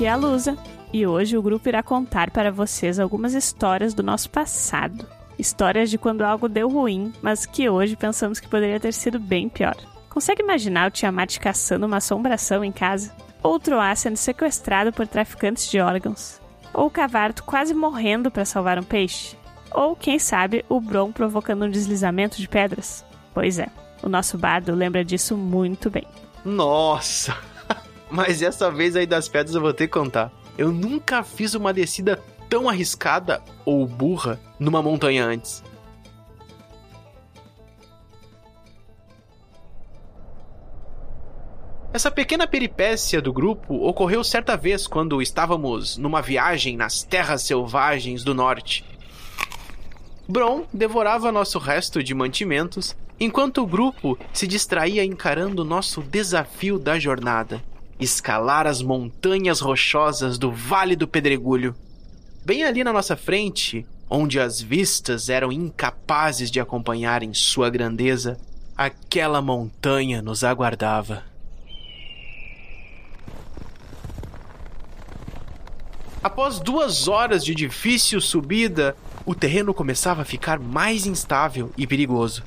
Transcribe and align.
Aqui 0.00 0.06
é 0.06 0.12
a 0.12 0.16
Lusa 0.16 0.56
e 0.94 1.06
hoje 1.06 1.36
o 1.36 1.42
grupo 1.42 1.68
irá 1.68 1.82
contar 1.82 2.30
para 2.30 2.50
vocês 2.50 2.98
algumas 2.98 3.34
histórias 3.34 3.92
do 3.92 4.02
nosso 4.02 4.30
passado. 4.30 5.06
Histórias 5.38 5.90
de 5.90 5.98
quando 5.98 6.22
algo 6.22 6.48
deu 6.48 6.70
ruim, 6.70 7.12
mas 7.20 7.44
que 7.44 7.68
hoje 7.68 7.96
pensamos 7.96 8.40
que 8.40 8.48
poderia 8.48 8.80
ter 8.80 8.94
sido 8.94 9.20
bem 9.20 9.46
pior. 9.46 9.76
Consegue 10.08 10.42
imaginar 10.42 10.88
o 10.88 10.90
Tiamat 10.90 11.38
caçando 11.38 11.84
uma 11.84 11.98
assombração 11.98 12.64
em 12.64 12.72
casa? 12.72 13.14
Ou 13.42 13.56
o 13.56 13.60
Troá 13.60 13.94
sendo 13.94 14.16
sequestrado 14.16 14.90
por 14.90 15.06
traficantes 15.06 15.70
de 15.70 15.78
órgãos? 15.80 16.40
Ou 16.72 16.86
o 16.86 16.90
Cavarto 16.90 17.44
quase 17.44 17.74
morrendo 17.74 18.30
para 18.30 18.46
salvar 18.46 18.78
um 18.78 18.82
peixe? 18.82 19.36
Ou, 19.70 19.94
quem 19.94 20.18
sabe, 20.18 20.64
o 20.66 20.80
Bron 20.80 21.12
provocando 21.12 21.66
um 21.66 21.70
deslizamento 21.70 22.38
de 22.38 22.48
pedras? 22.48 23.04
Pois 23.34 23.58
é, 23.58 23.68
o 24.02 24.08
nosso 24.08 24.38
bardo 24.38 24.74
lembra 24.74 25.04
disso 25.04 25.36
muito 25.36 25.90
bem. 25.90 26.06
Nossa! 26.42 27.49
Mas 28.10 28.42
essa 28.42 28.70
vez 28.70 28.96
aí 28.96 29.06
das 29.06 29.28
pedras 29.28 29.54
eu 29.54 29.60
vou 29.60 29.72
ter 29.72 29.86
que 29.86 29.92
contar. 29.92 30.32
Eu 30.58 30.72
nunca 30.72 31.22
fiz 31.22 31.54
uma 31.54 31.72
descida 31.72 32.20
tão 32.48 32.68
arriscada 32.68 33.40
ou 33.64 33.86
burra 33.86 34.38
numa 34.58 34.82
montanha 34.82 35.24
antes. 35.24 35.62
Essa 41.92 42.10
pequena 42.10 42.46
peripécia 42.46 43.20
do 43.20 43.32
grupo 43.32 43.74
ocorreu 43.86 44.22
certa 44.22 44.56
vez 44.56 44.86
quando 44.86 45.22
estávamos 45.22 45.96
numa 45.96 46.22
viagem 46.22 46.76
nas 46.76 47.02
terras 47.02 47.42
selvagens 47.42 48.22
do 48.22 48.34
norte. 48.34 48.84
Bron 50.28 50.64
devorava 50.72 51.32
nosso 51.32 51.58
resto 51.58 52.02
de 52.02 52.14
mantimentos 52.14 52.96
enquanto 53.18 53.62
o 53.62 53.66
grupo 53.66 54.16
se 54.32 54.46
distraía 54.46 55.04
encarando 55.04 55.64
nosso 55.64 56.00
desafio 56.00 56.78
da 56.78 56.98
jornada 56.98 57.60
escalar 58.00 58.66
as 58.66 58.80
montanhas 58.80 59.60
rochosas 59.60 60.38
do 60.38 60.50
Vale 60.50 60.96
do 60.96 61.06
Pedregulho. 61.06 61.74
Bem 62.44 62.64
ali 62.64 62.82
na 62.82 62.92
nossa 62.92 63.16
frente, 63.16 63.86
onde 64.08 64.40
as 64.40 64.60
vistas 64.60 65.28
eram 65.28 65.52
incapazes 65.52 66.50
de 66.50 66.58
acompanhar 66.58 67.22
em 67.22 67.34
sua 67.34 67.68
grandeza, 67.68 68.38
aquela 68.76 69.42
montanha 69.42 70.22
nos 70.22 70.42
aguardava. 70.42 71.22
Após 76.22 76.58
duas 76.58 77.08
horas 77.08 77.44
de 77.44 77.54
difícil 77.54 78.20
subida, 78.20 78.96
o 79.24 79.34
terreno 79.34 79.72
começava 79.72 80.22
a 80.22 80.24
ficar 80.24 80.58
mais 80.58 81.06
instável 81.06 81.70
e 81.76 81.86
perigoso. 81.86 82.42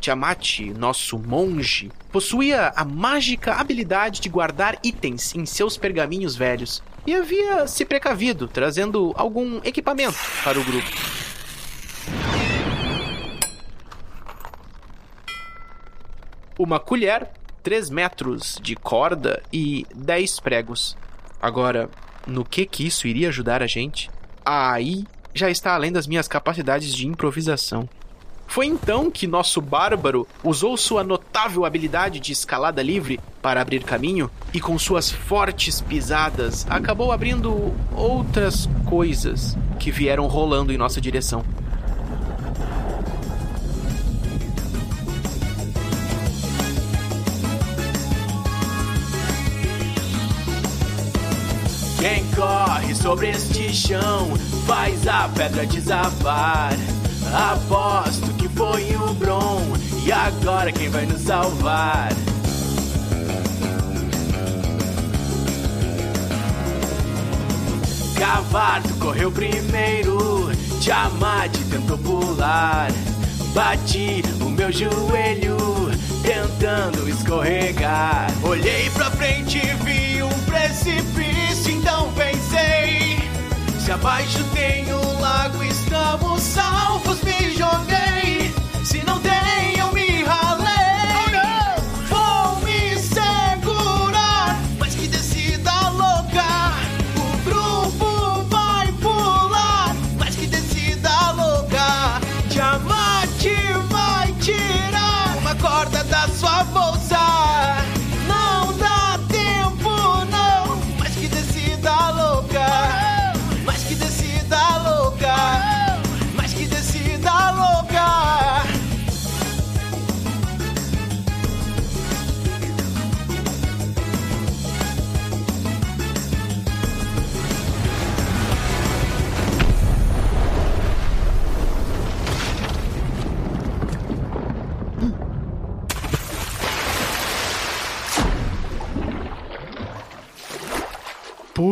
Tiamat, 0.00 0.60
nosso 0.76 1.18
monge, 1.18 1.90
possuía 2.10 2.72
a 2.74 2.84
mágica 2.84 3.54
habilidade 3.54 4.20
de 4.20 4.28
guardar 4.28 4.78
itens 4.82 5.34
em 5.34 5.44
seus 5.44 5.76
pergaminhos 5.76 6.36
velhos 6.36 6.82
e 7.06 7.14
havia 7.14 7.66
se 7.66 7.84
precavido, 7.84 8.46
trazendo 8.46 9.12
algum 9.16 9.58
equipamento 9.64 10.18
para 10.44 10.58
o 10.58 10.64
grupo. 10.64 10.88
Uma 16.58 16.80
colher, 16.80 17.30
3 17.62 17.88
metros 17.90 18.58
de 18.60 18.74
corda 18.74 19.42
e 19.52 19.86
10 19.94 20.40
pregos. 20.40 20.96
Agora, 21.40 21.88
no 22.26 22.44
que 22.44 22.66
que 22.66 22.86
isso 22.86 23.06
iria 23.06 23.28
ajudar 23.28 23.62
a 23.62 23.66
gente? 23.66 24.10
Aí 24.44 25.04
já 25.32 25.48
está 25.48 25.74
além 25.74 25.92
das 25.92 26.06
minhas 26.06 26.26
capacidades 26.26 26.92
de 26.92 27.06
improvisação. 27.06 27.88
Foi 28.48 28.66
então 28.66 29.10
que 29.10 29.26
nosso 29.26 29.60
bárbaro 29.60 30.26
usou 30.42 30.76
sua 30.76 31.04
notável 31.04 31.66
habilidade 31.66 32.18
de 32.18 32.32
escalada 32.32 32.82
livre 32.82 33.20
para 33.42 33.60
abrir 33.60 33.84
caminho 33.84 34.30
e, 34.54 34.58
com 34.58 34.76
suas 34.78 35.12
fortes 35.12 35.82
pisadas, 35.82 36.66
acabou 36.68 37.12
abrindo 37.12 37.72
outras 37.94 38.68
coisas 38.86 39.56
que 39.78 39.90
vieram 39.90 40.26
rolando 40.26 40.72
em 40.72 40.78
nossa 40.78 40.98
direção. 40.98 41.44
Quem 52.00 52.24
corre 52.34 52.94
sobre 52.94 53.28
este 53.28 53.74
chão 53.74 54.34
faz 54.66 55.06
a 55.06 55.28
pedra 55.28 55.66
desabar. 55.66 56.72
Aposto 57.32 58.37
que 58.48 58.56
foi 58.56 58.96
o 58.96 59.14
Bron. 59.14 59.62
E 60.04 60.12
agora 60.12 60.72
quem 60.72 60.88
vai 60.88 61.06
nos 61.06 61.22
salvar? 61.22 62.10
Cavarto 68.18 68.94
correu 68.94 69.30
primeiro. 69.30 70.50
Tiamat 70.80 71.56
tentou 71.70 71.98
pular. 71.98 72.90
Bati 73.54 74.22
o 74.40 74.50
meu 74.50 74.70
joelho 74.70 75.56
tentando 76.22 77.08
escorregar. 77.08 78.30
Olhei 78.42 78.90
pra 78.90 79.10
frente 79.10 79.58
e 79.58 79.74
vi 79.84 80.22
um 80.22 80.38
precipício, 80.44 81.72
então 81.72 82.12
pensei: 82.12 83.18
se 83.80 83.90
abaixo 83.90 84.44
tem 84.54 84.92
um 84.92 85.20
lago, 85.20 85.62
estamos 85.64 86.42
salvos. 86.42 87.22
Me 87.22 87.50
joguei. 87.56 88.27
Se 88.88 89.04
não 89.04 89.20
tem, 89.20 89.47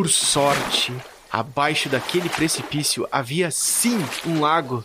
Por 0.06 0.12
sorte, 0.12 0.94
abaixo 1.32 1.88
daquele 1.88 2.28
precipício 2.28 3.08
havia 3.10 3.50
sim 3.50 3.98
um 4.24 4.40
lago. 4.40 4.84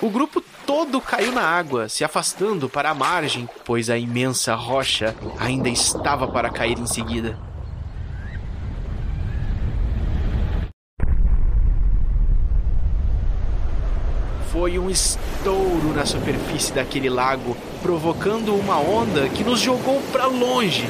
O 0.00 0.08
grupo 0.08 0.42
todo 0.66 0.98
caiu 0.98 1.30
na 1.30 1.42
água, 1.42 1.90
se 1.90 2.02
afastando 2.02 2.66
para 2.66 2.88
a 2.88 2.94
margem, 2.94 3.46
pois 3.66 3.90
a 3.90 3.98
imensa 3.98 4.54
rocha 4.54 5.14
ainda 5.38 5.68
estava 5.68 6.26
para 6.26 6.48
cair 6.48 6.78
em 6.78 6.86
seguida. 6.86 7.38
Foi 14.50 14.78
um 14.78 14.88
estouro 14.88 15.92
na 15.94 16.06
superfície 16.06 16.72
daquele 16.72 17.10
lago, 17.10 17.54
provocando 17.82 18.54
uma 18.54 18.78
onda 18.78 19.28
que 19.28 19.44
nos 19.44 19.60
jogou 19.60 20.00
para 20.10 20.24
longe. 20.24 20.88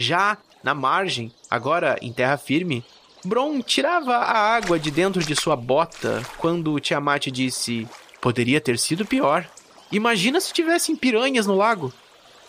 Já 0.00 0.38
na 0.64 0.74
margem, 0.74 1.30
agora 1.50 1.98
em 2.00 2.10
terra 2.10 2.38
firme, 2.38 2.82
Bron 3.22 3.60
tirava 3.60 4.16
a 4.16 4.56
água 4.56 4.78
de 4.78 4.90
dentro 4.90 5.22
de 5.22 5.36
sua 5.36 5.54
bota 5.54 6.26
quando 6.38 6.80
Tiamat 6.80 7.26
disse: 7.26 7.86
Poderia 8.18 8.62
ter 8.62 8.78
sido 8.78 9.04
pior. 9.04 9.46
Imagina 9.92 10.40
se 10.40 10.54
tivessem 10.54 10.96
piranhas 10.96 11.46
no 11.46 11.54
lago. 11.54 11.92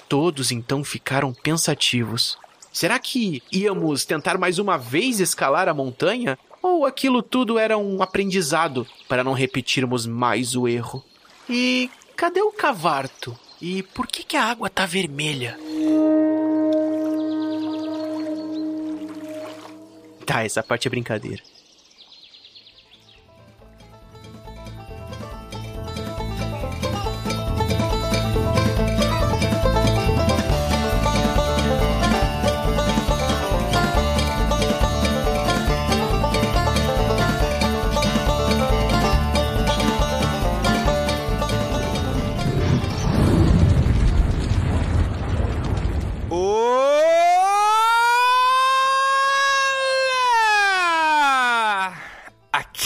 Todos 0.08 0.50
então 0.50 0.82
ficaram 0.82 1.34
pensativos. 1.34 2.38
Será 2.72 2.98
que 2.98 3.44
íamos 3.52 4.06
tentar 4.06 4.38
mais 4.38 4.58
uma 4.58 4.78
vez 4.78 5.20
escalar 5.20 5.68
a 5.68 5.74
montanha? 5.74 6.40
Ou 6.62 6.86
aquilo 6.86 7.22
tudo 7.22 7.60
era 7.60 7.78
um 7.78 8.02
aprendizado 8.02 8.88
para 9.10 9.26
não 9.26 9.34
repetirmos 9.34 10.06
mais 10.06 10.56
o 10.56 10.70
erro? 10.70 11.04
E 11.50 11.90
cadê 12.16 12.42
o 12.42 12.54
cavarto? 12.54 13.38
E 13.62 13.84
por 13.84 14.08
que, 14.08 14.24
que 14.24 14.38
a 14.38 14.46
água 14.46 14.70
tá 14.70 14.86
vermelha? 14.86 15.60
Tá, 20.26 20.44
essa 20.44 20.64
parte 20.64 20.88
é 20.88 20.92
brincadeira. 20.92 21.42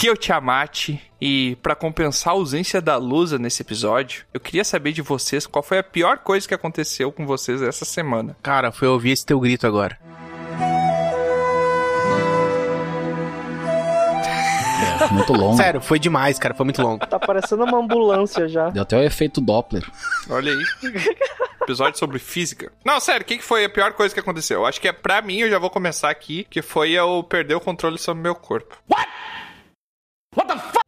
Aqui 0.06 0.08
é 0.08 0.12
o 0.12 0.16
Tiamat 0.16 0.90
e 1.20 1.56
para 1.56 1.74
compensar 1.74 2.32
a 2.32 2.36
ausência 2.36 2.80
da 2.80 2.96
Lusa 2.96 3.38
nesse 3.38 3.62
episódio, 3.62 4.24
eu 4.32 4.38
queria 4.38 4.64
saber 4.64 4.92
de 4.92 5.02
vocês 5.02 5.46
qual 5.46 5.62
foi 5.62 5.78
a 5.78 5.82
pior 5.82 6.18
coisa 6.18 6.46
que 6.46 6.54
aconteceu 6.54 7.10
com 7.10 7.26
vocês 7.26 7.60
essa 7.60 7.84
semana. 7.84 8.36
Cara, 8.42 8.70
foi 8.70 8.86
ouvir 8.86 9.10
esse 9.10 9.26
teu 9.26 9.40
grito 9.40 9.66
agora. 9.66 9.98
Muito 15.10 15.32
longo. 15.32 15.56
Sério, 15.56 15.80
foi 15.80 15.98
demais, 15.98 16.38
cara. 16.38 16.54
Foi 16.54 16.64
muito 16.64 16.82
longo. 16.82 17.06
Tá 17.06 17.18
parecendo 17.18 17.64
uma 17.64 17.78
ambulância 17.78 18.48
já. 18.48 18.70
Deu 18.70 18.82
até 18.82 18.96
o 18.96 19.02
efeito 19.02 19.40
Doppler. 19.40 19.84
Olha 20.28 20.52
aí. 20.52 20.64
Episódio 21.62 21.98
sobre 21.98 22.18
física. 22.18 22.70
Não, 22.84 23.00
sério, 23.00 23.22
o 23.22 23.24
que 23.24 23.40
foi 23.40 23.64
a 23.64 23.68
pior 23.68 23.92
coisa 23.92 24.14
que 24.14 24.20
aconteceu? 24.20 24.60
Eu 24.60 24.66
acho 24.66 24.80
que 24.80 24.88
é 24.88 24.92
pra 24.92 25.20
mim, 25.20 25.38
eu 25.38 25.50
já 25.50 25.58
vou 25.58 25.70
começar 25.70 26.10
aqui, 26.10 26.46
que 26.48 26.62
foi 26.62 26.92
eu 26.92 27.24
perder 27.24 27.54
o 27.54 27.60
controle 27.60 27.98
sobre 27.98 28.20
o 28.20 28.22
meu 28.22 28.34
corpo. 28.34 28.76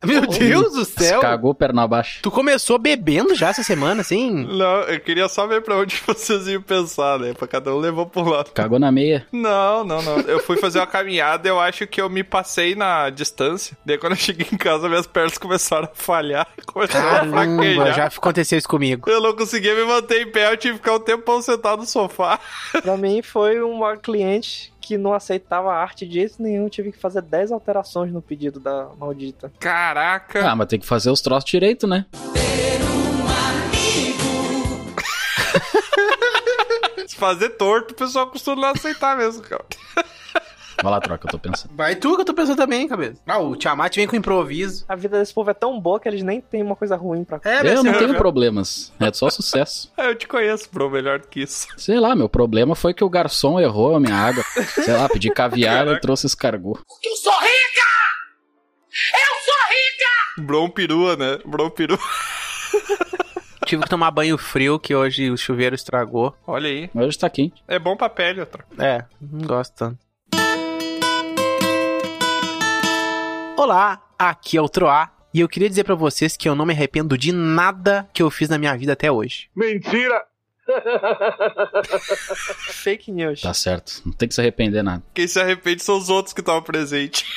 Meu 0.04 0.26
Deus 0.26 0.72
do 0.74 0.84
céu! 0.84 1.20
Cagou 1.20 1.52
perna 1.54 1.82
abaixo. 1.82 2.20
Tu 2.22 2.30
começou 2.30 2.78
bebendo 2.78 3.34
já 3.34 3.48
essa 3.48 3.64
semana, 3.64 4.00
assim? 4.02 4.30
Não, 4.30 4.82
eu 4.82 5.00
queria 5.00 5.28
só 5.28 5.46
ver 5.46 5.60
pra 5.62 5.76
onde 5.76 6.00
vocês 6.06 6.46
iam 6.46 6.62
pensar, 6.62 7.18
né? 7.18 7.34
Pra 7.34 7.48
cada 7.48 7.74
um 7.74 7.78
levou 7.78 8.06
pro 8.06 8.22
lado. 8.22 8.50
Cagou 8.52 8.78
na 8.78 8.92
meia. 8.92 9.26
Não, 9.32 9.82
não, 9.84 10.00
não. 10.00 10.20
Eu 10.20 10.38
fui 10.38 10.56
fazer 10.56 10.78
uma 10.78 10.86
caminhada, 10.86 11.48
eu 11.48 11.58
acho 11.58 11.86
que 11.86 12.00
eu 12.00 12.08
me 12.08 12.22
passei 12.22 12.74
na 12.76 13.10
distância. 13.10 13.76
Daí 13.84 13.98
quando 13.98 14.12
eu 14.12 14.18
cheguei 14.18 14.46
em 14.52 14.56
casa, 14.56 14.88
minhas 14.88 15.06
pernas 15.06 15.36
começaram 15.36 15.84
a 15.92 15.94
falhar. 15.94 16.46
Começaram 16.66 17.08
a 17.08 17.12
Caramba, 17.12 17.62
fraquejar. 17.62 17.94
já 17.94 18.04
aconteceu 18.06 18.58
isso 18.58 18.68
comigo. 18.68 19.10
Eu 19.10 19.20
não 19.20 19.34
conseguia 19.34 19.74
me 19.74 19.84
manter 19.84 20.22
em 20.22 20.30
pé, 20.30 20.52
eu 20.52 20.56
tive 20.56 20.74
que 20.74 20.78
ficar 20.84 20.94
um 20.94 21.00
tempão 21.00 21.42
sentado 21.42 21.80
no 21.80 21.86
sofá. 21.86 22.38
Pra 22.82 22.96
mim 22.96 23.20
foi 23.22 23.60
uma 23.60 23.96
cliente 23.96 24.72
que 24.88 24.96
não 24.96 25.12
aceitava 25.12 25.70
arte 25.70 26.06
de 26.06 26.14
jeito 26.14 26.42
nenhum. 26.42 26.66
Tive 26.70 26.90
que 26.90 26.98
fazer 26.98 27.20
10 27.20 27.52
alterações 27.52 28.10
no 28.10 28.22
pedido 28.22 28.58
da 28.58 28.88
maldita. 28.98 29.52
Caraca. 29.60 30.48
Ah, 30.48 30.56
mas 30.56 30.66
tem 30.66 30.80
que 30.80 30.86
fazer 30.86 31.10
os 31.10 31.20
troços 31.20 31.50
direito, 31.50 31.86
né? 31.86 32.06
Se 37.06 37.16
fazer 37.16 37.50
torto, 37.50 37.92
o 37.92 37.96
pessoal 37.96 38.28
costuma 38.28 38.62
não 38.62 38.70
aceitar 38.70 39.14
mesmo, 39.14 39.42
cara. 39.42 39.66
Vai 40.82 40.92
lá, 40.92 41.00
troca, 41.00 41.26
eu 41.26 41.30
tô 41.32 41.38
pensando. 41.38 41.74
Vai 41.74 41.96
tu 41.96 42.14
que 42.14 42.20
eu 42.20 42.24
tô 42.24 42.32
pensando 42.34 42.56
também, 42.56 42.86
cabeça. 42.86 43.20
Ah, 43.26 43.38
o 43.38 43.56
Tiamat 43.56 43.96
vem 43.96 44.06
com 44.06 44.14
improviso. 44.14 44.84
A 44.88 44.94
vida 44.94 45.18
desse 45.18 45.34
povo 45.34 45.50
é 45.50 45.54
tão 45.54 45.80
boa 45.80 45.98
que 45.98 46.08
eles 46.08 46.22
nem 46.22 46.40
têm 46.40 46.62
uma 46.62 46.76
coisa 46.76 46.94
ruim 46.96 47.24
pra. 47.24 47.40
É, 47.44 47.60
Eu 47.74 47.82
não 47.82 47.92
tenho 47.92 48.14
problemas. 48.16 48.92
É 49.00 49.12
só 49.12 49.28
sucesso. 49.28 49.92
Eu 49.98 50.14
te 50.14 50.28
conheço, 50.28 50.68
bro, 50.72 50.88
melhor 50.88 51.18
do 51.18 51.26
que 51.26 51.40
isso. 51.40 51.66
Sei 51.76 51.98
lá, 51.98 52.14
meu 52.14 52.28
problema 52.28 52.74
foi 52.76 52.94
que 52.94 53.02
o 53.02 53.10
garçom 53.10 53.58
errou 53.58 53.96
a 53.96 54.00
minha 54.00 54.14
água. 54.14 54.44
Sei 54.66 54.94
lá, 54.94 55.08
pedi 55.08 55.30
caviar 55.30 55.86
e 55.88 56.00
trouxe 56.00 56.26
escargot. 56.26 56.80
Bron 60.38 60.70
perua, 60.70 61.16
né? 61.16 61.38
Bron 61.44 61.70
perua. 61.70 61.98
Tive 63.66 63.82
que 63.82 63.90
tomar 63.90 64.10
banho 64.10 64.38
frio, 64.38 64.78
que 64.78 64.94
hoje 64.94 65.30
o 65.30 65.36
chuveiro 65.36 65.74
estragou. 65.74 66.34
Olha 66.46 66.68
aí. 66.68 66.90
Hoje 66.94 67.18
tá 67.18 67.28
quente. 67.28 67.62
É 67.66 67.78
bom 67.78 67.96
pra 67.96 68.08
pele, 68.08 68.40
outra. 68.40 68.64
É, 68.78 69.04
não 69.20 69.46
gosto 69.46 69.74
tanto. 69.74 70.07
Olá, 73.58 74.00
aqui 74.16 74.56
é 74.56 74.62
o 74.62 74.68
Troá. 74.68 75.10
E 75.34 75.40
eu 75.40 75.48
queria 75.48 75.68
dizer 75.68 75.82
pra 75.82 75.96
vocês 75.96 76.36
que 76.36 76.48
eu 76.48 76.54
não 76.54 76.64
me 76.64 76.72
arrependo 76.72 77.18
de 77.18 77.32
nada 77.32 78.08
que 78.14 78.22
eu 78.22 78.30
fiz 78.30 78.48
na 78.48 78.56
minha 78.56 78.76
vida 78.76 78.92
até 78.92 79.10
hoje. 79.10 79.50
Fake 82.70 83.10
news. 83.10 83.40
Tá 83.40 83.52
certo. 83.52 84.00
Não 84.06 84.12
tem 84.12 84.28
que 84.28 84.34
se 84.36 84.40
arrepender 84.40 84.84
nada. 84.84 85.02
Quem 85.12 85.26
se 85.26 85.40
arrepende 85.40 85.82
são 85.82 85.98
os 85.98 86.08
outros 86.08 86.32
que 86.32 86.40
estavam 86.40 86.62
presentes. 86.62 87.24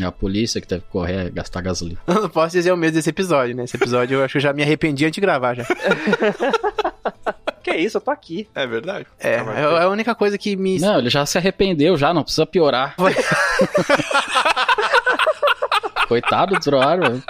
É 0.00 0.04
a 0.04 0.12
polícia 0.12 0.60
que 0.60 0.68
teve 0.68 0.82
que 0.82 0.88
correr 0.88 1.26
e 1.26 1.30
gastar 1.30 1.60
gasolina. 1.60 2.00
Eu 2.06 2.22
não 2.22 2.28
posso 2.28 2.52
dizer 2.52 2.70
o 2.70 2.76
mesmo 2.76 2.94
desse 2.94 3.10
episódio, 3.10 3.56
né? 3.56 3.64
Esse 3.64 3.76
episódio 3.76 4.18
eu 4.18 4.24
acho 4.24 4.32
que 4.32 4.38
eu 4.38 4.42
já 4.42 4.52
me 4.52 4.62
arrependi 4.62 5.04
antes 5.04 5.16
de 5.16 5.20
gravar 5.20 5.54
já. 5.54 5.66
Que 7.62 7.76
isso, 7.76 7.98
eu 7.98 8.00
tô 8.00 8.10
aqui. 8.10 8.48
É 8.54 8.66
verdade. 8.66 9.06
É, 9.18 9.42
mas 9.42 9.58
é 9.58 9.82
a 9.82 9.88
única 9.88 10.14
coisa 10.14 10.38
que 10.38 10.56
me. 10.56 10.78
Não, 10.78 10.98
ele 10.98 11.10
já 11.10 11.26
se 11.26 11.36
arrependeu, 11.36 11.96
já, 11.96 12.12
não 12.12 12.22
precisa 12.22 12.46
piorar. 12.46 12.94
Coitado 16.10 16.56
do 16.56 16.60
Troar, 16.60 16.98
velho. 16.98 17.22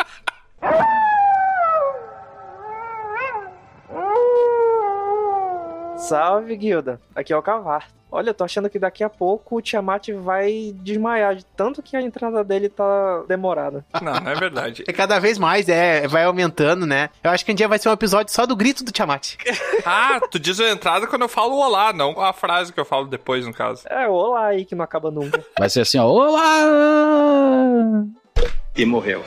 Salve, 5.99 6.57
Guilda. 6.57 6.99
Aqui 7.15 7.31
é 7.31 7.37
o 7.37 7.43
Cavar. 7.43 7.89
Olha, 8.11 8.31
eu 8.31 8.35
tô 8.35 8.43
achando 8.43 8.71
que 8.71 8.79
daqui 8.79 9.05
a 9.05 9.11
pouco 9.11 9.59
o 9.59 9.61
Tiamat 9.61 10.09
vai 10.15 10.73
desmaiar 10.77 11.37
de 11.37 11.45
tanto 11.45 11.83
que 11.83 11.95
a 11.95 12.01
entrada 12.01 12.43
dele 12.43 12.71
tá 12.71 13.23
demorada. 13.29 13.85
Não, 14.01 14.15
não 14.15 14.33
é 14.33 14.35
verdade. 14.35 14.83
É 14.89 14.93
cada 14.95 15.19
vez 15.19 15.39
mais, 15.39 15.69
é, 15.69 16.09
vai 16.09 16.25
aumentando, 16.25 16.87
né? 16.87 17.11
Eu 17.23 17.33
acho 17.33 17.45
que 17.45 17.53
um 17.53 17.55
dia 17.55 17.69
vai 17.69 17.79
ser 17.79 17.91
um 17.91 17.93
episódio 17.93 18.33
só 18.33 18.47
do 18.47 18.57
grito 18.57 18.83
do 18.83 18.91
Tiamat. 18.91 19.37
Ah, 19.85 20.21
tu 20.31 20.39
diz 20.39 20.61
a 20.61 20.71
entrada 20.71 21.07
quando 21.07 21.23
eu 21.23 21.29
falo 21.29 21.57
olá, 21.57 21.91
não 21.91 22.21
a 22.21 22.35
frase 22.35 22.71
que 22.71 22.79
eu 22.79 22.85
falo 22.85 23.07
depois, 23.07 23.47
no 23.47 23.53
caso. 23.53 23.83
É, 23.89 24.07
olá 24.07 24.47
aí 24.47 24.67
que 24.67 24.75
não 24.75 24.85
acaba 24.85 25.11
nunca. 25.11 25.43
Vai 25.59 25.71
ser 25.71 25.81
assim, 25.81 25.99
ó. 25.99 26.07
Olá! 26.07 28.05
E 28.77 28.85
morreu. 28.85 29.25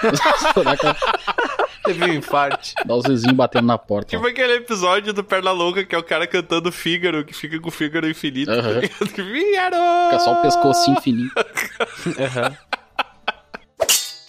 Teve 1.84 2.04
um 2.04 2.12
infarte. 2.14 2.74
Dá 2.84 2.94
os 2.94 3.06
vizinhos 3.06 3.34
batendo 3.36 3.66
na 3.66 3.78
porta. 3.78 4.14
ó. 4.14 4.18
Tipo 4.18 4.28
aquele 4.30 4.54
episódio 4.54 5.12
do 5.12 5.24
Perna 5.24 5.52
Louca, 5.52 5.84
que 5.84 5.94
é 5.94 5.98
o 5.98 6.02
cara 6.02 6.26
cantando 6.26 6.70
Fígaro, 6.70 7.24
que 7.24 7.32
fica 7.32 7.58
com 7.60 7.68
o 7.68 7.72
Fígaro 7.72 8.08
infinito. 8.08 8.50
Aham. 8.50 8.80
Fígaro! 9.08 9.76
Fica 10.10 10.18
só 10.18 10.32
o 10.38 10.42
pescocinho 10.42 11.00
fininho. 11.00 11.30
Aham. 12.18 12.56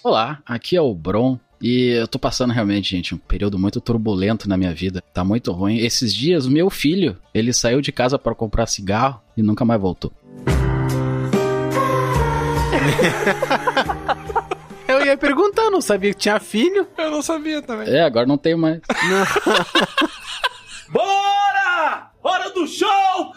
Olá, 0.04 0.40
aqui 0.46 0.78
é 0.78 0.82
o 0.82 0.94
Bron. 0.94 1.38
E 1.62 1.90
eu 1.90 2.08
tô 2.08 2.18
passando 2.18 2.54
realmente, 2.54 2.92
gente, 2.92 3.14
um 3.14 3.18
período 3.18 3.60
muito 3.60 3.82
turbulento 3.82 4.48
na 4.48 4.56
minha 4.56 4.74
vida. 4.74 5.04
Tá 5.14 5.26
muito 5.26 5.52
ruim. 5.52 5.80
Esses 5.80 6.14
dias, 6.16 6.46
o 6.46 6.52
meu 6.52 6.70
filho, 6.70 7.18
ele 7.34 7.52
saiu 7.52 7.82
de 7.82 7.92
casa 7.92 8.18
pra 8.18 8.34
comprar 8.34 8.66
cigarro 8.68 9.22
e 9.36 9.42
nunca 9.42 9.66
mais 9.66 9.82
voltou. 9.82 10.14
Ia 15.10 15.18
perguntar, 15.18 15.72
não 15.72 15.82
sabia 15.82 16.14
que 16.14 16.20
tinha 16.20 16.40
filho. 16.40 16.88
Eu 16.96 17.10
não 17.10 17.24
sabia 17.24 17.64
também. 17.64 17.90
É, 17.90 18.04
agora 18.04 18.28
não 18.28 18.38
tenho 18.38 18.60
mais. 18.60 18.80
Bora! 20.88 21.29
Hora 22.30 22.52
do 22.52 22.68
show! 22.68 23.34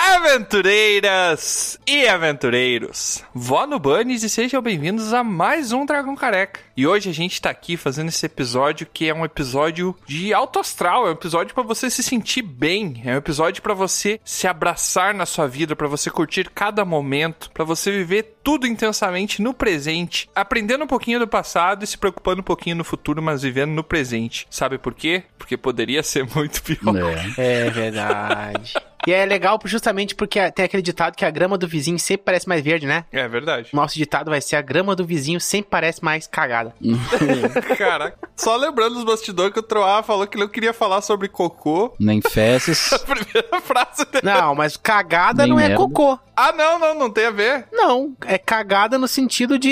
Aventureiras 0.00 1.78
e 1.86 2.08
aventureiros, 2.08 3.22
vó 3.32 3.64
no 3.64 3.78
Bunnies 3.78 4.24
e 4.24 4.28
sejam 4.28 4.60
bem-vindos 4.60 5.14
a 5.14 5.22
mais 5.22 5.70
um 5.70 5.86
Dragão 5.86 6.16
Careca. 6.16 6.60
E 6.76 6.84
hoje 6.84 7.08
a 7.08 7.14
gente 7.14 7.40
tá 7.40 7.48
aqui 7.48 7.76
fazendo 7.76 8.08
esse 8.08 8.26
episódio 8.26 8.88
que 8.92 9.08
é 9.08 9.14
um 9.14 9.24
episódio 9.24 9.94
de 10.04 10.34
alto 10.34 10.58
astral, 10.58 11.06
é 11.06 11.10
um 11.10 11.12
episódio 11.12 11.54
pra 11.54 11.62
você 11.62 11.88
se 11.88 12.02
sentir 12.02 12.42
bem, 12.42 13.00
é 13.04 13.14
um 13.14 13.18
episódio 13.18 13.62
pra 13.62 13.72
você 13.72 14.20
se 14.24 14.48
abraçar 14.48 15.14
na 15.14 15.24
sua 15.24 15.46
vida, 15.46 15.76
pra 15.76 15.86
você 15.86 16.10
curtir 16.10 16.50
cada 16.50 16.84
momento, 16.84 17.50
pra 17.52 17.64
você 17.64 17.92
viver 17.92 18.34
tudo 18.42 18.66
intensamente 18.66 19.40
no 19.40 19.54
presente, 19.54 20.28
aprendendo 20.34 20.84
um 20.84 20.88
pouquinho 20.88 21.18
do 21.18 21.26
passado 21.26 21.82
e 21.82 21.86
se 21.86 21.96
preocupando 21.96 22.40
um 22.40 22.44
pouquinho 22.44 22.76
no 22.76 22.84
futuro, 22.84 23.22
mas 23.22 23.42
vivendo 23.42 23.70
no 23.72 23.82
presente. 23.82 24.46
Sabe 24.50 24.76
por 24.76 24.92
quê? 24.92 25.22
Porque 25.38 25.56
poderia 25.56 26.02
ser 26.02 26.26
muito 26.34 26.62
pior. 26.62 26.96
É. 27.38 27.66
É 27.66 27.70
verdade. 27.80 28.74
E 29.06 29.12
é 29.12 29.24
legal 29.24 29.58
justamente 29.64 30.16
porque 30.16 30.50
tem 30.50 30.64
aquele 30.64 30.82
ditado 30.82 31.14
que 31.14 31.24
a 31.24 31.30
grama 31.30 31.56
do 31.56 31.68
vizinho 31.68 31.98
sempre 31.98 32.24
parece 32.24 32.48
mais 32.48 32.62
verde, 32.62 32.86
né? 32.86 33.04
É 33.12 33.28
verdade. 33.28 33.68
Nosso 33.72 33.94
ditado 33.94 34.30
vai 34.30 34.40
ser 34.40 34.56
a 34.56 34.60
grama 34.62 34.96
do 34.96 35.04
vizinho 35.04 35.40
sempre 35.40 35.70
parece 35.70 36.02
mais 36.04 36.26
cagada. 36.26 36.74
Caraca. 37.78 38.18
Só 38.36 38.56
lembrando 38.56 38.98
os 38.98 39.04
bastidores 39.04 39.52
que 39.52 39.60
o 39.60 39.62
Troá 39.62 40.02
falou 40.02 40.26
que 40.26 40.36
ele 40.36 40.44
não 40.44 40.50
queria 40.50 40.72
falar 40.72 41.02
sobre 41.02 41.28
cocô. 41.28 41.94
Nem 42.00 42.20
fezes. 42.20 42.92
A 42.94 42.98
primeira 42.98 43.60
frase 43.60 44.04
dele. 44.06 44.24
Não, 44.24 44.54
mas 44.56 44.76
cagada 44.76 45.44
Nem 45.44 45.52
não 45.52 45.60
é 45.60 45.68
merda. 45.68 45.76
cocô. 45.76 46.18
Ah, 46.36 46.52
não, 46.52 46.78
não, 46.78 46.94
não 46.98 47.10
tem 47.10 47.26
a 47.26 47.30
ver. 47.30 47.66
Não, 47.72 48.14
é 48.26 48.36
cagada 48.36 48.98
no 48.98 49.06
sentido 49.06 49.56
de 49.58 49.70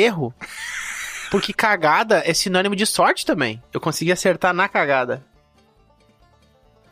erro. 0.00 0.32
Porque 1.30 1.52
cagada 1.52 2.22
é 2.24 2.32
sinônimo 2.32 2.76
de 2.76 2.86
sorte 2.86 3.26
também. 3.26 3.60
Eu 3.72 3.80
consegui 3.80 4.12
acertar 4.12 4.54
na 4.54 4.68
cagada. 4.68 5.24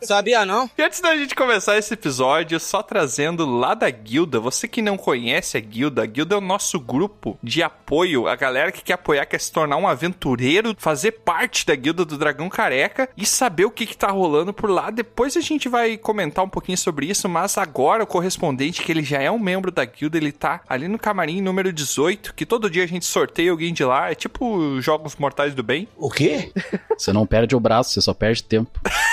Sabia 0.05 0.45
não? 0.45 0.71
E 0.77 0.83
antes 0.83 1.01
da 1.01 1.17
gente 1.17 1.35
começar 1.35 1.79
esse 1.79 1.95
episódio, 1.95 2.61
só 2.61 2.83
trazendo 2.83 3.47
lá 3.47 3.75
da 3.75 3.89
Guilda, 3.89 4.39
você 4.39 4.69
que 4.69 4.83
não 4.83 4.97
conhece 4.97 5.57
a 5.57 5.61
Guilda, 5.61 6.03
a 6.03 6.07
Guilda 6.07 6.35
é 6.35 6.39
o 6.39 6.43
nosso 6.43 6.79
grupo 6.79 7.39
de 7.43 7.63
apoio, 7.63 8.29
a 8.29 8.37
galera 8.37 8.71
que 8.71 8.83
quer 8.83 8.95
apoiar, 8.95 9.25
quer 9.27 9.41
se 9.41 9.51
tornar 9.51 9.77
um 9.77 9.89
aventureiro, 9.89 10.75
fazer 10.79 11.13
parte 11.13 11.65
da 11.67 11.75
Guilda 11.75 12.05
do 12.05 12.19
Dragão 12.19 12.49
Careca 12.49 13.09
e 13.17 13.25
saber 13.25 13.65
o 13.65 13.71
que, 13.71 13.87
que 13.87 13.97
tá 13.97 14.11
rolando 14.11 14.53
por 14.53 14.69
lá. 14.69 14.91
Depois 14.91 15.37
a 15.37 15.41
gente 15.41 15.69
vai 15.69 15.97
comentar 15.97 16.45
um 16.45 16.49
pouquinho 16.49 16.77
sobre 16.77 17.07
isso, 17.07 17.29
mas 17.29 17.57
agora 17.57 18.05
o 18.05 18.07
correspondente, 18.07 18.83
que 18.83 18.93
ele 18.93 19.03
já 19.03 19.21
é 19.21 19.31
um 19.31 19.39
membro 19.39 19.71
da 19.71 19.85
Guilda, 19.85 20.19
ele 20.19 20.33
tá 20.33 20.61
ali 20.69 20.89
no 20.89 20.99
camarim 20.99 21.41
número 21.41 21.73
18, 21.73 22.35
que 22.35 22.45
todo 22.45 22.71
dia 22.71 22.85
a 22.85 22.89
gente 22.89 23.07
sorteia 23.07 23.51
alguém 23.51 23.73
de 23.73 23.85
lá, 23.85 24.11
é 24.11 24.15
tipo 24.15 24.81
Jogos 24.81 25.17
Mortais 25.17 25.55
do 25.55 25.63
Bem. 25.63 25.89
O 25.97 26.11
quê? 26.11 26.53
Você 26.97 27.13
não 27.13 27.27
perde 27.27 27.57
o 27.57 27.61
braço, 27.61 27.91
você 27.91 28.01
só 28.01 28.15
perde 28.15 28.43
tempo. 28.45 28.79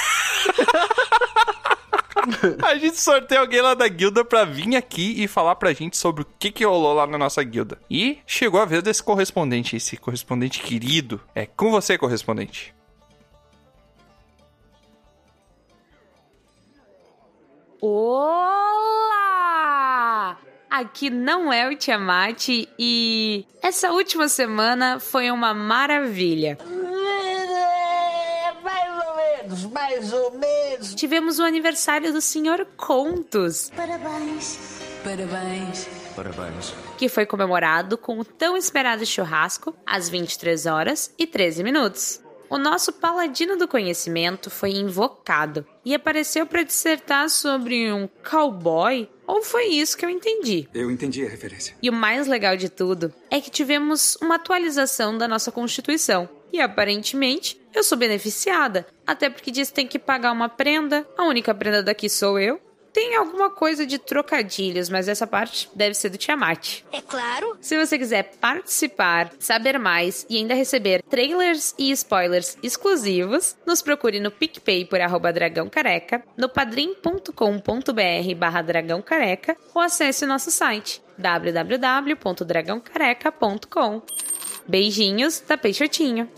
A 2.64 2.76
gente 2.76 3.00
sorteia 3.00 3.42
alguém 3.42 3.62
lá 3.62 3.74
da 3.74 3.88
guilda 3.88 4.24
pra 4.24 4.46
vir 4.46 4.76
aqui 4.76 5.24
e 5.24 5.28
falar 5.28 5.56
pra 5.56 5.74
gente 5.74 5.98
sobre 5.98 6.24
o 6.24 6.28
que, 6.40 6.52
que 6.52 6.66
rolou 6.66 6.94
lá 6.94 7.08
na 7.08 7.18
nossa 7.18 7.44
guilda. 7.44 7.80
E 7.90 8.20
chegou 8.26 8.62
a 8.62 8.66
vez 8.66 8.84
desse 8.84 9.04
correspondente, 9.04 9.76
esse 9.76 9.98
correspondente 9.98 10.62
querido. 10.62 11.20
É 11.34 11.46
com 11.46 11.72
você, 11.72 11.98
correspondente. 11.98 12.74
Olá! 17.82 19.08
Aqui 20.70 21.10
não 21.10 21.52
é 21.52 21.68
o 21.68 21.76
Tiamat 21.76 22.48
e 22.80 23.46
essa 23.62 23.92
última 23.92 24.28
semana 24.28 25.00
foi 25.00 25.32
uma 25.32 25.54
maravilha. 25.54 26.58
Mais 29.48 29.64
ou 29.64 29.72
menos, 29.72 29.72
mais 29.72 30.14
ou 30.14 30.32
menos. 30.32 30.96
Tivemos 30.96 31.40
o 31.40 31.44
aniversário 31.44 32.14
do 32.14 32.22
Senhor 32.22 32.66
Contos, 32.78 33.72
Parabéns. 33.76 34.60
Parabéns. 36.16 36.74
que 36.98 37.10
foi 37.10 37.26
comemorado 37.26 37.98
com 37.98 38.20
o 38.20 38.26
tão 38.26 38.56
esperado 38.56 39.06
churrasco 39.06 39.76
às 39.86 40.08
23 40.10 40.66
horas 40.68 41.14
e 41.18 41.26
13 41.26 41.64
minutos. 41.64 42.22
O 42.50 42.58
nosso 42.58 42.92
paladino 42.94 43.58
do 43.58 43.68
conhecimento 43.68 44.50
foi 44.50 44.72
invocado 44.72 45.66
e 45.86 45.96
apareceu 45.96 46.46
para 46.46 46.64
dissertar 46.64 47.30
sobre 47.30 47.92
um 47.92 48.10
cowboy, 48.30 49.10
ou 49.26 49.42
foi 49.42 49.68
isso 49.68 49.98
que 49.98 50.06
eu 50.06 50.10
entendi? 50.10 50.68
Eu 50.74 50.92
entendi 50.92 51.26
a 51.26 51.30
referência. 51.30 51.76
E 51.82 51.90
o 51.90 51.94
mais 51.94 52.28
legal 52.28 52.58
de 52.58 52.68
tudo 52.68 53.12
é 53.32 53.40
que 53.40 53.50
tivemos 53.50 54.18
uma 54.22 54.36
atualização 54.36 55.18
da 55.18 55.30
nossa 55.30 55.50
Constituição. 55.52 56.30
E 56.52 56.60
aparentemente 56.60 57.62
eu 57.74 57.84
sou 57.84 57.98
beneficiada, 57.98 58.86
até 59.08 59.30
porque 59.30 59.52
diz 59.52 59.70
que 59.70 59.76
tem 59.76 59.88
que 59.88 59.98
pagar 59.98 60.32
uma 60.32 60.50
prenda, 60.50 61.08
a 61.18 61.24
única 61.24 61.56
prenda 61.56 61.82
daqui 61.82 62.10
sou 62.10 62.38
eu. 62.40 62.60
Tem 62.94 63.16
alguma 63.16 63.50
coisa 63.50 63.86
de 63.86 63.98
trocadilhos, 63.98 64.90
mas 64.90 65.08
essa 65.08 65.26
parte 65.26 65.70
deve 65.74 65.94
ser 65.94 66.10
do 66.10 66.18
Tiamat. 66.18 66.84
É 66.92 67.00
claro. 67.00 67.56
Se 67.62 67.78
você 67.78 67.98
quiser 67.98 68.36
participar, 68.36 69.32
saber 69.40 69.80
mais 69.80 70.26
e 70.30 70.36
ainda 70.36 70.54
receber 70.54 71.02
trailers 71.04 71.74
e 71.78 71.90
spoilers 71.92 72.58
exclusivos, 72.62 73.56
nos 73.66 73.82
procure 73.82 74.20
no 74.20 74.30
PicPay 74.30 74.84
por 74.84 75.00
arroba 75.00 75.32
dragão 75.32 75.70
careca, 75.70 76.22
no 76.36 76.50
padrim.com.br 76.50 78.36
barra 78.36 78.62
dragão 78.62 79.02
careca 79.02 79.56
ou 79.74 79.82
acesse 79.82 80.26
o 80.26 80.28
nosso 80.28 80.52
site 80.52 81.02
www.dragãocareca.com. 81.18 84.02
Beijinhos 84.68 85.42
da 85.48 85.58
Peixotinho. 85.58 86.30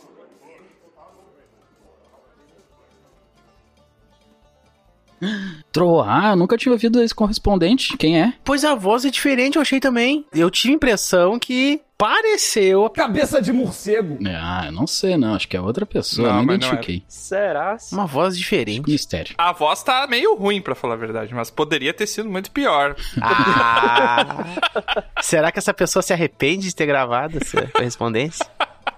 Tro, 5.72 6.01
ah, 6.01 6.32
eu 6.32 6.36
nunca 6.36 6.58
tinha 6.58 6.72
ouvido 6.72 7.01
esse 7.01 7.13
correspondente. 7.15 7.98
Quem 7.98 8.22
é? 8.22 8.34
Pois 8.44 8.63
a 8.63 8.75
voz 8.75 9.06
é 9.06 9.10
diferente, 9.10 9.56
eu 9.56 9.62
achei 9.62 9.80
também. 9.80 10.25
Eu 10.34 10.50
tive 10.50 10.74
a 10.74 10.75
impressão 10.75 11.39
que 11.39 11.82
pareceu. 11.98 12.89
Cabeça 12.89 13.42
de 13.42 13.53
morcego. 13.53 14.18
Ah, 14.27 14.63
eu 14.65 14.72
não 14.72 14.86
sei, 14.86 15.15
não. 15.15 15.36
Acho 15.36 15.48
que 15.48 15.56
é 15.56 15.62
outra 15.62 15.86
pessoa. 15.86 16.27
Não, 16.27 16.36
Não, 16.38 16.44
mas 16.46 16.60
não 16.60 16.68
identifiquei. 16.68 17.03
Será? 17.08 17.77
Uma 17.92 18.06
voz 18.06 18.38
diferente. 18.38 18.89
Mistério. 18.89 19.34
A 19.38 19.53
voz 19.53 19.82
tá 19.84 20.06
meio 20.08 20.36
ruim, 20.36 20.62
pra 20.62 20.75
falar 20.75 20.96
a 20.96 20.98
verdade, 20.98 21.34
mas 21.34 21.50
poderia 21.50 21.94
ter 21.94 22.08
sido 22.08 22.30
muito 22.30 22.51
pior. 22.51 22.96
Ah! 23.22 24.46
Será 25.22 25.51
que 25.51 25.60
essa 25.60 25.74
pessoa 25.74 26.03
se 26.03 26.12
arrepende 26.13 26.68
de 26.68 26.75
ter 26.75 26.86
gravado 26.86 27.38
essa 27.42 27.68
correspondência? 27.68 28.46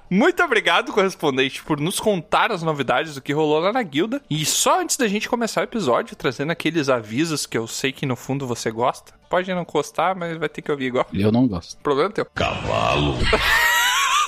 Muito 0.09 0.43
obrigado, 0.43 0.91
correspondente, 0.91 1.63
por 1.63 1.79
nos 1.79 1.99
contar 1.99 2.51
as 2.51 2.61
novidades 2.61 3.15
do 3.15 3.21
que 3.21 3.33
rolou 3.33 3.59
lá 3.59 3.73
na 3.73 3.83
guilda. 3.83 4.21
E 4.29 4.45
só 4.45 4.81
antes 4.81 4.97
da 4.97 5.07
gente 5.07 5.27
começar 5.27 5.61
o 5.61 5.65
episódio, 5.65 6.15
trazendo 6.15 6.51
aqueles 6.51 6.89
avisos 6.89 7.45
que 7.45 7.57
eu 7.57 7.67
sei 7.67 7.91
que 7.91 8.05
no 8.05 8.15
fundo 8.15 8.47
você 8.47 8.69
gosta. 8.71 9.13
Pode 9.29 9.53
não 9.53 9.63
gostar, 9.63 10.15
mas 10.15 10.37
vai 10.37 10.47
ter 10.47 10.61
que 10.61 10.71
ouvir 10.71 10.85
igual. 10.85 11.07
Eu 11.13 11.31
não 11.31 11.47
gosto. 11.47 11.77
Problema 11.81 12.09
é 12.09 12.13
teu. 12.13 12.25
Cavalo. 12.33 13.15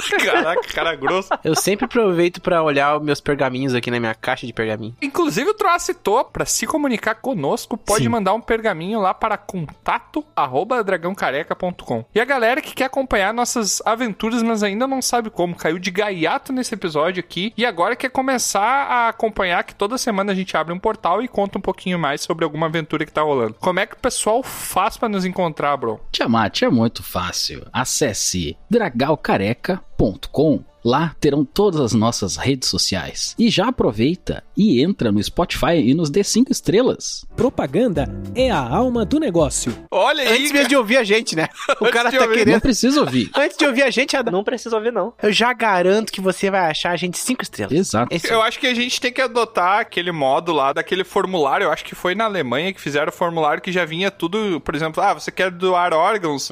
Caraca, 0.24 0.62
cara 0.74 0.96
grosso. 0.96 1.30
Eu 1.44 1.56
sempre 1.56 1.86
aproveito 1.86 2.42
pra 2.42 2.64
olhar 2.64 2.98
os 2.98 3.04
meus 3.04 3.20
pergaminhos 3.20 3.74
aqui 3.74 3.92
na 3.92 4.00
minha 4.00 4.16
caixa 4.16 4.46
de 4.46 4.54
pergaminho. 4.54 4.96
Inclusive, 5.02 5.50
o 5.50 5.54
Troá 5.54 5.78
citou, 5.80 6.24
pra 6.26 6.46
se 6.46 6.66
comunicar 6.66 7.16
conosco, 7.16 7.78
pode 7.78 8.04
Sim. 8.04 8.10
mandar 8.10 8.34
um 8.34 8.42
pergaminho 8.42 9.00
lá 9.00 9.14
para 9.14 9.38
contato 9.38 10.24
arroba 10.36 10.84
dragãocareca.com. 10.84 12.06
E 12.14 12.20
a 12.20 12.26
galera 12.26 12.62
que 12.62 12.74
quer 12.74 12.86
acompanhar 12.86 13.34
nossas 13.34 13.82
aventuras, 13.86 14.44
mas 14.44 14.64
ainda 14.64 14.88
não 14.88 15.02
sabe 15.02 15.30
como, 15.30 15.56
caiu 15.56 15.80
de 15.80 15.92
gaiato 15.92 16.54
nesse 16.54 16.74
episódio 16.74 17.20
aqui 17.20 17.54
e 17.58 17.66
agora 17.66 17.96
quer 17.96 18.10
começar 18.10 18.62
a 18.62 19.10
acompanhar 19.10 19.64
que 19.64 19.76
toda 19.76 19.98
semana 19.98 20.32
a 20.32 20.36
gente 20.36 20.56
abre 20.56 20.74
um 20.74 20.80
portal 20.80 21.22
e 21.22 21.28
conta 21.28 21.58
um 21.58 21.62
pouquinho 21.62 22.00
mais 22.00 22.22
sobre 22.22 22.44
alguma 22.44 22.68
aventura 22.68 23.06
que 23.06 23.12
tá 23.12 23.22
rolando. 23.22 23.56
Como 23.56 23.80
é 23.80 23.86
que 23.86 23.96
o 23.96 24.00
pessoal 24.00 24.44
faz 24.44 24.98
pra 24.98 25.10
nos 25.10 25.26
encontrar, 25.26 25.76
bro? 25.78 26.00
Tiamat 26.12 26.62
é 26.64 26.70
muito 26.70 27.04
fácil. 27.04 27.66
Acesse 27.72 28.58
dragalcareca.com. 28.70 29.97
.com 29.98 30.64
Lá 30.88 31.14
terão 31.20 31.44
todas 31.44 31.82
as 31.82 31.92
nossas 31.94 32.38
redes 32.38 32.70
sociais. 32.70 33.36
E 33.38 33.50
já 33.50 33.68
aproveita 33.68 34.42
e 34.56 34.82
entra 34.82 35.12
no 35.12 35.22
Spotify 35.22 35.76
e 35.84 35.94
nos 35.94 36.10
dê 36.10 36.24
cinco 36.24 36.50
estrelas. 36.50 37.26
Propaganda 37.36 38.08
é 38.34 38.50
a 38.50 38.60
alma 38.60 39.04
do 39.04 39.20
negócio. 39.20 39.74
Olha 39.92 40.24
aí, 40.24 40.38
Antes 40.38 40.52
mesmo 40.54 40.70
de 40.70 40.76
ouvir 40.78 40.96
a 40.96 41.04
gente, 41.04 41.36
né? 41.36 41.50
O 41.82 41.90
cara 41.90 42.10
tá 42.10 42.18
ouvir. 42.22 42.28
Não 42.30 42.34
querendo. 42.46 42.62
precisa 42.62 43.02
ouvir. 43.02 43.30
Antes 43.36 43.58
de 43.58 43.66
ouvir 43.66 43.84
a 43.84 43.90
gente, 43.90 44.16
Adam, 44.16 44.32
Não 44.32 44.46
precisa 44.46 44.78
ouvir, 44.78 44.94
não. 44.94 45.14
eu 45.22 45.32
já 45.34 45.52
garanto 45.52 46.10
que 46.10 46.22
você 46.22 46.50
vai 46.50 46.72
achar 46.72 46.92
a 46.92 46.96
gente 46.96 47.18
cinco 47.20 47.44
estrelas. 47.44 47.74
Exato. 47.74 48.14
Esse- 48.16 48.32
Eu 48.32 48.42
acho 48.42 48.58
que 48.58 48.68
a 48.68 48.74
gente 48.74 49.02
tem 49.02 49.12
que 49.12 49.20
adotar 49.22 49.80
aquele 49.82 50.14
modo 50.14 50.54
lá 50.54 50.72
daquele 50.72 51.04
formulário. 51.04 51.66
Eu 51.66 51.72
acho 51.72 51.84
que 51.84 51.96
foi 51.96 52.16
na 52.16 52.24
Alemanha 52.24 52.72
que 52.72 52.80
fizeram 52.80 53.10
o 53.10 53.12
formulário 53.12 53.62
que 53.62 53.74
já 53.74 53.84
vinha 53.84 54.10
tudo, 54.10 54.62
por 54.62 54.74
exemplo, 54.74 55.04
ah, 55.04 55.14
você 55.14 55.32
quer 55.32 55.52
doar 55.52 55.94
órgãos? 55.94 56.50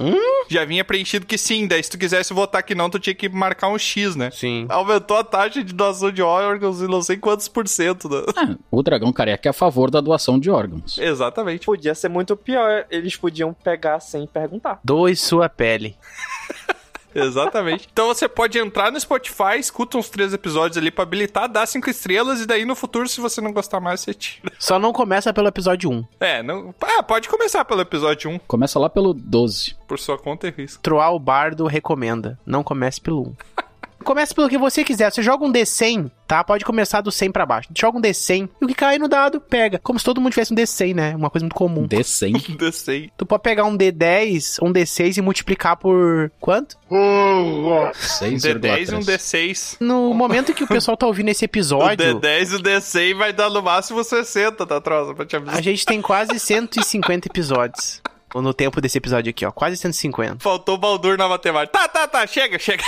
Já 0.49 0.65
vinha 0.65 0.83
preenchido 0.83 1.25
que 1.25 1.37
sim. 1.37 1.67
Daí 1.67 1.81
se 1.81 1.89
tu 1.89 1.97
quisesse 1.97 2.33
votar 2.33 2.61
que 2.63 2.75
não, 2.75 2.89
tu 2.89 2.99
tinha 2.99 3.13
que 3.15 3.29
marcar 3.29 3.69
um 3.69 3.77
X, 3.77 4.15
né? 4.15 4.25
Sim. 4.32 4.65
Aumentou 4.70 5.17
a 5.17 5.24
taxa 5.24 5.63
de 5.63 5.74
doação 5.74 6.12
de 6.12 6.22
órgãos 6.22 6.82
em 6.82 6.88
não 6.88 7.01
sei 7.01 7.17
quantos 7.17 7.48
por 7.48 7.67
cento. 7.67 8.10
Né? 8.10 8.24
Ah, 8.36 8.55
o 8.72 8.84
Dragão 8.84 9.12
Careca 9.12 9.50
é 9.50 9.51
a 9.51 9.53
favor 9.53 9.89
da 9.91 10.01
doação 10.01 10.39
de 10.39 10.50
órgãos. 10.50 10.98
Exatamente. 10.98 11.65
Podia 11.65 11.96
ser 11.96 12.10
muito 12.10 12.36
pior. 12.36 12.86
Eles 12.89 13.15
podiam 13.15 13.53
pegar 13.53 14.00
sem 14.00 14.25
perguntar. 14.27 14.79
Doe 14.84 15.15
sua 15.15 15.50
pele. 15.50 15.96
Exatamente. 17.15 17.88
Então 17.91 18.08
você 18.08 18.27
pode 18.27 18.60
entrar 18.60 18.91
no 18.91 19.00
Spotify, 19.00 19.58
escuta 19.58 19.98
uns 19.98 20.10
três 20.10 20.34
episódios 20.34 20.77
ali 20.77 20.91
pra 20.91 21.03
habilitar, 21.03 21.48
dá 21.48 21.65
cinco 21.65 21.89
estrelas 21.89 22.41
e 22.41 22.46
daí 22.46 22.65
no 22.65 22.75
futuro, 22.75 23.08
se 23.08 23.22
você 23.22 23.39
não 23.39 23.53
gostar 23.53 23.79
mais, 23.79 24.01
você 24.01 24.13
tira. 24.13 24.51
Só 24.60 24.77
não 24.77 24.91
começa 24.91 25.34
pelo 25.34 25.48
episódio 25.48 25.89
1. 25.89 26.05
É, 26.20 26.44
não... 26.44 26.75
ah, 26.82 27.01
pode 27.01 27.29
começar 27.29 27.63
pelo 27.63 27.82
episódio 27.82 28.29
1, 28.29 28.39
Começa 28.39 28.77
lá 28.77 28.89
pelo 28.89 29.13
12. 29.13 29.75
por 29.88 29.98
sua 29.98 30.17
conta 30.17 30.48
e 30.48 30.51
risco. 30.51 30.84
Troar 30.84 31.13
o 31.13 31.20
Bardo 31.20 31.65
recomenda. 31.67 32.38
Não 32.46 32.63
comece 32.63 33.00
pelo 33.00 33.29
1. 33.29 33.36
Comece 34.05 34.33
pelo 34.35 34.47
que 34.47 34.57
você 34.57 34.83
quiser. 34.83 35.12
Você 35.12 35.24
joga 35.24 35.43
um 35.43 35.51
D100, 35.51 36.12
tá? 36.27 36.43
Pode 36.43 36.63
começar 36.63 37.01
do 37.01 37.12
100 37.12 37.31
pra 37.31 37.45
baixo. 37.45 37.69
Joga 37.75 37.97
um 37.97 38.01
D100 38.01 38.50
e 38.62 38.65
o 38.65 38.67
que 38.67 38.75
cair 38.75 39.00
no 39.00 39.07
dado, 39.07 39.41
pega. 39.41 39.79
Como 39.79 39.97
se 39.97 40.05
todo 40.05 40.21
mundo 40.21 40.31
tivesse 40.31 40.53
um 40.53 40.55
D100, 40.55 40.93
né? 40.93 41.15
Uma 41.15 41.29
coisa 41.29 41.43
muito 41.43 41.55
comum. 41.55 41.88
D100. 41.88 42.55
Descei. 42.55 43.09
Tu 43.17 43.25
pode 43.25 43.41
pegar 43.41 43.65
um 43.65 43.75
D10, 43.75 44.59
um 44.62 44.71
D6 44.71 45.17
e 45.17 45.21
multiplicar 45.21 45.75
por 45.75 46.31
quanto? 46.39 46.77
Um 46.89 47.89
6,3. 47.91 48.59
D10 48.59 48.91
e 48.91 48.95
um 48.95 49.00
D6. 49.00 49.77
No 49.79 50.13
momento 50.13 50.53
que 50.53 50.63
o 50.63 50.67
pessoal 50.67 50.95
tá 50.95 51.07
ouvindo 51.07 51.29
esse 51.29 51.45
O 51.45 51.47
episódio, 51.47 52.19
D10 52.19 52.51
e 52.51 52.55
o 52.55 52.59
D100 52.59 53.15
vai 53.15 53.33
dar 53.33 53.50
no 53.50 53.62
máximo 53.62 54.03
60, 54.03 54.65
tá, 54.65 54.81
troça? 54.81 55.13
Pra 55.13 55.25
te 55.25 55.35
avisar. 55.35 55.57
a 55.57 55.62
gente 55.62 55.85
tem 55.85 56.01
quase 56.01 56.39
150 56.39 57.27
episódios. 57.27 58.01
No 58.35 58.53
tempo 58.53 58.81
desse 58.81 58.97
episódio 58.97 59.29
aqui, 59.29 59.45
ó. 59.45 59.51
Quase 59.51 59.77
150. 59.77 60.39
Faltou 60.39 60.75
o 60.75 60.77
Baldur 60.77 61.17
na 61.17 61.27
matemática. 61.27 61.77
Tá, 61.77 61.88
tá, 61.88 62.07
tá, 62.07 62.27
chega, 62.27 62.59
chega. 62.59 62.83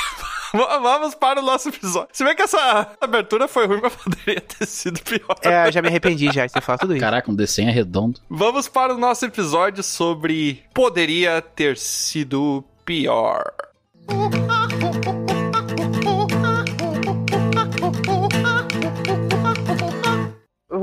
Vamos 0.54 1.16
para 1.16 1.40
o 1.40 1.44
nosso 1.44 1.70
episódio. 1.70 2.10
Se 2.14 2.24
bem 2.24 2.36
que 2.36 2.42
essa 2.42 2.92
abertura 3.00 3.48
foi 3.48 3.68
ruim, 3.68 3.80
mas 3.82 3.94
poderia 3.98 4.42
ter 4.42 4.66
sido 4.66 5.00
pior. 5.02 5.36
É, 5.42 5.68
eu 5.68 5.72
já 5.72 5.82
me 5.82 5.88
arrependi 5.88 6.32
já 6.32 6.46
de 6.46 6.54
ter 6.54 6.62
falado 6.62 6.82
tudo 6.82 6.94
isso. 6.94 7.02
Caraca, 7.02 7.32
um 7.32 7.36
D100 7.36 7.68
é 7.68 7.72
redondo. 7.72 8.20
Vamos 8.30 8.68
para 8.68 8.94
o 8.94 8.98
nosso 8.98 9.26
episódio 9.26 9.84
sobre 9.84 10.64
poderia 10.74 11.42
ter 11.42 11.78
sido 11.78 12.64
pior. 12.86 13.52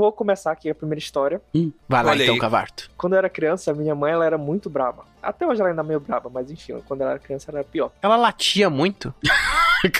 Vou 0.04 0.12
começar 0.12 0.52
aqui 0.52 0.68
a 0.68 0.74
primeira 0.74 0.98
história. 0.98 1.40
Vai 1.88 2.04
lá 2.04 2.10
Olha 2.10 2.22
então, 2.22 2.34
aí. 2.34 2.40
Cavarto. 2.40 2.90
Quando 2.96 3.14
eu 3.14 3.18
era 3.18 3.28
criança, 3.30 3.72
minha 3.72 3.94
mãe 3.94 4.12
ela 4.12 4.24
era 4.24 4.36
muito 4.36 4.68
braba. 4.68 5.04
Até 5.22 5.46
hoje 5.46 5.60
ela 5.60 5.70
ainda 5.70 5.80
é 5.80 5.84
meio 5.84 6.00
braba, 6.00 6.30
mas 6.32 6.50
enfim, 6.50 6.74
quando 6.86 7.00
ela 7.00 7.12
era 7.12 7.18
criança 7.18 7.50
ela 7.50 7.60
era 7.60 7.68
pior. 7.68 7.90
Ela 8.02 8.16
latia 8.16 8.68
muito. 8.68 9.14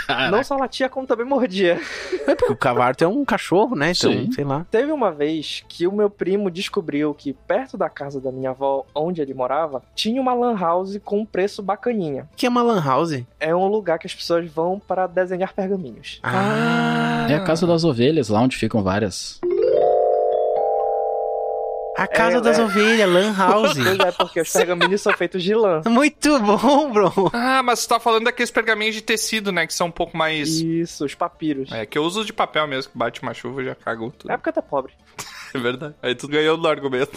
Caraca. 0.07 0.31
Não 0.31 0.43
só 0.43 0.57
latia, 0.57 0.89
como 0.89 1.07
também 1.07 1.27
mordia. 1.27 1.79
É 2.27 2.35
porque 2.35 2.53
o 2.53 2.57
Cavarto 2.57 3.05
é 3.05 3.09
um 3.09 3.25
cachorro, 3.25 3.77
né? 3.77 3.93
Então, 3.97 4.11
Sim. 4.11 4.33
sei 4.33 4.45
lá. 4.45 4.67
Teve 4.71 4.91
uma 4.91 5.13
vez 5.13 5.63
que 5.69 5.87
o 5.87 5.93
meu 5.93 6.09
primo 6.09 6.51
descobriu 6.51 7.13
que 7.13 7.33
perto 7.33 7.77
da 7.77 7.91
casa 7.91 8.21
da 8.21 8.33
minha 8.33 8.51
avó, 8.51 8.87
onde 8.95 9.21
ele 9.21 9.35
morava, 9.35 9.83
tinha 9.95 10.21
uma 10.21 10.33
lan 10.33 10.59
house 10.59 10.99
com 11.05 11.21
um 11.21 11.27
preço 11.27 11.63
bacaninha. 11.63 12.29
O 12.33 12.37
que 12.37 12.47
é 12.47 12.49
uma 12.49 12.63
lan 12.63 12.83
house? 12.83 13.23
É 13.39 13.55
um 13.55 13.67
lugar 13.67 13.99
que 13.99 14.07
as 14.07 14.15
pessoas 14.15 14.51
vão 14.51 14.79
para 14.79 15.07
desenhar 15.07 15.53
pergaminhos. 15.53 16.19
Ah. 16.23 17.27
É 17.29 17.35
a 17.35 17.45
casa 17.45 17.67
das 17.67 17.85
ovelhas, 17.85 18.29
lá 18.29 18.41
onde 18.41 18.57
ficam 18.57 18.83
várias. 18.83 19.41
A 21.97 22.07
casa 22.07 22.39
É, 22.39 22.41
das 22.41 22.59
é. 22.59 22.63
ovelhas, 22.65 23.09
Lan 23.09 23.33
House. 23.39 23.75
Pois 23.75 23.99
é, 23.99 24.13
porque 24.13 24.41
os 24.41 24.51
pergaminhos 24.53 25.01
são 25.01 25.13
feitos 25.13 25.43
de 25.43 25.55
lã. 25.55 25.81
Muito 25.89 26.39
bom, 26.41 26.91
bro. 26.93 27.31
Ah, 27.33 27.63
mas 27.63 27.81
você 27.81 27.89
tá 27.89 28.01
falando 28.01 28.25
daqueles 28.25 28.51
pergaminhos 28.51 28.95
de 28.95 29.01
tecido, 29.03 29.53
né? 29.53 29.67
Que 29.67 29.75
são 29.75 29.87
um 29.87 29.93
pouco 29.93 30.17
mais. 30.17 30.49
Isso, 30.61 31.05
os 31.05 31.15
papiros. 31.15 31.71
É, 31.73 31.87
que 31.87 31.97
eu 31.97 32.03
uso 32.03 32.25
de 32.25 32.33
papel 32.33 32.67
mesmo, 32.67 32.91
que 32.93 32.99
bate 32.99 33.23
uma 33.23 33.33
chuva 33.35 33.63
e 33.63 33.67
já 33.67 33.75
cagou 33.75 34.11
tudo. 34.11 34.31
É 34.33 34.37
porque 34.37 34.59
é 34.59 34.63
pobre. 34.63 34.93
É 35.55 35.59
verdade. 35.61 35.95
Aí 36.03 36.17
tu 36.17 36.27
ganhou 36.27 36.57
no 36.57 36.67
argumento. 36.67 37.17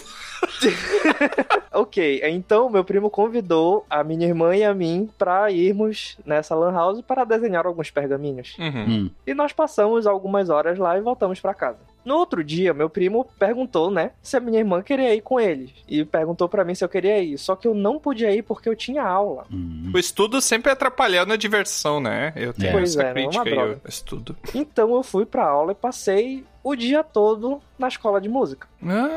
Ok, 1.72 2.20
então 2.24 2.70
meu 2.70 2.84
primo 2.84 3.10
convidou 3.10 3.84
a 3.90 4.02
minha 4.04 4.26
irmã 4.28 4.54
e 4.56 4.62
a 4.64 4.72
mim 4.72 5.08
pra 5.18 5.50
irmos 5.50 6.16
nessa 6.24 6.54
lan 6.54 6.72
house 6.72 7.00
para 7.02 7.24
desenhar 7.24 7.66
alguns 7.66 7.90
pergaminhos. 7.90 8.56
Uhum. 8.58 8.84
Hum. 8.88 9.10
E 9.26 9.34
nós 9.34 9.52
passamos 9.52 10.06
algumas 10.06 10.50
horas 10.50 10.78
lá 10.78 10.96
e 10.96 11.00
voltamos 11.00 11.40
pra 11.40 11.52
casa. 11.52 11.78
No 12.08 12.14
outro 12.16 12.42
dia, 12.42 12.72
meu 12.72 12.88
primo 12.88 13.28
perguntou, 13.38 13.90
né, 13.90 14.12
se 14.22 14.36
a 14.36 14.40
minha 14.40 14.58
irmã 14.58 14.80
queria 14.82 15.14
ir 15.14 15.20
com 15.20 15.38
eles. 15.38 15.70
E 15.86 16.04
perguntou 16.04 16.48
pra 16.48 16.64
mim 16.64 16.74
se 16.74 16.82
eu 16.82 16.88
queria 16.88 17.20
ir. 17.22 17.36
Só 17.36 17.54
que 17.54 17.68
eu 17.68 17.74
não 17.74 17.98
podia 17.98 18.34
ir 18.34 18.42
porque 18.42 18.66
eu 18.68 18.74
tinha 18.74 19.02
aula. 19.02 19.44
Hum. 19.52 19.90
O 19.94 19.98
estudo 19.98 20.40
sempre 20.40 20.72
atrapalhando 20.72 21.32
a 21.32 21.36
diversão, 21.36 22.00
né? 22.00 22.32
Eu 22.34 22.52
tenho 22.54 22.70
É. 22.70 22.72
Pois 22.72 22.96
essa 22.96 23.02
é, 23.02 23.14
não 23.14 23.20
é 23.20 23.24
uma 23.24 23.30
crítica 23.30 23.48
aí, 23.48 23.54
droga. 23.54 23.80
o 23.84 23.88
estudo. 23.88 24.36
Então 24.54 24.94
eu 24.94 25.02
fui 25.02 25.26
pra 25.26 25.44
aula 25.46 25.72
e 25.72 25.74
passei 25.74 26.44
o 26.64 26.74
dia 26.74 27.02
todo 27.04 27.60
na 27.78 27.88
escola 27.88 28.20
de 28.20 28.28
música. 28.28 28.66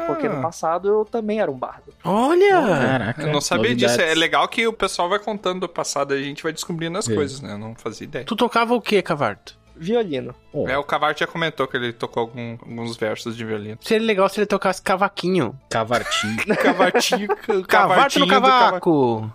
Porque 0.08 0.28
no 0.30 0.38
Ah, 0.38 0.42
passado 0.42 0.88
eu 0.88 1.06
também 1.06 1.40
era 1.40 1.50
um 1.52 1.58
bardo. 1.58 1.94
Olha! 2.04 2.62
Caraca. 2.62 3.22
eu 3.24 3.32
não 3.32 3.42
sabia 3.42 3.74
disso. 3.76 3.86
É 3.96 3.98
novidades. 3.98 4.20
legal 4.20 4.48
que 4.48 4.68
o 4.68 4.74
pessoal 4.74 5.10
vai 5.10 5.20
contando 5.20 5.62
do 5.62 5.70
passado 5.70 6.16
e 6.16 6.20
a 6.20 6.24
gente 6.24 6.44
vai 6.44 6.52
descobrindo 6.54 6.98
as 6.98 7.10
É. 7.10 7.16
coisas, 7.16 7.42
né? 7.42 7.54
Eu 7.54 7.58
não 7.58 7.74
fazia 7.76 8.06
ideia. 8.06 8.26
Tu 8.26 8.36
tocava 8.36 8.74
o 8.74 8.82
que, 8.82 9.02
Cavarto? 9.02 9.60
Violino. 9.82 10.36
Pô, 10.52 10.70
É, 10.70 10.78
o 10.78 10.84
Cavart 10.84 11.18
já 11.20 11.26
comentou 11.26 11.68
que 11.68 11.76
ele 11.76 11.92
tocou 11.92 12.22
algum- 12.22 12.56
alguns 12.62 12.96
versos 12.98 13.36
de 13.36 13.44
violino. 13.44 13.80
Seria 13.82 14.06
legal 14.06 14.30
se 14.30 14.40
ele 14.40 14.46
tocasse 14.46 14.80
cavaquinho. 14.82 15.58
Cavartinho. 15.70 16.38
Cavartinho, 16.56 17.28
Cavato 17.68 18.20
no 18.20 18.26
do 18.28 18.32
cava- 18.32 18.48
cavaco. 18.48 19.34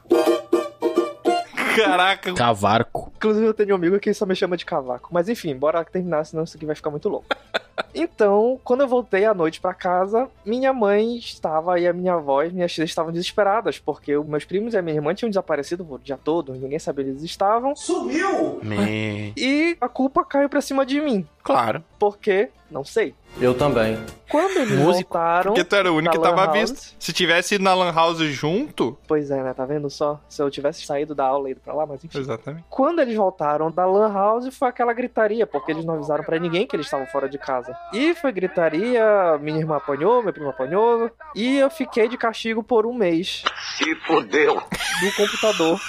Caraca, 1.75 2.33
Cavarco. 2.33 3.13
Inclusive 3.17 3.47
eu 3.47 3.53
tenho 3.55 3.73
um 3.73 3.75
amigo 3.75 3.99
que 3.99 4.15
só 4.15 4.25
me 4.25 4.35
chama 4.37 4.57
de 4.57 4.65
cavaco. 4.65 5.09
Mas 5.13 5.29
enfim, 5.29 5.55
bora 5.57 5.85
terminar, 5.85 6.25
senão 6.25 6.45
isso 6.45 6.57
aqui 6.57 6.65
vai 6.65 6.75
ficar 6.77 6.91
muito 6.91 7.09
louco. 7.09 7.27
Então, 7.95 8.61
quando 8.65 8.83
eu 8.83 8.89
voltei 8.89 9.25
à 9.25 9.35
noite 9.35 9.61
pra 9.61 9.75
casa, 9.75 10.29
minha 10.45 10.73
mãe 10.73 11.17
estava 11.17 11.79
e 11.81 11.87
a 11.87 11.93
minha 11.93 12.15
avó 12.15 12.43
e 12.43 12.51
minhas 12.51 12.73
tias 12.73 12.89
estavam 12.91 13.13
desesperadas, 13.13 13.79
porque 13.79 14.17
os 14.17 14.27
meus 14.27 14.45
primos 14.45 14.75
e 14.75 14.79
a 14.79 14.83
minha 14.83 14.97
irmã 14.97 15.15
tinham 15.15 15.31
desaparecido 15.31 15.87
o 15.89 15.99
dia 15.99 16.19
todo, 16.23 16.53
ninguém 16.53 16.79
sabia 16.79 17.05
onde 17.05 17.13
eles 17.13 17.23
estavam, 17.23 17.75
Sumiu! 17.75 18.61
Me... 18.63 19.33
e 19.37 19.77
a 19.81 19.89
culpa 19.89 20.25
caiu 20.25 20.49
pra 20.49 20.61
cima 20.61 20.85
de 20.85 21.01
mim. 21.01 21.27
Claro. 21.43 21.83
Porque, 21.99 22.49
não 22.69 22.85
sei. 22.85 23.15
Eu 23.41 23.55
também. 23.55 23.97
Quando 24.29 24.57
eles 24.57 24.79
Músico. 24.79 25.13
voltaram. 25.13 25.53
porque 25.53 25.65
tu 25.65 25.77
era 25.77 25.93
o 25.93 25.97
único 25.97 26.17
que 26.17 26.21
tava 26.21 26.45
house. 26.47 26.59
vista. 26.59 26.97
Se 26.99 27.13
tivesse 27.13 27.55
ido 27.55 27.63
na 27.63 27.73
Lan 27.73 27.93
House 27.93 28.19
junto. 28.19 28.99
Pois 29.07 29.31
é, 29.31 29.41
né? 29.43 29.55
Tá 29.55 29.65
vendo 29.65 29.89
só? 29.89 30.21
Se 30.29 30.43
eu 30.43 30.51
tivesse 30.51 30.85
saído 30.85 31.15
da 31.15 31.25
aula 31.25 31.49
e 31.49 31.53
ido 31.53 31.61
pra 31.61 31.73
lá, 31.73 31.87
mas 31.87 32.03
enfim. 32.03 32.19
Exatamente. 32.19 32.65
Quando 32.69 33.01
eles 33.01 33.15
voltaram 33.15 33.71
da 33.71 33.87
Lan 33.87 34.13
House, 34.13 34.49
foi 34.57 34.69
aquela 34.69 34.93
gritaria, 34.93 35.47
porque 35.47 35.71
eles 35.71 35.85
não 35.85 35.95
avisaram 35.95 36.25
pra 36.25 36.39
ninguém 36.39 36.67
que 36.67 36.75
eles 36.75 36.87
estavam 36.87 37.07
fora 37.07 37.29
de 37.29 37.39
casa. 37.39 37.66
E 37.93 38.15
foi 38.15 38.33
gritaria, 38.33 39.39
minha 39.41 39.59
irmã 39.59 39.77
apanhou, 39.77 40.23
meu 40.23 40.33
primo 40.33 40.49
apanhou, 40.51 41.11
e 41.35 41.59
eu 41.59 41.71
fiquei 41.71 42.09
de 42.09 42.17
castigo 42.17 42.63
por 42.63 42.87
um 42.87 42.95
mês 42.95 43.43
Se 43.77 43.95
fodeu! 44.07 44.55
do 45.01 45.13
computador. 45.17 45.81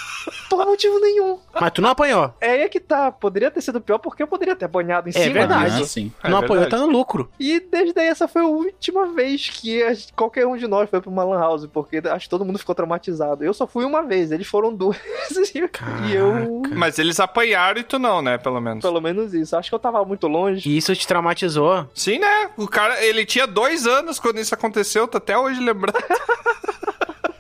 Por 0.49 0.65
motivo 0.65 0.99
nenhum. 0.99 1.39
Mas 1.53 1.71
tu 1.71 1.81
não 1.81 1.89
apanhou. 1.89 2.33
É 2.41 2.51
aí 2.51 2.69
que 2.69 2.81
tá. 2.81 3.09
Poderia 3.11 3.49
ter 3.49 3.61
sido 3.61 3.79
pior 3.79 3.97
porque 3.97 4.21
eu 4.21 4.27
poderia 4.27 4.57
ter 4.57 4.65
apanhado 4.65 5.07
em 5.07 5.11
É 5.11 5.13
cima 5.23 5.33
verdade. 5.33 5.81
Ah, 5.81 5.85
sim. 5.85 6.11
É 6.21 6.29
não 6.29 6.37
apanhou, 6.39 6.61
verdade. 6.63 6.81
tá 6.81 6.85
no 6.85 6.91
lucro. 6.91 7.29
E 7.39 7.61
desde 7.61 7.97
aí 7.97 8.07
essa 8.07 8.27
foi 8.27 8.41
a 8.41 8.45
última 8.45 9.05
vez 9.13 9.49
que 9.49 9.81
qualquer 10.17 10.45
um 10.45 10.57
de 10.57 10.67
nós 10.67 10.89
foi 10.89 10.99
pra 10.99 11.09
uma 11.09 11.23
lan 11.23 11.39
house, 11.39 11.65
porque 11.67 12.01
acho 12.05 12.25
que 12.25 12.29
todo 12.29 12.43
mundo 12.43 12.59
ficou 12.59 12.75
traumatizado. 12.75 13.43
Eu 13.43 13.53
só 13.53 13.65
fui 13.65 13.85
uma 13.85 14.03
vez, 14.03 14.29
eles 14.31 14.47
foram 14.47 14.73
duas. 14.73 14.97
e 15.55 16.13
eu. 16.13 16.61
Mas 16.75 16.99
eles 16.99 17.19
apanharam 17.21 17.79
e 17.79 17.83
tu 17.83 17.97
não, 17.97 18.21
né? 18.21 18.37
Pelo 18.37 18.59
menos. 18.59 18.81
Pelo 18.81 18.99
menos 19.01 19.33
isso. 19.33 19.55
Acho 19.55 19.69
que 19.69 19.75
eu 19.75 19.79
tava 19.79 20.03
muito 20.03 20.27
longe. 20.27 20.67
E 20.69 20.75
isso 20.75 20.93
te 20.93 21.07
traumatizou. 21.07 21.66
Sim, 21.93 22.19
né? 22.19 22.49
O 22.57 22.67
cara, 22.67 23.03
ele 23.03 23.25
tinha 23.25 23.47
dois 23.47 23.85
anos 23.87 24.19
quando 24.19 24.39
isso 24.39 24.53
aconteceu, 24.53 25.07
tô 25.07 25.17
até 25.17 25.37
hoje 25.37 25.59
lembrando. 25.59 25.97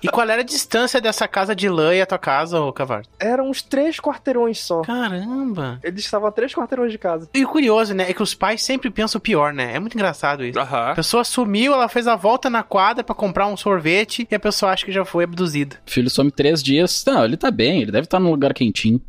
E 0.01 0.07
qual 0.07 0.29
era 0.29 0.41
a 0.41 0.45
distância 0.45 1.01
dessa 1.01 1.27
casa 1.27 1.55
de 1.55 1.67
lã 1.67 1.93
e 1.95 2.01
a 2.01 2.05
tua 2.05 2.19
casa, 2.19 2.61
ô 2.61 2.71
Cavarto? 2.71 3.09
Eram 3.19 3.49
uns 3.49 3.63
três 3.63 3.99
quarteirões 3.99 4.59
só. 4.59 4.81
Caramba. 4.83 5.79
Eles 5.83 6.05
estavam 6.05 6.27
a 6.27 6.31
três 6.31 6.53
quarteirões 6.53 6.91
de 6.91 6.99
casa. 6.99 7.27
E 7.33 7.43
o 7.43 7.47
curioso, 7.47 7.95
né, 7.95 8.09
é 8.09 8.13
que 8.13 8.21
os 8.21 8.35
pais 8.35 8.61
sempre 8.63 8.91
pensam 8.91 9.17
o 9.17 9.21
pior, 9.21 9.51
né? 9.51 9.73
É 9.75 9.79
muito 9.79 9.95
engraçado 9.95 10.45
isso. 10.45 10.59
A 10.59 10.61
Aham. 10.61 10.93
pessoa 10.95 11.23
sumiu, 11.23 11.73
ela 11.73 11.89
fez 11.89 12.07
a 12.07 12.15
volta 12.15 12.47
na 12.49 12.61
quadra 12.61 13.03
pra 13.03 13.15
comprar 13.15 13.47
um 13.47 13.57
sorvete 13.57 14.27
e 14.29 14.35
a 14.35 14.39
pessoa 14.39 14.71
acha 14.71 14.85
que 14.85 14.91
já 14.91 15.03
foi 15.03 15.23
abduzida. 15.23 15.77
Filho 15.85 16.09
some 16.11 16.29
três 16.29 16.61
dias. 16.61 17.03
Não, 17.05 17.25
ele 17.25 17.35
tá 17.35 17.49
bem, 17.49 17.81
ele 17.81 17.91
deve 17.91 18.05
estar 18.05 18.19
num 18.19 18.29
lugar 18.29 18.53
quentinho. 18.53 19.01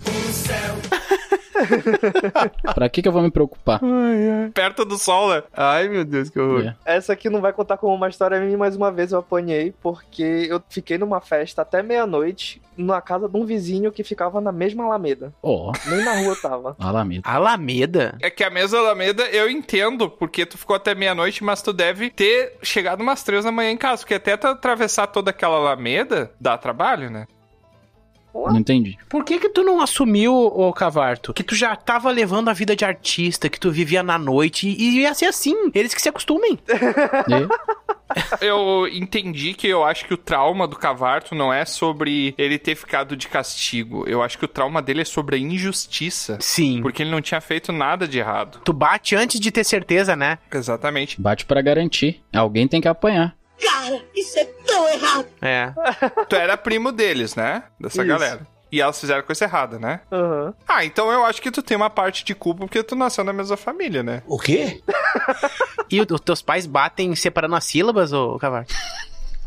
pra 2.75 2.88
que 2.88 3.03
que 3.03 3.09
eu 3.09 3.12
vou 3.12 3.23
me 3.23 3.31
preocupar? 3.31 3.81
Perto 4.55 4.85
do 4.85 4.97
sol, 4.97 5.31
né? 5.31 5.42
Ai, 5.53 5.88
meu 5.88 6.05
Deus, 6.05 6.31
que 6.31 6.38
horror. 6.38 6.75
É. 6.85 6.97
Essa 6.97 7.12
aqui 7.12 7.29
não 7.29 7.40
vai 7.40 7.53
contar 7.53 7.77
como 7.77 7.94
uma 7.94 8.09
história 8.09 8.40
minha, 8.40 8.57
mais 8.57 8.77
uma 8.77 8.90
vez 8.90 9.12
eu 9.12 9.18
apanhei, 9.18 9.75
porque 9.83 10.47
eu 10.49 10.62
fiquei 10.68 10.99
numa 10.99 11.21
festa 11.21 11.62
até 11.62 11.83
meia-noite, 11.83 12.61
na 12.77 13.01
casa 13.01 13.29
de 13.29 13.37
um 13.37 13.44
vizinho 13.44 13.90
que 13.90 14.05
ficava 14.05 14.40
na 14.40 14.53
mesma 14.53 14.85
Alameda. 14.85 15.33
Ó, 15.42 15.73
Nem 15.87 16.05
na 16.05 16.21
rua 16.21 16.29
eu 16.29 16.40
tava. 16.40 16.77
Alameda. 16.79 17.23
Alameda? 17.25 18.16
É 18.23 18.31
que 18.31 18.44
a 18.44 18.51
mesa 18.51 18.79
Alameda 18.79 19.25
eu 19.25 19.51
entendo, 19.51 20.09
porque 20.09 20.47
tu 20.47 20.57
ficou 20.57 20.77
até 20.77 20.94
meia-noite, 20.94 21.42
mas 21.42 21.61
tu 21.61 21.73
deve 21.73 22.11
ter 22.11 22.57
chegado 22.62 23.01
umas 23.01 23.23
três 23.23 23.44
da 23.44 23.53
manhã 23.53 23.71
em 23.71 23.77
casa, 23.77 24.03
porque 24.03 24.14
até 24.14 24.37
tu 24.37 24.47
atravessar 24.47 25.09
toda 25.09 25.31
aquela 25.31 25.57
Alameda 25.57 26.31
dá 26.40 26.57
trabalho, 26.57 27.11
né? 27.11 27.27
Não 28.35 28.57
entendi. 28.57 28.97
Por 29.09 29.25
que 29.25 29.38
que 29.38 29.49
tu 29.49 29.62
não 29.62 29.81
assumiu, 29.81 30.33
ô 30.35 30.73
Cavarto, 30.73 31.35
que 31.35 31.43
tu 31.43 31.55
já 31.55 31.75
tava 31.77 32.11
levando 32.11 32.49
a 32.49 32.53
vida 32.53 32.75
de 32.77 32.85
artista, 32.85 33.49
que 33.49 33.59
tu 33.61 33.71
vivia 33.71 34.03
na 34.03 34.19
noite 34.19 34.69
e 34.69 35.01
ia 35.01 35.12
ser 35.14 35.27
assim? 35.27 35.55
Eles 35.75 35.93
que 35.95 36.01
se 36.03 36.09
acostumem. 36.09 36.59
E- 37.29 38.47
Eu 38.47 38.88
entendi 38.91 39.53
que 39.53 39.67
eu 39.67 39.85
acho 39.85 40.07
que 40.07 40.14
o 40.14 40.17
trauma 40.17 40.67
do 40.67 40.77
Cavarto 40.77 41.35
não 41.35 41.53
é 41.53 41.67
sobre 41.67 42.35
ele 42.38 42.59
ter 42.59 42.75
ficado 42.75 43.14
de 43.14 43.29
castigo. 43.29 44.05
Eu 44.09 44.23
acho 44.23 44.38
que 44.38 44.47
o 44.47 44.49
trauma 44.49 44.81
dele 44.81 45.03
é 45.03 45.05
sobre 45.05 45.37
a 45.37 45.38
injustiça. 45.38 46.38
Sim. 46.41 46.81
Porque 46.81 47.03
ele 47.03 47.11
não 47.11 47.21
tinha 47.21 47.41
feito 47.41 47.71
nada 47.71 48.09
de 48.09 48.19
errado. 48.19 48.61
Tu 48.64 48.73
bate 48.73 49.14
antes 49.14 49.38
de 49.38 49.51
ter 49.51 49.62
certeza, 49.64 50.17
né? 50.17 50.38
Exatamente. 50.51 51.21
Bate 51.21 51.45
pra 51.45 51.61
garantir. 51.61 52.23
Alguém 52.33 52.67
tem 52.67 52.81
que 52.81 52.88
apanhar. 52.88 53.37
Cara, 53.61 54.03
isso 54.14 54.38
é 54.38 54.44
tão 54.44 54.88
errado. 54.88 55.27
É. 55.40 55.73
Tu 56.29 56.37
era 56.37 56.57
primo 56.57 56.92
deles, 56.92 57.35
né? 57.35 57.64
Dessa 57.81 58.03
Isso. 58.03 58.09
galera. 58.09 58.47
E 58.71 58.81
elas 58.81 59.01
fizeram 59.01 59.23
coisa 59.23 59.44
errada, 59.44 59.79
né? 59.79 60.01
Aham. 60.12 60.55
Ah, 60.66 60.85
então 60.85 61.11
eu 61.11 61.25
acho 61.25 61.40
que 61.40 61.51
tu 61.51 61.62
tem 61.62 61.77
uma 61.77 61.88
parte 61.88 62.23
de 62.23 62.35
culpa 62.35 62.61
porque 62.61 62.83
tu 62.83 62.94
nasceu 62.94 63.25
na 63.25 63.33
mesma 63.33 63.57
família, 63.57 64.03
né? 64.03 64.23
O 64.27 64.38
quê? 64.38 64.83
E 65.90 66.03
os 66.03 66.21
teus 66.21 66.42
pais 66.42 66.66
batem 66.66 67.14
separando 67.14 67.55
as 67.57 67.64
sílabas, 67.64 68.12
ô 68.12 68.38
Cavarto? 68.38 68.75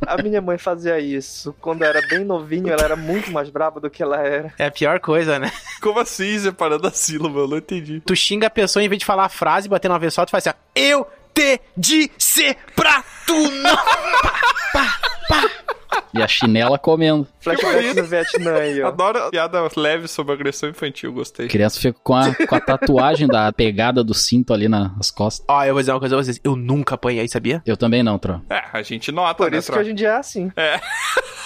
A 0.08 0.19
minha 0.24 0.41
mãe 0.41 0.58
fazia 0.58 1.00
isso. 1.00 1.56
Quando 1.62 1.84
eu 1.84 1.88
era 1.88 2.02
bem 2.08 2.26
novinho, 2.26 2.69
ela 2.69 2.82
era 2.82 2.95
muito 2.95 3.32
mais 3.32 3.47
brava 3.52 3.80
do 3.80 3.91
que 3.91 4.02
ela 4.02 4.17
era. 4.17 4.52
É 4.58 4.65
a 4.65 4.71
pior 4.71 5.00
coisa, 5.00 5.38
né? 5.38 5.52
Como 5.80 6.00
assim, 6.00 6.39
separando 6.39 6.88
a 6.88 6.91
sílaba? 6.91 7.41
Eu 7.41 7.47
não 7.47 7.58
entendi. 7.58 8.02
Tu 8.04 8.15
xinga 8.15 8.47
a 8.47 8.50
pessoa 8.50 8.84
em 8.84 8.89
vez 8.89 8.97
de 8.97 9.06
falar 9.06 9.26
a 9.26 9.30
frase, 9.30 9.69
bater 9.69 9.88
uma 9.88 10.00
vez 10.00 10.15
só, 10.15 10.26
tu 10.26 10.32
faz 10.32 10.47
assim, 10.47 10.58
ó, 10.58 10.62
eu 10.76 11.08
te 11.34 11.60
disse 11.76 12.56
pra 12.76 13.04
tu 13.26 13.52
não. 13.52 13.78
E 16.13 16.22
a 16.22 16.28
chinela 16.28 16.78
comendo. 16.78 17.28
Flashback 17.39 17.94
no 17.94 18.04
Vietnã 18.04 18.54
aí, 18.56 18.82
ó. 18.82 18.88
Adoro 18.88 19.30
piada 19.30 19.67
leve 19.76 20.08
sobre 20.08 20.34
agressão 20.34 20.70
infantil, 20.70 21.12
gostei. 21.13 21.46
A 21.46 21.50
criança 21.50 21.80
fica 21.80 21.98
com 22.04 22.13
a, 22.13 22.34
com 22.34 22.56
a 22.56 22.60
tatuagem 22.60 23.28
da 23.28 23.52
pegada 23.52 24.04
do 24.04 24.13
cinto 24.13 24.54
ali 24.54 24.67
nas 24.67 25.10
costas. 25.10 25.46
Ó, 25.50 25.63
eu 25.63 25.74
vou 25.74 25.82
dizer 25.82 25.91
uma 25.91 26.00
coisa 26.00 26.15
pra 26.15 26.24
vocês, 26.24 26.39
eu 26.44 26.56
nunca 26.56 26.96
apanhei, 26.96 27.28
sabia? 27.28 27.62
Eu 27.65 27.78
também 27.78 28.04
não, 28.04 28.17
Tron. 28.17 28.41
É, 28.50 28.63
a 28.74 28.82
gente 28.82 29.12
nota, 29.12 29.36
Por 29.36 29.52
né, 29.52 29.58
isso 29.58 29.67
que 29.67 29.74
Tro? 29.74 29.82
hoje 29.82 29.91
em 29.91 29.96
dia 29.96 30.10
é 30.10 30.17
assim. 30.17 30.52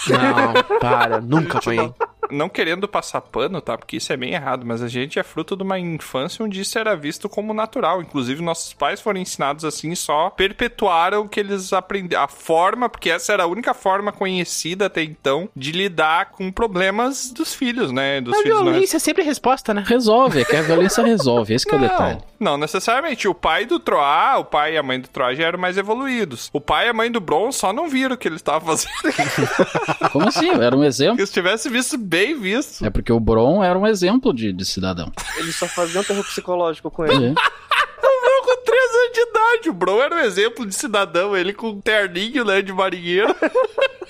Não, 0.07 0.79
para, 0.79 1.21
nunca 1.21 1.59
apanhei. 1.59 1.85
Não 1.87 1.95
querendo 2.49 2.87
passar 2.87 3.21
pano, 3.21 3.61
tá? 3.61 3.77
Porque 3.77 3.97
isso 3.97 4.11
é 4.13 4.17
bem 4.17 4.33
errado, 4.33 4.65
mas 4.65 4.81
a 4.81 4.87
gente 4.87 5.19
é 5.19 5.23
fruto 5.23 5.55
de 5.55 5.63
uma 5.63 5.79
infância 5.79 6.43
onde 6.43 6.61
isso 6.61 6.77
era 6.77 6.95
visto 6.95 7.27
como 7.27 7.53
natural. 7.53 8.01
Inclusive, 8.01 8.41
nossos 8.41 8.73
pais 8.73 9.01
foram 9.01 9.19
ensinados 9.19 9.65
assim 9.65 9.91
e 9.91 9.95
só 9.95 10.29
perpetuaram 10.29 11.21
o 11.21 11.29
que 11.29 11.39
eles 11.39 11.73
aprenderam. 11.73 12.23
A 12.23 12.27
forma, 12.27 12.89
porque 12.89 13.09
essa 13.09 13.33
era 13.33 13.43
a 13.43 13.47
única 13.47 13.73
forma 13.73 14.11
conhecida 14.11 14.85
até 14.85 15.03
então 15.03 15.49
de 15.55 15.71
lidar 15.71 16.31
com 16.31 16.51
problemas 16.51 17.31
dos 17.31 17.53
filhos, 17.53 17.91
né? 17.91 18.21
Dos 18.21 18.33
A 18.33 18.37
filhos 18.37 18.57
não 18.57 18.65
violência 18.65 18.97
é 18.97 18.99
sempre 18.99 19.23
a 19.23 19.25
resposta, 19.25 19.73
né? 19.73 19.83
Resolve, 19.85 20.41
é 20.41 20.45
que 20.45 20.55
a 20.55 20.61
violência 20.61 21.03
resolve. 21.03 21.53
Esse 21.53 21.65
que 21.65 21.73
é 21.73 21.77
o 21.77 21.81
detalhe. 21.81 22.17
Não, 22.39 22.51
não 22.51 22.57
necessariamente. 22.57 23.27
O 23.27 23.33
pai 23.33 23.65
do 23.65 23.79
Troá, 23.79 24.37
o 24.37 24.45
pai 24.45 24.75
e 24.75 24.77
a 24.77 24.83
mãe 24.83 24.99
do 24.99 25.07
Troá 25.07 25.33
já 25.33 25.45
eram 25.45 25.59
mais 25.59 25.77
evoluídos. 25.77 26.49
O 26.53 26.61
pai 26.61 26.87
e 26.87 26.89
a 26.89 26.93
mãe 26.93 27.11
do 27.11 27.19
Bron 27.19 27.51
só 27.51 27.73
não 27.73 27.89
viram 27.89 28.15
o 28.15 28.17
que 28.17 28.27
eles 28.27 28.39
estavam 28.39 28.75
fazendo. 28.75 28.91
Como 30.11 30.27
assim? 30.27 30.49
Era 30.49 30.75
um 30.75 30.83
exemplo. 30.83 31.15
Se 31.15 31.21
eles 31.21 31.31
tivessem 31.31 31.71
visto 31.71 31.97
bem 31.97 32.14
visto. 32.33 32.85
É 32.85 32.89
porque 32.89 33.11
o 33.11 33.19
Bron 33.19 33.63
era 33.63 33.77
um 33.77 33.85
exemplo 33.85 34.33
de, 34.33 34.53
de 34.53 34.65
cidadão. 34.65 35.11
Eles 35.37 35.55
só 35.55 35.67
faziam 35.67 36.03
terror 36.03 36.23
psicológico 36.23 36.89
com 36.89 37.05
ele. 37.05 37.27
É. 37.27 37.33
com 37.33 38.63
3 38.63 38.81
anos 38.95 39.11
de 39.13 39.21
idade. 39.21 39.69
O 39.69 39.73
Bro 39.73 40.01
era 40.01 40.15
um 40.15 40.19
exemplo 40.19 40.65
de 40.65 40.75
cidadão, 40.75 41.35
ele 41.35 41.53
com 41.53 41.69
um 41.69 41.81
terninho, 41.81 42.45
né, 42.45 42.61
de 42.61 42.71
marinheiro. 42.71 43.35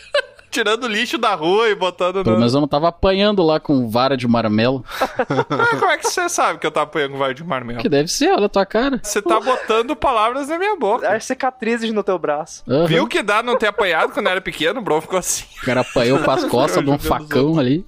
Tirando 0.55 0.87
lixo 0.87 1.17
da 1.17 1.35
rua 1.35 1.67
e 1.67 1.75
botando 1.75 2.23
Pelo 2.23 2.35
no... 2.35 2.37
menos 2.37 2.53
eu 2.53 2.61
não 2.61 2.67
tava 2.67 2.87
apanhando 2.87 3.43
lá 3.43 3.59
com 3.59 3.89
vara 3.89 4.15
de 4.15 4.25
marmelo. 4.25 4.85
Ah, 5.01 5.75
como 5.77 5.91
é 5.91 5.97
que 5.97 6.07
você 6.07 6.29
sabe 6.29 6.59
que 6.59 6.65
eu 6.65 6.71
tava 6.71 6.85
apanhando 6.85 7.17
vai 7.17 7.33
de 7.33 7.43
marmelo? 7.43 7.81
Que 7.81 7.89
deve 7.89 8.07
ser, 8.07 8.31
olha 8.31 8.45
a 8.45 8.49
tua 8.49 8.65
cara. 8.65 9.01
Você 9.03 9.21
tá 9.21 9.37
botando 9.37 9.93
palavras 9.97 10.47
na 10.47 10.57
minha 10.57 10.77
boca. 10.77 11.13
As 11.13 11.25
cicatrizes 11.25 11.91
no 11.91 12.01
teu 12.03 12.17
braço. 12.17 12.63
Aham. 12.69 12.85
Viu 12.85 13.05
que 13.05 13.21
dá 13.21 13.43
não 13.43 13.57
ter 13.57 13.67
apanhado 13.67 14.13
quando 14.13 14.29
era 14.29 14.39
pequeno? 14.39 14.79
O 14.79 14.81
Bro 14.81 15.01
ficou 15.01 15.19
assim. 15.19 15.43
O 15.61 15.65
cara 15.65 15.81
apanhou 15.81 16.19
com 16.19 16.31
as 16.31 16.45
costas 16.49 16.81
de 16.81 16.89
um 16.89 16.97
facão 16.97 17.59
ali. 17.59 17.85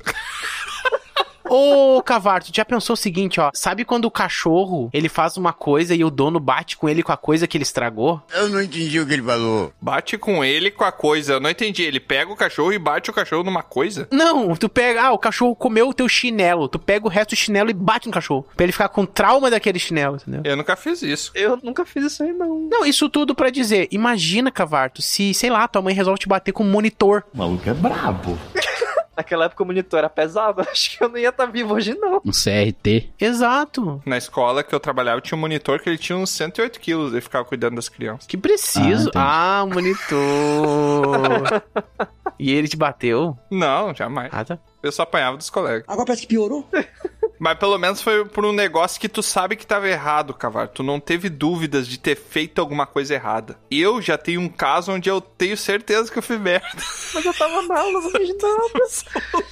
Ô, 1.49 2.01
Cavarto, 2.01 2.51
já 2.53 2.65
pensou 2.65 2.93
o 2.93 2.97
seguinte, 2.97 3.39
ó. 3.39 3.51
Sabe 3.53 3.85
quando 3.85 4.05
o 4.05 4.11
cachorro, 4.11 4.89
ele 4.93 5.09
faz 5.09 5.37
uma 5.37 5.53
coisa 5.53 5.95
e 5.95 6.03
o 6.03 6.09
dono 6.09 6.39
bate 6.39 6.77
com 6.77 6.87
ele 6.89 7.03
com 7.03 7.11
a 7.11 7.17
coisa 7.17 7.47
que 7.47 7.57
ele 7.57 7.63
estragou? 7.63 8.21
Eu 8.33 8.49
não 8.49 8.61
entendi 8.61 8.99
o 8.99 9.05
que 9.05 9.13
ele 9.13 9.23
falou. 9.23 9.73
Bate 9.81 10.17
com 10.17 10.43
ele 10.43 10.71
com 10.71 10.83
a 10.83 10.91
coisa. 10.91 11.33
Eu 11.33 11.39
não 11.39 11.49
entendi. 11.49 11.83
Ele 11.83 11.99
pega 11.99 12.31
o 12.31 12.35
cachorro 12.35 12.73
e 12.73 12.79
bate 12.79 13.09
o 13.09 13.13
cachorro 13.13 13.43
numa 13.43 13.63
coisa? 13.63 14.07
Não, 14.11 14.55
tu 14.55 14.69
pega, 14.69 15.03
ah, 15.03 15.11
o 15.11 15.17
cachorro 15.17 15.55
comeu 15.55 15.89
o 15.89 15.93
teu 15.93 16.07
chinelo. 16.07 16.67
Tu 16.67 16.79
pega 16.79 17.05
o 17.05 17.09
resto 17.09 17.31
do 17.31 17.35
chinelo 17.35 17.69
e 17.69 17.73
bate 17.73 18.07
no 18.07 18.13
cachorro. 18.13 18.45
Pra 18.55 18.63
ele 18.63 18.73
ficar 18.73 18.89
com 18.89 19.05
trauma 19.05 19.49
daquele 19.49 19.79
chinelo, 19.79 20.17
entendeu? 20.17 20.41
Eu 20.43 20.57
nunca 20.57 20.75
fiz 20.75 21.01
isso. 21.01 21.31
Eu 21.33 21.59
nunca 21.63 21.85
fiz 21.85 22.03
isso 22.05 22.23
aí, 22.23 22.33
não. 22.33 22.67
Não, 22.69 22.85
isso 22.85 23.09
tudo 23.09 23.35
pra 23.35 23.49
dizer, 23.49 23.87
imagina, 23.91 24.51
Cavarto, 24.51 25.01
se, 25.01 25.33
sei 25.33 25.49
lá, 25.49 25.67
tua 25.67 25.81
mãe 25.81 25.93
resolve 25.93 26.19
te 26.19 26.27
bater 26.27 26.51
com 26.51 26.63
um 26.63 26.69
monitor. 26.69 27.23
O 27.33 27.37
maluco 27.37 27.69
é 27.69 27.73
brabo. 27.73 28.37
Naquela 29.17 29.45
época 29.45 29.63
o 29.63 29.65
monitor 29.65 29.97
era 29.99 30.09
pesado. 30.09 30.61
Acho 30.71 30.95
que 30.95 31.03
eu 31.03 31.09
não 31.09 31.17
ia 31.17 31.29
estar 31.29 31.47
vivo 31.47 31.73
hoje, 31.73 31.95
não. 31.95 32.21
Um 32.23 32.31
CRT. 32.31 33.09
Exato. 33.19 33.99
Na 34.05 34.15
escola 34.17 34.63
que 34.63 34.73
eu 34.75 34.79
trabalhava 34.79 35.19
tinha 35.21 35.35
um 35.37 35.41
monitor 35.41 35.79
que 35.81 35.89
ele 35.89 35.97
tinha 35.97 36.15
uns 36.17 36.29
108 36.29 36.79
quilos 36.79 37.13
e 37.15 37.19
ficava 37.21 37.43
cuidando 37.43 37.75
das 37.75 37.89
crianças. 37.89 38.27
Que 38.27 38.37
preciso. 38.37 39.09
Ah, 39.15 39.59
Ah, 39.59 39.63
um 39.63 39.69
monitor. 39.73 41.63
e 42.37 42.51
ele 42.51 42.67
te 42.67 42.77
bateu? 42.77 43.37
Não, 43.49 43.93
jamais. 43.95 44.29
Ah, 44.31 44.45
tá. 44.45 44.59
Eu 44.83 44.91
só 44.91 45.01
apanhava 45.03 45.35
dos 45.37 45.49
colegas. 45.49 45.83
Agora 45.87 46.05
parece 46.05 46.21
que 46.21 46.27
piorou. 46.27 46.67
Mas 47.39 47.57
pelo 47.57 47.77
menos 47.77 48.01
foi 48.01 48.25
por 48.25 48.45
um 48.45 48.51
negócio 48.53 48.99
que 48.99 49.07
tu 49.09 49.21
sabe 49.21 49.55
que 49.55 49.65
tava 49.65 49.87
errado, 49.87 50.33
Cavar. 50.33 50.67
Tu 50.67 50.81
não 50.83 50.99
teve 50.99 51.29
dúvidas 51.29 51.87
de 51.87 51.99
ter 51.99 52.15
feito 52.15 52.59
alguma 52.59 52.85
coisa 52.85 53.13
errada. 53.13 53.57
Eu 53.69 54.01
já 54.01 54.17
tenho 54.17 54.41
um 54.41 54.49
caso 54.49 54.91
onde 54.91 55.09
eu 55.09 55.21
tenho 55.21 55.55
certeza 55.57 56.11
que 56.11 56.17
eu 56.17 56.23
fiz 56.23 56.39
merda. 56.39 56.67
Mas 57.13 57.25
eu 57.25 57.33
tava 57.33 57.61
na 57.63 57.79
aula, 57.79 58.01
não 58.01 58.11
fiz 58.11 58.29
nada. 58.41 59.47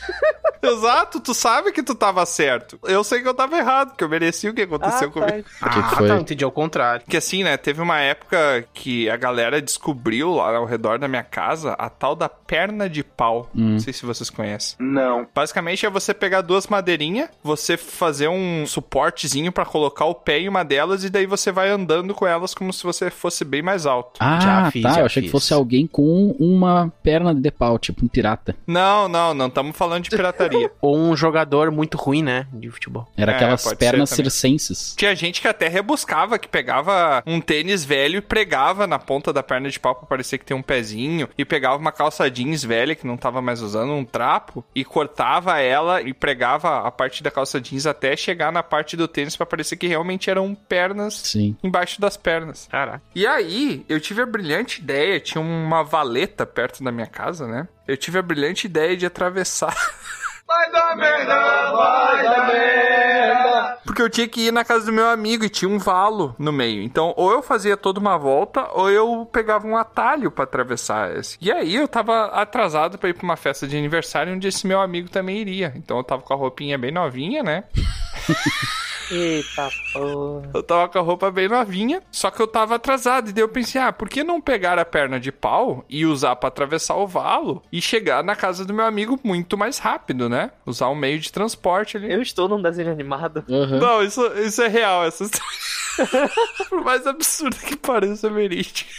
Exato, 0.62 1.20
tu 1.20 1.34
sabe 1.34 1.72
que 1.72 1.84
tu 1.84 1.94
tava 1.94 2.26
certo. 2.26 2.80
Eu 2.84 3.04
sei 3.04 3.22
que 3.22 3.28
eu 3.28 3.34
tava 3.34 3.56
errado, 3.58 3.96
que 3.96 4.04
eu 4.04 4.10
mereci 4.10 4.50
o 4.50 4.54
que 4.54 4.64
aconteceu 4.64 5.10
Ah, 5.10 5.12
comigo. 5.12 5.48
tá. 5.60 5.70
que 5.70 5.80
ah, 5.80 5.90
foi? 5.90 6.08
tá, 6.08 6.16
entendi 6.18 6.44
ao 6.44 6.52
contrário. 6.52 7.02
Porque 7.02 7.18
assim, 7.18 7.44
né, 7.44 7.56
teve 7.56 7.82
uma 7.82 8.00
época 8.00 8.66
que 8.74 9.08
a 9.10 9.16
galera 9.16 9.62
descobriu 9.62 10.34
lá 10.34 10.56
ao 10.58 10.66
redor 10.66 10.98
da 10.98 11.08
minha 11.08 11.24
casa 11.24 11.74
a 11.74 11.90
tal 11.90 12.16
da 12.16 12.28
perna 12.28 12.90
de 12.90 13.04
pau. 13.04 13.50
Não 13.54 13.80
sei 13.80 13.94
se 13.94 14.06
vocês 14.06 14.30
conhecem. 14.30 14.76
Não. 14.80 15.28
Basicamente 15.36 15.86
é 15.86 15.90
você 15.90 16.14
pegar 16.14 16.42
duas 16.42 16.66
madeirinhas, 16.68 17.30
você 17.44 17.75
fazer 17.78 18.28
um 18.28 18.66
suportezinho 18.68 19.52
pra 19.52 19.66
colocar 19.66 20.06
o 20.06 20.16
pé 20.16 20.40
em 20.40 20.50
uma 20.50 20.64
delas 20.64 21.04
e 21.04 21.10
daí 21.10 21.26
você 21.26 21.52
vai 21.52 21.70
andando 21.70 22.14
com 22.14 22.26
elas 22.26 22.54
como 22.54 22.72
se 22.74 22.84
você 22.84 23.10
fosse 23.10 23.44
bem 23.46 23.62
mais 23.62 23.86
alto. 23.86 24.18
Ah, 24.20 24.40
Já 24.40 24.72
fiz, 24.72 24.84
tá. 24.84 24.94
já 24.94 25.00
eu 25.02 25.06
achei 25.06 25.24
fiz. 25.24 25.30
que 25.30 25.32
fosse 25.32 25.54
alguém 25.54 25.88
com 25.88 26.36
uma 26.40 26.92
perna 27.04 27.34
de 27.34 27.52
pau, 27.52 27.78
tipo 27.80 28.04
um 28.06 28.08
pirata. 28.08 28.56
Não, 28.68 29.08
não, 29.08 29.34
não 29.34 29.48
estamos 29.48 29.76
falando 29.76 30.04
de 30.04 30.10
pirataria. 30.10 30.72
Ou 30.82 30.98
um 30.98 31.16
jogador 31.16 31.72
muito 31.72 31.98
ruim, 31.98 32.24
né, 32.24 32.48
de 32.54 32.70
futebol. 32.70 33.08
Era 33.18 33.32
É, 33.32 33.36
aquelas 33.36 33.74
pernas 33.74 34.10
circenses. 34.10 34.94
Tinha 34.98 35.16
gente 35.16 35.42
que 35.42 35.48
até 35.48 35.68
rebuscava, 35.68 36.38
que 36.40 36.48
pegava 36.48 37.24
um 37.26 37.40
tênis 37.42 37.84
velho 37.86 38.18
e 38.18 38.22
pregava 38.22 38.86
na 38.88 39.00
ponta 39.00 39.32
da 39.34 39.42
perna 39.44 39.70
de 39.70 39.80
pau 39.80 39.96
pra 39.96 40.06
parecer 40.08 40.38
que 40.38 40.46
tem 40.46 40.56
um 40.56 40.62
pezinho, 40.62 41.28
e 41.38 41.44
pegava 41.46 41.78
uma 41.78 41.92
calça 41.92 42.30
jeans 42.30 42.64
velha 42.64 42.96
que 42.96 43.08
não 43.08 43.18
tava 43.18 43.42
mais 43.42 43.62
usando, 43.62 43.92
um 43.94 44.06
trapo, 44.06 44.64
e 44.76 44.84
cortava 44.84 45.60
ela 45.60 46.02
e 46.02 46.14
pregava 46.14 46.80
a 46.80 46.92
parte 46.92 47.22
da 47.24 47.32
calça 47.32 47.60
jeans 47.70 47.86
até 47.86 48.16
chegar 48.16 48.52
na 48.52 48.64
parte 48.64 48.96
do 48.96 49.08
tênis 49.08 49.36
pra 49.36 49.46
parecer 49.46 49.76
que 49.78 49.88
realmente 49.88 50.30
eram 50.30 50.54
pernas 50.56 51.16
Sim. 51.16 51.56
embaixo 51.64 52.00
das 52.00 52.18
pernas. 52.18 52.68
Caraca. 52.70 53.02
E 53.14 53.26
aí, 53.26 53.86
eu 53.90 54.00
tive 54.00 54.22
a 54.22 54.26
brilhante 54.26 54.82
ideia, 54.82 55.20
tinha 55.20 55.42
uma 55.42 55.84
valeta 55.84 56.46
perto 56.46 56.84
da 56.84 56.92
minha 56.92 57.08
casa, 57.08 57.48
né? 57.48 57.68
Eu 57.88 57.98
tive 57.98 58.18
a 58.18 58.22
brilhante 58.22 58.68
ideia 58.68 58.96
de 58.98 59.06
atravessar. 59.06 59.76
Vai 60.48 60.72
dar 60.72 60.96
merda, 60.96 61.72
vai 61.72 62.24
dar 62.24 62.48
merda. 62.48 63.78
Porque 63.84 64.02
eu 64.02 64.10
tinha 64.10 64.28
que 64.28 64.48
ir 64.48 64.52
na 64.52 64.64
casa 64.64 64.86
do 64.86 64.94
meu 64.94 65.10
amigo 65.10 65.44
e 65.44 65.50
tinha 65.50 65.70
um 65.70 65.80
valo 65.80 66.36
no 66.38 66.52
meio. 66.52 66.84
Então, 66.84 67.14
ou 67.18 67.32
eu 67.32 67.42
fazia 67.42 67.76
toda 67.76 68.00
uma 68.00 68.18
volta, 68.18 68.68
ou 68.74 68.90
eu 68.90 69.28
pegava 69.32 69.66
um 69.66 69.76
atalho 69.76 70.30
pra 70.30 70.44
atravessar 70.44 71.16
esse. 71.16 71.38
E 71.42 71.52
aí, 71.52 71.76
eu 71.76 71.88
tava 71.88 72.26
atrasado 72.28 72.98
pra 72.98 73.10
ir 73.10 73.14
pra 73.14 73.24
uma 73.24 73.38
festa 73.38 73.68
de 73.68 73.76
aniversário 73.78 74.34
onde 74.34 74.48
esse 74.48 74.68
meu 74.68 74.80
amigo 74.82 75.10
também 75.10 75.38
iria. 75.38 75.74
Então, 75.76 75.98
eu 75.98 76.04
tava 76.04 76.22
com 76.22 76.34
a 76.34 76.38
roupinha 76.38 76.78
bem 76.78 76.92
novinha, 76.92 77.42
né? 77.42 77.64
Eita 79.12 79.70
porra. 79.94 80.50
Eu 80.54 80.64
tava 80.64 80.90
com 80.90 81.00
a 81.00 81.02
roupa 81.02 81.32
bem 81.32 81.48
novinha, 81.48 82.02
só 82.12 82.32
que 82.32 82.42
eu 82.42 82.48
tava 82.48 82.76
atrasado. 82.76 83.30
E 83.30 83.34
daí 83.34 83.44
eu 83.44 83.50
pensei, 83.50 83.80
ah, 83.82 83.94
por 83.94 84.10
que 84.10 84.24
não 84.24 84.42
pegar 84.42 84.80
a 84.80 84.86
perna 84.86 85.20
de 85.20 85.32
pau 85.32 85.86
e 85.90 86.06
usar 86.06 86.36
pra 86.36 86.48
atravessar 86.48 86.96
o 86.96 87.08
valo 87.08 87.62
e 87.72 87.82
chegar 87.82 88.24
na 88.24 88.36
casa 88.36 88.66
do 88.66 88.74
meu 88.74 88.86
amigo 88.86 89.20
muito 89.24 89.58
mais 89.58 89.78
rápido, 89.78 90.28
né? 90.30 90.52
Usar 90.66 90.90
um 90.90 90.96
meio 90.96 91.20
de 91.20 91.32
transporte 91.32 91.98
ali. 91.98 92.12
Eu 92.12 92.22
estou 92.22 92.48
num 92.48 92.62
desenho 92.62 92.92
animado. 92.92 93.44
Aham. 93.50 93.80
Não, 93.80 94.04
isso, 94.04 94.26
isso 94.38 94.62
é 94.62 94.68
real, 94.68 95.04
essa 95.06 95.24
história. 95.24 96.30
Por 96.70 96.84
mais 96.84 97.06
absurda 97.06 97.58
que 97.58 97.76
pareça, 97.76 98.28
é 98.28 98.30
verídico. 98.30 98.90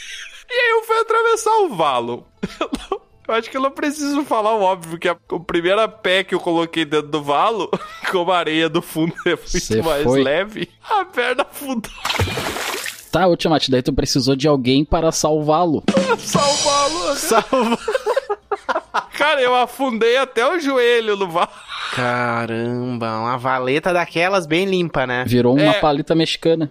E 0.48 0.54
aí 0.54 0.70
eu 0.70 0.84
fui 0.84 0.96
atravessar 0.98 1.56
o 1.58 1.74
valo. 1.74 2.26
Eu 3.28 3.34
acho 3.34 3.50
que 3.50 3.56
eu 3.56 3.60
não 3.60 3.70
preciso 3.70 4.24
falar 4.24 4.54
o 4.54 4.62
óbvio, 4.62 4.98
que 4.98 5.08
a, 5.08 5.16
o 5.30 5.40
primeiro 5.40 5.86
pé 5.88 6.22
que 6.22 6.34
eu 6.34 6.40
coloquei 6.40 6.84
dentro 6.84 7.08
do 7.08 7.22
valo, 7.22 7.68
como 8.10 8.30
a 8.30 8.38
areia 8.38 8.68
do 8.68 8.80
fundo 8.80 9.14
é 9.26 9.30
muito 9.30 9.48
Cê 9.48 9.82
mais 9.82 10.04
foi. 10.04 10.22
leve, 10.22 10.68
a 10.88 11.04
perna 11.04 11.42
afundou. 11.42 11.90
Tá, 13.10 13.26
Ultimate, 13.26 13.70
daí 13.70 13.82
tu 13.82 13.92
precisou 13.92 14.36
de 14.36 14.46
alguém 14.46 14.84
para 14.84 15.10
salvá-lo. 15.10 15.82
Salvá-lo. 16.18 17.16
Salva. 17.16 17.78
Cara, 19.16 19.40
eu 19.40 19.54
afundei 19.54 20.16
até 20.18 20.46
o 20.46 20.60
joelho 20.60 21.16
no 21.16 21.26
valo. 21.28 21.48
Caramba, 21.94 23.18
uma 23.18 23.36
valeta 23.38 23.92
daquelas 23.92 24.46
bem 24.46 24.64
limpa, 24.66 25.06
né? 25.06 25.24
Virou 25.26 25.54
uma 25.54 25.62
É. 25.76 25.80
palita 25.80 26.14
mexicana. 26.14 26.70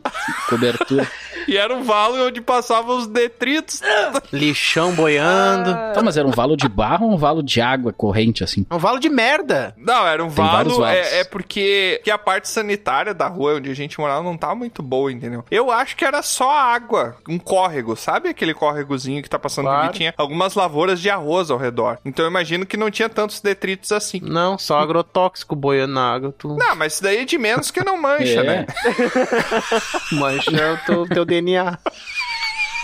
Cobertura. 0.50 1.08
E 1.48 1.58
era 1.58 1.76
um 1.76 1.84
valo 1.84 2.26
onde 2.26 2.42
passavam 2.42 2.98
os 2.98 3.06
detritos. 3.06 3.80
Lixão 4.34 4.96
boiando. 4.96 5.72
tá, 5.94 6.02
mas 6.04 6.18
era 6.18 6.28
um 6.28 6.32
valo 6.32 6.58
de 6.58 6.68
barro 6.68 7.06
ou 7.06 7.14
um 7.14 7.18
valo 7.18 7.44
de 7.44 7.62
água 7.62 7.94
corrente, 7.94 8.44
assim? 8.44 8.66
É 8.68 8.74
um 8.74 8.80
valo 8.80 8.98
de 9.00 9.10
merda. 9.10 9.72
Não, 9.78 10.08
era 10.08 10.24
um 10.24 10.28
Tem 10.32 10.44
valo. 10.44 10.84
É, 10.84 11.20
é 11.20 11.24
porque 11.24 12.02
que 12.04 12.10
a 12.10 12.18
parte 12.18 12.50
sanitária 12.50 13.14
da 13.14 13.28
rua 13.28 13.58
onde 13.58 13.70
a 13.70 13.76
gente 13.76 14.00
morava 14.00 14.24
não 14.24 14.36
tá 14.36 14.56
muito 14.56 14.82
boa, 14.82 15.12
entendeu? 15.12 15.46
Eu 15.52 15.70
acho 15.70 15.96
que 15.96 16.04
era 16.04 16.24
só 16.24 16.50
água, 16.52 17.16
um 17.30 17.38
córrego, 17.38 17.96
sabe 17.96 18.28
aquele 18.30 18.56
córregozinho 18.56 19.22
que 19.22 19.30
tá 19.30 19.38
passando 19.38 19.66
Claro. 19.66 19.84
ali? 19.90 19.94
Tinha 19.94 20.16
algumas 20.18 20.56
lavouras 20.56 21.00
de 21.00 21.12
arroz 21.12 21.52
ao 21.52 21.60
redor. 21.60 22.00
Então 22.04 22.26
eu 22.26 22.30
imagino 22.32 22.66
que 22.66 22.76
não 22.76 22.90
tinha 22.90 23.08
tantos 23.08 23.40
detritos 23.40 23.92
assim. 23.92 24.20
Não, 24.20 24.58
só 24.58 24.80
agrotóxico 25.00 25.56
boiando 25.56 25.94
na 25.94 26.14
água. 26.14 26.34
Tu 26.38 26.48
Não, 26.56 26.76
mas 26.76 26.94
isso 26.94 27.04
daí 27.04 27.18
é 27.18 27.26
de 27.26 27.38
menos 27.38 27.70
que 27.72 27.84
não 27.84 27.98
mancha, 28.02 28.40
É. 28.40 28.44
né? 28.44 28.66
mancha 30.14 30.74
o 30.74 30.86
teu, 30.86 31.08
teu 31.08 31.26
DNA. 31.26 31.78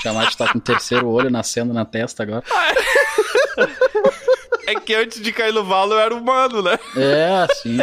Tiamat 0.02 0.36
tá 0.36 0.52
com 0.52 0.58
o 0.58 0.62
terceiro 0.62 1.08
olho 1.10 1.30
nascendo 1.30 1.74
na 1.74 1.86
testa 1.86 2.24
agora. 2.24 2.44
É 4.68 4.76
que 4.76 4.94
antes 4.94 5.20
de 5.20 5.34
cair 5.34 5.52
no 5.54 5.66
valo 5.66 5.94
eu 5.94 6.00
era 6.00 6.16
humano, 6.16 6.62
né? 6.62 6.78
É, 6.96 7.46
assim. 7.50 7.78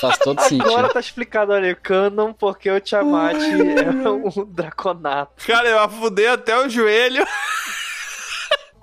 Faz 0.00 0.18
todo 0.18 0.38
Agora 0.40 0.48
sentido. 0.48 0.88
tá 0.92 1.00
explicado 1.00 1.52
ali, 1.52 1.74
canon, 1.76 2.34
porque 2.34 2.68
o 2.70 2.80
Tiamat 2.80 3.36
é 3.40 4.08
um 4.10 4.44
draconato. 4.46 5.46
Cara, 5.46 5.68
eu 5.68 5.78
afundei 5.78 6.26
até 6.26 6.58
o 6.58 6.68
joelho. 6.68 7.24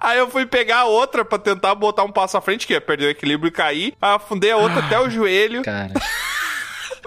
Aí 0.02 0.18
eu 0.18 0.30
fui 0.30 0.48
pegar 0.48 0.80
a 0.80 0.86
outra 0.86 1.24
pra 1.24 1.38
tentar 1.38 1.76
botar 1.76 2.04
um 2.04 2.12
passo 2.12 2.36
à 2.36 2.42
frente, 2.42 2.66
que 2.66 2.74
ia 2.74 2.82
perder 2.82 3.06
o 3.06 3.10
equilíbrio 3.12 3.50
e 3.50 3.52
cair. 3.52 3.94
Aí 4.02 4.16
afundei 4.16 4.52
a 4.52 4.58
outra 4.58 4.80
até 4.80 5.00
o 5.00 5.10
joelho. 5.10 5.62
Cara, 5.62 5.94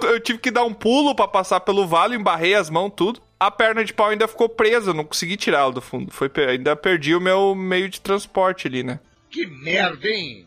Eu 0.02 0.20
tive 0.20 0.38
que 0.38 0.50
dar 0.50 0.64
um 0.64 0.72
pulo 0.72 1.14
pra 1.14 1.28
passar 1.28 1.60
pelo 1.60 1.86
vale, 1.86 2.16
embarrei 2.16 2.54
as 2.54 2.68
mãos, 2.68 2.92
tudo. 2.94 3.20
A 3.38 3.50
perna 3.50 3.84
de 3.84 3.92
pau 3.92 4.08
ainda 4.08 4.26
ficou 4.26 4.48
presa, 4.48 4.90
eu 4.90 4.94
não 4.94 5.04
consegui 5.04 5.36
tirá-la 5.36 5.70
do 5.70 5.80
fundo. 5.80 6.10
Foi, 6.12 6.30
ainda 6.48 6.74
perdi 6.74 7.14
o 7.14 7.20
meu 7.20 7.54
meio 7.54 7.88
de 7.88 8.00
transporte 8.00 8.66
ali, 8.66 8.82
né? 8.82 8.98
Que 9.30 9.46
merda, 9.46 10.06
hein? 10.08 10.46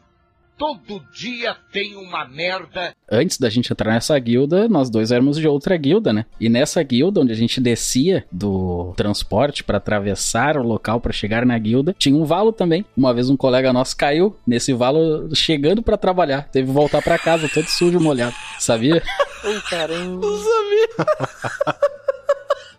Todo 0.57 0.99
dia 1.13 1.55
tem 1.71 1.95
uma 1.95 2.27
merda. 2.27 2.95
antes 3.11 3.37
da 3.37 3.47
gente 3.47 3.71
entrar 3.71 3.93
nessa 3.93 4.17
guilda, 4.17 4.67
nós 4.67 4.89
dois 4.89 5.11
éramos 5.11 5.37
de 5.37 5.47
outra 5.47 5.77
guilda, 5.77 6.11
né? 6.11 6.25
E 6.39 6.49
nessa 6.49 6.81
guilda, 6.81 7.21
onde 7.21 7.31
a 7.31 7.35
gente 7.35 7.61
descia 7.61 8.25
do 8.31 8.91
transporte 8.97 9.63
pra 9.63 9.77
atravessar 9.77 10.57
o 10.57 10.63
local 10.63 10.99
pra 10.99 11.13
chegar 11.13 11.45
na 11.45 11.57
guilda, 11.59 11.95
tinha 11.97 12.15
um 12.15 12.25
valo 12.25 12.51
também. 12.51 12.83
Uma 12.97 13.13
vez 13.13 13.29
um 13.29 13.37
colega 13.37 13.71
nosso 13.71 13.95
caiu 13.95 14.35
nesse 14.47 14.73
valo 14.73 15.29
chegando 15.35 15.83
pra 15.83 15.95
trabalhar. 15.95 16.49
Teve 16.51 16.67
que 16.67 16.73
voltar 16.73 17.03
pra 17.03 17.19
casa 17.19 17.47
todo 17.47 17.67
sujo, 17.67 17.99
molhado. 17.99 18.35
Sabia? 18.57 19.03
Ai, 19.43 19.61
caramba. 19.69 20.25
Não 20.25 20.37
sabia. 20.37 21.77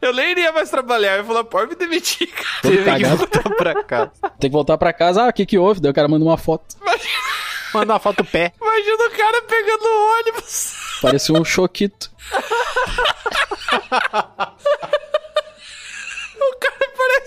Eu 0.01 0.13
nem 0.15 0.31
iria 0.31 0.53
mais 0.53 0.71
trabalhar. 0.71 1.17
Eu 1.19 1.25
falei, 1.25 1.45
pode 1.45 1.71
me 1.71 1.77
demitir, 1.77 2.29
cara. 2.29 2.63
Teve 2.63 2.97
que 2.97 3.05
voltar 3.05 3.51
pra 3.57 3.85
casa. 3.85 4.11
Tem 4.39 4.51
que 4.51 4.55
voltar 4.55 4.79
pra 4.79 4.93
casa. 4.93 5.25
Ah, 5.25 5.29
o 5.29 5.33
que 5.33 5.47
que 5.47 5.59
houve? 5.59 5.81
Daí 5.81 5.91
o 5.91 5.95
cara 5.95 6.09
manda 6.09 6.25
uma 6.25 6.37
foto. 6.37 6.77
Manda 7.73 7.95
uma 7.95 8.01
foto 8.01 8.25
pé. 8.25 8.53
Imagina 8.61 9.07
o 9.07 9.11
cara 9.11 9.43
pegando 9.43 9.85
o 9.85 10.19
ônibus. 10.19 10.75
Parecia 11.01 11.35
um 11.35 11.45
choquito. 11.45 12.11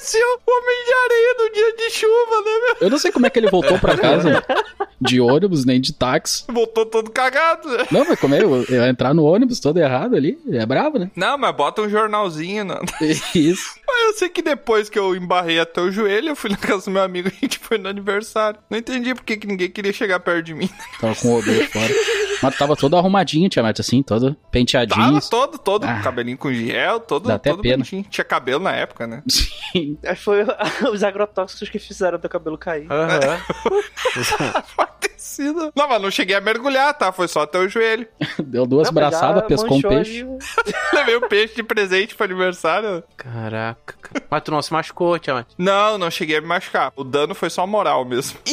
O 0.02 0.12
cara 0.12 0.22
parecia 0.22 0.26
o 0.26 0.52
homem 0.52 0.86
de 0.86 0.94
areia 0.94 1.36
no 1.38 1.54
dia 1.54 1.76
de 1.76 1.90
chuva, 1.94 2.42
né, 2.42 2.60
meu? 2.66 2.76
Eu 2.82 2.90
não 2.90 2.98
sei 2.98 3.12
como 3.12 3.26
é 3.28 3.30
que 3.30 3.38
ele 3.40 3.50
voltou 3.50 3.78
pra 3.80 3.96
casa. 3.98 4.44
De 5.00 5.20
ônibus, 5.22 5.66
nem 5.66 5.80
de 5.80 5.94
táxi. 5.94 6.44
Voltou 6.48 6.86
todo 6.86 7.10
cagado. 7.12 7.68
né? 7.70 7.86
Não, 7.92 8.06
mas 8.06 8.20
como 8.20 8.36
é? 8.36 8.42
Eu, 8.44 8.66
entrar 8.88 9.14
no 9.14 9.24
ônibus 9.24 9.60
todo 9.60 9.78
errado 9.80 10.16
ali. 10.16 10.40
É 10.52 10.66
bravo, 10.66 10.98
né? 11.00 11.10
Não, 11.16 11.38
mas 11.38 11.56
bota 11.56 11.82
um 11.82 11.90
jornalzinho. 11.90 12.64
Não. 12.66 12.80
Isso. 13.36 13.76
Mas 13.88 14.06
eu 14.08 14.14
sei 14.14 14.30
que 14.30 14.42
depois 14.42 14.90
que 14.90 14.98
eu 14.98 15.16
embarrei 15.16 15.60
até 15.60 15.82
o 15.82 15.92
joelho, 15.92 16.30
eu 16.30 16.36
fui 16.36 16.50
na 16.50 16.58
casa 16.58 16.86
do 16.86 16.92
meu 16.92 17.02
amigo 17.04 17.28
e 17.30 17.32
a 17.32 17.40
gente 17.42 17.60
foi 17.60 17.78
no 17.78 17.90
aniversário. 17.90 18.60
Não 18.70 18.78
entendi 18.78 19.14
por 19.14 19.24
que 19.24 19.40
ninguém 19.46 19.70
queria 19.70 19.94
chegar 19.94 20.20
perto 20.20 20.46
de 20.46 20.54
mim. 20.54 20.70
Tava 21.00 21.16
com 21.16 21.30
o 21.30 21.38
odor 21.40 21.64
fora. 21.70 21.94
Mas 22.42 22.58
tava 22.58 22.76
todo 22.76 22.96
arrumadinho, 22.98 23.48
Tiamat, 23.50 23.80
assim, 23.80 24.02
todo 24.02 24.36
penteadinho. 24.52 24.98
Tava 24.98 25.22
todo, 25.22 25.58
todo, 25.58 25.86
Ah. 25.86 26.02
cabelinho 26.02 26.38
com 26.38 26.52
gel, 26.52 27.00
todo, 27.00 27.28
Dá 27.28 27.36
até 27.36 27.52
todo 27.52 27.62
pena. 27.62 27.78
bonitinho. 27.78 28.04
Tinha 28.10 28.26
cabelo 28.26 28.64
na 28.64 28.72
época, 28.76 29.06
né? 29.08 29.24
Sim. 29.30 29.98
Foi 30.18 30.44
os 30.92 31.04
agrotóxicos 31.04 31.70
que 31.70 31.80
fizeram 31.80 32.18
teu 32.20 32.30
cabelo 32.30 32.58
cair. 32.58 32.88
Aham. 32.92 33.40
Pode 34.76 34.92
sido. 35.22 35.72
Não, 35.76 35.88
mas 35.88 36.02
não 36.02 36.12
cheguei 36.12 36.36
a 36.36 36.42
mergulhar, 36.42 36.94
tá? 36.98 37.12
Foi 37.12 37.28
só 37.28 37.42
até 37.42 37.58
o 37.60 37.68
joelho. 37.70 38.08
Deu 38.44 38.66
duas 38.66 38.88
Não, 38.88 38.94
braçadas, 38.94 39.44
pescou 39.48 39.78
um 39.78 39.82
peixe. 39.82 40.22
ali 40.22 40.24
o- 40.24 40.38
Levei 40.94 41.18
um 41.18 41.28
peixe 41.28 41.56
de 41.56 41.64
presente 41.64 42.16
pro 42.16 42.26
aniversário. 42.26 43.04
Caraca. 43.18 43.94
cara. 44.02 44.26
Mas 44.30 44.44
tu 44.44 44.52
não 44.52 44.62
se 44.62 44.72
machucou, 44.74 45.18
Tiamat. 45.20 45.48
Não, 45.58 45.98
não 45.98 46.12
cheguei 46.12 46.38
a 46.38 46.42
me 46.42 46.48
machucar. 46.48 46.92
O 46.96 47.04
dano 47.04 47.34
foi 47.34 47.50
só 47.50 47.66
moral 47.66 48.04
mesmo. 48.06 48.38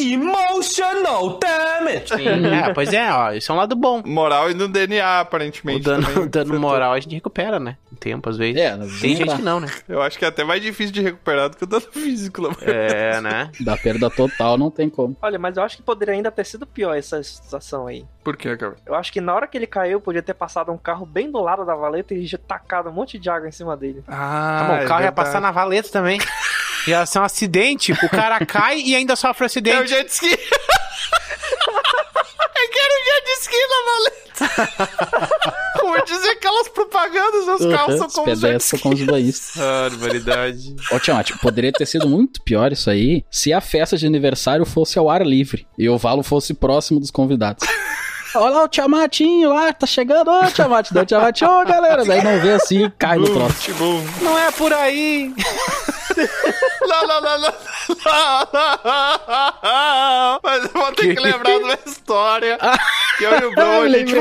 Emotional 0.43 1.39
damage! 1.39 2.13
É, 2.13 2.73
pois 2.73 2.93
é, 2.93 3.11
ó. 3.11 3.31
Isso 3.31 3.51
é 3.51 3.55
um 3.55 3.57
lado 3.57 3.75
bom. 3.75 4.01
Moral 4.05 4.49
e 4.51 4.53
no 4.53 4.67
DNA, 4.67 5.05
O 5.05 5.21
aparentemente. 5.21 5.83
dano, 5.83 6.03
também 6.05 6.23
o 6.23 6.29
dano 6.29 6.59
moral 6.59 6.93
a 6.93 6.99
gente 6.99 7.13
recupera, 7.15 7.59
né? 7.59 7.77
Um 7.91 7.95
tempo, 7.95 8.29
às 8.29 8.37
vezes. 8.37 8.59
É, 8.61 8.77
Tem 9.01 9.15
gente 9.15 9.35
que 9.35 9.41
não, 9.41 9.59
né? 9.59 9.67
Eu 9.87 10.01
acho 10.01 10.17
que 10.17 10.25
é 10.25 10.27
até 10.27 10.43
mais 10.43 10.61
difícil 10.61 10.93
de 10.93 11.01
recuperar 11.01 11.49
do 11.49 11.57
que 11.57 11.63
o 11.63 11.67
dano 11.67 11.85
físico. 11.91 12.41
Lá. 12.41 12.51
É, 12.61 13.19
né? 13.21 13.51
Da 13.59 13.75
perda 13.77 14.09
total 14.09 14.57
não 14.57 14.69
tem 14.71 14.89
como. 14.89 15.15
Olha, 15.21 15.39
mas 15.39 15.57
eu 15.57 15.63
acho 15.63 15.77
que 15.77 15.83
poderia 15.83 16.13
ainda 16.13 16.31
ter 16.31 16.45
sido 16.45 16.58
pior 16.65 16.95
essa 16.97 17.21
situação 17.23 17.87
aí. 17.87 18.05
Por 18.23 18.35
quê, 18.37 18.55
cara? 18.57 18.75
Eu 18.85 18.95
acho 18.95 19.11
que 19.11 19.19
na 19.21 19.33
hora 19.33 19.47
que 19.47 19.57
ele 19.57 19.67
caiu, 19.67 19.99
podia 20.01 20.21
ter 20.21 20.33
passado 20.33 20.71
um 20.71 20.77
carro 20.77 21.05
bem 21.05 21.31
do 21.31 21.39
lado 21.41 21.65
da 21.65 21.75
valeta 21.75 22.13
e 22.13 22.25
já 22.25 22.37
tacado 22.37 22.89
um 22.89 22.93
monte 22.93 23.17
de 23.19 23.29
água 23.29 23.47
em 23.47 23.51
cima 23.51 23.75
dele. 23.77 24.03
Ah, 24.07 24.57
Tá 24.61 24.67
bom, 24.67 24.73
o 24.73 24.77
é 24.83 24.85
carro 24.87 25.03
ia 25.03 25.11
passar 25.11 25.41
na 25.41 25.51
valeta 25.51 25.89
também. 25.89 26.19
Ia 26.87 27.05
ser 27.05 27.19
um 27.19 27.23
acidente. 27.23 27.91
O 27.91 28.09
cara 28.09 28.43
cai 28.45 28.79
e 28.79 28.95
ainda 28.95 29.15
sofre 29.15 29.43
um 29.43 29.45
É 29.45 29.47
o 29.47 29.47
acidente. 29.47 29.87
jet 29.89 30.09
ski. 30.09 30.29
Eu 32.61 32.69
quero 32.71 32.93
um 32.93 33.05
jet 33.05 33.29
ski 33.41 33.57
na 33.67 33.79
valeta. 33.91 35.55
Como 35.81 36.03
dizer 36.05 36.29
aquelas 36.29 36.67
propagandas, 36.67 37.47
os 37.61 37.73
carros 37.73 37.97
são 37.97 38.07
Os 38.07 38.13
como 38.13 38.27
jet 38.27 38.41
pedestres 38.41 38.73
ski. 38.73 38.79
com 38.83 38.89
os 38.89 39.01
banhistas. 39.03 39.55
Barbaridade. 39.55 40.75
Ô, 40.91 40.99
Tiamat, 40.99 41.31
poderia 41.41 41.71
ter 41.71 41.85
sido 41.85 42.07
muito 42.07 42.41
pior 42.43 42.71
isso 42.71 42.89
aí 42.89 43.23
se 43.31 43.53
a 43.53 43.61
festa 43.61 43.97
de 43.97 44.05
aniversário 44.05 44.65
fosse 44.65 44.97
ao 44.99 45.09
ar 45.09 45.25
livre 45.25 45.67
e 45.77 45.87
o 45.89 45.97
Valo 45.97 46.23
fosse 46.23 46.53
próximo 46.53 46.99
dos 46.99 47.11
convidados. 47.11 47.67
Olha 48.35 48.57
lá 48.57 48.63
o 48.63 48.67
Tiamatinho 48.67 49.49
lá, 49.49 49.73
tá 49.73 49.87
chegando, 49.87 50.29
ô 50.29 50.45
Tiamat, 50.51 50.91
dá 50.91 51.01
o 51.01 51.05
Tiamat, 51.05 51.41
ô 51.41 51.65
galera, 51.65 52.05
daí 52.05 52.23
não 52.23 52.39
vê 52.39 52.51
assim 52.51 52.85
e 52.85 52.91
cai 52.91 53.17
no 53.17 53.27
troço. 53.27 53.59
Tipo, 53.59 53.85
Não 54.21 54.37
é 54.37 54.51
por 54.51 54.71
aí. 54.71 55.33
Lá, 56.85 57.01
lá, 57.01 57.19
lá, 57.19 57.35
lá. 57.37 57.53
Mas 60.43 60.63
eu 60.65 60.69
vou 60.73 60.91
ter 60.91 61.15
que 61.15 61.21
lembrar 61.21 61.57
de 61.57 61.63
uma 61.63 61.77
história. 61.85 62.57
Que 63.17 63.25
eu 63.25 63.31
e 63.31 63.45
o 63.47 63.53
Ah, 63.59 63.79
a 63.83 63.89
gente. 63.89 64.13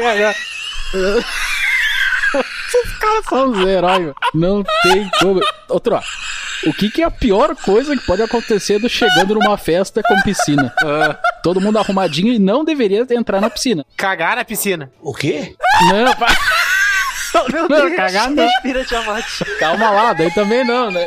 Esses 0.95 2.99
caras 2.99 3.25
são 3.29 3.51
os 3.51 3.67
heróis, 3.67 4.01
meu. 4.01 4.15
Não 4.35 4.65
tem 4.83 5.11
como. 5.21 5.41
Outro, 5.69 5.95
ó. 5.95 6.03
O 6.67 6.75
que, 6.75 6.91
que 6.91 7.03
é 7.03 7.05
a 7.05 7.11
pior 7.11 7.55
coisa 7.55 7.97
que 7.97 8.05
pode 8.05 8.21
acontecer 8.21 8.81
do 8.81 8.89
chegando 8.89 9.35
numa 9.35 9.57
festa 9.57 10.03
com 10.03 10.21
piscina? 10.23 10.75
Todo 11.43 11.61
mundo 11.61 11.79
arrumadinho 11.79 12.33
e 12.33 12.39
não 12.39 12.65
deveria 12.65 13.07
entrar 13.11 13.41
na 13.41 13.49
piscina. 13.49 13.87
Cagar 13.97 14.37
na 14.37 14.45
piscina. 14.45 14.91
O 15.01 15.15
quê? 15.15 15.55
Não, 15.91 16.15
pá. 16.15 16.27
Não, 17.69 17.95
cagar 17.95 18.31
não. 18.31 18.45
Respira, 18.45 18.85
Tiamat. 18.85 19.25
Calma 19.61 19.91
lá, 19.91 20.13
daí 20.13 20.31
também 20.33 20.65
não, 20.65 20.91
né? 20.91 21.07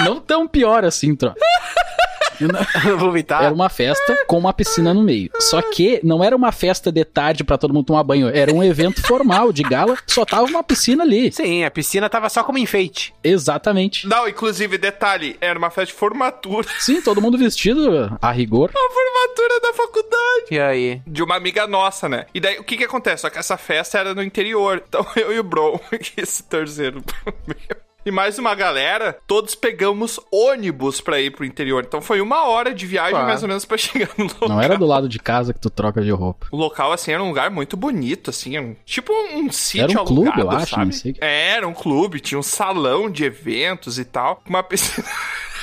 Não 0.00 0.20
tão 0.20 0.46
pior 0.46 0.84
assim, 0.84 1.16
Vomitar. 2.98 3.44
Era 3.44 3.54
uma 3.54 3.68
festa 3.68 4.24
com 4.26 4.38
uma 4.38 4.52
piscina 4.52 4.92
no 4.92 5.02
meio. 5.02 5.30
Só 5.38 5.60
que 5.62 6.00
não 6.02 6.22
era 6.22 6.34
uma 6.34 6.52
festa 6.52 6.90
de 6.90 7.04
tarde 7.04 7.44
pra 7.44 7.58
todo 7.58 7.74
mundo 7.74 7.86
tomar 7.86 8.02
banho. 8.02 8.28
Era 8.28 8.52
um 8.52 8.62
evento 8.62 9.02
formal 9.02 9.52
de 9.52 9.62
gala, 9.62 9.96
só 10.06 10.24
tava 10.24 10.44
uma 10.44 10.62
piscina 10.62 11.02
ali. 11.02 11.32
Sim, 11.32 11.64
a 11.64 11.70
piscina 11.70 12.08
tava 12.08 12.28
só 12.28 12.42
como 12.42 12.58
enfeite. 12.58 13.14
Exatamente. 13.22 14.06
Não, 14.06 14.28
inclusive, 14.28 14.78
detalhe, 14.78 15.36
era 15.40 15.58
uma 15.58 15.70
festa 15.70 15.92
de 15.92 15.98
formatura. 15.98 16.66
Sim, 16.78 17.00
todo 17.00 17.20
mundo 17.20 17.38
vestido 17.38 18.16
a 18.20 18.30
rigor. 18.30 18.70
A 18.70 18.92
formatura 18.92 19.60
da 19.60 19.72
faculdade. 19.72 20.46
E 20.50 20.60
aí? 20.60 21.02
De 21.06 21.22
uma 21.22 21.36
amiga 21.36 21.66
nossa, 21.66 22.08
né? 22.08 22.26
E 22.34 22.40
daí, 22.40 22.58
o 22.58 22.64
que 22.64 22.76
que 22.76 22.84
acontece? 22.84 23.22
Só 23.22 23.30
que 23.30 23.38
essa 23.38 23.56
festa 23.56 23.98
era 23.98 24.14
no 24.14 24.22
interior. 24.22 24.82
Então, 24.86 25.06
eu 25.16 25.32
e 25.32 25.38
o 25.38 25.42
Bro, 25.44 25.80
que 26.00 26.20
esse 26.20 26.42
terceiro 26.42 27.02
meu, 27.46 27.76
e 28.04 28.10
mais 28.10 28.38
uma 28.38 28.54
galera, 28.54 29.18
todos 29.26 29.54
pegamos 29.54 30.18
ônibus 30.30 31.00
pra 31.00 31.20
ir 31.20 31.30
pro 31.30 31.44
interior. 31.44 31.84
Então 31.86 32.00
foi 32.00 32.20
uma 32.20 32.44
hora 32.48 32.74
de 32.74 32.86
viagem, 32.86 33.12
Claro. 33.12 33.26
mais 33.26 33.42
ou 33.42 33.48
menos, 33.48 33.64
pra 33.64 33.76
chegar 33.78 34.10
no 34.18 34.24
local. 34.24 34.48
Não 34.48 34.60
era 34.60 34.76
do 34.76 34.86
lado 34.86 35.08
de 35.08 35.18
casa 35.18 35.52
que 35.52 35.60
tu 35.60 35.70
troca 35.70 36.02
de 36.02 36.10
roupa. 36.10 36.46
O 36.50 36.56
local, 36.56 36.92
assim, 36.92 37.12
era 37.12 37.22
um 37.22 37.28
lugar 37.28 37.50
muito 37.50 37.76
bonito, 37.76 38.30
assim, 38.30 38.56
era 38.56 38.64
um- 38.66 38.76
tipo 38.84 39.12
um 39.34 39.50
sítio 39.52 39.90
Era 39.90 40.02
um 40.02 40.04
clube, 40.04 40.28
alugado, 40.30 40.40
eu 40.56 40.58
acho, 40.62 40.70
sabe? 40.74 40.84
não 40.86 40.92
sei. 40.92 41.14
É, 41.20 41.50
era 41.52 41.66
um 41.68 41.74
clube, 41.74 42.20
tinha 42.20 42.38
um 42.38 42.42
salão 42.42 43.10
de 43.10 43.24
eventos 43.24 43.98
e 43.98 44.04
tal, 44.04 44.42
uma 44.48 44.62
piscina. 44.64 45.06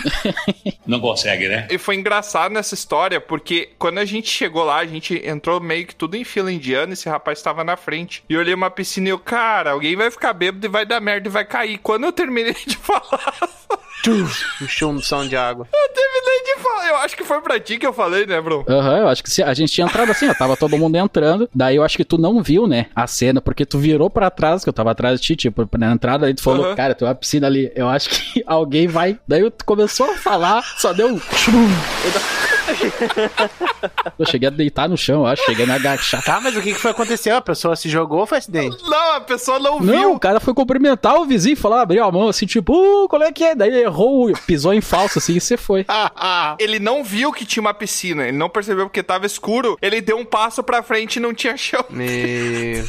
Não 0.86 1.00
consegue, 1.00 1.48
né? 1.48 1.68
E 1.70 1.78
foi 1.78 1.96
engraçado 1.96 2.52
nessa 2.52 2.74
história, 2.74 3.20
porque 3.20 3.70
quando 3.78 3.98
a 4.00 4.06
gente 4.06 4.30
chegou 4.30 4.64
lá, 4.64 4.78
a 4.78 4.86
gente 4.86 5.22
entrou 5.26 5.60
meio 5.60 5.86
que 5.86 5.96
tudo 5.96 6.16
em 6.16 6.24
fila 6.24 6.52
indiana, 6.52 6.94
esse 6.94 7.08
rapaz 7.08 7.40
estava 7.40 7.64
na 7.64 7.78
frente. 7.78 8.24
E 8.30 8.34
eu 8.34 8.40
olhei 8.40 8.54
uma 8.54 8.70
piscina 8.70 9.08
e 9.08 9.12
eu, 9.12 9.20
cara, 9.20 9.72
alguém 9.72 9.96
vai 9.96 10.10
ficar 10.12 10.34
bêbado 10.34 10.66
e 10.66 10.70
vai 10.70 10.86
dar 10.86 11.00
merda 11.00 11.28
e 11.28 11.32
vai 11.32 11.46
cair. 11.46 11.78
Quando 11.78 12.06
eu 12.06 12.12
terminei 12.12 12.56
de 12.66 12.78
falar, 12.78 13.36
Um 14.08 15.02
som 15.02 15.28
de 15.28 15.36
água. 15.36 15.68
eu 15.74 15.90
terminei 15.94 16.44
de 16.56 16.62
falar. 16.64 16.88
Eu 16.88 16.98
acho 16.98 17.16
que 17.18 17.24
foi 17.24 17.42
pra 17.42 17.60
ti 17.60 17.78
que 17.78 17.86
eu 17.86 17.94
falei, 17.94 18.26
né, 18.26 18.40
bro? 18.42 18.66
Aham, 18.68 18.98
eu 19.00 19.08
acho 19.08 19.24
que 19.24 19.44
a 19.44 19.54
gente 19.54 19.72
tinha 19.74 19.86
entrado 19.86 20.12
assim, 20.12 20.28
ó, 20.30 20.34
tava 20.34 20.56
todo 20.58 20.78
mundo 20.78 20.96
entrando. 20.96 21.50
Daí 21.54 21.76
eu 21.76 21.84
acho 21.84 21.98
que 21.98 22.06
tu 22.06 22.18
não 22.18 22.42
viu, 22.42 22.68
né, 22.68 22.88
a 22.96 23.06
cena, 23.08 23.42
porque 23.42 23.66
tu 23.66 23.78
virou 23.78 24.10
pra 24.10 24.30
trás, 24.30 24.64
que 24.64 24.70
eu 24.70 24.74
tava 24.74 24.92
atrás 24.92 25.20
de 25.20 25.28
ti, 25.28 25.36
tipo, 25.36 25.68
na 25.78 25.92
entrada, 25.92 26.26
aí 26.28 26.34
tu 26.34 26.42
falou, 26.42 26.66
Aham. 26.66 26.76
cara, 26.76 26.96
tem 26.96 27.08
uma 27.08 27.16
piscina 27.16 27.48
ali, 27.48 27.72
eu 27.76 27.88
acho 27.90 28.10
que 28.10 28.44
alguém 28.48 28.88
vai. 28.88 29.20
Daí 29.28 29.50
tu 29.52 29.66
começou 29.66 30.10
a 30.12 30.18
falar, 30.18 30.64
só 30.78 30.94
deu 30.94 31.08
um. 31.10 31.20
Eu 34.18 34.26
cheguei 34.26 34.48
a 34.48 34.52
deitar 34.52 34.90
no 34.90 34.98
chão, 34.98 35.26
acho, 35.26 35.44
cheguei 35.46 35.64
a 35.64 35.68
me 35.68 35.74
agachar. 35.74 36.24
Tá, 36.24 36.40
mas 36.42 36.56
o 36.56 36.62
que 36.62 36.74
que 36.74 36.80
foi 36.80 36.92
acontecer? 36.92 37.30
A 37.32 37.42
pessoa 37.42 37.76
se 37.76 37.90
jogou 37.90 38.20
ou 38.20 38.26
foi 38.26 38.38
acidente? 38.38 38.78
Não, 38.84 39.14
a 39.16 39.22
pessoa 39.22 39.60
não, 39.60 39.80
Não, 39.80 40.00
viu. 40.00 40.14
o 40.14 40.20
cara 40.20 40.40
foi 40.40 40.54
cumprimentar 40.54 41.16
o 41.16 41.26
vizinho, 41.26 41.56
falar, 41.56 41.82
abriu 41.82 42.04
a 42.04 42.12
mão 42.12 42.28
assim, 42.28 42.46
tipo, 42.46 42.74
uh, 42.74 43.08
qual 43.08 43.22
é 43.24 43.32
que 43.32 43.44
é? 43.44 43.56
Daí 43.56 43.82
errou, 43.82 44.32
pisou 44.46 44.74
em 44.74 44.82
falso 44.82 45.20
assim 45.20 45.36
e 45.36 45.42
você 45.42 45.58
foi. 45.58 45.86
Ele 46.60 46.80
não 46.80 47.04
viu 47.04 47.32
que 47.32 47.46
tinha 47.46 47.62
uma 47.62 47.74
piscina, 47.74 48.28
ele 48.28 48.38
não 48.38 48.50
percebeu 48.50 48.86
porque 48.86 49.02
tava 49.04 49.26
escuro. 49.26 49.78
Ele 49.82 50.02
deu 50.02 50.18
um 50.18 50.26
passo 50.26 50.64
pra 50.64 50.84
frente 50.84 51.18
e 51.18 51.20
não 51.20 51.34
tinha 51.34 51.56
chão. 51.56 51.84
Meu. 51.90 52.86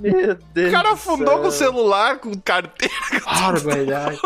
Meu 0.00 0.36
Deus. 0.54 0.70
O 0.70 0.72
cara 0.72 0.88
do 0.90 0.94
afundou 0.94 1.38
com 1.40 1.48
o 1.48 1.50
celular, 1.50 2.18
com 2.18 2.32
carteira, 2.40 2.94
Barbaridade. 3.24 4.18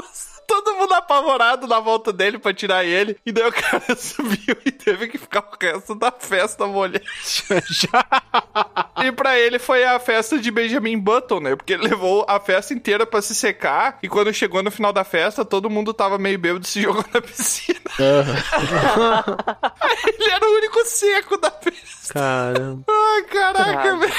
Todo 0.47 0.75
mundo 0.75 0.95
apavorado 0.95 1.67
na 1.67 1.81
volta 1.81 2.13
dele 2.13 2.39
pra 2.39 2.55
tirar 2.55 2.85
ele. 2.85 3.17
E 3.25 3.33
daí 3.33 3.47
o 3.47 3.53
cara 3.53 3.83
subiu 3.97 4.57
e 4.65 4.71
teve 4.71 5.09
que 5.09 5.19
ficar 5.19 5.41
o 5.41 5.57
resto 5.61 5.95
da 5.95 6.11
festa 6.11 6.67
molhado. 6.67 7.05
e 9.05 9.13
pra 9.13 9.39
ele 9.39 9.59
foi 9.59 9.85
a 9.85 9.99
festa 9.99 10.39
de 10.39 10.51
Benjamin 10.51 10.99
Button, 10.99 11.41
né? 11.41 11.57
Porque 11.57 11.73
ele 11.73 11.89
levou 11.89 12.25
a 12.29 12.39
festa 12.41 12.75
inteira 12.75 13.07
pra 13.07 13.23
se 13.23 13.35
secar. 13.35 13.99
E 14.03 14.09
quando 14.09 14.33
chegou 14.33 14.63
no 14.63 14.71
final 14.71 14.93
da 14.93 15.05
festa, 15.05 15.45
todo 15.45 15.71
mundo 15.71 15.95
tava 15.95 16.19
meio 16.19 16.39
bêbado 16.39 16.65
e 16.65 16.69
se 16.69 16.81
jogou 16.83 17.05
na 17.13 17.21
piscina. 17.21 17.81
ele 20.07 20.31
era 20.31 20.47
o 20.47 20.57
único 20.57 20.85
seco 20.85 21.37
da 21.37 21.51
festa. 21.51 22.13
Caramba. 22.13 22.85
Ai, 22.89 23.23
caraca, 23.25 23.97
velho. 23.97 24.13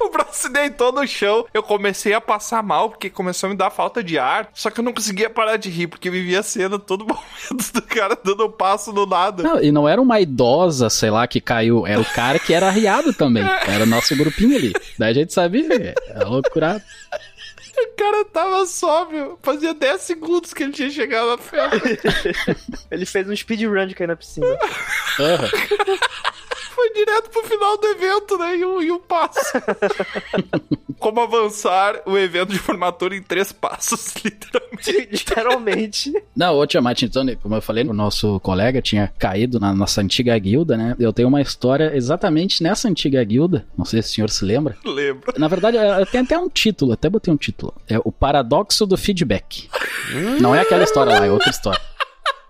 O 0.00 0.08
braço 0.08 0.42
se 0.42 0.48
deitou 0.48 0.92
no 0.92 1.06
chão. 1.06 1.46
Eu 1.52 1.62
comecei 1.62 2.14
a 2.14 2.20
passar 2.20 2.62
mal, 2.62 2.90
porque 2.90 3.10
começou 3.10 3.48
a 3.48 3.50
me 3.50 3.56
dar 3.56 3.70
falta 3.70 4.02
de 4.02 4.18
ar. 4.18 4.48
Só 4.54 4.70
que 4.70 4.80
eu 4.80 4.84
não 4.84 4.92
conseguia 4.92 5.28
parar 5.28 5.56
de 5.58 5.68
rir, 5.68 5.86
porque 5.86 6.08
eu 6.08 6.12
vivia 6.12 6.40
a 6.40 6.42
cena 6.42 6.78
todo 6.78 7.04
momento 7.06 7.72
do 7.72 7.82
cara 7.82 8.16
dando 8.22 8.46
um 8.46 8.50
passo 8.50 8.92
no 8.92 9.06
nada. 9.06 9.42
Não, 9.42 9.62
e 9.62 9.70
não 9.70 9.88
era 9.88 10.00
uma 10.00 10.20
idosa, 10.20 10.88
sei 10.88 11.10
lá, 11.10 11.26
que 11.26 11.40
caiu. 11.40 11.86
Era 11.86 12.00
o 12.00 12.04
cara 12.04 12.38
que 12.38 12.54
era 12.54 12.68
arriado 12.68 13.12
também. 13.12 13.44
Era 13.66 13.84
o 13.84 13.86
nosso 13.86 14.16
grupinho 14.16 14.56
ali. 14.56 14.72
Daí 14.98 15.10
a 15.10 15.14
gente 15.14 15.32
sabia, 15.32 15.94
é 16.08 16.24
loucura. 16.24 16.82
O 17.80 17.96
cara 17.96 18.24
tava 18.24 18.66
sóbrio. 18.66 19.38
Fazia 19.42 19.72
10 19.72 20.00
segundos 20.00 20.52
que 20.52 20.64
ele 20.64 20.72
tinha 20.72 20.90
chegado 20.90 21.28
na 21.28 21.38
festa. 21.38 22.56
Ele 22.90 23.06
fez 23.06 23.28
um 23.28 23.36
speedrun 23.36 23.86
de 23.86 23.94
cair 23.94 24.08
na 24.08 24.16
piscina. 24.16 24.46
Aham. 25.20 25.48
Foi 26.78 26.92
direto 26.92 27.28
pro 27.30 27.42
final 27.42 27.76
do 27.76 27.86
evento, 27.88 28.38
né? 28.38 28.56
E 28.56 28.64
o, 28.64 28.80
e 28.80 28.92
o 28.92 29.00
passo. 29.00 29.40
Como 31.00 31.20
avançar 31.20 32.00
o 32.06 32.16
evento 32.16 32.52
de 32.52 32.58
formatura 32.60 33.16
em 33.16 33.22
três 33.22 33.50
passos, 33.50 34.14
literalmente. 34.24 35.08
Literalmente. 35.10 36.22
Não, 36.36 36.56
ô 36.56 36.64
Tiamat, 36.64 37.02
então, 37.02 37.24
né, 37.24 37.36
como 37.42 37.56
eu 37.56 37.62
falei, 37.62 37.82
o 37.82 37.92
nosso 37.92 38.38
colega 38.40 38.80
tinha 38.80 39.12
caído 39.18 39.58
na 39.58 39.74
nossa 39.74 40.00
antiga 40.00 40.38
guilda, 40.38 40.76
né? 40.76 40.94
Eu 41.00 41.12
tenho 41.12 41.26
uma 41.26 41.42
história 41.42 41.96
exatamente 41.96 42.62
nessa 42.62 42.88
antiga 42.88 43.24
guilda. 43.24 43.66
Não 43.76 43.84
sei 43.84 44.00
se 44.00 44.10
o 44.10 44.14
senhor 44.14 44.30
se 44.30 44.44
lembra. 44.44 44.76
Lembro. 44.84 45.32
Na 45.36 45.48
verdade, 45.48 45.78
tem 46.12 46.20
até 46.20 46.38
um 46.38 46.48
título, 46.48 46.92
até 46.92 47.10
botei 47.10 47.34
um 47.34 47.36
título. 47.36 47.74
É 47.88 47.98
o 48.04 48.12
Paradoxo 48.12 48.86
do 48.86 48.96
Feedback. 48.96 49.68
Não 50.40 50.54
é 50.54 50.60
aquela 50.60 50.84
história 50.84 51.18
lá, 51.18 51.26
é 51.26 51.30
outra 51.30 51.50
história. 51.50 51.87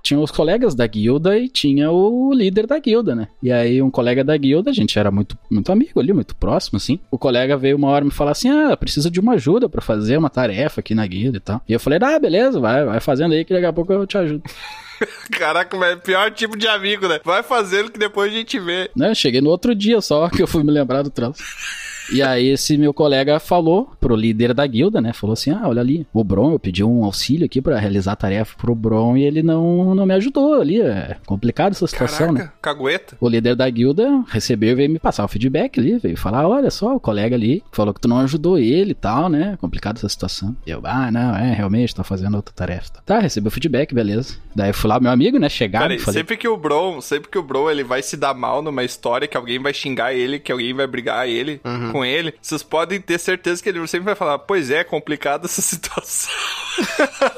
Tinha 0.08 0.20
os 0.20 0.30
colegas 0.30 0.74
da 0.74 0.86
guilda 0.86 1.38
e 1.38 1.50
tinha 1.50 1.90
o 1.90 2.32
líder 2.32 2.66
da 2.66 2.78
guilda, 2.78 3.14
né? 3.14 3.28
E 3.42 3.52
aí 3.52 3.82
um 3.82 3.90
colega 3.90 4.24
da 4.24 4.34
guilda, 4.38 4.70
a 4.70 4.72
gente 4.72 4.98
era 4.98 5.10
muito, 5.10 5.36
muito 5.50 5.70
amigo 5.70 6.00
ali, 6.00 6.14
muito 6.14 6.34
próximo, 6.34 6.78
assim. 6.78 6.98
O 7.10 7.18
colega 7.18 7.58
veio 7.58 7.76
uma 7.76 7.88
hora 7.88 8.06
me 8.06 8.10
falar 8.10 8.30
assim, 8.30 8.48
ah, 8.48 8.74
precisa 8.74 9.10
de 9.10 9.20
uma 9.20 9.34
ajuda 9.34 9.68
pra 9.68 9.82
fazer 9.82 10.16
uma 10.16 10.30
tarefa 10.30 10.80
aqui 10.80 10.94
na 10.94 11.06
guilda 11.06 11.36
e 11.36 11.40
tal. 11.40 11.60
E 11.68 11.74
eu 11.74 11.78
falei, 11.78 11.98
ah, 12.02 12.18
beleza, 12.18 12.58
vai, 12.58 12.86
vai 12.86 13.00
fazendo 13.00 13.34
aí 13.34 13.44
que 13.44 13.52
daqui 13.52 13.66
a 13.66 13.72
pouco 13.72 13.92
eu 13.92 14.06
te 14.06 14.16
ajudo. 14.16 14.42
Caraca, 15.30 15.76
mas 15.76 15.90
é 15.90 15.94
o 15.96 16.00
pior 16.00 16.30
tipo 16.30 16.56
de 16.56 16.66
amigo, 16.66 17.06
né? 17.06 17.20
Vai 17.22 17.42
fazendo 17.42 17.90
que 17.90 17.98
depois 17.98 18.32
a 18.32 18.34
gente 18.34 18.58
vê. 18.58 18.90
Né? 18.96 19.14
Cheguei 19.14 19.42
no 19.42 19.50
outro 19.50 19.74
dia 19.74 20.00
só 20.00 20.30
que 20.30 20.42
eu 20.42 20.46
fui 20.46 20.64
me 20.64 20.72
lembrar 20.72 21.02
do 21.02 21.10
troço. 21.10 21.42
E 22.12 22.22
aí 22.22 22.48
esse 22.48 22.76
meu 22.78 22.94
colega 22.94 23.38
falou 23.38 23.90
pro 24.00 24.16
líder 24.16 24.54
da 24.54 24.66
guilda, 24.66 25.00
né? 25.00 25.12
Falou 25.12 25.34
assim: 25.34 25.50
"Ah, 25.50 25.62
olha 25.68 25.80
ali, 25.80 26.06
o 26.12 26.24
Bron, 26.24 26.52
eu 26.52 26.58
pedi 26.58 26.82
um 26.82 27.04
auxílio 27.04 27.44
aqui 27.44 27.60
pra 27.60 27.78
realizar 27.78 28.12
a 28.12 28.16
tarefa 28.16 28.56
pro 28.56 28.74
Bron 28.74 29.16
e 29.16 29.24
ele 29.24 29.42
não, 29.42 29.94
não 29.94 30.06
me 30.06 30.14
ajudou 30.14 30.60
ali. 30.60 30.80
É 30.80 31.16
complicado 31.26 31.72
essa 31.72 31.86
situação, 31.86 32.32
né?" 32.32 32.40
Caraca, 32.40 32.58
cagueta. 32.62 33.16
O 33.20 33.28
líder 33.28 33.54
da 33.54 33.68
guilda 33.68 34.24
recebeu 34.28 34.70
e 34.70 34.74
veio 34.74 34.90
me 34.90 34.98
passar 34.98 35.24
o 35.24 35.28
feedback 35.28 35.78
ali, 35.78 35.98
veio 35.98 36.16
falar: 36.16 36.48
"Olha 36.48 36.70
só, 36.70 36.96
o 36.96 37.00
colega 37.00 37.36
ali 37.36 37.62
falou 37.72 37.92
que 37.92 38.00
tu 38.00 38.08
não 38.08 38.18
ajudou 38.20 38.58
ele 38.58 38.92
e 38.92 38.94
tal, 38.94 39.28
né? 39.28 39.56
Complicado 39.60 39.96
essa 39.96 40.08
situação". 40.08 40.56
Eu: 40.66 40.80
"Ah, 40.84 41.10
não, 41.10 41.36
é, 41.36 41.52
realmente 41.52 41.94
tá 41.94 42.02
fazendo 42.02 42.36
outra 42.36 42.54
tarefa". 42.54 42.90
Tá, 42.94 43.02
tá 43.04 43.18
recebeu 43.20 43.48
o 43.48 43.52
feedback, 43.52 43.94
beleza. 43.94 44.36
Daí 44.54 44.70
eu 44.70 44.74
fui 44.74 44.88
lá 44.88 44.98
meu 44.98 45.10
amigo, 45.10 45.38
né, 45.38 45.48
chegaram, 45.48 45.86
Peraí, 45.86 45.98
falei: 45.98 46.20
sempre 46.20 46.36
que 46.36 46.48
o 46.48 46.56
Bron, 46.56 47.00
sempre 47.00 47.30
que 47.30 47.38
o 47.38 47.42
Bron 47.42 47.70
ele 47.70 47.84
vai 47.84 48.02
se 48.02 48.16
dar 48.16 48.34
mal 48.34 48.62
numa 48.62 48.82
história, 48.82 49.28
que 49.28 49.36
alguém 49.36 49.58
vai 49.58 49.74
xingar 49.74 50.14
ele, 50.14 50.38
que 50.38 50.50
alguém 50.50 50.72
vai 50.72 50.86
brigar 50.86 51.28
ele 51.28 51.60
com 51.98 52.04
ele, 52.04 52.32
vocês 52.40 52.62
podem 52.62 53.00
ter 53.00 53.18
certeza 53.18 53.60
que 53.60 53.68
ele 53.68 53.84
sempre 53.88 54.04
vai 54.04 54.14
falar, 54.14 54.38
pois 54.38 54.70
é, 54.70 54.84
complicada 54.84 55.46
essa 55.46 55.60
situação. 55.62 56.32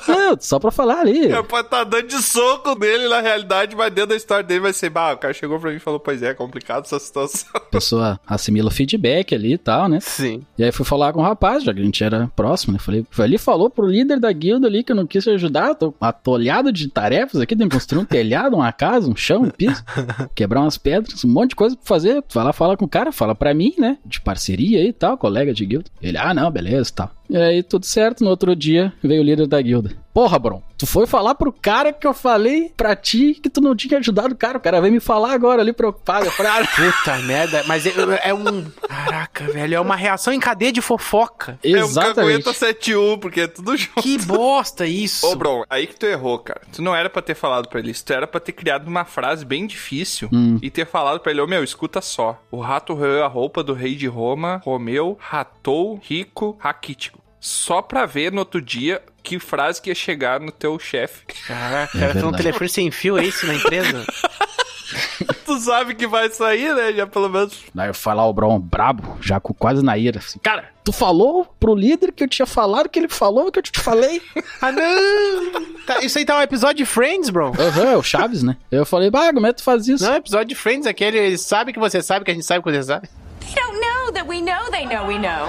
"Não, 0.09 0.37
só 0.41 0.59
pra 0.59 0.71
falar 0.71 1.01
ali". 1.01 1.25
Ele 1.25 1.43
pode 1.43 1.67
estar 1.67 1.85
dando 1.85 2.07
de 2.07 2.23
soco 2.23 2.79
nele 2.79 3.09
na 3.09 3.21
realidade, 3.21 3.75
mas 3.77 3.93
dentro 3.93 4.11
da 4.11 4.17
história 4.17 4.45
dele 4.45 4.61
vai 4.61 4.73
ser, 4.73 4.91
bah, 4.91 5.13
o 5.13 5.19
cara 5.19 5.33
chegou 5.35 5.59
pra 5.59 5.71
mim 5.71 5.77
e 5.77 5.81
falou, 5.81 6.01
pois 6.01 6.23
é, 6.23 6.35
complicada 6.35 6.83
essa 6.87 6.99
situação. 6.99 7.49
A 7.55 7.61
pessoa 7.61 8.21
assimila 8.27 8.69
o 8.69 8.73
feedback 8.73 9.35
ali 9.35 9.55
e 9.55 9.59
tal, 9.59 9.89
né? 9.89 9.99
Sim. 10.01 10.43
E 10.59 10.65
aí 10.65 10.73
fui 10.73 10.85
falar 10.85 11.13
com 11.13 11.21
o 11.21 11.23
rapaz, 11.23 11.63
já 11.63 11.73
que 11.73 11.81
a 11.81 11.85
gente 11.85 12.03
era 12.03 12.31
próximo, 12.35 12.73
né? 12.73 12.79
Falei, 12.79 13.07
ele 13.19 13.39
falou 13.39 13.71
pro 13.71 13.87
líder 13.87 14.19
da 14.19 14.33
guilda 14.33 14.67
ali 14.67 14.83
que 14.83 14.93
eu 14.93 14.97
não 14.97 15.07
quis 15.07 15.27
ajudar, 15.29 15.75
tô 15.75 15.95
atolhado 16.01 16.73
de 16.73 16.89
tarefas 16.89 17.41
aqui, 17.41 17.57
tem 17.57 17.69
que 17.69 17.75
construir 17.75 18.01
um 18.01 18.05
telhado, 18.05 18.57
uma 18.57 18.73
casa, 18.73 19.09
um 19.09 19.17
chão, 19.17 19.43
um 19.43 19.51
piso, 19.51 19.83
quebrar 20.35 20.61
umas 20.61 20.79
pedras, 20.79 21.25
um 21.25 21.29
monte 21.29 21.51
de 21.51 21.57
coisa 21.57 21.77
pra 21.77 21.87
fazer. 21.87 22.23
Vai 22.33 22.45
lá 22.45 22.53
falar 22.53 22.77
com 22.77 22.85
o 22.85 22.89
cara, 22.89 23.13
fala 23.13 23.35
pra 23.35 23.55
mim, 23.55 23.75
né? 23.79 23.99
De 24.05 24.21
parceria 24.21 24.79
aí 24.81 24.89
e 24.89 24.93
tal, 24.93 25.17
colega 25.17 25.53
de 25.53 25.65
guilda. 25.65 25.91
Ele, 26.03 26.17
ah, 26.17 26.35
não, 26.35 26.51
beleza 26.51 26.91
e 26.91 26.93
tal. 26.93 27.11
E 27.31 27.37
aí, 27.37 27.63
tudo 27.63 27.87
certo, 27.87 28.25
no 28.25 28.31
outro 28.31 28.57
dia 28.57 28.93
veio 29.01 29.23
o 29.23 29.25
líder 29.25 29.47
da 29.47 29.63
guilda. 29.63 29.97
Porra, 30.21 30.39
Bron, 30.39 30.63
tu 30.77 30.87
foi 30.87 31.07
falar 31.07 31.35
pro 31.35 31.51
cara 31.51 31.95
que 31.95 32.07
eu 32.07 32.13
falei 32.13 32.71
pra 32.77 32.95
ti 32.95 33.41
que 33.43 33.49
tu 33.49 33.59
não 33.59 33.75
tinha 33.75 33.99
ajudado 33.99 34.35
o 34.35 34.37
cara. 34.37 34.59
O 34.59 34.61
cara 34.61 34.79
veio 34.79 34.93
me 34.93 35.01
falar 35.01 35.33
agora 35.33 35.63
ali 35.63 35.73
preocupado. 35.73 36.27
Eu 36.27 36.31
falei, 36.33 36.53
ah, 36.53 36.69
Puta 36.77 37.17
merda, 37.21 37.65
mas 37.67 37.87
é, 37.87 37.93
é 38.25 38.35
um. 38.35 38.71
Caraca, 38.87 39.45
velho, 39.51 39.77
é 39.77 39.81
uma 39.81 39.97
reação 39.97 40.31
em 40.31 40.39
cadeia 40.39 40.71
de 40.71 40.83
fofoca. 40.83 41.59
exatamente. 41.65 42.19
É 42.19 42.21
um 42.21 42.43
cagueta 42.43 42.53
71, 42.53 43.19
porque 43.19 43.41
é 43.41 43.47
tudo 43.47 43.75
junto. 43.79 44.03
Que 44.03 44.19
bosta 44.19 44.85
isso. 44.87 45.27
Ô, 45.27 45.35
Bron, 45.37 45.65
aí 45.71 45.87
que 45.87 45.97
tu 45.99 46.05
errou, 46.05 46.39
cara. 46.39 46.61
Tu 46.71 46.83
não 46.83 46.95
era 46.95 47.09
pra 47.09 47.23
ter 47.23 47.35
falado 47.35 47.67
pra 47.71 47.81
ele 47.81 47.91
isso. 47.91 48.05
Tu 48.05 48.13
era 48.13 48.27
pra 48.27 48.41
ter 48.41 48.53
criado 48.53 48.87
uma 48.89 49.07
frase 49.07 49.43
bem 49.47 49.67
difícil 49.67 50.29
Hum. 50.31 50.59
e 50.61 50.69
ter 50.69 50.87
falado 50.87 51.21
pra 51.21 51.33
ele, 51.33 51.41
ô 51.41 51.47
meu, 51.47 51.65
escuta 51.65 52.03
só. 52.03 52.39
O 52.51 52.61
rato 52.61 52.93
roeu 52.93 53.25
a 53.25 53.27
roupa 53.27 53.63
do 53.63 53.73
rei 53.73 53.95
de 53.95 54.07
Roma, 54.07 54.61
Romeu, 54.63 55.17
ratou, 55.19 55.99
rico, 56.03 56.59
raquítico. 56.61 57.19
Só 57.41 57.81
pra 57.81 58.05
ver 58.05 58.31
no 58.31 58.41
outro 58.41 58.61
dia 58.61 59.03
que 59.23 59.39
frase 59.39 59.81
que 59.81 59.91
ia 59.91 59.95
chegar 59.95 60.39
no 60.39 60.53
teu 60.53 60.79
chefe. 60.79 61.25
Caraca, 61.47 61.99
É 61.99 62.25
um 62.25 62.33
telefone 62.33 62.69
sem 62.69 62.91
fio, 62.91 63.19
é 63.19 63.25
isso 63.25 63.47
na 63.47 63.55
empresa? 63.55 64.05
tu 65.47 65.59
sabe 65.59 65.95
que 65.95 66.07
vai 66.07 66.29
sair, 66.31 66.75
né? 66.75 66.93
Já 66.93 67.07
pelo 67.07 67.29
menos. 67.29 67.63
Daí 67.75 67.89
eu 67.89 67.95
falar 67.95 68.27
o 68.27 68.33
Bron 68.33 68.59
brabo, 68.59 69.17
já 69.21 69.41
com 69.41 69.55
quase 69.55 69.83
na 69.83 69.97
ira. 69.97 70.19
Assim, 70.19 70.39
cara, 70.39 70.69
tu 70.85 70.93
falou 70.93 71.47
pro 71.59 71.75
líder 71.75 72.13
que 72.13 72.25
eu 72.25 72.29
tinha 72.29 72.47
falado 72.47 72.89
que 72.89 72.99
ele 72.99 73.09
falou 73.09 73.51
que 73.51 73.59
eu 73.59 73.63
te 73.63 73.81
falei. 73.81 74.21
ah, 74.61 74.73
não! 74.73 75.65
Tá, 75.87 76.01
isso 76.01 76.19
aí 76.19 76.25
tá 76.25 76.39
um 76.39 76.43
episódio 76.43 76.77
de 76.77 76.87
Friends, 76.87 77.31
bro. 77.31 77.53
Aham, 77.59 77.91
é 77.93 77.97
o 77.97 78.03
Chaves, 78.03 78.43
né? 78.43 78.57
Eu 78.71 78.85
falei, 78.85 79.11
bah, 79.11 79.33
como 79.33 79.47
é 79.47 79.53
que 79.53 79.59
tu 79.59 79.65
faz 79.65 79.89
isso? 79.89 80.05
Não, 80.05 80.17
episódio 80.17 80.49
de 80.49 80.55
Friends, 80.55 80.87
aquele, 80.87 81.19
ele 81.19 81.39
sabe 81.39 81.73
que 81.73 81.79
você 81.79 82.03
sabe 82.03 82.25
que 82.25 82.31
a 82.31 82.35
gente 82.35 82.47
sabe 82.47 82.63
que 82.63 82.71
você 82.71 82.83
sabe. 82.83 83.09
They 83.51 83.61
don't 83.61 83.81
know 83.81 84.13
that 84.13 84.29
we 84.29 84.41
know 84.41 84.71
they 84.71 84.87
know 84.87 85.07
we 85.07 85.19
know. 85.19 85.49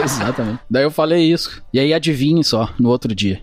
Exatamente. 0.00 0.60
Daí 0.70 0.84
eu 0.84 0.90
falei 0.92 1.32
isso. 1.32 1.60
E 1.72 1.80
aí 1.80 1.92
adivinhe 1.92 2.44
só, 2.44 2.68
no 2.78 2.88
outro 2.88 3.12
dia. 3.14 3.42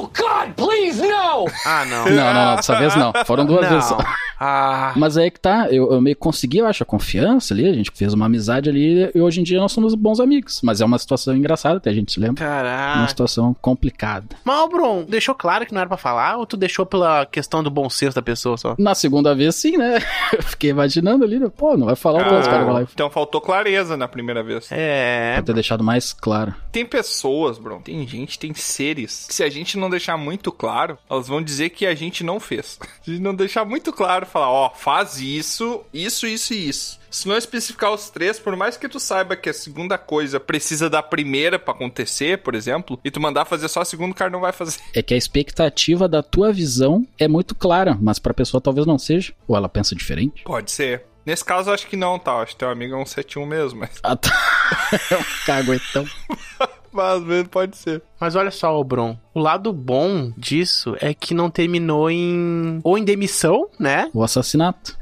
No, 0.00 0.10
God, 0.16 0.54
please, 0.56 1.00
no! 1.02 1.46
Ah, 1.66 1.84
não. 1.84 2.04
Não, 2.06 2.10
não, 2.34 2.34
não, 2.46 2.56
dessa 2.56 2.78
vez 2.78 2.96
não. 2.96 3.12
Foram 3.26 3.44
duas 3.44 3.62
Não. 3.62 3.70
vezes 3.70 3.84
só. 3.88 3.98
Ah, 4.42 4.94
Mas 4.96 5.18
aí 5.18 5.30
que 5.30 5.38
tá, 5.38 5.68
eu, 5.70 5.92
eu 5.92 6.00
meio 6.00 6.16
que 6.16 6.20
consegui, 6.20 6.58
eu 6.58 6.66
acho, 6.66 6.82
a 6.82 6.86
confiança 6.86 7.52
ali, 7.52 7.68
a 7.68 7.74
gente 7.74 7.90
fez 7.94 8.14
uma 8.14 8.24
amizade 8.24 8.70
ali 8.70 9.10
e 9.14 9.20
hoje 9.20 9.38
em 9.40 9.44
dia 9.44 9.60
nós 9.60 9.70
somos 9.70 9.94
bons 9.94 10.18
amigos. 10.18 10.60
Mas 10.64 10.80
é 10.80 10.84
uma 10.86 10.98
situação 10.98 11.36
engraçada, 11.36 11.76
até 11.76 11.90
a 11.90 11.92
gente 11.92 12.10
se 12.12 12.18
lembra. 12.18 12.42
Uma 12.42 12.50
caraca. 12.50 13.08
situação 13.08 13.54
complicada. 13.60 14.24
Mas, 14.42 14.68
Bron, 14.70 15.04
deixou 15.06 15.34
claro 15.34 15.66
que 15.66 15.74
não 15.74 15.80
era 15.82 15.88
pra 15.88 15.98
falar 15.98 16.38
ou 16.38 16.46
tu 16.46 16.56
deixou 16.56 16.86
pela 16.86 17.26
questão 17.26 17.62
do 17.62 17.70
bom 17.70 17.90
senso 17.90 18.14
da 18.14 18.22
pessoa 18.22 18.56
só? 18.56 18.74
Na 18.78 18.94
segunda 18.94 19.34
vez, 19.34 19.56
sim, 19.56 19.76
né? 19.76 19.98
Eu 20.32 20.42
fiquei 20.42 20.70
imaginando 20.70 21.22
ali, 21.22 21.38
né? 21.38 21.50
pô, 21.54 21.76
não 21.76 21.84
vai 21.86 21.96
falar 21.96 22.22
o 22.22 22.28
que 22.30 22.34
os 22.36 22.46
caras 22.48 22.64
vão 22.64 22.74
lá. 22.74 22.82
então 22.82 23.10
faltou 23.10 23.42
clareza 23.42 23.94
na 23.94 24.08
primeira 24.08 24.42
vez. 24.42 24.68
É. 24.72 25.34
Pra 25.34 25.42
ter 25.42 25.52
deixado 25.54 25.84
mais 25.84 26.14
claro. 26.14 26.54
Tem 26.72 26.86
pessoas, 26.86 27.58
bro. 27.58 27.82
Tem 27.84 28.06
gente, 28.08 28.38
tem 28.38 28.54
seres. 28.54 29.26
Que 29.28 29.34
se 29.34 29.42
a 29.42 29.50
gente 29.50 29.76
não 29.76 29.89
deixar 29.90 30.16
muito 30.16 30.50
claro, 30.52 30.98
elas 31.08 31.28
vão 31.28 31.42
dizer 31.42 31.70
que 31.70 31.86
a 31.86 31.94
gente 31.94 32.24
não 32.24 32.40
fez. 32.40 32.78
Se 33.04 33.18
não 33.18 33.34
deixar 33.34 33.64
muito 33.64 33.92
claro, 33.92 34.26
falar, 34.26 34.50
ó, 34.50 34.70
faz 34.70 35.20
isso, 35.20 35.82
isso, 35.92 36.26
isso 36.26 36.54
e 36.54 36.68
isso. 36.68 37.00
Se 37.10 37.26
não 37.26 37.36
especificar 37.36 37.92
os 37.92 38.08
três, 38.08 38.38
por 38.38 38.54
mais 38.54 38.76
que 38.76 38.88
tu 38.88 39.00
saiba 39.00 39.34
que 39.34 39.48
a 39.48 39.52
segunda 39.52 39.98
coisa 39.98 40.38
precisa 40.38 40.88
da 40.88 41.02
primeira 41.02 41.58
pra 41.58 41.74
acontecer, 41.74 42.38
por 42.38 42.54
exemplo, 42.54 43.00
e 43.04 43.10
tu 43.10 43.20
mandar 43.20 43.44
fazer 43.44 43.68
só 43.68 43.80
a 43.80 43.84
segunda, 43.84 44.12
o 44.12 44.14
cara 44.14 44.30
não 44.30 44.40
vai 44.40 44.52
fazer. 44.52 44.78
É 44.94 45.02
que 45.02 45.12
a 45.12 45.16
expectativa 45.16 46.08
da 46.08 46.22
tua 46.22 46.52
visão 46.52 47.04
é 47.18 47.26
muito 47.26 47.54
clara, 47.54 47.98
mas 48.00 48.20
pra 48.20 48.32
pessoa 48.32 48.60
talvez 48.60 48.86
não 48.86 48.98
seja. 48.98 49.32
Ou 49.48 49.56
ela 49.56 49.68
pensa 49.68 49.94
diferente. 49.96 50.44
Pode 50.44 50.70
ser. 50.70 51.09
Nesse 51.24 51.44
caso, 51.44 51.70
eu 51.70 51.74
acho 51.74 51.86
que 51.86 51.96
não, 51.96 52.18
tá? 52.18 52.36
Acho 52.36 52.52
que 52.52 52.58
teu 52.58 52.70
amigo 52.70 52.94
é 52.94 52.98
um 52.98 53.06
71 53.06 53.46
mesmo, 53.46 53.80
mas, 53.80 53.90
Ah, 54.02 54.16
tá. 54.16 54.30
É 55.10 55.16
um 55.16 55.24
caguetão. 55.46 56.04
mas 56.92 57.16
às 57.20 57.22
vezes 57.24 57.48
pode 57.48 57.76
ser. 57.76 58.02
Mas 58.18 58.34
olha 58.34 58.50
só, 58.50 58.76
ô 58.78 58.82
Bron. 58.84 59.16
O 59.34 59.40
lado 59.40 59.72
bom 59.72 60.32
disso 60.36 60.96
é 61.00 61.12
que 61.14 61.34
não 61.34 61.50
terminou 61.50 62.10
em. 62.10 62.80
Ou 62.82 62.96
em 62.98 63.04
demissão, 63.04 63.68
né? 63.78 64.08
O 64.12 64.22
assassinato. 64.22 64.96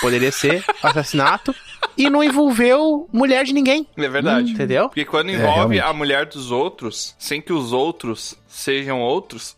Poderia 0.00 0.32
ser 0.32 0.64
assassinato. 0.82 1.54
E 1.96 2.08
não 2.10 2.24
envolveu 2.24 3.08
mulher 3.12 3.44
de 3.44 3.52
ninguém. 3.52 3.86
É 3.96 4.08
verdade. 4.08 4.52
Entendeu? 4.52 4.88
Porque 4.88 5.04
quando 5.04 5.30
envolve 5.30 5.76
realmente. 5.76 5.80
a 5.80 5.92
mulher 5.92 6.26
dos 6.26 6.50
outros, 6.50 7.14
sem 7.18 7.40
que 7.40 7.52
os 7.52 7.72
outros 7.72 8.34
sejam 8.48 9.00
outros, 9.00 9.56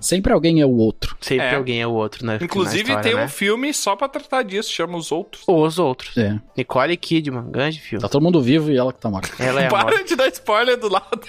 Sempre 0.00 0.32
alguém 0.32 0.60
é 0.60 0.66
o 0.66 0.70
outro. 0.76 1.16
Sempre 1.20 1.46
É. 1.46 1.54
alguém 1.54 1.80
é 1.80 1.86
o 1.86 1.92
outro, 1.92 2.24
né? 2.26 2.38
inclusive 2.40 2.80
história, 2.82 3.02
tem 3.02 3.14
né? 3.14 3.24
um 3.24 3.28
filme 3.28 3.72
só 3.74 3.94
pra 3.94 4.08
tratar 4.08 4.42
disso, 4.42 4.72
chama 4.72 4.96
Os 4.96 5.12
Outros. 5.12 5.42
Ou 5.46 5.64
os 5.64 5.78
outros. 5.78 6.16
É. 6.16 6.38
Nicole 6.56 6.96
Kidman, 6.96 7.50
grande 7.50 7.80
filme. 7.80 8.02
Tá 8.02 8.08
todo 8.08 8.22
mundo 8.22 8.40
vivo 8.40 8.70
e 8.70 8.76
ela 8.76 8.92
que 8.92 9.00
tá 9.00 9.10
morta. 9.10 9.30
Ela 9.42 9.62
é 9.62 9.68
Para 9.70 9.82
morte. 9.90 10.04
de 10.08 10.16
dar 10.16 10.28
spoiler 10.28 10.76
do 10.78 10.88
lado. 10.88 11.20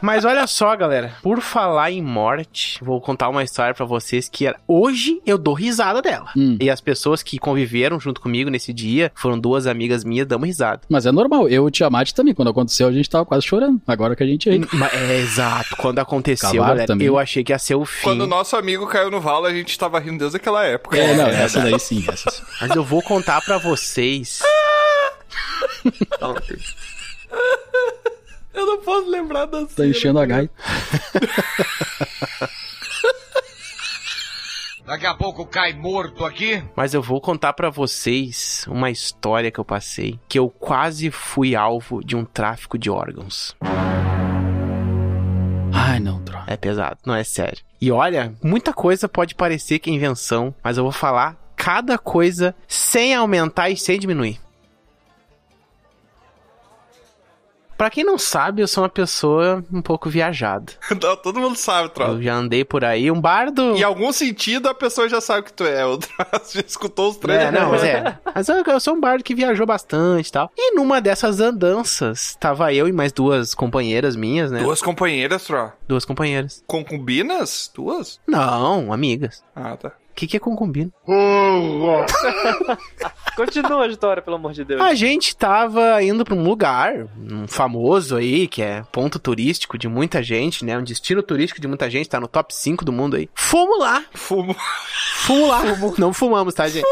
Mas 0.00 0.24
olha 0.24 0.46
só, 0.46 0.74
galera. 0.76 1.14
Por 1.22 1.40
falar 1.40 1.90
em 1.90 2.02
morte, 2.02 2.78
vou 2.82 3.00
contar 3.00 3.28
uma 3.28 3.42
história 3.42 3.74
pra 3.74 3.84
vocês 3.84 4.28
que 4.28 4.46
era... 4.46 4.58
hoje 4.66 5.20
eu 5.26 5.38
dou 5.38 5.54
risada 5.54 6.02
dela. 6.02 6.30
Hum. 6.36 6.56
E 6.60 6.70
as 6.70 6.80
pessoas 6.80 7.22
que 7.22 7.38
conviveram 7.38 7.98
junto 7.98 8.20
comigo 8.20 8.50
nesse 8.50 8.72
dia 8.72 9.10
foram 9.14 9.38
duas 9.38 9.66
amigas 9.66 10.04
minhas, 10.04 10.26
damos 10.26 10.46
risada. 10.46 10.82
Mas 10.88 11.06
é 11.06 11.12
normal. 11.12 11.48
Eu 11.48 11.64
e 11.64 11.66
o 11.66 11.70
Tiamat 11.70 12.12
também, 12.12 12.34
quando 12.34 12.50
aconteceu, 12.50 12.88
a 12.88 12.92
gente 12.92 13.08
tava 13.08 13.24
quase 13.24 13.46
chorando. 13.46 13.80
Agora 13.86 14.14
que 14.14 14.22
a 14.22 14.26
gente 14.26 14.50
ri. 14.50 14.66
Mas 14.72 14.92
é 14.94 15.18
exato. 15.18 15.76
Quando 15.76 15.98
aconteceu, 15.98 16.50
Cavalo 16.50 16.68
galera, 16.68 16.86
também. 16.86 17.06
eu 17.06 17.18
achei 17.18 17.42
que 17.42 17.52
ia 17.52 17.58
ser 17.58 17.74
o 17.74 17.84
fim. 17.84 18.04
Quando 18.04 18.22
o 18.22 18.26
nosso 18.26 18.56
amigo 18.56 18.86
caiu 18.86 19.10
no 19.10 19.20
valo, 19.20 19.46
a 19.46 19.52
gente 19.52 19.76
tava 19.78 19.98
rindo 19.98 20.18
desde 20.18 20.36
aquela 20.36 20.64
época. 20.64 20.96
É, 20.96 21.14
não, 21.14 21.26
essa 21.26 21.60
daí 21.60 21.78
sim, 21.78 22.04
essa 22.08 22.30
sim. 22.30 22.42
Mas 22.60 22.74
eu 22.74 22.84
vou 22.84 23.02
contar 23.02 23.40
pra 23.42 23.58
vocês. 23.58 24.40
Eu 28.56 28.64
não 28.64 28.78
posso 28.80 29.08
lembrar 29.10 29.44
da 29.44 29.66
Tá 29.66 29.86
enchendo 29.86 30.18
a 30.18 30.24
gaita. 30.24 30.52
Daqui 34.86 35.04
a 35.04 35.14
pouco 35.14 35.44
cai 35.44 35.74
morto 35.74 36.24
aqui. 36.24 36.62
Mas 36.74 36.94
eu 36.94 37.02
vou 37.02 37.20
contar 37.20 37.52
pra 37.52 37.68
vocês 37.68 38.64
uma 38.68 38.88
história 38.90 39.50
que 39.50 39.58
eu 39.58 39.64
passei, 39.64 40.18
que 40.28 40.38
eu 40.38 40.48
quase 40.48 41.10
fui 41.10 41.54
alvo 41.54 42.02
de 42.02 42.16
um 42.16 42.24
tráfico 42.24 42.78
de 42.78 42.88
órgãos. 42.88 43.54
Ai, 45.74 45.98
não, 46.00 46.22
droga. 46.22 46.44
É 46.46 46.56
pesado, 46.56 46.98
não 47.04 47.14
é 47.14 47.24
sério. 47.24 47.58
E 47.80 47.90
olha, 47.90 48.32
muita 48.42 48.72
coisa 48.72 49.06
pode 49.08 49.34
parecer 49.34 49.80
que 49.80 49.90
é 49.90 49.92
invenção, 49.92 50.54
mas 50.64 50.78
eu 50.78 50.84
vou 50.84 50.92
falar 50.92 51.36
cada 51.56 51.98
coisa 51.98 52.54
sem 52.66 53.12
aumentar 53.12 53.68
e 53.68 53.76
sem 53.76 53.98
diminuir. 53.98 54.40
Pra 57.76 57.90
quem 57.90 58.04
não 58.04 58.16
sabe, 58.16 58.62
eu 58.62 58.68
sou 58.68 58.82
uma 58.82 58.88
pessoa 58.88 59.64
um 59.72 59.82
pouco 59.82 60.08
viajada. 60.08 60.72
Não, 61.02 61.16
Todo 61.16 61.40
mundo 61.40 61.56
sabe, 61.56 61.90
troll. 61.90 62.14
Eu 62.14 62.22
já 62.22 62.34
andei 62.34 62.64
por 62.64 62.84
aí, 62.84 63.10
um 63.10 63.20
bardo. 63.20 63.76
Em 63.76 63.82
algum 63.82 64.12
sentido, 64.12 64.68
a 64.68 64.74
pessoa 64.74 65.08
já 65.08 65.20
sabe 65.20 65.44
que 65.44 65.52
tu 65.52 65.64
é. 65.64 65.84
O 65.86 65.98
Troll 65.98 66.26
já 66.52 66.60
escutou 66.60 67.10
os 67.10 67.16
três. 67.16 67.40
É, 67.40 67.50
não, 67.50 67.70
mas 67.70 67.84
é. 67.84 68.18
Mas 68.34 68.48
eu, 68.48 68.62
eu 68.62 68.80
sou 68.80 68.94
um 68.94 69.00
bardo 69.00 69.24
que 69.24 69.34
viajou 69.34 69.66
bastante 69.66 70.28
e 70.28 70.32
tal. 70.32 70.50
E 70.56 70.74
numa 70.74 71.00
dessas 71.00 71.40
andanças, 71.40 72.36
tava 72.38 72.72
eu 72.72 72.86
e 72.86 72.92
mais 72.92 73.12
duas 73.12 73.54
companheiras 73.54 74.14
minhas, 74.16 74.50
né? 74.50 74.60
Duas 74.60 74.82
companheiras, 74.82 75.44
Troll. 75.44 75.72
Duas 75.88 76.04
companheiras. 76.04 76.62
Concubinas? 76.66 77.70
Duas? 77.74 78.20
Não, 78.26 78.92
amigas. 78.92 79.42
Ah, 79.54 79.76
tá. 79.76 79.92
O 80.16 80.18
que, 80.18 80.26
que 80.26 80.38
é 80.38 80.40
concubina? 80.40 80.90
Continua 83.36 83.84
a 83.84 83.86
história, 83.86 84.22
pelo 84.22 84.36
amor 84.36 84.54
de 84.54 84.64
Deus. 84.64 84.80
A 84.80 84.94
gente 84.94 85.36
tava 85.36 86.02
indo 86.02 86.24
pra 86.24 86.34
um 86.34 86.42
lugar, 86.42 87.06
um 87.18 87.46
famoso 87.46 88.16
aí, 88.16 88.48
que 88.48 88.62
é 88.62 88.82
ponto 88.90 89.18
turístico 89.18 89.76
de 89.76 89.86
muita 89.88 90.22
gente, 90.22 90.64
né? 90.64 90.78
Um 90.78 90.82
destino 90.82 91.22
turístico 91.22 91.60
de 91.60 91.68
muita 91.68 91.90
gente, 91.90 92.08
tá 92.08 92.18
no 92.18 92.26
top 92.26 92.54
5 92.54 92.82
do 92.82 92.92
mundo 92.92 93.16
aí. 93.16 93.28
Fomos 93.34 93.78
lá, 93.78 94.02
Fumo. 94.14 94.56
fomos 95.26 95.48
lá. 95.50 95.60
Não 95.98 96.14
fumamos, 96.14 96.54
tá, 96.54 96.66
gente? 96.66 96.86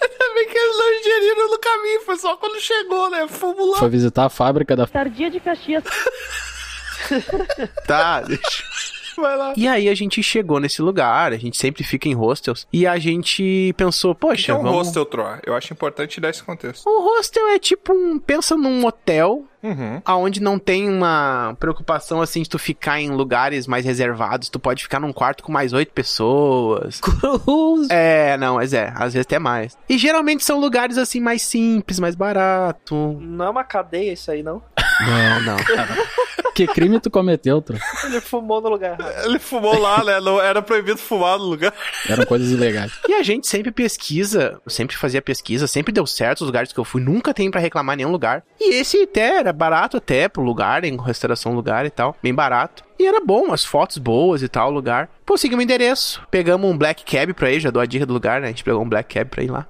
Ainda 0.00 0.34
bem 0.34 0.48
que 0.48 0.56
eles 0.56 0.78
não 0.78 0.94
ingeriram 0.98 1.50
no 1.50 1.58
caminho, 1.58 2.00
foi 2.06 2.16
só 2.16 2.38
quando 2.38 2.58
chegou, 2.58 3.10
né? 3.10 3.28
Fumo 3.28 3.72
lá. 3.72 3.78
Foi 3.80 3.90
visitar 3.90 4.24
a 4.24 4.30
fábrica 4.30 4.74
da. 4.74 4.86
Tardia 4.86 5.30
de 5.30 5.40
Caxias. 5.40 5.84
Tá, 7.86 8.20
deixa. 8.22 8.64
Vai 9.20 9.36
lá. 9.36 9.52
E 9.56 9.66
aí 9.66 9.88
a 9.88 9.94
gente 9.94 10.22
chegou 10.22 10.60
nesse 10.60 10.80
lugar, 10.82 11.32
a 11.32 11.36
gente 11.36 11.56
sempre 11.56 11.82
fica 11.84 12.08
em 12.08 12.14
hostels, 12.14 12.66
e 12.72 12.86
a 12.86 12.98
gente 12.98 13.74
pensou, 13.76 14.12
O 14.12 14.14
que 14.14 14.20
poxa, 14.20 14.52
é 14.52 14.54
um 14.54 14.62
vamos... 14.62 14.78
hostel, 14.86 15.04
Troll? 15.04 15.36
Eu 15.44 15.54
acho 15.54 15.72
importante 15.72 16.20
dar 16.20 16.30
esse 16.30 16.42
contexto. 16.42 16.88
Um 16.88 17.02
hostel 17.02 17.48
é 17.48 17.58
tipo 17.58 17.92
um. 17.92 18.18
Pensa 18.18 18.56
num 18.56 18.84
hotel 18.86 19.44
Uhum. 19.60 20.00
aonde 20.04 20.40
não 20.40 20.56
tem 20.56 20.88
uma 20.88 21.56
preocupação 21.58 22.22
assim 22.22 22.42
de 22.42 22.48
tu 22.48 22.60
ficar 22.60 23.00
em 23.00 23.10
lugares 23.10 23.66
mais 23.66 23.84
reservados. 23.84 24.48
Tu 24.48 24.58
pode 24.60 24.84
ficar 24.84 25.00
num 25.00 25.12
quarto 25.12 25.42
com 25.42 25.50
mais 25.50 25.72
oito 25.72 25.92
pessoas. 25.92 27.00
Cruz. 27.02 27.88
É, 27.90 28.36
não, 28.36 28.54
mas 28.54 28.72
é, 28.72 28.92
às 28.94 29.14
vezes 29.14 29.26
até 29.26 29.38
mais. 29.40 29.76
E 29.88 29.98
geralmente 29.98 30.44
são 30.44 30.60
lugares 30.60 30.96
assim 30.96 31.20
mais 31.20 31.42
simples, 31.42 31.98
mais 31.98 32.14
barato. 32.14 33.18
Não 33.20 33.46
é 33.46 33.50
uma 33.50 33.64
cadeia 33.64 34.12
isso 34.12 34.30
aí, 34.30 34.44
não? 34.44 34.62
Não, 35.00 35.40
não. 35.42 35.56
Que 36.54 36.66
crime 36.66 36.98
tu 36.98 37.08
cometeu, 37.08 37.62
tro? 37.62 37.78
Ele 38.04 38.20
fumou 38.20 38.60
no 38.60 38.68
lugar. 38.68 38.96
Ele 39.24 39.38
fumou 39.38 39.78
lá, 39.78 40.02
né? 40.02 40.20
Não 40.20 40.40
era 40.40 40.60
proibido 40.60 40.98
fumar 40.98 41.38
no 41.38 41.44
lugar. 41.44 41.72
Eram 42.08 42.26
coisas 42.26 42.50
ilegais. 42.50 42.92
E 43.08 43.14
a 43.14 43.22
gente 43.22 43.46
sempre 43.46 43.70
pesquisa, 43.70 44.60
sempre 44.66 44.96
fazia 44.96 45.22
pesquisa, 45.22 45.68
sempre 45.68 45.92
deu 45.92 46.04
certo 46.04 46.40
os 46.40 46.46
lugares 46.46 46.72
que 46.72 46.80
eu 46.80 46.84
fui, 46.84 47.00
nunca 47.00 47.32
tem 47.32 47.48
pra 47.48 47.60
reclamar 47.60 47.94
em 47.94 47.98
nenhum 47.98 48.10
lugar. 48.10 48.42
E 48.60 48.74
esse 48.74 49.02
até 49.02 49.36
era 49.38 49.52
barato 49.52 49.98
até 49.98 50.28
pro 50.28 50.42
lugar, 50.42 50.84
em 50.84 51.00
restauração 51.00 51.54
lugar 51.54 51.86
e 51.86 51.90
tal, 51.90 52.16
bem 52.20 52.34
barato. 52.34 52.82
E 52.98 53.06
era 53.06 53.20
bom, 53.24 53.52
as 53.52 53.64
fotos 53.64 53.98
boas 53.98 54.42
e 54.42 54.48
tal, 54.48 54.70
o 54.70 54.74
lugar. 54.74 55.08
Pô, 55.24 55.36
seguimos 55.36 55.62
o 55.62 55.64
endereço. 55.64 56.20
Pegamos 56.28 56.68
um 56.68 56.76
black 56.76 57.04
cab 57.04 57.32
pra 57.34 57.52
ir, 57.52 57.60
já 57.60 57.70
dou 57.70 57.80
a 57.80 57.86
dica 57.86 58.04
do 58.04 58.12
lugar, 58.12 58.40
né? 58.40 58.48
A 58.48 58.50
gente 58.50 58.64
pegou 58.64 58.82
um 58.82 58.88
black 58.88 59.14
cab 59.14 59.30
pra 59.30 59.44
ir 59.44 59.50
lá. 59.50 59.66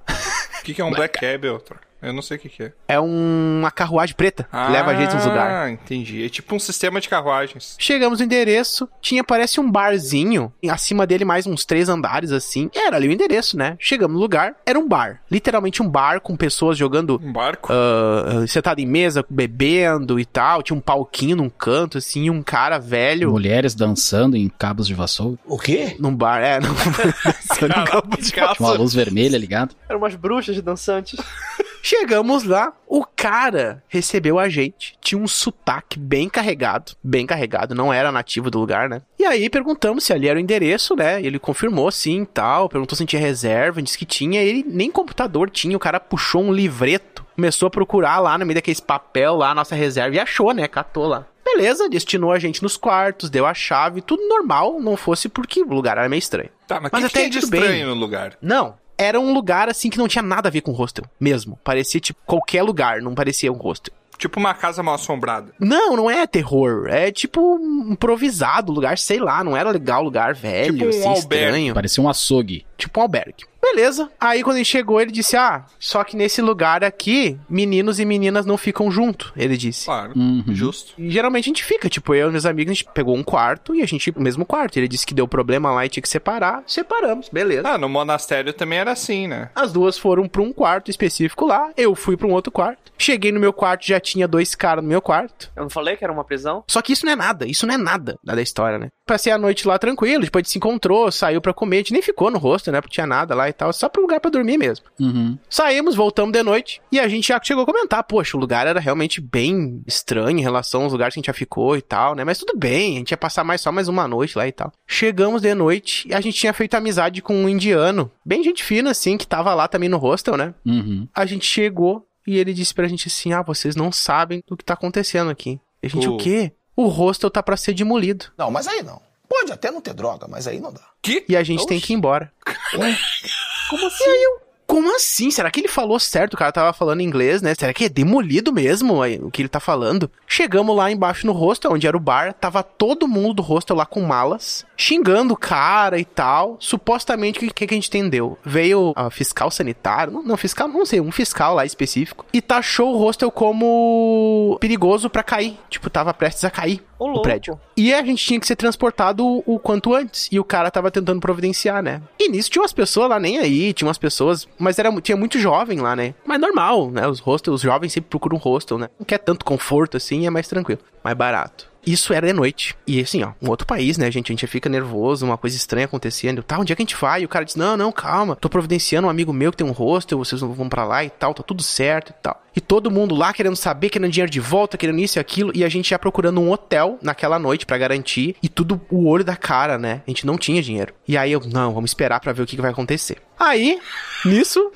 O 0.59 0.63
que, 0.63 0.73
que 0.73 0.81
é 0.81 0.85
um 0.85 0.91
Black 0.91 1.19
Cab, 1.19 1.41
Troll? 1.61 1.79
Eu 2.01 2.13
não 2.13 2.21
sei 2.21 2.37
o 2.37 2.39
que, 2.39 2.49
que 2.49 2.63
é. 2.63 2.71
É 2.87 2.99
um- 2.99 3.59
uma 3.59 3.71
carruagem 3.71 4.15
preta, 4.15 4.43
que 4.43 4.71
leva 4.71 4.91
a 4.91 4.95
gente 4.95 5.13
nos 5.15 5.25
lugares. 5.25 5.53
Ah, 5.53 5.69
entendi. 5.69 6.23
É 6.25 6.29
tipo 6.29 6.55
um 6.55 6.59
sistema 6.59 7.01
de 7.01 7.09
carruagens. 7.09 7.75
Chegamos 7.77 8.19
no 8.19 8.25
endereço, 8.25 8.87
tinha 9.01 9.23
parece 9.23 9.59
um 9.59 9.69
barzinho, 9.69 10.51
e 10.63 10.69
acima 10.69 11.05
dele 11.05 11.25
mais 11.25 11.45
uns 11.45 11.65
três 11.65 11.89
andares 11.89 12.31
assim. 12.31 12.69
Era 12.73 12.95
ali 12.95 13.07
o 13.07 13.11
endereço, 13.11 13.57
né? 13.57 13.75
Chegamos 13.79 14.15
no 14.15 14.21
lugar, 14.21 14.55
era 14.65 14.79
um 14.79 14.87
bar. 14.87 15.21
Literalmente 15.29 15.81
um 15.81 15.89
bar 15.89 16.21
com 16.21 16.35
pessoas 16.37 16.77
jogando 16.77 17.19
Um 17.21 17.33
barco? 17.33 17.69
ah, 17.71 18.45
sentado 18.47 18.79
em 18.79 18.85
mesa, 18.85 19.25
bebendo 19.29 20.19
e 20.19 20.25
tal. 20.25 20.63
Tinha 20.63 20.77
um 20.77 20.81
palquinho 20.81 21.35
num 21.35 21.49
canto, 21.49 21.97
assim, 21.97 22.23
e 22.25 22.29
um 22.29 22.41
cara 22.41 22.79
velho 22.79 23.31
Mulheres 23.31 23.75
dançando 23.75 24.37
em 24.37 24.47
cabos 24.49 24.87
de 24.87 24.93
vassoura. 24.93 25.37
O 25.45 25.57
quê? 25.57 25.95
num 25.99 26.15
bar. 26.15 26.39
É, 26.41 26.59
num... 26.59 26.69
dançando 27.49 27.73
em 27.79 27.85
campo 27.85 28.21
de. 28.21 28.31
Com 28.57 28.63
uma 28.63 28.73
luz 28.73 28.93
vermelha 28.93 29.37
ligada. 29.37 29.71
Eram 29.87 29.99
umas 29.99 30.15
bruxas 30.15 30.59
dançantes. 30.61 31.19
Chegamos 31.81 32.43
lá, 32.43 32.73
o 32.87 33.05
cara 33.05 33.83
recebeu 33.87 34.37
a 34.37 34.49
gente, 34.49 34.95
tinha 35.01 35.19
um 35.19 35.27
sotaque 35.27 35.97
bem 35.97 36.29
carregado, 36.29 36.93
bem 37.03 37.25
carregado, 37.25 37.73
não 37.73 37.91
era 37.91 38.11
nativo 38.11 38.51
do 38.51 38.59
lugar, 38.59 38.89
né? 38.89 39.01
E 39.17 39.25
aí 39.25 39.49
perguntamos 39.49 40.03
se 40.03 40.13
ali 40.13 40.27
era 40.27 40.37
o 40.37 40.41
endereço, 40.41 40.95
né? 40.95 41.21
Ele 41.21 41.39
confirmou 41.39 41.91
sim 41.91 42.23
e 42.23 42.25
tal, 42.25 42.69
perguntou 42.69 42.97
se 42.97 43.05
tinha 43.05 43.21
reserva, 43.21 43.81
disse 43.81 43.97
que 43.97 44.05
tinha, 44.05 44.41
ele 44.41 44.63
nem 44.67 44.91
computador 44.91 45.49
tinha, 45.49 45.75
o 45.75 45.79
cara 45.79 45.99
puxou 45.99 46.43
um 46.43 46.53
livreto, 46.53 47.25
começou 47.35 47.67
a 47.67 47.71
procurar 47.71 48.19
lá 48.19 48.37
no 48.37 48.45
meio 48.45 48.55
daqueles 48.55 48.79
papel 48.79 49.35
lá, 49.35 49.55
nossa 49.55 49.75
reserva, 49.75 50.15
e 50.15 50.19
achou, 50.19 50.53
né? 50.53 50.67
Catou 50.67 51.07
lá. 51.07 51.25
Beleza, 51.43 51.89
destinou 51.89 52.31
a 52.31 52.37
gente 52.37 52.61
nos 52.61 52.77
quartos, 52.77 53.29
deu 53.29 53.45
a 53.45 53.53
chave, 53.53 54.01
tudo 54.01 54.27
normal, 54.27 54.79
não 54.79 54.95
fosse 54.95 55.27
porque 55.27 55.61
o 55.61 55.67
lugar 55.67 55.97
era 55.97 56.07
meio 56.07 56.19
estranho. 56.19 56.49
Tá, 56.67 56.79
mas 56.79 56.91
Mas 56.91 57.01
que, 57.01 57.07
até 57.07 57.13
que 57.13 57.19
tem 57.21 57.29
de 57.29 57.39
tudo 57.39 57.49
bem. 57.49 57.61
estranho 57.61 57.87
no 57.87 57.95
lugar? 57.95 58.37
Não. 58.41 58.77
Era 58.99 59.19
um 59.19 59.33
lugar 59.33 59.69
assim 59.69 59.89
que 59.89 59.97
não 59.97 60.07
tinha 60.07 60.21
nada 60.21 60.49
a 60.49 60.51
ver 60.51 60.61
com 60.61 60.71
hostel, 60.73 61.05
mesmo. 61.19 61.57
Parecia 61.63 61.99
tipo 62.01 62.19
qualquer 62.25 62.61
lugar, 62.63 63.01
não 63.01 63.15
parecia 63.15 63.51
um 63.51 63.55
hostel. 63.57 63.93
Tipo 64.17 64.37
uma 64.37 64.53
casa 64.53 64.83
mal 64.83 64.95
assombrada. 64.95 65.53
Não, 65.57 65.95
não 65.95 66.11
é 66.11 66.27
terror. 66.27 66.87
É 66.89 67.09
tipo 67.09 67.39
um 67.55 67.93
improvisado 67.93 68.73
lugar, 68.73 68.97
sei 68.97 69.17
lá, 69.17 69.41
não 69.45 69.55
era 69.55 69.71
legal 69.71 70.03
lugar 70.03 70.33
velho, 70.35 70.73
Tipo 70.73 70.85
um 70.85 70.89
assim, 70.89 71.07
albergue. 71.07 71.45
estranho. 71.45 71.73
Parecia 71.73 72.03
um 72.03 72.09
açougue. 72.09 72.65
Tipo 72.77 72.99
um 72.99 73.03
albergue. 73.03 73.45
Beleza. 73.61 74.09
Aí 74.19 74.43
quando 74.43 74.57
ele 74.57 74.65
chegou, 74.65 74.99
ele 74.99 75.11
disse: 75.11 75.35
Ah, 75.35 75.65
só 75.79 76.03
que 76.03 76.15
nesse 76.15 76.41
lugar 76.41 76.83
aqui, 76.83 77.37
meninos 77.49 77.99
e 77.99 78.05
meninas 78.05 78.45
não 78.45 78.57
ficam 78.57 78.89
junto. 78.89 79.31
Ele 79.35 79.57
disse. 79.57 79.85
Claro. 79.85 80.13
Uhum. 80.15 80.43
Justo. 80.47 80.93
E 80.97 81.09
geralmente 81.09 81.45
a 81.45 81.49
gente 81.49 81.63
fica, 81.63 81.89
tipo, 81.89 82.13
eu 82.15 82.29
e 82.29 82.31
meus 82.31 82.45
amigos, 82.45 82.71
a 82.71 82.73
gente 82.73 82.89
pegou 82.93 83.15
um 83.15 83.23
quarto 83.23 83.75
e 83.75 83.81
a 83.81 83.85
gente 83.85 84.07
ia 84.07 84.13
pro 84.13 84.21
mesmo 84.21 84.45
quarto. 84.45 84.77
Ele 84.77 84.87
disse 84.87 85.05
que 85.05 85.13
deu 85.13 85.27
problema 85.27 85.71
lá 85.71 85.85
e 85.85 85.89
tinha 85.89 86.01
que 86.01 86.09
separar. 86.09 86.63
Separamos, 86.65 87.29
beleza. 87.29 87.67
Ah, 87.67 87.77
no 87.77 87.89
monastério 87.89 88.53
também 88.53 88.79
era 88.79 88.91
assim, 88.91 89.27
né? 89.27 89.49
As 89.53 89.71
duas 89.71 89.97
foram 89.97 90.27
pra 90.27 90.41
um 90.41 90.53
quarto 90.53 90.89
específico 90.89 91.45
lá, 91.45 91.71
eu 91.75 91.95
fui 91.95 92.15
pra 92.15 92.27
um 92.27 92.31
outro 92.31 92.51
quarto. 92.51 92.91
Cheguei 92.97 93.31
no 93.31 93.39
meu 93.39 93.53
quarto, 93.53 93.85
já 93.85 93.99
tinha 93.99 94.27
dois 94.27 94.55
caras 94.55 94.83
no 94.83 94.89
meu 94.89 95.01
quarto. 95.01 95.51
Eu 95.55 95.63
não 95.63 95.69
falei 95.69 95.95
que 95.95 96.03
era 96.03 96.11
uma 96.11 96.23
prisão? 96.23 96.63
Só 96.67 96.81
que 96.81 96.93
isso 96.93 97.05
não 97.05 97.13
é 97.13 97.15
nada, 97.15 97.45
isso 97.47 97.65
não 97.65 97.73
é 97.73 97.77
nada 97.77 98.17
da 98.23 98.41
história, 98.41 98.77
né? 98.77 98.89
Passei 99.05 99.31
a 99.31 99.37
noite 99.37 99.67
lá 99.67 99.79
tranquilo, 99.79 100.23
depois 100.23 100.41
a 100.41 100.43
gente 100.43 100.51
se 100.51 100.57
encontrou, 100.57 101.11
saiu 101.11 101.41
pra 101.41 101.53
comer, 101.53 101.77
a 101.77 101.79
gente 101.79 101.93
nem 101.93 102.01
ficou 102.01 102.29
no 102.29 102.37
rosto, 102.37 102.71
né? 102.71 102.79
Porque 102.81 102.93
tinha 102.93 103.07
nada 103.07 103.33
lá 103.33 103.48
e 103.49 103.53
tal, 103.53 103.71
só 103.73 103.89
pra 103.89 103.99
um 103.99 104.03
lugar 104.03 104.19
pra 104.19 104.31
dormir 104.31 104.57
mesmo. 104.57 104.85
Uhum. 104.99 105.37
Saímos, 105.49 105.95
voltamos 105.95 106.31
de 106.31 106.41
noite 106.43 106.81
e 106.91 106.99
a 106.99 107.07
gente 107.07 107.27
já 107.29 107.39
chegou 107.43 107.63
a 107.63 107.65
comentar, 107.65 108.03
poxa, 108.03 108.37
o 108.37 108.39
lugar 108.39 108.67
era 108.67 108.79
realmente 108.79 109.19
bem 109.19 109.81
estranho 109.85 110.37
em 110.39 110.41
relação 110.41 110.83
aos 110.83 110.91
lugares 110.93 111.13
que 111.13 111.19
a 111.19 111.21
gente 111.21 111.27
já 111.27 111.33
ficou 111.33 111.75
e 111.75 111.81
tal, 111.81 112.15
né? 112.15 112.23
Mas 112.23 112.37
tudo 112.37 112.57
bem, 112.57 112.95
a 112.95 112.99
gente 112.99 113.11
ia 113.11 113.17
passar 113.17 113.43
mais 113.43 113.61
só 113.61 113.71
mais 113.71 113.87
uma 113.87 114.07
noite 114.07 114.37
lá 114.37 114.47
e 114.47 114.51
tal. 114.51 114.71
Chegamos 114.87 115.41
de 115.41 115.53
noite 115.53 116.07
e 116.07 116.13
a 116.13 116.21
gente 116.21 116.37
tinha 116.37 116.53
feito 116.53 116.75
amizade 116.75 117.21
com 117.21 117.35
um 117.35 117.49
indiano, 117.49 118.11
bem 118.25 118.43
gente 118.43 118.63
fina 118.63 118.91
assim, 118.91 119.17
que 119.17 119.27
tava 119.27 119.53
lá 119.53 119.67
também 119.67 119.89
no 119.89 119.97
hostel, 119.97 120.37
né? 120.37 120.53
Uhum. 120.65 121.07
A 121.13 121.25
gente 121.25 121.45
chegou 121.45 122.05
e 122.27 122.37
ele 122.37 122.53
disse 122.53 122.73
pra 122.73 122.87
gente 122.87 123.07
assim: 123.07 123.33
"Ah, 123.33 123.41
vocês 123.41 123.75
não 123.75 123.91
sabem 123.91 124.43
do 124.47 124.55
que 124.55 124.63
tá 124.63 124.73
acontecendo 124.75 125.29
aqui". 125.31 125.59
E 125.81 125.87
a 125.87 125.89
gente, 125.89 126.07
O- 126.07 126.15
o 126.15 126.17
quê? 126.17 126.51
O 126.75 126.87
hostel 126.87 127.29
tá 127.29 127.41
pra 127.43 127.57
ser 127.57 127.73
demolido. 127.73 128.25
Não, 128.37 128.49
mas 128.51 128.67
aí 128.67 128.81
não. 128.83 129.01
Pode 129.29 129.51
até 129.51 129.69
não 129.71 129.79
ter 129.79 129.93
droga, 129.93 130.27
mas 130.27 130.47
aí 130.47 130.59
não 130.59 130.73
dá. 130.73 130.81
Que? 131.01 131.23
E 131.29 131.37
a 131.37 131.43
gente 131.43 131.65
tem 131.67 131.79
que 131.79 131.93
ir 131.93 131.95
embora. 131.95 132.31
Como 133.69 133.85
assim? 133.85 134.03
E 134.03 134.09
aí 134.09 134.23
eu, 134.23 134.41
como 134.69 134.95
assim? 134.95 135.31
Será 135.31 135.49
que 135.49 135.61
ele 135.61 135.67
falou 135.67 135.99
certo? 135.99 136.35
O 136.35 136.37
cara 136.37 136.51
tava 136.51 136.71
falando 136.73 137.01
inglês, 137.01 137.41
né? 137.41 137.55
Será 137.55 137.73
que 137.73 137.85
é 137.85 137.89
demolido 137.89 138.53
mesmo 138.53 139.03
o 139.03 139.31
que 139.31 139.41
ele 139.41 139.49
tá 139.49 139.59
falando? 139.59 140.11
Chegamos 140.27 140.77
lá 140.77 140.91
embaixo 140.91 141.25
no 141.25 141.33
hostel, 141.33 141.71
onde 141.71 141.87
era 141.87 141.97
o 141.97 141.99
bar. 141.99 142.33
Tava 142.33 142.61
todo 142.61 143.07
mundo 143.07 143.33
do 143.33 143.41
hostel 143.41 143.75
lá 143.75 143.83
com 143.83 144.01
malas, 144.01 144.63
xingando 144.77 145.33
o 145.33 145.37
cara 145.37 145.97
e 145.97 146.05
tal. 146.05 146.55
Supostamente, 146.59 147.39
o 147.39 147.51
que, 147.51 147.65
que 147.65 147.73
a 147.73 147.77
gente 147.77 147.87
entendeu? 147.87 148.37
Veio 148.45 148.93
a 148.95 149.09
fiscal 149.09 149.49
sanitário, 149.49 150.13
não, 150.13 150.21
não, 150.21 150.37
fiscal, 150.37 150.67
não 150.67 150.85
sei, 150.85 151.01
um 151.01 151.11
fiscal 151.11 151.55
lá 151.55 151.65
específico, 151.65 152.23
e 152.31 152.39
taxou 152.39 152.93
o 152.93 152.97
hostel 152.99 153.31
como 153.31 154.55
perigoso 154.61 155.09
pra 155.09 155.23
cair. 155.23 155.57
Tipo, 155.67 155.89
tava 155.89 156.13
prestes 156.13 156.45
a 156.45 156.51
cair. 156.51 156.83
O 156.99 157.07
louco. 157.07 157.21
prédio. 157.21 157.59
E 157.77 157.93
a 157.93 158.03
gente 158.03 158.23
tinha 158.23 158.39
que 158.39 158.45
ser 158.45 158.57
transportado 158.57 159.25
o, 159.25 159.43
o 159.45 159.59
quanto 159.59 159.95
antes. 159.95 160.27
E 160.31 160.39
o 160.39 160.43
cara 160.43 160.69
tava 160.69 160.91
tentando 160.91 161.21
providenciar, 161.21 161.81
né? 161.81 162.01
E 162.19 162.29
nisso 162.29 162.49
tinha 162.49 162.61
umas 162.61 162.73
pessoas 162.73 163.09
lá 163.09 163.19
nem 163.19 163.39
aí, 163.39 163.73
tinha 163.73 163.87
umas 163.87 163.97
pessoas, 163.97 164.47
mas 164.59 164.77
era, 164.77 164.91
tinha 165.01 165.15
muito 165.15 165.39
jovem 165.39 165.79
lá, 165.79 165.95
né? 165.95 166.13
Mas 166.25 166.39
normal, 166.39 166.91
né? 166.91 167.07
Os 167.07 167.19
hostels, 167.19 167.55
os 167.55 167.61
jovens 167.61 167.93
sempre 167.93 168.09
procuram 168.09 168.35
um 168.35 168.39
hostel, 168.39 168.77
né? 168.77 168.89
Não 168.99 169.05
quer 169.05 169.19
tanto 169.19 169.45
conforto 169.45 169.95
assim, 169.95 170.27
é 170.27 170.29
mais 170.29 170.47
tranquilo, 170.47 170.81
mais 171.03 171.15
barato. 171.15 171.69
Isso 171.85 172.13
era 172.13 172.27
de 172.27 172.33
noite. 172.33 172.75
E 172.85 172.99
assim, 172.99 173.23
ó, 173.23 173.31
um 173.41 173.49
outro 173.49 173.65
país, 173.65 173.97
né, 173.97 174.11
gente? 174.11 174.31
A 174.31 174.33
gente 174.33 174.47
fica 174.47 174.69
nervoso, 174.69 175.25
uma 175.25 175.37
coisa 175.37 175.55
estranha 175.55 175.85
acontecendo. 175.85 176.43
Tá, 176.43 176.59
onde 176.59 176.73
é 176.73 176.75
que 176.75 176.81
a 176.81 176.85
gente 176.85 176.95
vai? 176.95 177.21
E 177.21 177.25
o 177.25 177.29
cara 177.29 177.45
diz: 177.45 177.55
Não, 177.55 177.77
não, 177.77 177.91
calma. 177.91 178.35
Tô 178.35 178.49
providenciando 178.49 179.07
um 179.07 179.11
amigo 179.11 179.33
meu 179.33 179.51
que 179.51 179.57
tem 179.57 179.67
um 179.67 179.71
hostel, 179.71 180.17
vocês 180.17 180.41
vão 180.41 180.69
pra 180.69 180.83
lá 180.83 181.03
e 181.03 181.09
tal, 181.09 181.33
tá 181.33 181.43
tudo 181.43 181.63
certo 181.63 182.09
e 182.09 182.13
tal. 182.21 182.41
E 182.55 182.61
todo 182.61 182.91
mundo 182.91 183.15
lá 183.15 183.31
querendo 183.31 183.55
saber, 183.55 183.89
querendo 183.89 184.11
dinheiro 184.11 184.31
de 184.31 184.39
volta, 184.39 184.77
querendo 184.77 184.99
isso 184.99 185.17
e 185.17 185.19
aquilo. 185.19 185.51
E 185.55 185.63
a 185.63 185.69
gente 185.69 185.89
já 185.89 185.99
procurando 185.99 186.41
um 186.41 186.51
hotel 186.51 186.97
naquela 187.01 187.39
noite 187.39 187.65
pra 187.65 187.77
garantir. 187.77 188.35
E 188.41 188.49
tudo 188.49 188.81
o 188.89 189.07
olho 189.07 189.23
da 189.23 189.35
cara, 189.35 189.77
né? 189.77 190.01
A 190.05 190.09
gente 190.09 190.25
não 190.25 190.37
tinha 190.37 190.61
dinheiro. 190.61 190.93
E 191.07 191.17
aí 191.17 191.31
eu, 191.31 191.41
não, 191.45 191.73
vamos 191.73 191.91
esperar 191.91 192.19
pra 192.19 192.33
ver 192.33 192.41
o 192.41 192.45
que, 192.45 192.55
que 192.55 192.61
vai 192.61 192.71
acontecer. 192.71 193.17
Aí, 193.39 193.79
nisso, 194.25 194.69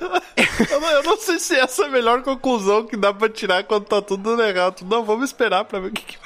Eu 0.70 0.80
não, 0.80 0.90
eu 0.90 1.02
não 1.02 1.16
sei 1.18 1.38
se 1.38 1.54
essa 1.54 1.82
é 1.82 1.86
a 1.86 1.90
melhor 1.90 2.22
conclusão 2.22 2.84
que 2.86 2.96
dá 2.96 3.12
pra 3.12 3.28
tirar 3.28 3.62
quando 3.64 3.84
tá 3.84 4.00
tudo 4.00 4.34
legal. 4.34 4.72
Tu, 4.72 4.84
Não, 4.86 5.04
vamos 5.04 5.26
esperar 5.26 5.64
pra 5.64 5.78
ver 5.80 5.88
o 5.88 5.92
que, 5.92 6.02
que... 6.02 6.16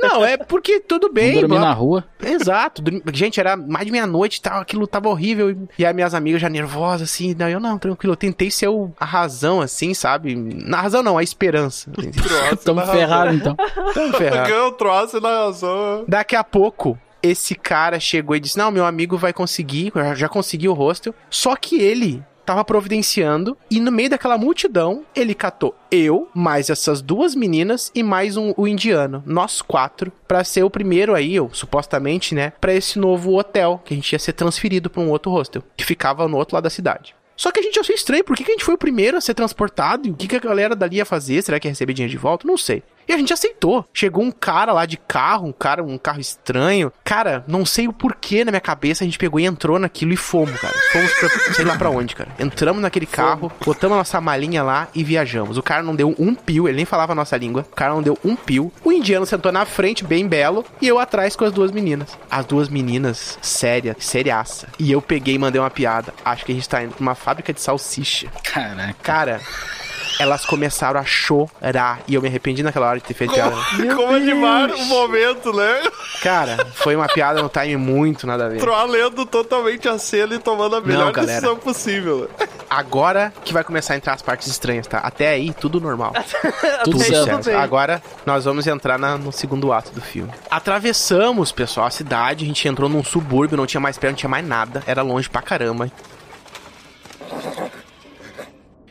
Não, 0.00 0.24
é 0.24 0.36
porque 0.36 0.78
tudo 0.80 1.12
bem. 1.12 1.40
dormir 1.40 1.58
na 1.58 1.72
rua. 1.72 2.04
Exato. 2.22 2.80
dormi- 2.80 3.02
Gente, 3.12 3.40
era 3.40 3.56
mais 3.56 3.84
de 3.86 3.90
meia-noite 3.92 4.38
e 4.38 4.42
tal, 4.42 4.60
aquilo 4.60 4.86
tava 4.86 5.08
horrível. 5.08 5.50
E- 5.78 5.84
aí 5.84 5.92
minhas 5.92 6.14
amigas 6.14 6.40
já 6.40 6.48
nervosas, 6.48 7.10
assim, 7.10 7.34
daí 7.34 7.52
eu, 7.52 7.60
não, 7.60 7.76
tranquilo, 7.78 8.12
eu 8.12 8.16
tentei 8.16 8.50
ser 8.50 8.68
o- 8.68 8.92
a 9.00 9.04
razão, 9.04 9.60
assim, 9.60 9.92
sabe? 9.94 10.34
Na 10.36 10.80
razão 10.80 11.02
não, 11.02 11.18
a 11.18 11.22
esperança. 11.22 11.90
Tamo 12.64 12.86
ferrado, 12.86 13.34
então. 13.34 13.56
Tamo 13.94 14.12
ferrado. 14.14 14.48
Ganhou 14.48 14.68
o 14.68 14.72
troço 14.72 15.20
na 15.20 15.44
razão. 15.46 16.04
Daqui 16.06 16.36
a 16.36 16.44
pouco, 16.44 16.96
esse 17.22 17.54
cara 17.54 17.98
chegou 18.00 18.34
e 18.36 18.40
disse: 18.40 18.58
Não, 18.58 18.70
meu 18.70 18.84
amigo 18.84 19.16
vai 19.16 19.32
conseguir, 19.32 19.92
já- 20.14 20.28
conseguiu 20.28 20.72
o 20.72 20.74
hostel. 20.74 21.14
Só 21.30 21.54
que 21.56 21.80
ele 21.80 22.22
tava 22.44 22.64
providenciando 22.64 23.56
e 23.70 23.78
no 23.80 23.92
meio 23.92 24.10
daquela 24.10 24.36
multidão, 24.36 25.04
ele 25.14 25.32
catou 25.32 25.76
eu, 25.90 26.28
mais 26.34 26.68
essas 26.70 27.00
duas 27.00 27.34
meninas 27.36 27.90
e 27.94 28.02
mais 28.02 28.36
um, 28.36 28.52
o 28.56 28.66
indiano, 28.66 29.22
nós 29.24 29.62
quatro, 29.62 30.10
pra 30.26 30.42
ser 30.42 30.64
o 30.64 30.70
primeiro 30.70 31.14
aí, 31.14 31.36
eu, 31.36 31.50
supostamente, 31.52 32.34
né, 32.34 32.52
pra 32.60 32.74
esse 32.74 32.98
novo 32.98 33.38
hotel, 33.38 33.80
que 33.84 33.94
a 33.94 33.96
gente 33.96 34.12
ia 34.12 34.18
ser 34.18 34.32
transferido 34.32 34.90
pra 34.90 35.00
um 35.00 35.10
outro 35.10 35.30
hostel, 35.30 35.62
que 35.76 35.84
ficava 35.84 36.26
no 36.26 36.36
outro 36.36 36.56
lado 36.56 36.64
da 36.64 36.70
cidade. 36.70 37.14
Só 37.36 37.50
que 37.50 37.58
a 37.60 37.62
gente 37.62 37.78
achou 37.80 37.94
estranho, 37.94 38.22
por 38.24 38.36
que, 38.36 38.44
que 38.44 38.50
a 38.50 38.54
gente 38.54 38.64
foi 38.64 38.74
o 38.74 38.78
primeiro 38.78 39.16
a 39.16 39.20
ser 39.20 39.34
transportado? 39.34 40.06
E 40.06 40.10
o 40.10 40.14
que, 40.14 40.28
que 40.28 40.36
a 40.36 40.40
galera 40.40 40.76
dali 40.76 40.96
ia 40.96 41.04
fazer? 41.04 41.42
Será 41.42 41.58
que 41.58 41.66
ia 41.66 41.72
receber 41.72 41.92
dinheiro 41.94 42.10
de 42.10 42.18
volta? 42.18 42.46
Não 42.46 42.58
sei. 42.58 42.82
E 43.06 43.12
a 43.12 43.18
gente 43.18 43.32
aceitou. 43.32 43.84
Chegou 43.92 44.22
um 44.22 44.30
cara 44.30 44.72
lá 44.72 44.86
de 44.86 44.96
carro, 44.96 45.48
um 45.48 45.52
cara, 45.52 45.82
um 45.82 45.98
carro 45.98 46.20
estranho. 46.20 46.92
Cara, 47.04 47.44
não 47.46 47.64
sei 47.64 47.88
o 47.88 47.92
porquê 47.92 48.44
na 48.44 48.52
minha 48.52 48.60
cabeça, 48.60 49.04
a 49.04 49.06
gente 49.06 49.18
pegou 49.18 49.40
e 49.40 49.44
entrou 49.44 49.78
naquilo 49.78 50.12
e 50.12 50.16
fomos, 50.16 50.58
cara. 50.60 50.74
Fomos 50.92 51.12
pra, 51.14 51.28
sei 51.54 51.64
lá 51.64 51.76
pra 51.76 51.90
onde, 51.90 52.14
cara. 52.14 52.30
Entramos 52.38 52.82
naquele 52.82 53.06
carro, 53.06 53.52
botamos 53.64 53.94
a 53.94 53.98
nossa 53.98 54.20
malinha 54.20 54.62
lá 54.62 54.88
e 54.94 55.02
viajamos. 55.02 55.56
O 55.56 55.62
cara 55.62 55.82
não 55.82 55.94
deu 55.94 56.14
um 56.18 56.34
pio, 56.34 56.68
ele 56.68 56.76
nem 56.76 56.84
falava 56.84 57.12
a 57.12 57.14
nossa 57.14 57.36
língua. 57.36 57.66
O 57.70 57.74
cara 57.74 57.94
não 57.94 58.02
deu 58.02 58.18
um 58.24 58.36
pio. 58.36 58.72
O 58.84 58.92
indiano 58.92 59.26
sentou 59.26 59.52
na 59.52 59.64
frente, 59.64 60.04
bem 60.04 60.26
belo, 60.26 60.64
e 60.80 60.88
eu 60.88 60.98
atrás 60.98 61.36
com 61.36 61.44
as 61.44 61.52
duas 61.52 61.70
meninas. 61.70 62.16
As 62.30 62.46
duas 62.46 62.68
meninas, 62.68 63.38
séria, 63.42 63.96
seriaça. 63.98 64.68
E 64.78 64.90
eu 64.90 65.02
peguei 65.02 65.34
e 65.34 65.38
mandei 65.38 65.60
uma 65.60 65.70
piada. 65.70 66.14
Acho 66.24 66.44
que 66.44 66.52
a 66.52 66.54
gente 66.54 66.68
tá 66.68 66.82
indo 66.82 66.94
pra 66.94 67.02
uma 67.02 67.14
fábrica 67.14 67.52
de 67.52 67.60
salsicha. 67.60 68.28
Caraca. 68.42 68.94
Cara, 69.02 69.40
elas 70.18 70.44
começaram 70.44 71.00
a 71.00 71.04
chorar. 71.04 72.00
E 72.06 72.14
eu 72.14 72.22
me 72.22 72.28
arrependi 72.28 72.62
naquela 72.62 72.88
hora 72.88 72.98
de 72.98 73.04
ter 73.04 73.14
feito 73.14 73.34
piada. 73.34 73.56
Como 73.94 74.14
animar 74.14 74.70
o 74.70 74.84
momento, 74.86 75.52
né? 75.52 75.82
Cara, 76.22 76.66
foi 76.74 76.94
uma 76.96 77.08
piada 77.08 77.42
no 77.42 77.48
time 77.48 77.76
muito 77.76 78.26
nada 78.26 78.46
a 78.46 78.48
ver. 78.48 78.58
Troar 78.58 78.86
lendo 78.86 79.24
totalmente 79.26 79.88
a 79.88 79.98
cena 79.98 80.34
e 80.34 80.38
tomando 80.38 80.76
a 80.76 80.80
melhor 80.80 81.12
galera. 81.12 81.40
decisão 81.40 81.56
possível. 81.56 82.28
Agora 82.70 83.32
que 83.44 83.52
vai 83.52 83.62
começar 83.62 83.94
a 83.94 83.96
entrar 83.98 84.14
as 84.14 84.22
partes 84.22 84.48
estranhas, 84.48 84.86
tá? 84.86 84.98
Até 84.98 85.28
aí, 85.28 85.52
tudo 85.52 85.80
normal. 85.80 86.12
Tudo 86.84 86.98
Tudo 86.98 87.00
certo. 87.04 87.50
Agora 87.50 88.02
nós 88.24 88.44
vamos 88.44 88.66
entrar 88.66 88.98
na- 88.98 89.18
no 89.18 89.30
segundo 89.30 89.72
ato 89.72 89.90
do 89.92 90.00
filme. 90.00 90.30
Atravessamos, 90.50 91.52
pessoal, 91.52 91.86
a 91.86 91.90
cidade. 91.90 92.44
A 92.44 92.46
gente 92.48 92.66
entrou 92.66 92.88
num 92.88 93.04
subúrbio, 93.04 93.56
não 93.56 93.66
tinha 93.66 93.80
mais 93.80 93.98
perto, 93.98 94.12
não 94.12 94.18
tinha 94.18 94.30
mais 94.30 94.46
nada. 94.46 94.82
Era 94.86 95.02
longe 95.02 95.28
pra 95.28 95.42
caramba. 95.42 95.90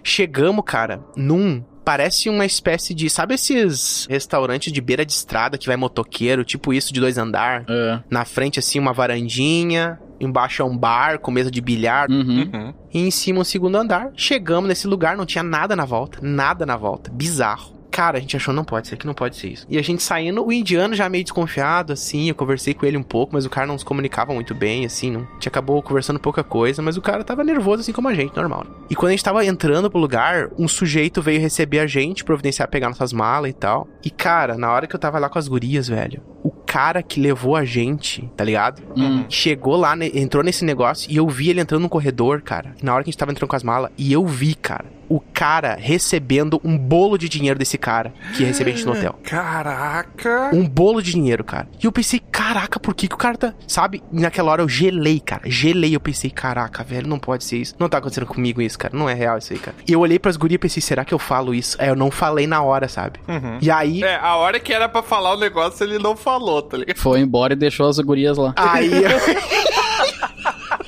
Chegamos, 0.04 0.64
cara, 0.66 1.04
num. 1.16 1.64
Parece 1.84 2.30
uma 2.30 2.46
espécie 2.46 2.94
de. 2.94 3.10
Sabe 3.10 3.34
esses 3.34 4.06
restaurantes 4.10 4.72
de 4.72 4.80
beira 4.80 5.06
de 5.06 5.12
estrada 5.12 5.58
que 5.58 5.66
vai 5.66 5.76
motoqueiro? 5.76 6.44
Tipo 6.46 6.74
isso 6.74 6.94
de 6.94 7.00
dois 7.00 7.18
andar? 7.18 7.66
É. 7.68 8.00
Na 8.10 8.24
frente, 8.24 8.60
assim, 8.60 8.80
uma 8.80 8.94
varandinha. 8.94 10.00
Embaixo 10.20 10.62
é 10.62 10.66
um 10.66 10.78
bar 10.78 11.18
com 11.18 11.32
mesa 11.32 11.50
de 11.50 11.60
bilhar. 11.60 12.08
Uhum. 12.10 12.72
E 12.94 13.00
em 13.00 13.10
cima 13.10 13.40
um 13.40 13.44
segundo 13.44 13.76
andar. 13.78 14.12
Chegamos 14.16 14.68
nesse 14.68 14.88
lugar, 14.88 15.18
não 15.18 15.26
tinha 15.26 15.44
nada 15.44 15.76
na 15.76 15.84
volta. 15.84 16.20
Nada 16.22 16.66
na 16.66 16.78
volta. 16.78 17.10
Bizarro. 17.12 17.81
Cara, 17.92 18.18
a 18.18 18.22
gente 18.22 18.38
achou, 18.38 18.54
não 18.54 18.64
pode 18.64 18.88
ser, 18.88 18.98
que 18.98 19.06
não 19.06 19.14
pode 19.14 19.36
ser 19.36 19.50
isso. 19.50 19.68
E 19.70 19.78
a 19.78 19.82
gente 19.82 20.02
saindo, 20.02 20.46
o 20.46 20.52
indiano 20.52 20.96
já 20.96 21.10
meio 21.10 21.24
desconfiado, 21.24 21.92
assim, 21.92 22.30
eu 22.30 22.36
conversei 22.36 22.74
com 22.74 22.86
ele 22.86 22.98
um 22.98 23.04
pouco, 23.04 23.34
mas 23.34 23.46
o 23.46 23.50
cara 23.50 23.68
não 23.68 23.78
se 23.78 23.84
comunicava 23.84 24.34
muito 24.34 24.56
bem, 24.56 24.86
assim, 24.86 25.12
não. 25.12 25.22
A 25.22 25.34
gente 25.34 25.50
acabou 25.50 25.82
conversando 25.84 26.20
pouca 26.20 26.44
coisa, 26.44 26.82
mas 26.82 26.96
o 26.96 27.02
cara 27.02 27.24
tava 27.24 27.44
nervoso, 27.44 27.82
assim 27.82 27.92
como 27.92 28.08
a 28.08 28.14
gente, 28.14 28.36
normal. 28.36 28.66
E 28.90 28.96
quando 28.96 29.10
a 29.10 29.12
gente 29.12 29.24
tava 29.24 29.46
entrando 29.46 29.92
pro 29.92 30.00
lugar, 30.00 30.50
um 30.58 30.68
sujeito 30.68 31.22
veio 31.22 31.42
receber 31.42 31.80
a 31.80 31.88
gente, 31.88 32.24
providenciar 32.24 32.70
pegar 32.70 32.88
nossas 32.88 33.12
malas 33.12 33.52
e 33.52 33.54
tal. 33.54 33.88
E, 34.04 34.10
cara, 34.10 34.58
na 34.58 34.72
hora 34.72 34.88
que 34.88 34.96
eu 34.96 35.00
tava 35.00 35.20
lá 35.20 35.28
com 35.28 35.38
as 35.38 35.48
gurias, 35.48 35.88
velho, 35.88 36.24
o 36.44 36.50
cara 36.72 37.04
que 37.04 37.20
levou 37.20 37.58
a 37.58 37.66
gente, 37.66 38.32
tá 38.38 38.46
ligado? 38.46 38.82
Hum. 38.96 39.26
Chegou 39.28 39.76
lá, 39.76 39.94
entrou 40.14 40.42
nesse 40.42 40.64
negócio 40.64 41.12
e 41.12 41.18
eu 41.18 41.28
vi 41.28 41.50
ele 41.50 41.60
entrando 41.60 41.82
no 41.82 41.90
corredor, 41.90 42.42
cara. 42.42 42.74
Na 42.82 42.94
hora 42.94 43.04
que 43.04 43.10
a 43.10 43.12
gente 43.12 43.18
tava 43.18 43.30
entrando 43.30 43.50
com 43.50 43.56
as 43.58 43.62
malas, 43.64 43.92
e 43.98 44.14
eu 44.14 44.26
vi, 44.26 44.56
cara, 44.56 44.86
o 45.12 45.20
cara 45.20 45.76
recebendo 45.78 46.62
um 46.64 46.78
bolo 46.78 47.18
de 47.18 47.28
dinheiro 47.28 47.60
desse 47.60 47.78
cara 47.78 48.14
que 48.34 48.44
ia 48.44 48.48
receber 48.48 48.72
a 48.72 48.74
gente 48.74 48.86
no 48.86 48.94
hotel. 48.94 49.20
Caraca. 49.22 50.52
Um 50.54 50.66
bolo 50.66 51.02
de 51.02 51.12
dinheiro, 51.12 51.44
cara. 51.44 51.68
E 51.84 51.86
eu 51.86 51.92
pensei, 51.92 52.22
caraca, 52.32 52.80
por 52.80 52.96
que, 52.96 53.10
que 53.10 53.16
o 53.16 53.18
cara 53.18 53.38
tá. 53.38 53.54
Sabe? 53.68 54.02
E 54.14 54.22
naquela 54.22 54.50
hora 54.50 54.62
eu 54.62 54.70
gelei, 54.70 55.20
cara. 55.20 55.42
Gelei. 55.48 55.94
Eu 55.94 56.00
pensei, 56.00 56.30
caraca, 56.30 56.82
velho, 56.82 57.10
não 57.10 57.20
pode 57.20 57.44
ser 57.44 57.58
isso. 57.58 57.76
Não 57.78 57.90
tá 57.90 57.98
acontecendo 57.98 58.26
comigo 58.26 58.62
isso, 58.62 58.80
cara. 58.80 58.98
Não 58.98 59.10
é 59.10 59.14
real 59.14 59.38
isso 59.38 59.52
aí, 59.52 59.60
cara. 59.60 59.76
E 59.86 59.92
eu 59.92 60.00
olhei 60.00 60.18
pras 60.18 60.38
gurias 60.38 60.56
e 60.56 60.60
pensei, 60.60 60.82
será 60.82 61.04
que 61.04 61.14
eu 61.14 61.20
falo 61.20 61.54
isso? 61.54 61.76
Aí 61.78 61.90
eu 61.90 61.96
não 61.96 62.10
falei 62.10 62.48
na 62.48 62.62
hora, 62.62 62.88
sabe? 62.88 63.20
E 63.62 63.70
aí. 63.70 64.02
É, 64.02 64.16
a 64.16 64.38
hora 64.38 64.62
que 64.62 64.72
era 64.72 64.88
pra 64.88 65.04
falar 65.04 65.34
o 65.34 65.38
negócio, 65.38 65.84
ele 65.84 66.00
não 66.00 66.16
falou, 66.16 66.61
tá 66.62 66.78
ligado? 66.78 66.98
Foi 66.98 67.20
embora 67.20 67.54
e 67.54 67.56
deixou 67.56 67.88
as 67.88 68.00
gurias 68.00 68.38
lá. 68.38 68.54
Aí. 68.56 68.90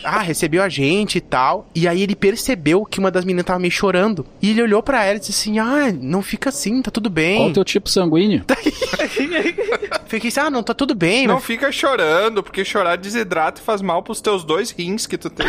ah, 0.03 0.19
recebeu 0.19 0.61
a 0.61 0.69
gente 0.69 1.17
e 1.17 1.21
tal. 1.21 1.67
E 1.75 1.87
aí 1.87 2.01
ele 2.01 2.15
percebeu 2.15 2.85
que 2.85 2.99
uma 2.99 3.11
das 3.11 3.25
meninas 3.25 3.45
tava 3.45 3.59
meio 3.59 3.71
chorando. 3.71 4.25
E 4.41 4.51
ele 4.51 4.61
olhou 4.61 4.81
pra 4.83 5.03
ela 5.03 5.17
e 5.17 5.19
disse 5.19 5.31
assim: 5.31 5.59
Ah, 5.59 5.91
não 5.91 6.21
fica 6.21 6.49
assim, 6.49 6.81
tá 6.81 6.91
tudo 6.91 7.09
bem. 7.09 7.37
Qual 7.37 7.49
o 7.49 7.53
teu 7.53 7.63
tipo 7.63 7.89
sanguíneo? 7.89 8.43
Fiquei 10.05 10.27
assim, 10.29 10.39
ah, 10.39 10.49
não, 10.49 10.61
tá 10.61 10.73
tudo 10.75 10.93
bem, 10.93 11.25
Não 11.25 11.35
mas 11.35 11.43
fica 11.43 11.71
chorando, 11.71 12.43
porque 12.43 12.63
chorar 12.63 12.97
desidrata 12.97 13.59
e 13.59 13.63
faz 13.63 13.81
mal 13.81 14.03
pros 14.03 14.21
teus 14.21 14.43
dois 14.43 14.69
rins 14.69 15.07
que 15.07 15.17
tu 15.17 15.27
tem. 15.27 15.47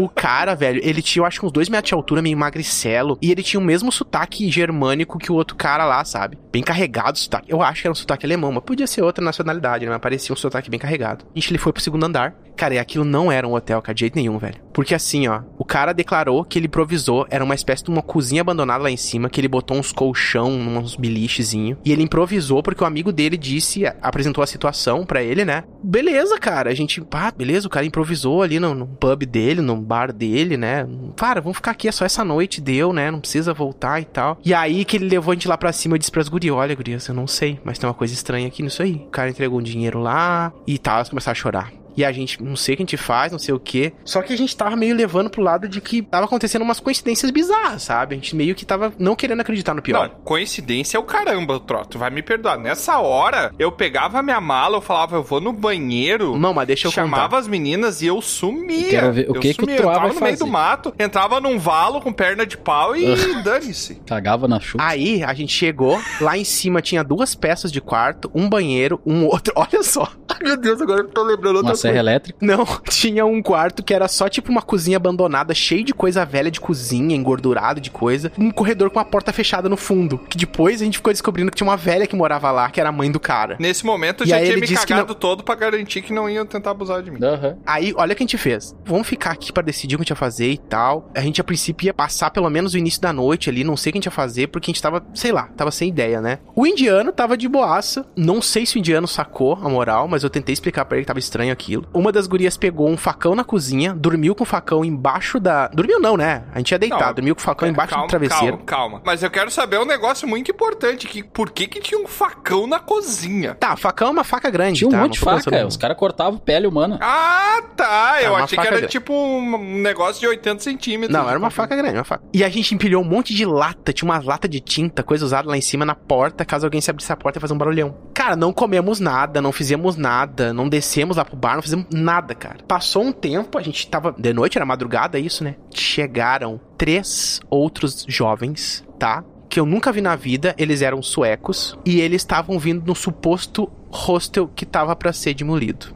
o 0.00 0.08
cara, 0.08 0.54
velho, 0.54 0.80
ele 0.82 1.02
tinha, 1.02 1.20
eu 1.20 1.26
acho 1.26 1.38
que 1.38 1.44
uns 1.46 1.52
dois 1.52 1.68
metros 1.68 1.88
de 1.88 1.94
altura, 1.94 2.22
meio 2.22 2.36
magricelo. 2.38 3.18
E 3.20 3.30
ele 3.30 3.42
tinha 3.42 3.60
o 3.60 3.62
mesmo 3.62 3.92
sotaque 3.92 4.50
germânico 4.50 5.18
que 5.18 5.30
o 5.30 5.34
outro 5.34 5.54
cara 5.54 5.84
lá, 5.84 6.02
sabe? 6.04 6.38
Bem 6.50 6.62
carregado 6.62 7.16
o 7.16 7.18
sotaque. 7.18 7.52
Eu 7.52 7.62
acho 7.62 7.82
que 7.82 7.88
era 7.88 7.92
um 7.92 7.94
sotaque 7.94 8.24
alemão, 8.24 8.52
mas 8.52 8.64
podia 8.64 8.86
ser 8.86 9.02
outra 9.02 9.22
nacionalidade, 9.22 9.84
né? 9.84 9.92
Mas 9.92 10.00
parecia 10.00 10.32
um 10.32 10.36
sotaque 10.36 10.70
bem 10.70 10.80
carregado. 10.80 11.26
A 11.34 11.38
gente 11.38 11.50
ele 11.50 11.58
foi 11.58 11.72
pro 11.72 11.82
segundo 11.82 12.04
andar. 12.04 12.34
Cara, 12.60 12.74
e 12.74 12.78
aquilo 12.78 13.06
não 13.06 13.32
era 13.32 13.48
um 13.48 13.54
hotel, 13.54 13.80
cara, 13.80 13.94
de 13.94 14.00
jeito 14.00 14.16
nenhum, 14.16 14.36
velho. 14.36 14.60
Porque 14.70 14.94
assim, 14.94 15.26
ó, 15.26 15.40
o 15.56 15.64
cara 15.64 15.94
declarou 15.94 16.44
que 16.44 16.58
ele 16.58 16.66
improvisou, 16.66 17.26
era 17.30 17.42
uma 17.42 17.54
espécie 17.54 17.82
de 17.82 17.90
uma 17.90 18.02
cozinha 18.02 18.42
abandonada 18.42 18.84
lá 18.84 18.90
em 18.90 18.98
cima, 18.98 19.30
que 19.30 19.40
ele 19.40 19.48
botou 19.48 19.78
uns 19.78 19.92
colchão, 19.92 20.50
uns 20.50 20.94
bilichezinho. 20.94 21.78
E 21.82 21.90
ele 21.90 22.02
improvisou 22.02 22.62
porque 22.62 22.84
o 22.84 22.86
amigo 22.86 23.12
dele 23.12 23.38
disse, 23.38 23.86
apresentou 24.02 24.44
a 24.44 24.46
situação 24.46 25.06
pra 25.06 25.22
ele, 25.22 25.42
né? 25.42 25.64
Beleza, 25.82 26.38
cara, 26.38 26.68
a 26.68 26.74
gente, 26.74 27.00
pá, 27.00 27.32
beleza, 27.34 27.66
o 27.66 27.70
cara 27.70 27.86
improvisou 27.86 28.42
ali 28.42 28.60
no, 28.60 28.74
no 28.74 28.86
pub 28.86 29.24
dele, 29.24 29.62
no 29.62 29.78
bar 29.78 30.12
dele, 30.12 30.58
né? 30.58 30.86
Cara, 31.16 31.40
vamos 31.40 31.56
ficar 31.56 31.70
aqui, 31.70 31.88
é 31.88 31.92
só 31.92 32.04
essa 32.04 32.22
noite, 32.22 32.60
deu, 32.60 32.92
né? 32.92 33.10
Não 33.10 33.20
precisa 33.20 33.54
voltar 33.54 34.02
e 34.02 34.04
tal. 34.04 34.38
E 34.44 34.52
aí 34.52 34.84
que 34.84 34.98
ele 34.98 35.08
levou 35.08 35.32
a 35.32 35.34
gente 35.34 35.48
lá 35.48 35.56
pra 35.56 35.72
cima 35.72 35.96
e 35.96 35.98
disse 35.98 36.12
pras 36.12 36.28
gurias, 36.28 36.54
olha, 36.54 36.76
gurias, 36.76 37.08
eu 37.08 37.14
não 37.14 37.26
sei, 37.26 37.58
mas 37.64 37.78
tem 37.78 37.88
uma 37.88 37.94
coisa 37.94 38.12
estranha 38.12 38.46
aqui 38.46 38.62
nisso 38.62 38.82
aí. 38.82 38.96
O 38.96 39.10
cara 39.10 39.30
entregou 39.30 39.58
um 39.58 39.62
dinheiro 39.62 39.98
lá 39.98 40.52
e 40.66 40.76
tal, 40.76 40.96
elas 40.96 41.08
começaram 41.08 41.32
a 41.32 41.40
chorar. 41.40 41.79
E 41.96 42.04
a 42.04 42.12
gente, 42.12 42.42
não 42.42 42.56
sei 42.56 42.74
o 42.74 42.76
que 42.76 42.82
a 42.82 42.86
gente 42.86 42.96
faz, 42.96 43.32
não 43.32 43.38
sei 43.38 43.54
o 43.54 43.60
que. 43.60 43.92
Só 44.04 44.22
que 44.22 44.32
a 44.32 44.36
gente 44.36 44.56
tava 44.56 44.76
meio 44.76 44.94
levando 44.94 45.30
pro 45.30 45.42
lado 45.42 45.68
de 45.68 45.80
que 45.80 46.02
tava 46.02 46.24
acontecendo 46.26 46.62
umas 46.62 46.80
coincidências 46.80 47.30
bizarras, 47.30 47.82
sabe? 47.82 48.14
A 48.14 48.18
gente 48.18 48.34
meio 48.34 48.54
que 48.54 48.64
tava 48.64 48.92
não 48.98 49.14
querendo 49.16 49.40
acreditar 49.40 49.74
no 49.74 49.82
pior. 49.82 50.08
Não, 50.08 50.16
coincidência 50.24 50.96
é 50.96 51.00
o 51.00 51.04
caramba, 51.04 51.58
Troto. 51.60 51.98
Vai 51.98 52.10
me 52.10 52.22
perdoar. 52.22 52.58
Nessa 52.58 52.98
hora, 52.98 53.52
eu 53.58 53.70
pegava 53.72 54.22
minha 54.22 54.40
mala, 54.40 54.76
eu 54.76 54.80
falava, 54.80 55.16
eu 55.16 55.22
vou 55.22 55.40
no 55.40 55.52
banheiro. 55.52 56.36
Não, 56.36 56.52
mas 56.54 56.66
deixa 56.66 56.88
eu 56.88 56.92
chamava 56.92 57.24
contar. 57.24 57.38
as 57.38 57.48
meninas 57.48 58.02
e 58.02 58.06
eu 58.06 58.20
sumia. 58.20 58.88
Quero 58.90 59.12
ver 59.12 59.30
o 59.30 59.36
eu 59.36 59.40
que 59.40 59.54
que 59.54 59.60
o 59.60 59.64
sumia. 59.64 59.76
Troá 59.76 59.92
Eu 59.92 59.94
tava 59.96 60.08
vai 60.08 60.14
no 60.14 60.20
meio 60.24 60.38
do 60.38 60.46
mato, 60.46 60.94
entrava 60.98 61.40
num 61.40 61.58
valo 61.58 62.00
com 62.00 62.12
perna 62.12 62.46
de 62.46 62.56
pau 62.56 62.96
e 62.96 63.14
dane-se. 63.42 63.96
Cagava 64.06 64.46
na 64.48 64.60
chuva. 64.60 64.82
Aí 64.84 65.22
a 65.22 65.32
gente 65.34 65.52
chegou, 65.52 66.00
lá 66.20 66.36
em 66.36 66.44
cima 66.44 66.80
tinha 66.80 67.02
duas 67.02 67.34
peças 67.34 67.70
de 67.72 67.80
quarto, 67.80 68.30
um 68.34 68.48
banheiro, 68.48 69.00
um 69.04 69.26
outro. 69.26 69.52
Olha 69.56 69.82
só. 69.82 70.08
Ai, 70.28 70.38
meu 70.42 70.56
Deus, 70.56 70.80
agora 70.80 71.00
eu 71.00 71.08
tô 71.08 71.22
lembrando 71.22 71.56
outra 71.56 71.74
serra 71.80 71.98
elétrica. 71.98 72.38
Não, 72.44 72.64
tinha 72.88 73.24
um 73.26 73.42
quarto 73.42 73.82
que 73.82 73.94
era 73.94 74.08
só 74.08 74.28
tipo 74.28 74.50
uma 74.50 74.62
cozinha 74.62 74.96
abandonada, 74.96 75.54
cheio 75.54 75.84
de 75.84 75.92
coisa 75.94 76.24
velha 76.24 76.50
de 76.50 76.60
cozinha, 76.60 77.16
engordurado 77.16 77.80
de 77.80 77.90
coisa. 77.90 78.30
Um 78.38 78.50
corredor 78.50 78.90
com 78.90 78.98
a 78.98 79.04
porta 79.04 79.32
fechada 79.32 79.68
no 79.68 79.76
fundo. 79.76 80.18
Que 80.18 80.36
depois 80.38 80.80
a 80.80 80.84
gente 80.84 80.98
ficou 80.98 81.12
descobrindo 81.12 81.50
que 81.50 81.56
tinha 81.56 81.68
uma 81.68 81.76
velha 81.76 82.06
que 82.06 82.16
morava 82.16 82.50
lá, 82.50 82.70
que 82.70 82.80
era 82.80 82.88
a 82.88 82.92
mãe 82.92 83.10
do 83.10 83.20
cara. 83.20 83.56
Nesse 83.58 83.84
momento 83.84 84.22
eu 84.22 84.26
E 84.26 84.30
já 84.30 84.36
tinha 84.38 84.48
ele 84.50 84.60
me 84.60 84.66
disse 84.66 84.86
que 84.86 84.92
cagado 84.92 85.08
não- 85.08 85.14
todo 85.20 85.42
pra 85.44 85.54
garantir 85.54 86.02
que 86.02 86.12
não 86.12 86.28
iam 86.28 86.44
tentar 86.46 86.70
abusar 86.72 87.02
de 87.02 87.10
mim. 87.10 87.18
Aham. 87.22 87.56
Aí, 87.66 87.92
olha 87.96 88.12
o 88.12 88.16
que 88.16 88.22
a 88.22 88.26
gente 88.26 88.38
fez. 88.38 88.74
Vamos 88.84 89.06
ficar 89.06 89.30
aqui 89.30 89.52
pra 89.52 89.62
decidir 89.62 89.94
o 89.94 89.98
que 89.98 90.02
a 90.02 90.04
gente 90.04 90.10
ia 90.10 90.16
fazer 90.16 90.50
e 90.50 90.58
tal. 90.58 91.10
A 91.14 91.20
gente, 91.20 91.40
a 91.40 91.44
princípio, 91.44 91.86
ia 91.86 91.94
passar 91.94 92.30
pelo 92.30 92.48
menos 92.50 92.74
o 92.74 92.78
início 92.78 93.00
da 93.00 93.12
noite 93.12 93.48
ali, 93.50 93.64
não 93.64 93.76
sei 93.76 93.90
o 93.90 93.92
que 93.92 93.98
a 93.98 94.00
gente 94.00 94.06
ia 94.06 94.10
fazer, 94.12 94.48
porque 94.48 94.70
a 94.70 94.72
gente 94.72 94.82
tava, 94.82 95.04
sei 95.14 95.32
lá, 95.32 95.44
tava 95.56 95.70
sem 95.70 95.88
ideia, 95.88 96.20
né? 96.20 96.38
O 96.54 96.66
indiano 96.66 97.12
tava 97.12 97.36
de 97.36 97.48
boaça. 97.48 98.06
Não 98.16 98.40
sei 98.42 98.66
se 98.66 98.76
o 98.76 98.78
indiano 98.78 99.06
sacou 99.06 99.54
a 99.62 99.68
moral, 99.68 100.08
mas 100.08 100.22
eu 100.22 100.30
tentei 100.30 100.52
explicar 100.52 100.84
pra 100.84 100.96
ele 100.96 101.04
que 101.04 101.08
tava 101.08 101.18
estranho 101.18 101.52
aquilo. 101.70 101.86
Uma 101.94 102.10
das 102.12 102.26
gurias 102.26 102.56
pegou 102.56 102.88
um 102.88 102.96
facão 102.96 103.34
na 103.34 103.44
cozinha, 103.44 103.94
dormiu 103.94 104.34
com 104.34 104.42
o 104.42 104.46
facão 104.46 104.84
embaixo 104.84 105.38
da. 105.38 105.68
Dormiu 105.68 106.00
não, 106.00 106.16
né? 106.16 106.44
A 106.52 106.58
gente 106.58 106.72
ia 106.72 106.78
deitar, 106.78 107.06
Não, 107.06 107.14
dormiu 107.14 107.34
com 107.34 107.40
o 107.40 107.44
facão 107.44 107.68
É, 107.68 107.70
embaixo 107.70 107.90
calma, 107.90 108.06
do 108.06 108.10
travesseiro. 108.10 108.58
Calma, 108.58 108.66
calma. 108.66 109.02
Mas 109.04 109.22
eu 109.22 109.30
quero 109.30 109.50
saber 109.50 109.78
um 109.78 109.84
negócio 109.84 110.26
muito 110.26 110.50
importante, 110.50 111.06
que 111.06 111.22
por 111.22 111.50
que 111.50 111.66
que 111.66 111.80
tinha 111.80 112.00
um 112.00 112.06
facão 112.06 112.66
na 112.66 112.78
cozinha? 112.80 113.54
Tá, 113.54 113.76
facão 113.76 114.08
é 114.08 114.10
uma 114.10 114.24
faca 114.24 114.50
grande, 114.50 114.78
Tinha 114.78 114.88
um 114.88 114.90
tá? 114.92 114.98
monte 114.98 115.24
Não 115.24 115.36
de 115.36 115.42
faca. 115.44 115.66
Os 115.66 115.76
caras 115.76 115.96
cortavam 115.96 116.38
pele 116.38 116.66
humana. 116.66 116.98
Ah, 117.00 117.62
tá. 117.76 118.18
Eu 118.22 118.34
achei 118.36 118.58
que 118.58 118.66
era 118.66 118.76
grande. 118.78 118.90
tipo 118.92 119.12
um 119.12 119.80
negócio 119.80 120.20
de 120.20 120.26
80 120.26 120.62
centímetros. 120.62 121.16
Não, 121.16 121.28
era 121.28 121.38
uma 121.38 121.50
faca 121.50 121.76
grande, 121.76 121.96
uma 121.98 122.04
faca. 122.04 122.24
E 122.32 122.42
a 122.44 122.48
gente 122.48 122.74
empilhou 122.74 123.02
um 123.02 123.06
monte 123.06 123.34
de 123.34 123.44
lata, 123.44 123.92
tinha 123.92 124.08
uma 124.10 124.20
lata 124.22 124.48
de 124.48 124.60
tinta, 124.60 125.02
coisa 125.02 125.24
usada 125.24 125.48
lá 125.48 125.56
em 125.56 125.60
cima 125.60 125.84
na 125.84 125.94
porta, 125.94 126.44
caso 126.44 126.66
alguém 126.66 126.80
se 126.80 126.90
abrisse 126.90 127.12
a 127.12 127.16
porta 127.16 127.38
e 127.38 127.40
fazer 127.40 127.54
um 127.54 127.58
barulhão. 127.58 127.94
Cara, 128.20 128.36
não 128.36 128.52
comemos 128.52 129.00
nada, 129.00 129.40
não 129.40 129.50
fizemos 129.50 129.96
nada, 129.96 130.52
não 130.52 130.68
descemos 130.68 131.16
lá 131.16 131.24
pro 131.24 131.38
bar, 131.38 131.54
não 131.54 131.62
fizemos 131.62 131.86
nada, 131.90 132.34
cara. 132.34 132.58
Passou 132.68 133.02
um 133.02 133.12
tempo, 133.12 133.56
a 133.56 133.62
gente 133.62 133.88
tava. 133.88 134.12
De 134.12 134.34
noite, 134.34 134.58
era 134.58 134.66
madrugada, 134.66 135.18
isso, 135.18 135.42
né? 135.42 135.56
Chegaram 135.72 136.60
três 136.76 137.40
outros 137.48 138.04
jovens, 138.06 138.84
tá? 138.98 139.24
Que 139.48 139.58
eu 139.58 139.64
nunca 139.64 139.90
vi 139.90 140.02
na 140.02 140.16
vida, 140.16 140.54
eles 140.58 140.82
eram 140.82 141.00
suecos 141.00 141.78
e 141.82 141.98
eles 141.98 142.20
estavam 142.20 142.58
vindo 142.58 142.84
no 142.86 142.94
suposto 142.94 143.72
hostel 143.90 144.48
que 144.48 144.66
tava 144.66 144.94
pra 144.94 145.14
ser 145.14 145.32
demolido. 145.32 145.86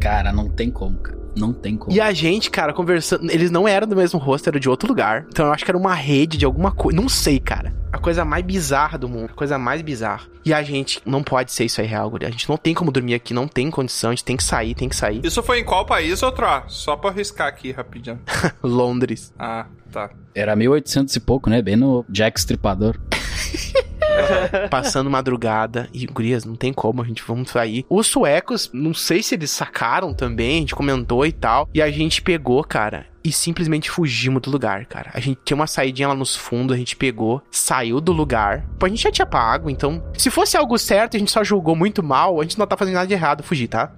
Cara, 0.00 0.32
não 0.32 0.48
tem 0.48 0.70
como, 0.70 0.96
cara. 1.00 1.18
Não 1.36 1.52
tem 1.52 1.76
como. 1.76 1.94
E 1.94 2.00
a 2.00 2.14
gente, 2.14 2.50
cara, 2.50 2.72
conversando. 2.72 3.30
Eles 3.30 3.50
não 3.50 3.68
eram 3.68 3.86
do 3.86 3.94
mesmo 3.94 4.18
rosto, 4.18 4.48
era 4.48 4.58
de 4.58 4.70
outro 4.70 4.88
lugar. 4.88 5.26
Então 5.28 5.44
eu 5.44 5.52
acho 5.52 5.66
que 5.66 5.70
era 5.70 5.76
uma 5.76 5.92
rede 5.92 6.38
de 6.38 6.46
alguma 6.46 6.72
coisa. 6.72 6.98
Não 6.98 7.10
sei, 7.10 7.38
cara. 7.38 7.74
Coisa 8.06 8.24
mais 8.24 8.44
bizarra 8.44 8.96
do 8.96 9.08
mundo. 9.08 9.30
A 9.32 9.34
coisa 9.34 9.58
mais 9.58 9.82
bizarra. 9.82 10.28
E 10.44 10.54
a 10.54 10.62
gente 10.62 11.02
não 11.04 11.24
pode 11.24 11.50
ser 11.50 11.64
isso 11.64 11.80
aí 11.80 11.88
real, 11.88 12.08
guri. 12.08 12.24
A 12.24 12.30
gente 12.30 12.48
não 12.48 12.56
tem 12.56 12.72
como 12.72 12.92
dormir 12.92 13.14
aqui, 13.14 13.34
não 13.34 13.48
tem 13.48 13.68
condição. 13.68 14.10
A 14.10 14.12
gente 14.14 14.22
tem 14.22 14.36
que 14.36 14.44
sair, 14.44 14.76
tem 14.76 14.88
que 14.88 14.94
sair. 14.94 15.26
Isso 15.26 15.42
foi 15.42 15.58
em 15.58 15.64
qual 15.64 15.84
país, 15.84 16.22
outro? 16.22 16.46
Só 16.68 16.94
pra 16.94 17.10
arriscar 17.10 17.48
aqui 17.48 17.72
rapidinho. 17.72 18.20
Londres. 18.62 19.34
Ah, 19.36 19.66
tá. 19.90 20.10
Era 20.36 20.54
1800 20.54 21.16
e 21.16 21.18
pouco, 21.18 21.50
né? 21.50 21.60
Bem 21.60 21.74
no 21.74 22.04
Jack 22.08 22.38
Stripador. 22.38 22.96
Passando 24.70 25.10
madrugada. 25.10 25.88
E, 25.92 26.06
gurias, 26.06 26.44
não 26.44 26.54
tem 26.54 26.72
como, 26.72 27.02
a 27.02 27.04
gente 27.04 27.24
vamos 27.26 27.50
sair. 27.50 27.84
Os 27.90 28.06
suecos, 28.06 28.70
não 28.72 28.94
sei 28.94 29.20
se 29.20 29.34
eles 29.34 29.50
sacaram 29.50 30.14
também, 30.14 30.58
a 30.58 30.60
gente 30.60 30.76
comentou 30.76 31.26
e 31.26 31.32
tal. 31.32 31.68
E 31.74 31.82
a 31.82 31.90
gente 31.90 32.22
pegou, 32.22 32.62
cara. 32.62 33.06
E 33.26 33.32
simplesmente 33.32 33.90
fugimos 33.90 34.40
do 34.40 34.52
lugar, 34.52 34.86
cara. 34.86 35.10
A 35.12 35.18
gente 35.18 35.40
tinha 35.44 35.56
uma 35.56 35.66
saidinha 35.66 36.06
lá 36.06 36.14
nos 36.14 36.36
fundos, 36.36 36.76
a 36.76 36.78
gente 36.78 36.94
pegou, 36.94 37.42
saiu 37.50 38.00
do 38.00 38.12
lugar. 38.12 38.64
Pô, 38.78 38.86
a 38.86 38.88
gente 38.88 39.02
já 39.02 39.10
tinha 39.10 39.26
pago, 39.26 39.68
então. 39.68 40.00
Se 40.16 40.30
fosse 40.30 40.56
algo 40.56 40.78
certo 40.78 41.16
a 41.16 41.18
gente 41.18 41.32
só 41.32 41.42
julgou 41.42 41.74
muito 41.74 42.04
mal, 42.04 42.38
a 42.38 42.44
gente 42.44 42.56
não 42.56 42.68
tá 42.68 42.76
fazendo 42.76 42.94
nada 42.94 43.06
de 43.08 43.14
errado 43.14 43.42
fugir, 43.42 43.66
tá? 43.66 43.92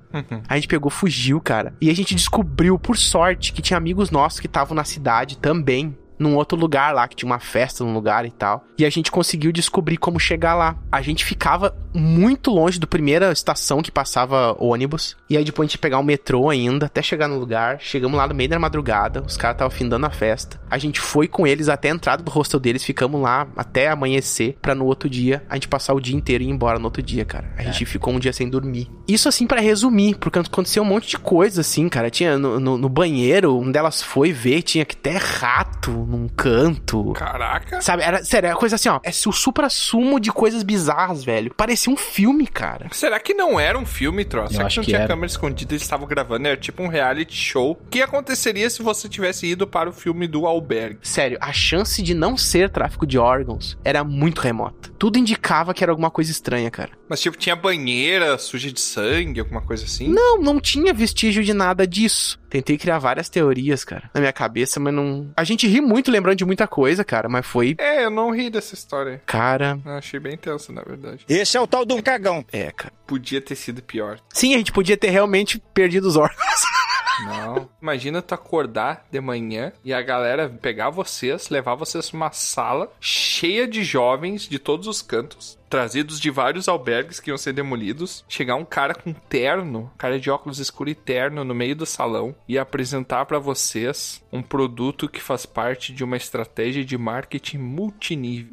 A 0.49 0.55
gente 0.55 0.66
pegou, 0.66 0.91
fugiu, 0.91 1.43
cara. 1.43 1.74
E 1.79 1.91
a 1.91 1.95
gente 1.95 2.14
descobriu, 2.14 2.79
por 2.79 2.97
sorte, 2.97 3.53
que 3.53 3.61
tinha 3.61 3.76
amigos 3.76 4.11
nossos 4.11 4.41
que 4.41 4.47
estavam 4.47 4.74
na 4.74 4.85
cidade 4.85 5.37
também. 5.37 5.95
Num 6.19 6.35
outro 6.37 6.59
lugar 6.59 6.93
lá, 6.95 7.07
que 7.07 7.16
tinha 7.16 7.31
uma 7.31 7.39
festa 7.39 7.85
num 7.85 7.93
lugar 7.95 8.25
e 8.27 8.31
tal. 8.31 8.64
E 8.79 8.85
a 8.85 8.91
gente 8.91 9.11
conseguiu 9.11 9.53
descobrir 9.53 9.97
como 9.97 10.19
chegar 10.19 10.55
lá. 10.55 10.77
A 10.91 11.01
gente 11.03 11.25
ficava 11.25 11.75
muito 11.95 12.51
longe 12.51 12.79
da 12.79 12.87
primeira 12.87 13.33
estação 13.33 13.83
que 13.83 13.91
passava 13.91 14.55
ônibus. 14.59 15.16
E 15.29 15.37
aí 15.37 15.45
depois 15.45 15.66
a 15.66 15.69
gente 15.69 15.75
ia 15.77 15.81
pegar 15.81 15.99
o 15.99 16.03
metrô 16.05 16.49
ainda, 16.51 16.87
até 16.87 17.03
chegar 17.03 17.29
no 17.29 17.39
lugar. 17.39 17.79
Chegamos 17.81 18.16
lá 18.16 18.27
no 18.27 18.35
meio 18.35 18.49
da 18.51 18.59
madrugada, 18.59 19.23
os 19.23 19.37
caras 19.37 19.57
estavam 19.57 19.71
findando 19.71 20.07
a 20.07 20.11
festa. 20.11 20.61
A 20.71 20.79
gente 20.79 21.01
foi 21.01 21.27
com 21.29 21.47
eles 21.47 21.69
até 21.69 21.91
a 21.91 21.95
entrada 21.95 22.23
do 22.23 22.31
hostel 22.31 22.61
deles, 22.61 22.85
ficamos 22.85 23.21
lá 23.21 23.47
até 23.57 23.89
amanhecer, 23.89 24.57
pra 24.61 24.75
no 24.75 24.85
outro 24.87 25.09
dia 25.09 25.43
a 25.49 25.55
gente 25.55 25.69
passar 25.69 25.95
o 25.95 26.01
dia 26.01 26.16
inteiro 26.16 26.45
e 26.45 26.47
ir 26.47 26.51
embora 26.51 26.79
no 26.79 26.85
outro 26.87 27.03
dia, 27.03 27.25
cara. 27.25 27.51
A 27.57 27.62
gente 27.62 27.85
ficou 27.87 28.12
um 28.14 28.19
dia 28.19 28.33
sem 28.33 28.49
dormir. 28.49 28.89
Isso 29.07 29.29
assim 29.29 29.47
pra 29.47 29.61
resumir, 29.61 30.16
porque 30.16 30.39
aconteceu 30.39 30.83
um 30.83 30.87
monte 30.87 31.09
de 31.09 31.19
coisa 31.19 31.61
assim, 31.62 31.89
cara. 31.89 32.11
Tinha 32.11 32.39
no, 32.39 32.61
no- 32.61 32.79
no 32.79 32.89
banheiro, 32.89 33.59
um 33.59 33.71
delas 33.73 34.03
foi 34.03 34.33
ver, 34.33 34.62
tinha 34.62 34.85
que 34.85 34.97
ter 34.97 35.16
rato 35.16 35.91
num 36.09 36.29
canto. 36.29 37.13
Caraca. 37.13 37.81
Sabe, 37.81 38.03
era, 38.03 38.25
sério, 38.25 38.49
era 38.49 38.57
coisa 38.57 38.77
assim, 38.77 38.89
ó. 38.89 38.99
É 39.03 39.11
o 39.27 39.33
supra-sumo 39.33 40.19
de 40.19 40.33
coisas 40.33 40.63
bizarras, 40.63 41.23
velho. 41.25 41.53
Parecia 41.55 41.93
um 41.93 41.97
filme, 41.97 42.47
cara. 42.47 42.89
Será 42.93 43.21
que 43.21 43.35
não 43.35 43.61
era 43.61 43.79
um 43.79 43.85
filme, 43.85 44.25
troço? 44.25 44.55
Será 44.55 44.69
que 44.69 44.77
não 44.77 44.85
que 44.85 44.91
tinha 44.91 44.99
era. 45.01 45.09
câmera 45.09 45.27
escondida 45.27 45.73
e 45.73 45.75
eles 45.75 45.83
estavam 45.83 46.07
gravando? 46.07 46.49
Era 46.49 46.57
tipo 46.57 46.83
um 46.83 46.89
reality 46.89 47.35
show. 47.35 47.73
O 47.73 47.89
que 47.91 48.01
aconteceria 48.01 48.71
se 48.71 48.83
você 48.83 49.09
tivesse 49.09 49.47
ido 49.47 49.67
para 49.67 49.91
o 49.91 49.93
filme 49.93 50.27
do 50.27 50.47
Albergue? 50.47 51.01
Sério, 51.03 51.39
a 51.41 51.53
chance 51.53 52.03
de 52.03 52.15
não 52.15 52.37
ser 52.37 52.71
tráfico 52.71 53.07
de 53.07 53.19
órgãos 53.19 53.77
era 53.85 54.03
muito 54.03 54.41
remota. 54.41 54.91
Tudo 54.99 55.19
indicava 55.19 55.75
que 55.75 55.85
era 55.85 55.93
alguma 55.93 56.11
coisa 56.11 56.31
estranha, 56.31 56.71
cara. 56.71 56.91
Mas 57.09 57.21
tipo, 57.21 57.37
tinha 57.37 57.57
banheira 57.57 58.37
suja 58.39 58.71
de 58.71 58.81
sangue, 58.81 59.41
alguma 59.41 59.61
coisa 59.61 59.85
assim? 59.85 60.09
Não, 60.09 60.39
não 60.41 60.61
tinha 60.61 60.93
vestígio 60.93 61.43
de 61.43 61.53
nada 61.53 61.87
disso. 61.87 62.39
Tentei 62.49 62.79
criar 62.79 62.99
várias 62.99 63.29
teorias, 63.29 63.85
cara, 63.85 64.11
na 64.15 64.21
minha 64.21 64.33
cabeça, 64.33 64.81
mas 64.81 64.95
não. 64.95 65.31
A 65.37 65.45
gente 65.45 65.67
ri 65.67 65.81
muito 65.81 66.11
lembrando 66.11 66.37
de 66.37 66.45
muita 66.45 66.67
coisa, 66.67 67.05
cara, 67.05 67.29
mas 67.29 67.47
foi. 67.47 67.77
É, 67.79 68.05
eu 68.05 68.11
não 68.11 68.31
ri 68.31 68.51
dessa 68.51 68.75
história. 68.75 69.23
Cara. 69.27 69.79
Eu 69.85 69.93
achei 69.93 70.19
bem 70.19 70.37
tenso, 70.37 70.73
na 70.73 70.83
verdade. 70.83 71.25
Esse 71.29 71.57
é 71.57 71.61
o 71.61 71.67
tal 71.67 71.85
de 71.85 71.95
um 71.95 72.03
cagão. 72.03 72.45
É, 72.53 72.71
cara. 72.71 72.93
Podia 73.07 73.41
ter 73.41 73.55
sido 73.55 73.83
pior. 73.83 74.19
Sim, 74.33 74.55
a 74.55 74.59
gente 74.59 74.73
podia 74.73 74.97
ter 74.97 75.11
realmente 75.11 75.63
perdido 75.73 76.07
os 76.07 76.17
órgãos. 76.17 76.39
Não. 77.27 77.69
Imagina 77.83 78.23
tu 78.23 78.35
acordar 78.35 79.07
de 79.11 79.21
manhã 79.21 79.73
e 79.85 79.93
a 79.93 80.01
galera 80.01 80.49
pegar 80.49 80.91
vocês, 80.91 81.49
levar 81.49 81.75
vocês 81.75 82.11
pra 82.11 82.17
uma 82.17 82.33
sala 82.33 82.93
cheia 83.01 83.67
de 83.67 83.83
jovens 83.83 84.43
de 84.43 84.59
todos 84.59 84.87
os 84.87 85.03
cantos, 85.03 85.58
trazidos 85.69 86.21
de 86.21 86.31
vários 86.31 86.69
albergues 86.69 87.21
que 87.21 87.31
iam 87.31 87.39
ser 87.39 87.53
demolidos. 87.53 88.25
Chegar 88.29 88.57
um 88.57 88.64
cara 88.64 88.95
com 88.95 89.12
terno, 89.12 89.91
cara 89.97 90.19
de 90.19 90.31
óculos 90.31 90.59
escuro 90.59 90.91
e 90.91 90.95
terno 90.95 91.45
no 91.45 91.55
meio 91.55 91.77
do 91.77 91.87
salão 91.87 92.35
e 92.49 92.59
apresentar 92.59 93.27
pra 93.27 93.39
vocês 93.39 94.23
um 94.33 94.43
produto 94.43 95.09
que 95.09 95.21
faz 95.21 95.47
parte 95.47 95.93
de 95.93 96.03
uma 96.03 96.16
estratégia 96.16 96.85
de 96.85 96.97
marketing 96.97 97.59
multinível. 97.59 98.53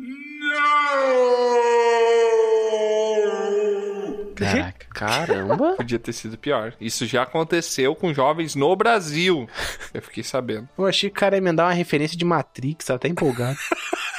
Caraca. 4.35 4.87
Caramba. 4.93 5.75
Podia 5.77 5.97
ter 5.97 6.13
sido 6.13 6.37
pior. 6.37 6.73
Isso 6.79 7.05
já 7.05 7.23
aconteceu 7.23 7.95
com 7.95 8.13
jovens 8.13 8.53
no 8.53 8.75
Brasil. 8.75 9.49
Eu 9.93 10.01
fiquei 10.01 10.23
sabendo. 10.23 10.67
Eu 10.77 10.85
achei 10.85 11.09
que 11.09 11.15
o 11.15 11.19
cara 11.19 11.35
ia 11.35 11.41
mandar 11.41 11.65
uma 11.65 11.73
referência 11.73 12.17
de 12.17 12.25
Matrix, 12.25 12.85
tava 12.85 12.97
até 12.97 13.07
empolgado. 13.07 13.57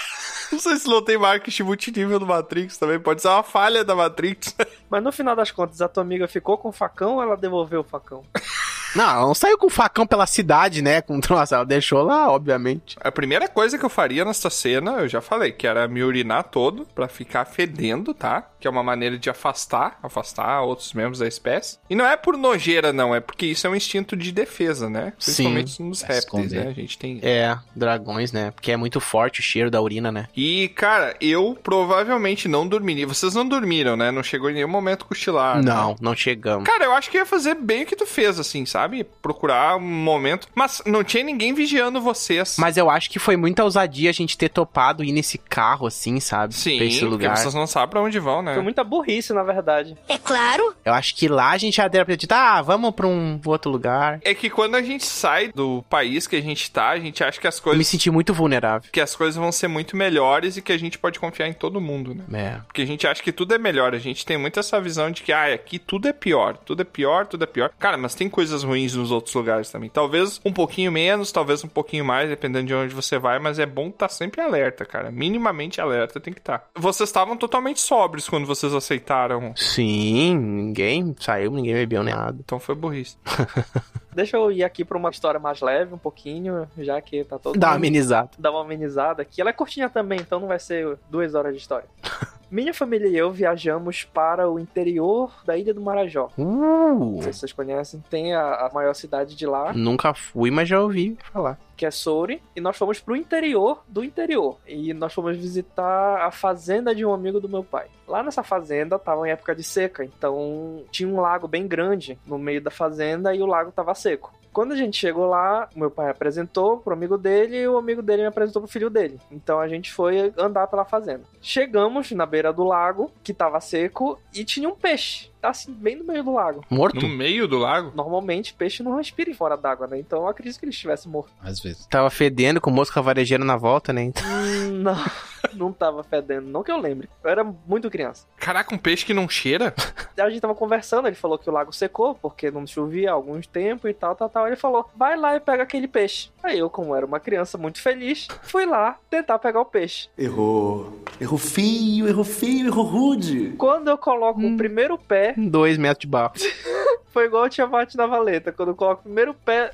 Não 0.53 0.59
sei 0.59 0.77
se 0.77 0.89
não 0.89 1.03
tem 1.03 1.19
marketing 1.19 1.63
multinível 1.65 2.19
do 2.19 2.27
Matrix 2.27 2.77
também. 2.77 2.99
Pode 2.99 3.23
ser 3.23 3.29
uma 3.29 3.43
falha 3.43 3.85
da 3.85 3.95
Matrix. 3.95 4.55
Mas 4.89 5.03
no 5.03 5.13
final 5.13 5.35
das 5.35 5.51
contas, 5.51 5.81
a 5.81 5.89
tua 5.89 6.03
amiga 6.03 6.29
ficou 6.29 6.57
com 6.57 6.69
o 6.69 6.73
facão 6.73 7.17
ou 7.17 7.23
ela 7.23 7.37
devolveu 7.37 7.81
o 7.81 7.85
facão? 7.85 8.23
Não, 8.95 9.05
ela 9.05 9.27
não 9.27 9.35
saiu 9.35 9.59
com 9.59 9.69
facão 9.69 10.07
pela 10.07 10.27
cidade, 10.27 10.81
né? 10.81 11.03
Com 11.03 11.21
troço, 11.21 11.55
ela 11.55 11.67
deixou 11.67 12.03
lá, 12.03 12.31
obviamente. 12.31 12.97
A 12.99 13.13
primeira 13.13 13.47
coisa 13.47 13.77
que 13.77 13.85
eu 13.85 13.91
faria 13.91 14.25
nessa 14.25 14.49
cena, 14.49 14.93
eu 15.01 15.09
já 15.09 15.21
falei, 15.21 15.53
que 15.53 15.67
era 15.67 15.87
me 15.87 16.03
urinar 16.03 16.45
todo 16.45 16.87
pra 16.95 17.07
ficar 17.07 17.45
fedendo, 17.45 18.15
tá? 18.15 18.49
Que 18.67 18.69
é 18.69 18.73
uma 18.73 18.83
maneira 18.83 19.17
de 19.17 19.31
afastar, 19.31 19.97
afastar 20.03 20.61
outros 20.63 20.93
membros 20.93 21.21
da 21.21 21.29
espécie. 21.29 21.79
E 21.89 21.95
não 21.95 22.05
é 22.05 22.17
por 22.17 22.37
nojeira, 22.37 22.93
não, 22.93 23.15
é 23.15 23.21
porque 23.21 23.47
isso 23.47 23.65
é 23.65 23.71
um 23.71 23.77
instinto 23.77 24.17
de 24.17 24.33
defesa, 24.33 24.91
né? 24.91 25.13
Principalmente 25.17 25.81
nos 25.81 26.03
Pra 26.03 26.15
répteis, 26.17 26.51
né? 26.51 26.67
A 26.67 26.73
gente 26.73 26.99
tem. 26.99 27.21
É, 27.23 27.57
dragões, 27.77 28.33
né? 28.33 28.51
Porque 28.51 28.73
é 28.73 28.77
muito 28.77 28.99
forte 29.01 29.39
o 29.39 29.43
cheiro 29.43 29.71
da 29.71 29.81
urina, 29.81 30.11
né? 30.11 30.27
E, 30.37 30.67
cara, 30.71 31.15
eu 31.21 31.57
provavelmente 31.63 32.49
não 32.49 32.67
dormiria. 32.67 33.07
Vocês 33.07 33.35
não 33.37 33.47
dormiram, 33.47 33.97
né? 33.97 34.11
Não 34.11 34.23
chegou 34.25 34.51
em 34.51 34.55
nenhum 34.55 34.69
momento 34.69 35.05
cochilar. 35.07 35.63
né? 35.63 35.63
Não, 35.63 35.95
não 36.01 36.17
chegamos. 36.17 36.65
Cara, 36.65 36.85
eu 36.87 36.93
acho 36.93 37.09
que 37.09 37.17
ia 37.19 37.25
fazer 37.25 37.55
bem 37.55 37.85
o 37.85 37.87
que 37.87 37.95
tu 37.95 38.05
fez, 38.05 38.41
assim, 38.41 38.67
sabe? 38.67 39.05
Procurar 39.23 39.77
um 39.77 39.81
momento. 39.81 40.49
Mas 40.57 40.83
não 40.85 41.05
tinha 41.05 41.23
ninguém 41.23 41.55
vigiando 41.55 42.01
vocês. 42.01 42.57
Mas 42.59 42.77
eu 42.77 42.91
acho 42.91 43.09
que 43.11 43.21
foi 43.21 43.37
muita 43.37 43.63
ousadia 43.63 44.11
a 44.11 44.13
gente 44.13 44.37
ter 44.37 44.49
topado 44.49 45.05
ir 45.05 45.13
nesse 45.13 45.39
carro, 45.39 45.87
assim, 45.87 46.19
sabe? 46.19 46.53
Sim, 46.53 46.79
pra 46.79 46.87
esse 46.87 46.99
porque 46.99 47.11
lugar. 47.13 47.37
vocês 47.37 47.55
não 47.55 47.67
sabem 47.67 47.91
pra 47.91 48.01
onde 48.01 48.19
vão, 48.19 48.43
né? 48.43 48.56
Foi 48.57 48.63
muita 48.63 48.85
burrice, 48.85 49.33
na 49.33 49.43
verdade. 49.43 49.97
É 50.09 50.19
claro. 50.19 50.75
Eu 50.85 50.93
acho 50.93 51.15
que 51.15 51.29
lá 51.29 51.51
a 51.51 51.59
gente 51.59 51.77
já 51.77 51.89
deu 51.89 52.05
pra 52.05 52.15
dizer, 52.17 52.33
ah, 52.33 52.61
vamos 52.63 52.93
pra 52.95 53.07
um 53.07 53.41
outro 53.45 53.71
lugar. 53.71 54.21
É 54.25 54.35
que 54.35 54.49
quando 54.51 54.75
a 54.75 54.83
gente 54.83 55.05
sai 55.05 55.51
do 55.53 55.85
país 55.89 56.27
que 56.27 56.37
a 56.37 56.41
gente 56.41 56.71
tá, 56.71 56.91
a 56.91 56.99
gente 56.99 57.23
acha 57.23 57.41
que 57.41 57.47
as 57.47 57.57
Eu 57.59 57.61
me 57.61 57.65
coisas. 57.65 57.87
senti 57.89 58.11
muito 58.11 58.33
vulnerável. 58.35 58.89
Que 58.93 59.01
as 59.01 59.15
coisas 59.15 59.37
vão 59.37 59.51
ser 59.53 59.69
muito 59.69 59.97
melhores 59.97 60.57
e 60.57 60.63
que 60.63 60.73
a 60.73 60.79
gente 60.79 60.99
pode 60.99 61.19
confiar 61.19 61.49
em 61.49 61.53
todo 61.53 61.81
mundo, 61.81 62.15
né? 62.15 62.25
É. 62.33 62.61
Porque 62.67 62.83
a 62.83 62.87
gente 62.87 63.07
acha 63.07 63.23
que 63.23 63.33
tudo 63.33 63.55
é 63.55 63.59
melhor. 63.59 63.95
A 63.95 63.99
gente 63.99 64.25
tem 64.25 64.37
muito 64.39 64.59
essa 64.61 64.81
visão 64.81 65.11
de 65.11 65.23
que, 65.23 65.33
ah, 65.33 65.53
aqui 65.55 65.79
tudo 65.79 66.09
é 66.09 66.13
pior. 66.13 66.57
Tudo 66.57 66.83
é 66.83 66.85
pior, 66.85 67.27
tudo 67.27 67.45
é 67.45 67.47
pior. 67.47 67.71
Cara, 67.79 67.97
mas 67.97 68.15
tem 68.15 68.29
coisas 68.29 68.63
ruins 68.63 68.95
nos 68.95 69.11
outros 69.11 69.35
lugares 69.35 69.71
também. 69.71 69.89
Talvez 69.91 70.41
um 70.45 70.53
pouquinho 70.53 70.91
menos, 70.93 71.33
talvez 71.33 71.63
um 71.65 71.69
pouquinho 71.69 72.05
mais, 72.05 72.29
dependendo 72.29 72.67
de 72.67 72.75
onde 72.75 72.95
você 72.95 73.19
vai, 73.19 73.39
mas 73.39 73.59
é 73.59 73.67
bom 73.67 73.89
estar 73.89 74.09
sempre 74.09 74.41
alerta, 74.41 74.85
cara. 74.85 75.11
Minimamente 75.11 75.81
alerta 75.81 76.21
tem 76.21 76.33
que 76.33 76.41
estar. 76.41 76.65
Vocês 76.75 77.09
estavam 77.09 77.37
totalmente 77.37 77.81
sóbrios 77.81 78.29
quando 78.37 78.47
vocês 78.47 78.75
aceitaram. 78.75 79.55
Sim, 79.57 80.37
ninguém 80.37 81.17
saiu, 81.19 81.51
ninguém 81.51 81.73
bebeu 81.73 82.03
nem 82.03 82.15
nada. 82.15 82.37
Então 82.39 82.61
foi 82.61 82.75
burrice. 82.75 83.17
Deixa 84.15 84.37
eu 84.37 84.53
ir 84.53 84.63
aqui 84.63 84.85
pra 84.85 84.99
uma 84.99 85.09
história 85.09 85.41
mais 85.41 85.61
leve, 85.63 85.95
um 85.95 85.99
pouquinho, 85.99 86.69
já 86.79 87.01
que 87.01 87.25
tá 87.25 87.39
todo 87.39 87.59
Dá 87.59 87.69
uma 87.69 87.77
amenizada. 87.77 88.31
dar 88.39 88.51
uma 88.51 88.61
amenizada 88.61 89.23
aqui. 89.23 89.41
Ela 89.41 89.51
é 89.51 89.53
curtinha 89.55 89.89
também, 89.89 90.21
então 90.21 90.39
não 90.39 90.49
vai 90.49 90.59
ser 90.59 90.99
duas 91.11 91.35
horas 91.35 91.55
de 91.55 91.61
história. 91.61 91.89
Minha 92.51 92.73
família 92.73 93.09
e 93.09 93.17
eu 93.17 93.31
viajamos 93.33 94.05
para 94.05 94.49
o 94.49 94.59
interior 94.59 95.33
da 95.45 95.57
Ilha 95.57 95.75
do 95.75 95.81
Marajó. 95.81 96.31
Uh, 96.39 97.17
Não 97.17 97.23
sei 97.23 97.33
se 97.33 97.41
vocês 97.41 97.53
conhecem, 97.53 98.03
tem 98.09 98.35
a, 98.35 98.67
a 98.67 98.71
maior 98.73 98.95
cidade 98.95 99.35
de 99.35 99.47
lá, 99.47 99.73
nunca 99.73 100.15
fui, 100.15 100.51
mas 100.51 100.69
já 100.69 100.81
ouvi 100.81 101.19
falar. 101.33 101.59
que 101.77 101.85
é 101.85 101.91
Souri, 101.91 102.41
e 102.55 102.61
nós 102.61 102.77
fomos 102.77 103.01
pro 103.01 103.17
interior 103.17 103.83
do 103.89 104.05
interior. 104.05 104.59
E 104.67 104.95
nós 104.95 105.13
fomos 105.13 105.37
visitar 105.37 106.23
a 106.25 106.31
fazenda 106.31 106.95
de 106.95 107.05
um 107.05 107.13
amigo 107.13 107.41
do 107.41 107.49
meu 107.49 107.65
pai. 107.65 107.87
Lá 108.07 108.23
nessa 108.23 108.43
fazenda 108.45 108.99
tava 108.99 109.27
em 109.27 109.33
época 109.33 109.55
de 109.55 109.65
seca, 109.65 110.05
então 110.05 110.85
tinha 110.93 111.09
um 111.09 111.21
lago 111.21 111.49
bem 111.49 111.67
grande 111.67 112.17
no 112.27 112.39
meio 112.39 112.63
da 112.63 112.71
fazenda 112.71 113.35
e 113.35 113.43
o 113.43 113.47
lago 113.47 113.73
tava 113.73 113.93
seco. 113.95 114.33
Quando 114.57 114.73
a 114.73 114.77
gente 114.77 114.97
chegou 114.97 115.27
lá, 115.27 115.69
meu 115.77 115.91
pai 115.91 116.09
apresentou 116.09 116.79
pro 116.79 116.95
amigo 116.95 117.19
dele 117.19 117.59
e 117.59 117.69
o 117.69 117.77
amigo 117.77 118.01
dele 118.01 118.23
me 118.23 118.29
apresentou 118.29 118.63
pro 118.63 118.73
filho 118.73 118.89
dele. 118.89 119.21
Então 119.31 119.61
a 119.61 119.69
gente 119.69 119.93
foi 119.93 120.33
andar 120.39 120.67
pela 120.67 120.83
fazenda. 120.83 121.25
Chegamos 121.43 122.11
na 122.13 122.25
beira 122.25 122.55
do 122.55 122.65
lago, 122.65 123.13
que 123.23 123.35
tava 123.35 123.61
seco, 123.61 124.19
e 124.35 124.47
tinha 124.47 124.67
um 124.67 124.75
peixe, 124.75 125.31
assim, 125.43 125.73
bem 125.73 125.97
no 125.97 126.05
meio 126.05 126.23
do 126.25 126.33
lago. 126.33 126.65
Morto? 126.71 127.01
No 127.01 127.09
meio 127.09 127.47
do 127.49 127.59
lago? 127.59 127.93
Normalmente, 127.95 128.55
peixe 128.55 128.83
não 128.83 128.97
respira 128.97 129.33
fora 129.35 129.57
d'água, 129.57 129.87
né? 129.87 129.99
Então 129.99 130.21
eu 130.21 130.29
acredito 130.29 130.59
que 130.59 130.65
ele 130.65 130.73
estivesse 130.73 131.09
morto. 131.09 131.33
Às 131.43 131.61
vezes. 131.61 131.87
Tava 131.87 132.11
fedendo 132.11 132.61
com 132.61 132.71
mosca 132.71 133.01
varejeira 133.03 133.45
na 133.45 133.57
volta, 133.57 133.93
né? 133.93 134.03
Então, 134.05 134.23
Hum, 134.27 134.83
Não, 134.83 134.97
não 135.55 135.73
tava 135.73 136.03
fedendo, 136.05 136.47
não 136.49 136.63
que 136.63 136.71
eu 136.71 136.79
lembre. 136.79 137.09
Eu 137.25 137.31
era 137.31 137.45
muito 137.45 137.91
criança. 137.91 138.27
Caraca, 138.37 138.75
um 138.75 138.79
peixe 138.79 139.05
que 139.05 139.15
não 139.15 139.29
cheira? 139.29 139.75
A 140.19 140.31
gente 140.31 140.41
tava 140.41 140.55
conversando, 140.55 141.07
ele 141.09 141.15
falou 141.17 141.39
que 141.39 141.49
o 141.49 141.53
lago 141.53 141.73
secou, 141.73 142.15
porque 142.15 142.51
não 142.51 142.67
chovia 142.67 143.11
há 143.11 143.15
alguns 143.15 143.47
tempo 143.47 143.87
e 143.87 143.93
tal, 143.95 144.15
tal, 144.17 144.29
tal. 144.29 144.47
Ele 144.47 144.57
falou, 144.57 144.89
vai 144.97 145.17
lá 145.17 145.37
e 145.37 145.41
pega 145.41 145.63
aquele 145.63 145.87
peixe. 145.87 146.31
Aí 146.43 146.59
eu, 146.59 146.71
como 146.71 146.95
era 146.95 147.05
uma 147.05 147.21
criança 147.21 147.59
muito 147.59 147.81
feliz, 147.83 148.27
fui 148.43 148.65
lá 148.65 148.97
tentar 149.11 149.39
pegar 149.39 149.61
o 149.61 149.65
peixe. 149.65 150.09
Errou. 150.17 151.01
Errou 151.21 151.39
feio, 151.39 152.09
errou 152.09 152.25
feio, 152.25 152.67
errou 152.69 152.85
rude. 152.85 153.55
Quando 153.59 153.89
eu 153.89 153.99
coloco 153.99 154.41
o 154.41 154.57
primeiro 154.57 154.97
pé, 154.99 155.26
dois 155.37 155.79
metros 155.79 156.01
de 156.03 156.07
barro. 156.07 156.33
foi 157.13 157.25
igual 157.27 157.45
o 157.45 157.49
Tiamat 157.49 157.95
na 157.95 158.07
valeta. 158.07 158.53
Quando 158.53 158.71
eu 158.71 158.75
coloco 158.75 159.01
o 159.01 159.05
primeiro 159.05 159.33
pé, 159.35 159.71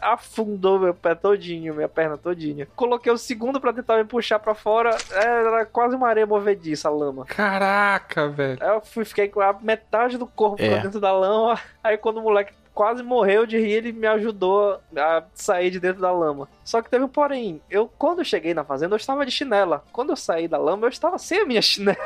afundou 0.00 0.78
meu 0.78 0.94
pé 0.94 1.14
todinho, 1.14 1.74
minha 1.74 1.88
perna 1.88 2.16
todinha. 2.18 2.68
Coloquei 2.76 3.10
o 3.12 3.16
segundo 3.18 3.60
pra 3.60 3.72
tentar 3.72 3.96
me 3.96 4.04
puxar 4.04 4.38
pra 4.38 4.54
fora, 4.54 4.96
era 5.10 5.64
quase 5.66 5.96
uma 5.96 6.08
areia 6.08 6.26
movediça 6.26 6.88
a 6.88 6.90
lama. 6.92 7.24
Caraca, 7.24 8.28
velho. 8.28 8.58
Aí 8.60 8.68
eu 8.68 8.80
fui, 8.80 9.04
fiquei 9.04 9.28
com 9.28 9.40
a 9.40 9.52
metade 9.60 10.18
do 10.18 10.26
corpo 10.26 10.62
É. 10.62 10.68
pra 10.70 10.78
dentro 10.78 11.00
da 11.00 11.12
lama. 11.12 11.58
Aí 11.82 11.96
quando 11.96 12.18
o 12.18 12.22
moleque 12.22 12.52
quase 12.74 13.02
morreu 13.02 13.46
de 13.46 13.58
rir, 13.58 13.72
ele 13.72 13.92
me 13.92 14.06
ajudou 14.06 14.80
a 14.96 15.22
sair 15.32 15.70
de 15.70 15.78
dentro 15.78 16.02
da 16.02 16.10
lama. 16.10 16.48
Só 16.64 16.82
que 16.82 16.90
teve 16.90 17.04
um 17.04 17.08
porém. 17.08 17.60
Eu, 17.70 17.90
quando 17.98 18.20
eu 18.20 18.24
cheguei 18.24 18.52
na 18.52 18.64
fazenda, 18.64 18.94
eu 18.94 18.98
estava 18.98 19.24
de 19.24 19.30
chinela. 19.30 19.84
Quando 19.92 20.10
eu 20.10 20.16
saí 20.16 20.48
da 20.48 20.58
lama, 20.58 20.86
eu 20.86 20.90
estava 20.90 21.18
sem 21.18 21.40
a 21.40 21.46
minha 21.46 21.62
chinela. 21.62 21.96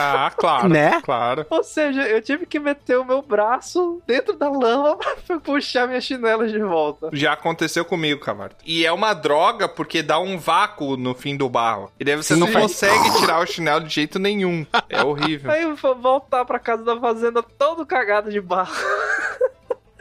Ah, 0.00 0.30
claro. 0.36 0.68
Né? 0.68 1.00
Claro. 1.02 1.46
Ou 1.50 1.62
seja, 1.62 2.02
eu 2.02 2.22
tive 2.22 2.46
que 2.46 2.60
meter 2.60 2.98
o 2.98 3.04
meu 3.04 3.20
braço 3.20 4.00
dentro 4.06 4.34
da 4.34 4.48
lama 4.48 4.96
pra 5.26 5.40
puxar 5.40 5.88
minha 5.88 6.00
chinela 6.00 6.46
de 6.46 6.58
volta. 6.58 7.10
Já 7.12 7.32
aconteceu 7.32 7.84
comigo, 7.84 8.20
Camargo. 8.20 8.54
E 8.64 8.86
é 8.86 8.92
uma 8.92 9.12
droga 9.12 9.68
porque 9.68 10.02
dá 10.02 10.18
um 10.18 10.38
vácuo 10.38 10.96
no 10.96 11.14
fim 11.14 11.36
do 11.36 11.48
barro. 11.48 11.90
E 11.98 12.04
daí 12.04 12.16
você 12.16 12.34
Sim. 12.34 12.40
não 12.40 12.52
consegue 12.52 13.18
tirar 13.18 13.40
o 13.40 13.46
chinelo 13.46 13.82
de 13.82 13.94
jeito 13.94 14.18
nenhum. 14.18 14.64
É 14.88 15.02
horrível. 15.02 15.50
Aí 15.50 15.62
eu 15.62 15.74
vou 15.74 15.94
voltar 15.96 16.44
pra 16.44 16.58
casa 16.58 16.84
da 16.84 16.98
fazenda 16.98 17.42
todo 17.42 17.84
cagado 17.84 18.30
de 18.30 18.40
barro. 18.40 18.74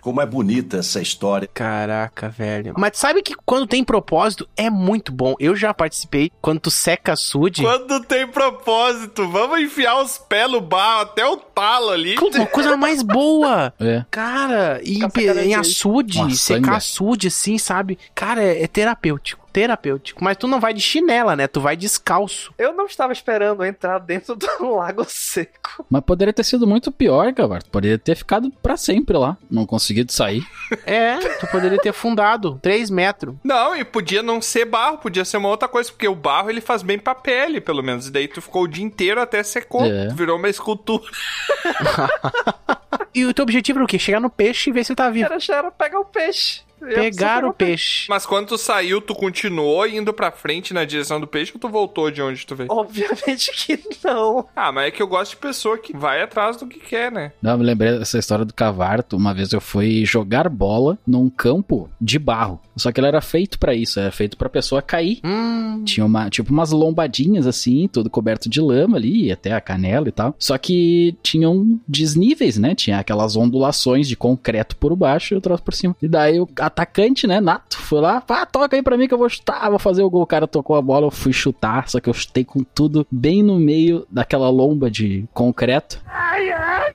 Como 0.07 0.21
é 0.21 0.25
bonita 0.25 0.77
essa 0.77 1.01
história. 1.01 1.49
Caraca, 1.53 2.29
velho. 2.29 2.73
Mas 2.77 2.97
sabe 2.97 3.21
que 3.21 3.35
quando 3.45 3.67
tem 3.67 3.83
propósito 3.83 4.47
é 4.55 4.69
muito 4.69 5.11
bom. 5.11 5.35
Eu 5.37 5.53
já 5.53 5.73
participei 5.73 6.31
quando 6.41 6.61
tu 6.61 6.71
seca 6.71 7.11
açude. 7.11 7.61
Quando 7.61 7.99
tem 8.05 8.25
propósito, 8.25 9.27
vamos 9.27 9.59
enfiar 9.59 10.01
os 10.01 10.17
pés 10.17 10.49
no 10.49 10.61
barro 10.61 11.01
até 11.01 11.27
o 11.27 11.35
talo 11.35 11.89
ali. 11.89 12.15
Uma 12.17 12.47
coisa 12.47 12.77
mais 12.77 13.01
boa. 13.01 13.73
É. 13.79 14.03
Cara, 14.09 14.81
e 14.83 14.99
em, 14.99 15.49
em 15.49 15.55
açude, 15.55 16.19
Uma 16.19 16.31
secar 16.31 16.77
açude 16.77 17.27
assim, 17.27 17.57
sabe? 17.57 17.97
Cara, 18.13 18.43
é, 18.43 18.63
é 18.63 18.67
terapêutico. 18.67 19.46
Terapêutico. 19.51 20.23
Mas 20.23 20.37
tu 20.37 20.47
não 20.47 20.59
vai 20.59 20.73
de 20.73 20.81
chinela, 20.81 21.35
né? 21.35 21.47
Tu 21.47 21.59
vai 21.59 21.75
descalço. 21.75 22.53
Eu 22.57 22.73
não 22.73 22.85
estava 22.85 23.13
esperando 23.13 23.65
entrar 23.65 23.99
dentro 23.99 24.35
do 24.35 24.47
lago 24.75 25.05
seco. 25.07 25.85
Mas 25.89 26.03
poderia 26.03 26.33
ter 26.33 26.43
sido 26.43 26.67
muito 26.67 26.91
pior, 26.91 27.33
cara. 27.33 27.59
Poderia 27.71 27.97
ter 27.97 28.15
ficado 28.15 28.51
pra 28.61 28.77
sempre 28.77 29.17
lá. 29.17 29.37
Não 29.49 29.65
conseguido 29.65 30.11
sair. 30.11 30.43
É, 30.85 31.17
tu 31.39 31.47
poderia 31.47 31.79
ter 31.79 31.89
afundado 31.89 32.59
3 32.61 32.89
metros. 32.89 33.35
Não, 33.43 33.75
e 33.75 33.83
podia 33.83 34.21
não 34.21 34.41
ser 34.41 34.65
barro, 34.65 34.97
podia 34.97 35.25
ser 35.25 35.37
uma 35.37 35.49
outra 35.49 35.67
coisa, 35.67 35.91
porque 35.91 36.07
o 36.07 36.15
barro 36.15 36.49
ele 36.49 36.61
faz 36.61 36.81
bem 36.81 36.99
pra 36.99 37.15
pele, 37.15 37.59
pelo 37.59 37.83
menos. 37.83 38.07
E 38.07 38.11
daí 38.11 38.27
tu 38.27 38.41
ficou 38.41 38.63
o 38.63 38.67
dia 38.67 38.83
inteiro 38.83 39.21
até 39.21 39.41
secou. 39.43 39.85
É. 39.85 40.07
Virou 40.09 40.37
uma 40.37 40.49
escultura. 40.49 41.03
E 43.13 43.25
o 43.25 43.33
teu 43.33 43.41
objetivo 43.41 43.79
era 43.79 43.83
o 43.83 43.87
quê? 43.87 43.97
Chegar 43.97 44.19
no 44.19 44.29
peixe 44.29 44.69
e 44.69 44.73
ver 44.73 44.83
se 44.83 44.91
ele 44.91 44.97
tá 44.97 45.09
vivo. 45.09 45.25
Era, 45.25 45.37
era 45.49 45.71
pegar 45.71 45.99
o 45.99 46.05
peixe. 46.05 46.61
Eu 46.81 46.93
Pegar 46.95 47.43
o 47.45 47.53
peixe. 47.53 48.05
Mas 48.09 48.25
quando 48.25 48.47
tu 48.47 48.57
saiu, 48.57 49.01
tu 49.01 49.15
continuou 49.15 49.85
indo 49.87 50.13
pra 50.13 50.31
frente 50.31 50.73
na 50.73 50.85
direção 50.85 51.19
do 51.19 51.27
peixe 51.27 51.51
ou 51.53 51.59
tu 51.59 51.69
voltou 51.69 52.11
de 52.11 52.21
onde 52.21 52.45
tu 52.45 52.55
veio? 52.55 52.69
Obviamente 52.71 53.51
que 53.51 53.79
não. 54.03 54.45
Ah, 54.55 54.71
mas 54.71 54.87
é 54.87 54.91
que 54.91 55.01
eu 55.01 55.07
gosto 55.07 55.31
de 55.31 55.37
pessoa 55.37 55.77
que 55.77 55.95
vai 55.95 56.21
atrás 56.21 56.57
do 56.57 56.67
que 56.67 56.79
quer, 56.79 57.11
né? 57.11 57.31
Não, 57.41 57.51
eu 57.51 57.57
me 57.57 57.65
lembrei 57.65 57.97
dessa 57.97 58.17
história 58.19 58.45
do 58.45 58.53
Cavarto. 58.53 59.17
Uma 59.17 59.33
vez 59.33 59.51
eu 59.53 59.61
fui 59.61 60.05
jogar 60.05 60.49
bola 60.49 60.97
num 61.05 61.29
campo 61.29 61.89
de 61.99 62.19
barro. 62.19 62.59
Só 62.75 62.91
que 62.91 62.99
ele 62.99 63.07
era 63.07 63.21
feito 63.21 63.57
pra 63.57 63.73
isso, 63.73 63.99
era 63.99 64.11
feito 64.11 64.37
pra 64.37 64.47
pessoa 64.49 64.81
cair. 64.81 65.19
Hum, 65.23 65.83
Tinha 65.83 66.05
uma, 66.05 66.29
tipo 66.29 66.51
umas 66.51 66.71
lombadinhas 66.71 67.47
assim, 67.47 67.87
tudo 67.91 68.09
coberto 68.09 68.47
de 68.49 68.61
lama 68.61 68.97
ali, 68.97 69.31
até 69.31 69.51
a 69.51 69.61
canela 69.61 70.07
e 70.07 70.11
tal. 70.11 70.35
Só 70.37 70.57
que 70.57 71.15
tinham 71.23 71.79
desníveis, 71.87 72.57
né? 72.57 72.75
Tinha 72.75 72.99
aquelas 72.99 73.35
ondulações 73.35 74.07
de 74.07 74.15
concreto 74.15 74.75
por 74.75 74.95
baixo 74.95 75.33
e 75.33 75.37
o 75.37 75.41
troço 75.41 75.63
por 75.63 75.73
cima. 75.73 75.95
E 76.01 76.07
daí 76.07 76.39
o 76.39 76.45
atacante, 76.67 77.25
né, 77.27 77.39
nato, 77.39 77.77
foi 77.77 78.01
lá, 78.01 78.21
pá, 78.21 78.45
toca 78.45 78.75
aí 78.75 78.83
pra 78.83 78.97
mim 78.97 79.07
que 79.07 79.13
eu 79.13 79.17
vou 79.17 79.29
chutar, 79.29 79.69
vou 79.69 79.79
fazer 79.79 80.03
o 80.03 80.09
gol. 80.09 80.21
O 80.21 80.27
cara 80.27 80.47
tocou 80.47 80.75
a 80.75 80.81
bola, 80.81 81.07
eu 81.07 81.11
fui 81.11 81.33
chutar, 81.33 81.89
só 81.89 81.99
que 81.99 82.09
eu 82.09 82.13
chutei 82.13 82.43
com 82.43 82.63
tudo 82.63 83.05
bem 83.09 83.41
no 83.41 83.59
meio 83.59 84.05
daquela 84.09 84.49
lomba 84.49 84.91
de 84.91 85.25
concreto. 85.33 86.01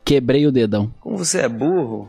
Quebrei 0.05 0.47
o 0.47 0.53
dedão. 0.53 0.93
Como 1.01 1.17
você 1.17 1.43
é 1.43 1.49
burro. 1.49 2.09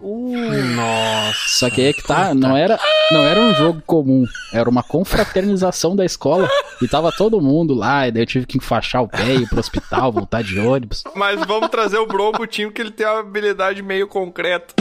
nossa. 0.76 1.40
Só 1.48 1.70
que 1.70 1.82
aí 1.82 1.88
é 1.88 1.94
que 1.94 2.04
tá, 2.04 2.34
não 2.34 2.58
era, 2.58 2.80
não 3.12 3.22
era 3.22 3.40
um 3.40 3.54
jogo 3.54 3.82
comum, 3.86 4.26
era 4.52 4.70
uma 4.70 4.84
confraternização 4.84 5.96
da 5.96 6.04
escola. 6.04 6.50
E 6.82 6.88
tava 6.88 7.12
todo 7.12 7.40
mundo 7.40 7.74
lá, 7.74 8.08
e 8.08 8.12
daí 8.12 8.24
eu 8.24 8.28
tive 8.28 8.46
que 8.46 8.58
enfaixar 8.58 9.04
o 9.04 9.08
pé, 9.08 9.36
ir 9.36 9.48
pro 9.48 9.60
hospital, 9.60 10.12
voltar 10.12 10.44
de 10.44 10.60
ônibus. 10.60 11.04
Mas 11.16 11.40
vamos 11.46 11.70
trazer 11.70 11.98
o 11.98 12.06
Bron 12.06 12.32
pro 12.32 12.48
time 12.48 12.72
que 12.72 12.82
ele 12.82 12.92
tem 12.92 13.06
uma 13.06 13.20
habilidade 13.20 13.82
meio 13.82 14.08
concreta. 14.08 14.74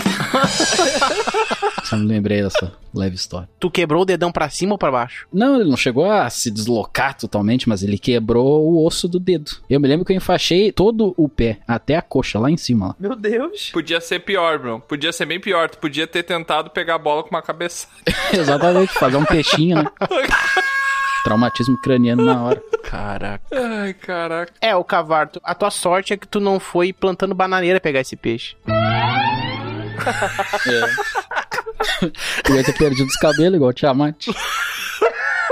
Só 1.85 1.97
me 1.97 2.07
lembrei 2.07 2.43
dessa 2.43 2.72
leve 2.95 3.17
história. 3.17 3.49
Tu 3.59 3.71
quebrou 3.71 4.03
o 4.03 4.05
dedão 4.05 4.31
pra 4.31 4.49
cima 4.51 4.73
ou 4.73 4.79
pra 4.79 4.91
baixo? 4.91 5.27
Não, 5.33 5.61
ele 5.61 5.69
não 5.69 5.77
chegou 5.77 6.11
a 6.11 6.29
se 6.29 6.51
deslocar 6.51 7.17
totalmente, 7.17 7.69
mas 7.69 7.83
ele 7.83 7.99
quebrou 7.99 8.63
o 8.65 8.85
osso 8.87 9.09
do 9.09 9.19
dedo. 9.19 9.53
Eu 9.69 9.81
me 9.81 9.89
lembro 9.89 10.05
que 10.05 10.13
eu 10.13 10.17
enfaixei 10.17 10.71
todo 10.73 11.15
o 11.17 11.29
pé, 11.29 11.59
até 11.67 11.97
a 11.97 12.03
coxa, 12.03 12.39
lá 12.39 12.51
em 12.51 12.57
cima. 12.57 12.89
Lá. 12.89 12.97
Meu 12.99 13.17
Deus. 13.17 13.71
Podia 13.71 14.01
ser 14.01 14.21
pior, 14.21 14.59
bro. 14.59 14.81
Podia 14.81 15.13
ser 15.13 15.27
bem 15.27 15.41
pior. 15.41 15.71
Tu 15.71 15.79
podia 15.79 16.07
ter 16.07 16.23
tentado 16.23 16.71
pegar 16.71 16.97
a 16.97 16.99
bola 16.99 17.23
com 17.23 17.31
uma 17.31 17.43
cabeça. 17.43 17.87
Exatamente, 18.33 18.93
fazer 18.93 19.17
um 19.17 19.25
peixinho, 19.25 19.77
né? 19.77 19.85
Traumatismo 21.25 21.81
craniano 21.81 22.25
na 22.25 22.43
hora. 22.43 22.63
Caraca. 22.83 23.45
Ai, 23.53 23.95
caraca. 23.95 24.53
É, 24.61 24.75
o 24.75 24.83
Cavarto, 24.83 25.41
a 25.45 25.55
tua 25.55 25.71
sorte 25.71 26.13
é 26.13 26.17
que 26.17 26.27
tu 26.27 26.41
não 26.41 26.59
foi 26.59 26.93
plantando 26.93 27.35
bananeira 27.35 27.81
pegar 27.81 28.01
esse 28.01 28.17
peixe. 28.17 28.57
Podia 32.45 32.65
ter 32.65 32.77
perdido 32.77 33.07
os 33.07 33.17
cabelos, 33.17 33.57
igual 33.57 33.71
o 33.71 33.75
Tiamat. 33.75 34.27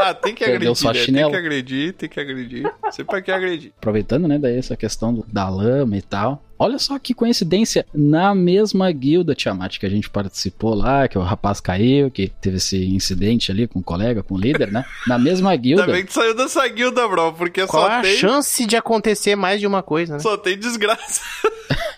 Ah, 0.03 0.15
tem 0.15 0.35
que 0.35 0.43
Perdeu 0.43 0.73
agredir, 0.73 1.13
né? 1.13 1.23
Tem 1.23 1.31
que 1.31 1.37
agredir, 1.37 1.93
tem 1.93 2.09
que 2.09 2.21
agredir. 2.21 2.73
Sempre 2.91 3.21
que 3.21 3.31
agredir. 3.31 3.73
Aproveitando, 3.77 4.27
né, 4.27 4.39
daí 4.39 4.57
essa 4.57 4.75
questão 4.75 5.23
da 5.31 5.47
lama 5.51 5.95
e 5.95 6.01
tal. 6.01 6.43
Olha 6.63 6.79
só 6.79 6.99
que 6.99 7.15
coincidência, 7.15 7.87
na 7.95 8.35
mesma 8.35 8.93
guilda 8.93 9.35
Tiamat 9.35 9.79
que 9.79 9.87
a 9.87 9.89
gente 9.89 10.11
participou 10.11 10.75
lá, 10.75 11.09
que 11.09 11.17
o 11.17 11.23
rapaz 11.23 11.59
caiu, 11.59 12.11
que 12.11 12.29
teve 12.29 12.59
esse 12.59 12.85
incidente 12.85 13.51
ali 13.51 13.67
com 13.67 13.79
o 13.79 13.83
colega, 13.83 14.23
com 14.23 14.35
o 14.35 14.39
líder, 14.39 14.71
né? 14.71 14.85
Na 15.07 15.19
mesma 15.19 15.57
guilda. 15.57 15.85
Ainda 15.85 15.95
bem 15.95 16.05
que 16.05 16.13
saiu 16.13 16.35
dessa 16.35 16.69
guilda, 16.69 17.09
bro, 17.09 17.33
porque 17.33 17.67
Qual 17.67 17.85
só 17.87 17.91
a 17.91 18.03
tem... 18.03 18.15
chance 18.15 18.67
de 18.67 18.77
acontecer 18.77 19.37
mais 19.37 19.59
de 19.59 19.67
uma 19.67 19.83
coisa, 19.83 20.13
né? 20.13 20.19
Só 20.19 20.37
tem 20.37 20.59
desgraça. 20.59 21.23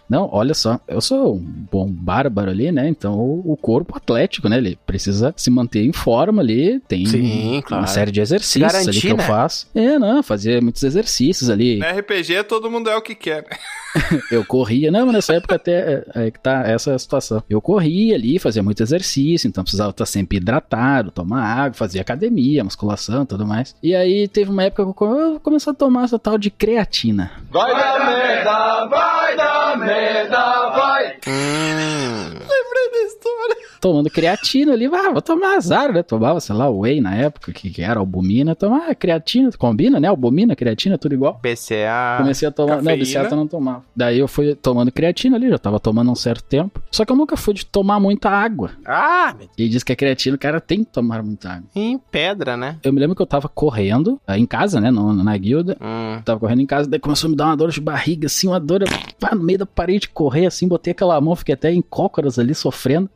Não, 0.09 0.29
olha 0.31 0.53
só, 0.53 0.79
eu 0.87 1.01
sou 1.01 1.37
um 1.37 1.67
bom 1.71 1.87
bárbaro 1.89 2.51
ali, 2.51 2.71
né? 2.71 2.87
Então 2.87 3.15
o, 3.19 3.57
corpo 3.57 3.97
atlético, 3.97 4.47
né? 4.47 4.59
Ele 4.59 4.79
precisa 4.87 5.33
se 5.37 5.51
manter 5.51 5.83
em 5.83 5.93
forma 5.93 6.43
ali. 6.43 6.81
Tem 6.87 7.07
Sim, 7.07 7.55
uma 7.55 7.63
claro. 7.63 7.87
série 7.89 8.13
de 8.13 8.21
exercícios 8.21 8.75
ali 8.75 8.85
Garantir, 8.85 9.01
que 9.01 9.09
eu 9.09 9.17
né? 9.17 9.27
faço. 9.27 9.67
É, 9.75 9.99
não, 9.99 10.23
fazia 10.23 10.61
muitos 10.61 10.83
exercícios 10.83 11.49
ali. 11.49 11.79
Na 11.79 11.93
RPG, 11.93 12.45
todo 12.45 12.71
mundo 12.71 12.91
é 12.91 12.97
o 12.97 13.01
que 13.01 13.15
quer. 13.15 13.43
né? 13.43 13.57
Eu 14.31 14.45
corria, 14.53 14.91
não, 14.91 15.07
mas 15.07 15.15
nessa 15.15 15.33
época 15.33 15.55
até 15.55 16.05
é, 16.15 16.27
é 16.27 16.31
que 16.31 16.39
tá 16.39 16.63
essa 16.67 16.93
é 16.93 16.99
situação. 16.99 17.43
Eu 17.49 17.59
corria 17.59 18.15
ali, 18.15 18.39
fazia 18.39 18.63
muito 18.63 18.83
exercício, 18.83 19.49
então 19.49 19.65
precisava 19.65 19.89
estar 19.89 20.05
sempre 20.05 20.37
hidratado, 20.37 21.11
tomar 21.11 21.43
água, 21.43 21.73
fazia 21.73 22.03
academia, 22.03 22.63
musculação, 22.63 23.25
tudo 23.25 23.47
mais. 23.47 23.75
E 23.83 23.95
aí 23.95 24.29
teve 24.29 24.51
uma 24.51 24.65
época 24.65 24.93
que 24.93 25.05
eu 25.05 25.41
comecei 25.43 25.73
a 25.73 25.75
tomar 25.75 26.05
essa 26.05 26.19
tal 26.19 26.37
de 26.37 26.51
creatina. 26.51 27.31
Vai 27.51 27.73
dar 27.73 28.07
merda, 28.07 28.87
vai 28.89 29.37
dar 29.37 29.79
merda, 29.79 30.69
vai. 30.69 31.17
Hum. 31.27 32.29
Lembrei 32.29 32.91
da 32.93 33.07
história. 33.07 33.72
Tomando 33.83 34.09
creatina 34.09 34.73
ali, 34.75 34.87
ah, 34.87 35.11
vou 35.11 35.21
tomar 35.21 35.57
azar, 35.57 35.93
né? 35.93 36.05
Tomava, 36.05 36.39
sei 36.41 36.55
lá, 36.55 36.71
whey 36.71 37.01
na 37.01 37.17
época, 37.17 37.53
que, 37.53 37.69
que 37.69 37.83
era 37.83 37.99
albumina, 37.99 38.55
tomar 38.55 38.95
creatina, 38.95 39.51
combina, 39.59 39.99
né? 39.99 40.07
Albumina, 40.07 40.55
creatina, 40.55 40.97
tudo 40.97 41.15
igual. 41.17 41.41
BCA. 41.43 42.19
Comecei 42.19 42.47
a 42.47 42.51
tomar. 42.53 42.77
Não, 42.77 42.83
cafeína. 42.85 42.97
viciado 43.05 43.29
eu 43.31 43.37
não 43.37 43.47
tomava. 43.49 43.83
Daí 43.95 44.21
eu 44.21 44.29
fui 44.29 44.55
tomando 44.55 44.93
creatina 44.93 45.37
ali, 45.37 45.51
já 45.51 45.59
tava 45.59 45.81
tomando 45.81 46.13
um 46.13 46.15
certo 46.15 46.45
tempo. 46.45 46.81
Só 46.93 47.05
que 47.05 47.11
eu 47.11 47.17
nunca 47.17 47.37
fui 47.37 47.55
de 47.55 47.67
tomar 47.67 47.99
muita 47.99 48.31
água. 48.31 48.71
Ah, 48.87 49.35
E 49.59 49.69
diz 49.69 49.83
que 49.83 49.93
a 49.93 49.97
creatina, 49.97 50.37
o 50.37 50.39
cara 50.39 50.61
tem 50.61 50.85
que 50.85 50.91
tomar 50.93 51.21
muita 51.23 51.49
água. 51.51 51.65
em 51.75 51.99
pedra, 51.99 52.57
né? 52.57 52.77
Eu 52.85 52.93
me 52.93 53.01
lembro 53.01 53.17
que 53.17 53.23
eu 53.23 53.27
tava 53.27 53.49
correndo 53.49 54.21
eh, 54.29 54.39
em 54.39 54.47
casa, 54.47 54.81
né? 54.81 54.91
no- 54.93 55.13
na 55.13 55.37
guilda. 55.37 55.77
Hum. 55.81 56.21
Tava 56.25 56.39
correndo 56.39 56.61
em 56.63 56.67
casa, 56.67 56.89
daí 56.89 57.01
começou 57.01 57.27
a 57.27 57.31
me 57.33 57.37
dar 57.37 57.47
uma 57.47 57.57
dor 57.57 57.71
de 57.71 57.81
barriga, 57.81 58.27
assim, 58.27 58.47
uma 58.47 58.61
dor. 58.61 58.83
eu, 58.83 58.89
pá, 59.19 59.35
no 59.35 59.43
meio 59.43 59.59
da 59.59 59.67
parede 59.67 60.01
de 60.03 60.09
correr, 60.11 60.47
assim, 60.47 60.69
botei 60.69 60.93
aquela 60.93 61.21
mão, 61.21 61.35
fiquei 61.35 61.55
até 61.55 61.73
em 61.73 61.83
cócoras 61.83 62.39
ali, 62.39 62.55
sofrendo, 62.55 63.11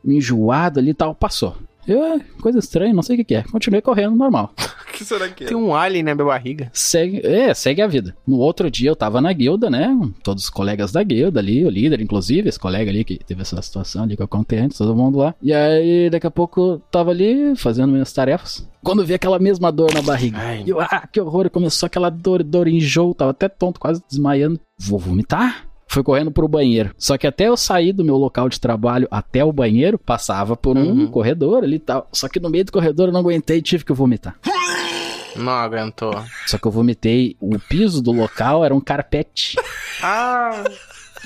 enjoado 0.57 0.79
ali 0.79 0.91
e 0.91 0.93
tal. 0.93 1.13
Passou. 1.13 1.55
Eu, 1.87 2.03
é, 2.03 2.19
coisa 2.41 2.59
estranha, 2.59 2.93
não 2.93 3.01
sei 3.01 3.15
o 3.15 3.19
que, 3.19 3.23
que 3.23 3.35
é. 3.35 3.43
Continuei 3.43 3.81
correndo 3.81 4.13
normal. 4.13 4.53
O 4.57 4.91
que 4.91 5.05
será 5.05 5.29
que 5.29 5.45
é? 5.45 5.47
Tem 5.47 5.55
um 5.55 5.73
alien 5.73 6.03
na 6.03 6.13
minha 6.13 6.25
barriga. 6.25 6.69
Segue, 6.73 7.25
é, 7.25 7.53
segue 7.53 7.81
a 7.81 7.87
vida. 7.87 8.13
No 8.27 8.39
outro 8.39 8.69
dia 8.69 8.89
eu 8.89 8.95
tava 8.95 9.21
na 9.21 9.31
guilda, 9.31 9.69
né? 9.69 9.97
Todos 10.21 10.43
os 10.43 10.49
colegas 10.49 10.91
da 10.91 11.01
guilda 11.01 11.39
ali, 11.39 11.63
o 11.63 11.69
líder, 11.69 12.01
inclusive, 12.01 12.49
esse 12.49 12.59
colega 12.59 12.91
ali 12.91 13.05
que 13.05 13.17
teve 13.17 13.41
essa 13.41 13.61
situação 13.61 14.03
ali 14.03 14.17
que 14.17 14.21
eu 14.23 14.27
contei 14.27 14.59
antes, 14.59 14.77
todo 14.77 14.93
mundo 14.93 15.19
lá. 15.19 15.33
E 15.41 15.53
aí, 15.53 16.09
daqui 16.09 16.27
a 16.27 16.31
pouco, 16.31 16.59
eu 16.59 16.81
tava 16.91 17.11
ali 17.11 17.55
fazendo 17.55 17.93
minhas 17.93 18.11
tarefas. 18.11 18.67
Quando 18.83 19.01
eu 19.01 19.05
vi 19.05 19.13
aquela 19.13 19.39
mesma 19.39 19.71
dor 19.71 19.93
na 19.93 20.01
barriga. 20.01 20.37
Ai. 20.39 20.63
E 20.65 20.69
eu, 20.69 20.81
ah, 20.81 21.07
que 21.09 21.21
horror. 21.21 21.49
Começou 21.49 21.87
aquela 21.87 22.09
dor, 22.09 22.43
dor, 22.43 22.67
enjoo. 22.67 23.13
Tava 23.13 23.31
até 23.31 23.47
tonto, 23.47 23.79
quase 23.79 24.03
desmaiando. 24.09 24.59
Vou 24.77 24.99
vomitar? 24.99 25.66
Fui 25.97 26.03
correndo 26.03 26.29
pro 26.29 26.47
banheiro. 26.47 26.93
Só 26.95 27.17
que 27.17 27.25
até 27.25 27.47
eu 27.47 27.57
sair 27.57 27.91
do 27.91 28.05
meu 28.05 28.17
local 28.17 28.47
de 28.49 28.59
trabalho 28.59 29.07
até 29.09 29.43
o 29.43 29.51
banheiro, 29.51 29.97
passava 29.97 30.55
por 30.55 30.77
um 30.77 30.91
Uhum. 30.91 31.07
corredor 31.07 31.63
ali 31.63 31.77
e 31.77 31.79
tal. 31.79 32.07
Só 32.13 32.29
que 32.29 32.39
no 32.39 32.51
meio 32.51 32.65
do 32.65 32.71
corredor 32.71 33.07
eu 33.07 33.11
não 33.11 33.21
aguentei 33.21 33.57
e 33.57 33.61
tive 33.63 33.83
que 33.83 33.91
vomitar. 33.91 34.35
Não 35.35 35.51
aguentou. 35.51 36.13
Só 36.45 36.59
que 36.59 36.67
eu 36.67 36.71
vomitei. 36.71 37.35
O 37.39 37.57
piso 37.57 37.99
do 37.99 38.11
local 38.11 38.63
era 38.63 38.75
um 38.75 38.79
carpete. 38.79 39.55
Ah. 40.03 40.63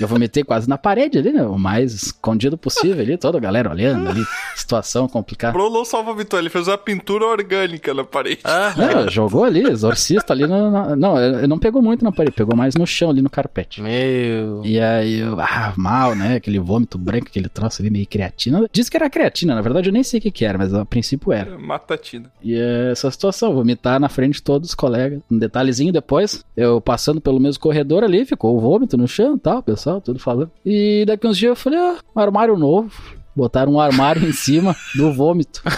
Eu 0.04 0.08
vomitei 0.08 0.44
quase 0.44 0.68
na 0.68 0.78
parede 0.78 1.18
ali, 1.18 1.32
né? 1.32 1.44
O 1.44 1.58
mais 1.58 1.94
escondido 1.94 2.58
possível 2.58 3.02
ali, 3.02 3.18
toda 3.18 3.38
a 3.38 3.42
galera 3.42 3.70
olhando 3.70 4.10
ali. 4.10 4.24
Situação 4.56 5.08
complicada. 5.08 5.54
Bro 5.54 5.70
não 5.70 5.86
só 5.86 6.02
vomitou, 6.04 6.40
ele 6.40 6.50
fez 6.50 6.68
uma 6.68 6.78
pintura 6.78 7.26
orgânica 7.26 7.94
na 7.94 8.04
parede. 8.04 8.42
Não, 8.78 9.10
jogou 9.10 9.44
ali, 9.44 9.64
exorcista 9.64 10.34
ali. 10.34 10.46
No, 10.48 10.70
na- 10.72 10.96
não, 10.96 11.20
ele 11.20 11.48
não 11.48 11.60
pegou 11.60 11.82
muito 11.82 12.04
na 12.04 12.12
parede, 12.12 12.36
pegou 12.36 12.56
mais 12.56 12.76
no 12.76 12.86
chão 12.86 13.10
ali 13.10 13.22
no 13.22 13.30
carpete. 13.30 13.82
Meu. 13.82 14.62
E 14.66 14.80
aí, 14.80 15.20
eu, 15.20 15.40
ah, 15.40 15.74
mal, 15.78 16.16
né? 16.16 16.36
Aquele 16.36 16.60
vômito 16.60 16.98
branco, 16.98 17.28
aquele 17.28 17.50
troço 17.50 17.82
ali 17.82 17.90
meio 17.90 18.06
creatina. 18.08 18.68
Diz 18.72 18.90
que 18.90 18.98
era 18.98 19.10
creatina, 19.10 19.56
na 19.56 19.62
verdade 19.62 19.90
eu 19.90 19.94
nem 19.94 20.04
sei 20.04 20.20
o 20.20 20.22
que, 20.22 20.32
que 20.32 20.46
era, 20.46 20.58
mas 20.58 20.74
a 20.74 20.86
princípio 20.86 21.32
era. 21.32 21.58
Matatina. 21.58 22.32
E 22.44 22.56
é 22.56 22.92
essa 22.92 23.10
situação, 23.12 23.54
vomitar 23.54 24.00
na 24.00 24.10
frente 24.10 24.36
de 24.36 24.44
todos 24.44 24.70
os 24.70 24.76
colegas. 24.76 25.20
Um 25.30 25.38
detalhezinho 25.38 25.92
depois, 25.94 26.44
eu 26.56 26.80
passando 26.82 27.20
pelo 27.22 27.40
mesmo 27.40 27.62
corredor 27.62 28.04
ali, 28.04 28.26
ficou 28.26 28.56
o 28.56 28.60
vômito 28.60 28.98
no 28.98 29.08
chão 29.08 29.36
e 29.36 29.40
tal, 29.40 29.60
o 29.60 29.62
pessoal, 29.92 30.02
tudo 30.02 30.20
falando. 30.20 30.52
E 30.66 31.04
daqui 31.06 31.28
uns 31.28 31.38
dias 31.38 31.50
eu 31.50 31.56
falei, 31.56 31.80
ah, 31.80 31.98
um 32.16 32.20
armário 32.20 32.56
novo. 32.58 32.92
Botaram 33.36 33.74
um 33.74 33.80
armário 33.80 34.28
em 34.28 34.34
cima 34.34 34.76
do 34.96 35.12
vômito. 35.14 35.62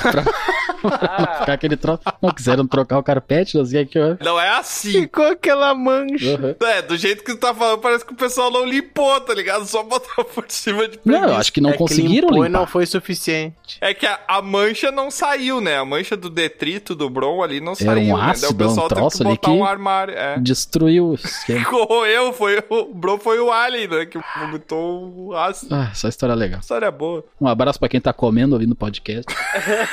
Pra, 0.84 0.97
pra 0.97 1.36
ficar 1.39 1.54
aquele 1.54 1.78
troço. 1.78 2.01
Não 2.22 2.30
quiseram 2.30 2.68
trocar 2.68 2.97
o 2.97 3.04
carpete, 3.04 3.58
não 3.58 3.64
sei 3.66 3.84
o 3.84 3.88
que. 3.88 3.97
eu- 3.97 4.18
Não 4.22 4.38
é 4.38 4.49
assim. 4.49 4.91
Ficou 4.91 5.24
aquela 5.28 5.74
mancha. 5.74 6.38
Uhum. 6.38 6.56
É, 6.68 6.82
do 6.82 6.97
jeito 6.97 7.24
que 7.24 7.32
tu 7.34 7.38
tá 7.39 7.54
falando, 7.54 7.80
parece 7.80 8.04
que 8.06 8.12
o 8.12 8.18
pessoal 8.18 8.51
não 8.51 8.66
limpou, 8.66 9.18
tá 9.22 9.34
ligado? 9.34 9.66
Só 9.66 9.82
botou 9.82 10.26
por 10.26 10.43
cima 10.49 10.86
de 10.89 10.99
Não, 11.06 11.14
eu 11.16 11.20
preguiça. 11.22 11.39
acho 11.39 11.54
que 11.54 11.62
não 11.62 11.70
É 11.70 11.74
que 11.74 11.78
conseguiram 11.78 12.28
limpou 12.28 12.43
e 12.43 12.47
limpar. 12.49 12.60
não 12.60 12.68
foi 12.68 12.86
suficiente. 12.86 13.56
É 13.80 13.93
que 13.93 14.06
a, 14.06 14.20
a 14.28 14.41
mancha 14.41 14.91
não 14.91 15.10
saiu, 15.10 15.62
né? 15.62 15.78
A 15.78 15.86
mancha 15.86 16.18
do 16.18 16.30
detrito 16.30 16.93
do 16.93 17.10
Bron 17.10 17.41
ali 17.41 17.62
não 17.62 17.72
Era 17.80 17.91
um 17.91 17.95
saiu, 17.95 18.18
né? 18.18 18.22
Daí 18.24 18.32
ácido, 18.32 18.51
o 18.51 18.56
pessoal 18.56 18.86
um 18.86 18.89
teve 18.89 19.10
que 19.10 19.24
botar 19.24 19.51
que- 19.51 19.58
um 19.58 19.64
armário. 19.66 20.14
É. 20.16 20.38
Destruiu. 20.38 21.16
Corroeu, 21.70 22.34
foi 22.34 22.62
o 22.70 22.93
Bron 22.93 23.18
foi 23.18 23.39
o 23.39 23.49
Alien, 23.51 23.88
né? 23.88 24.06
Que 24.06 24.20
vomitou 24.38 25.14
o 25.30 25.34
ácido. 25.36 25.74
Ah, 25.74 25.88
essa 25.93 26.10
história 26.10 26.34
é 26.34 26.36
legal. 26.36 26.60
História 26.60 26.91
boa. 26.91 27.24
Um 27.44 27.48
abraço 27.48 27.78
pra 27.78 27.89
quem 27.89 28.00
tá 28.00 28.14
comendo 28.14 28.56
ouvindo 28.56 28.72
o 28.72 28.76
podcast. 28.76 29.26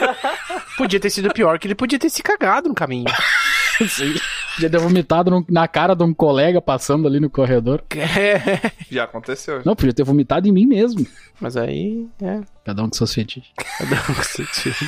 Podia 0.79 1.01
ter 1.01 1.11
sido 1.11 1.35
pior 1.35 1.59
que 1.59 1.67
ele 1.67 1.75
podia 1.75 1.99
ter 1.99 2.09
se 2.09 2.23
cagado 2.23 2.69
no 2.69 2.75
caminho. 2.77 3.07
Já 4.61 4.69
deu 4.69 4.81
vomitado 4.81 5.31
no- 5.31 5.45
na 5.49 5.67
cara 5.67 5.95
de 5.95 6.03
um 6.05 6.13
colega 6.15 6.61
passando 6.61 7.07
ali 7.09 7.19
no 7.21 7.31
corredor. 7.31 7.83
É. 7.97 8.71
Já 8.91 9.05
aconteceu. 9.05 9.63
Não, 9.65 9.75
podia 9.75 9.93
ter 9.93 10.05
vomitado 10.05 10.47
em 10.49 10.53
mim 10.53 10.67
mesmo. 10.67 11.07
Mas 11.41 11.57
aí, 11.57 12.07
é. 12.23 12.41
Cada 12.65 12.83
um 12.85 12.89
com 12.91 12.95
seus 12.95 13.15
fetiches. 13.15 13.51
Cada 13.79 13.97
um 13.97 14.15
com 14.15 14.23
seu 14.23 14.47
tipo. 14.47 14.85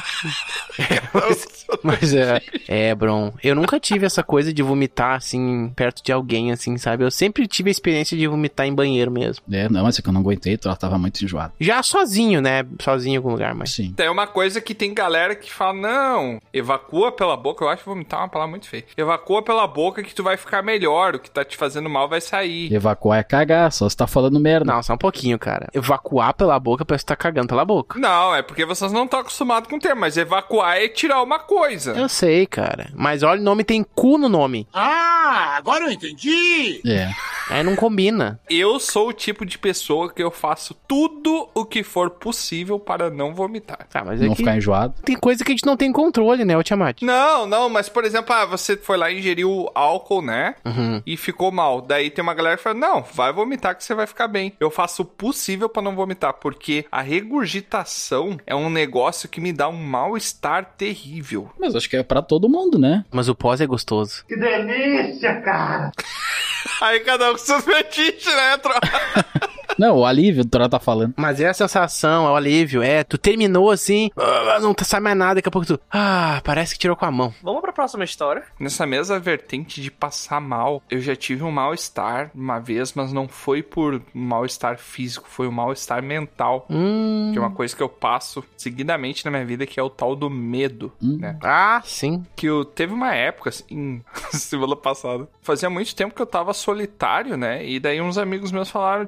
Mas, 1.15 1.67
mas 1.83 2.15
é, 2.15 2.41
é, 2.69 2.95
Bron, 2.95 3.33
eu 3.43 3.55
nunca 3.55 3.79
tive 3.81 4.05
essa 4.07 4.23
coisa 4.23 4.53
de 4.53 4.63
vomitar 4.63 5.17
assim 5.17 5.71
perto 5.75 6.03
de 6.03 6.13
alguém, 6.13 6.51
assim, 6.53 6.77
sabe? 6.79 7.05
Eu 7.05 7.11
sempre 7.11 7.47
tive 7.47 7.69
a 7.69 7.73
experiência 7.73 8.17
de 8.17 8.27
vomitar 8.27 8.67
em 8.67 8.75
banheiro 8.75 9.11
mesmo. 9.11 9.43
É, 9.51 9.69
não, 9.69 9.83
mas 9.85 9.99
é 9.99 10.03
que 10.03 10.09
eu 10.09 10.13
não 10.13 10.21
aguentei, 10.21 10.59
eu 10.63 10.77
tava 10.77 10.99
muito 10.99 11.23
enjoado. 11.25 11.53
Já 11.61 11.83
sozinho, 11.83 12.41
né? 12.41 12.65
Sozinho 12.81 13.15
em 13.15 13.17
algum 13.17 13.31
lugar, 13.31 13.55
mas. 13.55 13.71
Sim. 13.71 13.93
Tem 13.97 14.09
uma 14.09 14.27
coisa 14.27 14.61
que 14.61 14.75
tem 14.75 14.93
galera 14.95 15.35
que 15.35 15.53
fala, 15.53 15.75
não, 15.75 16.39
evacua 16.53 17.13
pela 17.13 17.37
boca, 17.37 17.65
eu 17.65 17.69
acho 17.69 17.83
que 17.83 17.89
vomitar 17.89 18.21
é 18.21 18.23
uma 18.25 18.29
palavra 18.29 18.51
muito 18.51 18.69
feia. 18.69 18.85
Evacua 18.97 19.43
pela 19.43 19.62
boca 19.67 20.03
que 20.03 20.15
tu 20.15 20.23
vai 20.23 20.37
ficar 20.37 20.63
melhor, 20.63 21.15
o 21.15 21.19
que 21.19 21.31
tá 21.31 21.45
te 21.45 21.57
fazendo 21.57 21.89
mal 21.89 22.09
vai 22.09 22.21
sair. 22.21 22.73
Evacuar 22.73 23.21
é 23.21 23.23
cagar, 23.23 23.73
só 23.73 23.89
você 23.89 23.97
tá 23.97 24.07
falando 24.07 24.39
merda. 24.41 24.73
Não, 24.73 24.83
só 24.83 24.95
um 24.95 24.99
pouquinho, 24.99 25.39
cara. 25.39 25.69
Evacuar 25.73 26.35
pela 26.35 26.59
boca 26.59 26.85
parece 26.85 27.05
que 27.05 27.09
tá 27.09 27.17
cagando 27.17 27.49
pela 27.49 27.65
boca. 27.65 27.99
Não, 27.99 28.35
é 28.35 28.43
porque 28.43 28.65
vocês 28.65 28.93
não 28.93 29.05
estão 29.05 29.21
acostumados 29.21 29.69
com 29.69 29.77
o 29.77 29.81
termo, 29.81 30.01
mas 30.01 30.17
evacuar 30.17 30.77
é 30.77 30.89
tirar 30.89 31.23
uma 31.23 31.39
coisa. 31.39 31.93
Eu 31.93 32.09
sei, 32.09 32.47
cara. 32.47 32.91
Mas 32.95 33.23
olha, 33.23 33.41
o 33.41 33.45
nome 33.45 33.65
tem 33.65 33.83
cu 33.83 34.19
no 34.19 34.29
nome. 34.29 34.67
Ah, 34.73 35.55
agora 35.57 35.85
eu 35.85 35.91
entendi! 35.93 36.81
É. 36.87 37.11
Aí 37.51 37.63
não 37.63 37.77
combina. 37.77 38.41
Eu 38.49 38.79
sou 38.81 39.09
o 39.09 39.13
tipo 39.13 39.45
de 39.45 39.59
pessoa 39.59 40.13
que 40.13 40.23
eu 40.23 40.31
faço 40.31 40.75
tudo 40.87 41.49
o 41.55 41.65
que 41.65 41.83
for 41.83 42.11
possível 42.11 42.79
para 42.79 43.11
não 43.11 43.35
vomitar. 43.35 43.87
Tá, 43.91 44.05
mas 44.05 44.21
é 44.23 44.25
Não 44.27 44.33
que 44.33 44.39
ficar 44.39 44.57
enjoado. 44.57 44.95
tem 45.05 45.17
coisa 45.17 45.45
que 45.45 45.53
a 45.53 45.55
gente 45.55 45.67
não 45.67 45.77
tem 45.77 45.93
controle, 45.93 46.45
né, 46.45 46.57
o 46.57 46.63
Tiamat? 46.63 47.03
Não, 47.03 47.47
não, 47.47 47.69
mas 47.69 47.89
por 47.89 48.05
exemplo, 48.05 48.35
ah, 48.35 48.47
você 48.47 48.77
foi 48.77 48.97
lá 48.97 49.11
e 49.11 49.19
ingeriu 49.19 49.51
ingeriu 49.53 49.71
álcool, 49.75 50.23
né? 50.23 50.55
Uhum. 50.65 51.03
E 51.07 51.17
ficou 51.17 51.53
mal. 51.53 51.81
Daí 51.81 52.11
tem 52.11 52.23
uma 52.23 52.35
galera 52.35 52.57
que 52.57 52.63
fala: 52.63 52.79
Não, 52.79 53.03
vai 53.03 53.33
vomitar 53.33 53.77
que 53.77 53.85
você 53.85 53.95
vai 53.95 54.07
ficar 54.07 54.29
bem. 54.29 54.55
Eu 54.59 54.71
faço 54.71 55.03
o 55.03 55.05
possível 55.05 55.69
pra 55.69 55.83
não 55.83 55.95
vomitar, 55.95 56.35
porque 56.35 56.87
a 56.91 57.03
regurgitação 57.03 58.39
é 58.47 58.55
um 58.55 58.71
negócio 58.71 59.29
que 59.29 59.41
me 59.41 59.53
dá 59.53 59.69
um 59.69 59.73
mal-estar 59.73 60.73
terrível. 60.77 61.51
Mas 61.59 61.75
acho 61.75 61.89
que 61.89 61.97
é 61.97 62.03
pra 62.03 62.23
todo 62.23 62.49
mundo, 62.49 62.79
né? 62.79 63.05
Mas 63.11 63.29
o 63.29 63.35
pós 63.35 63.61
é 63.61 63.67
gostoso. 63.67 64.25
Que 64.27 64.37
delícia, 64.37 65.41
cara! 65.43 65.93
Aí 66.81 67.01
cada 67.01 67.31
um 67.31 67.33
com 67.33 67.39
seus 67.39 67.65
fetiches, 67.65 68.35
né, 68.35 68.57
Tro? 68.59 68.73
Não, 69.79 69.99
o 69.99 70.07
alívio, 70.07 70.43
o 70.43 70.47
Tora 70.47 70.69
tá 70.69 70.79
falando. 70.79 71.15
Mas 71.17 71.41
é 71.41 71.49
a 71.49 71.55
sensação, 71.55 72.27
é 72.27 72.31
o 72.31 72.37
alívio. 72.37 72.83
É, 72.83 73.05
tu 73.05 73.19
terminou 73.19 73.71
assim, 73.71 74.11
ah, 74.17 74.59
não 74.61 74.75
sai 74.83 75.01
mais 75.01 75.17
nada, 75.17 75.37
daqui 75.37 75.49
a 75.49 75.53
pouco 75.53 75.67
tu. 75.67 75.81
Ah, 75.91 76.41
parece 76.45 76.75
que 76.75 76.81
tirou 76.81 76.97
com 76.97 77.05
a 77.05 77.11
mão. 77.11 77.33
Vamos 77.43 77.61
pra 77.61 77.73
próxima 77.73 78.05
história. 78.05 78.45
Nessa 78.59 78.87
mesma 78.87 79.19
vertente 79.19 79.81
de 79.81 79.91
passar 79.91 80.41
mal, 80.41 80.83
eu 80.91 81.01
já 81.01 81.17
tive 81.17 81.43
um 81.43 81.51
mal-estar 81.51 82.31
uma 82.35 82.59
vez, 82.59 82.93
mas 82.95 83.13
não 83.13 83.29
foi 83.29 83.63
por 83.63 84.03
mal-estar 84.13 84.79
físico, 84.79 85.27
foi 85.29 85.49
um 85.49 85.53
mal-estar 85.53 86.03
mental. 86.03 86.67
Hum. 86.71 87.31
Que 87.33 87.39
é 87.39 87.41
uma 87.41 87.51
coisa 87.51 87.75
que 87.75 87.83
eu 87.83 87.89
passo 87.89 88.45
seguidamente 88.57 89.25
na 89.25 89.31
minha 89.31 89.45
vida, 89.45 89.67
que 89.67 89.79
é 89.79 89.83
o 89.83 89.91
tal 89.91 90.15
do 90.15 90.29
medo, 90.31 90.93
né? 91.01 91.39
Ah, 91.43 91.81
sim. 91.85 92.25
Que 92.37 92.47
eu 92.47 92.65
teve 92.65 92.93
uma 92.93 93.15
época, 93.15 93.51
assim, 93.51 94.03
semana 94.33 94.77
passada. 94.77 95.29
Fazia 95.41 95.71
muito 95.71 95.95
tempo 95.95 96.15
que 96.15 96.23
eu 96.23 96.27
tava 96.27 96.53
solitário, 96.53 97.37
né? 97.37 97.67
E 97.67 97.81
daí 97.81 98.01
uns 98.01 98.19
amigos 98.19 98.53
meus 98.53 98.71
falaram: 98.71 99.05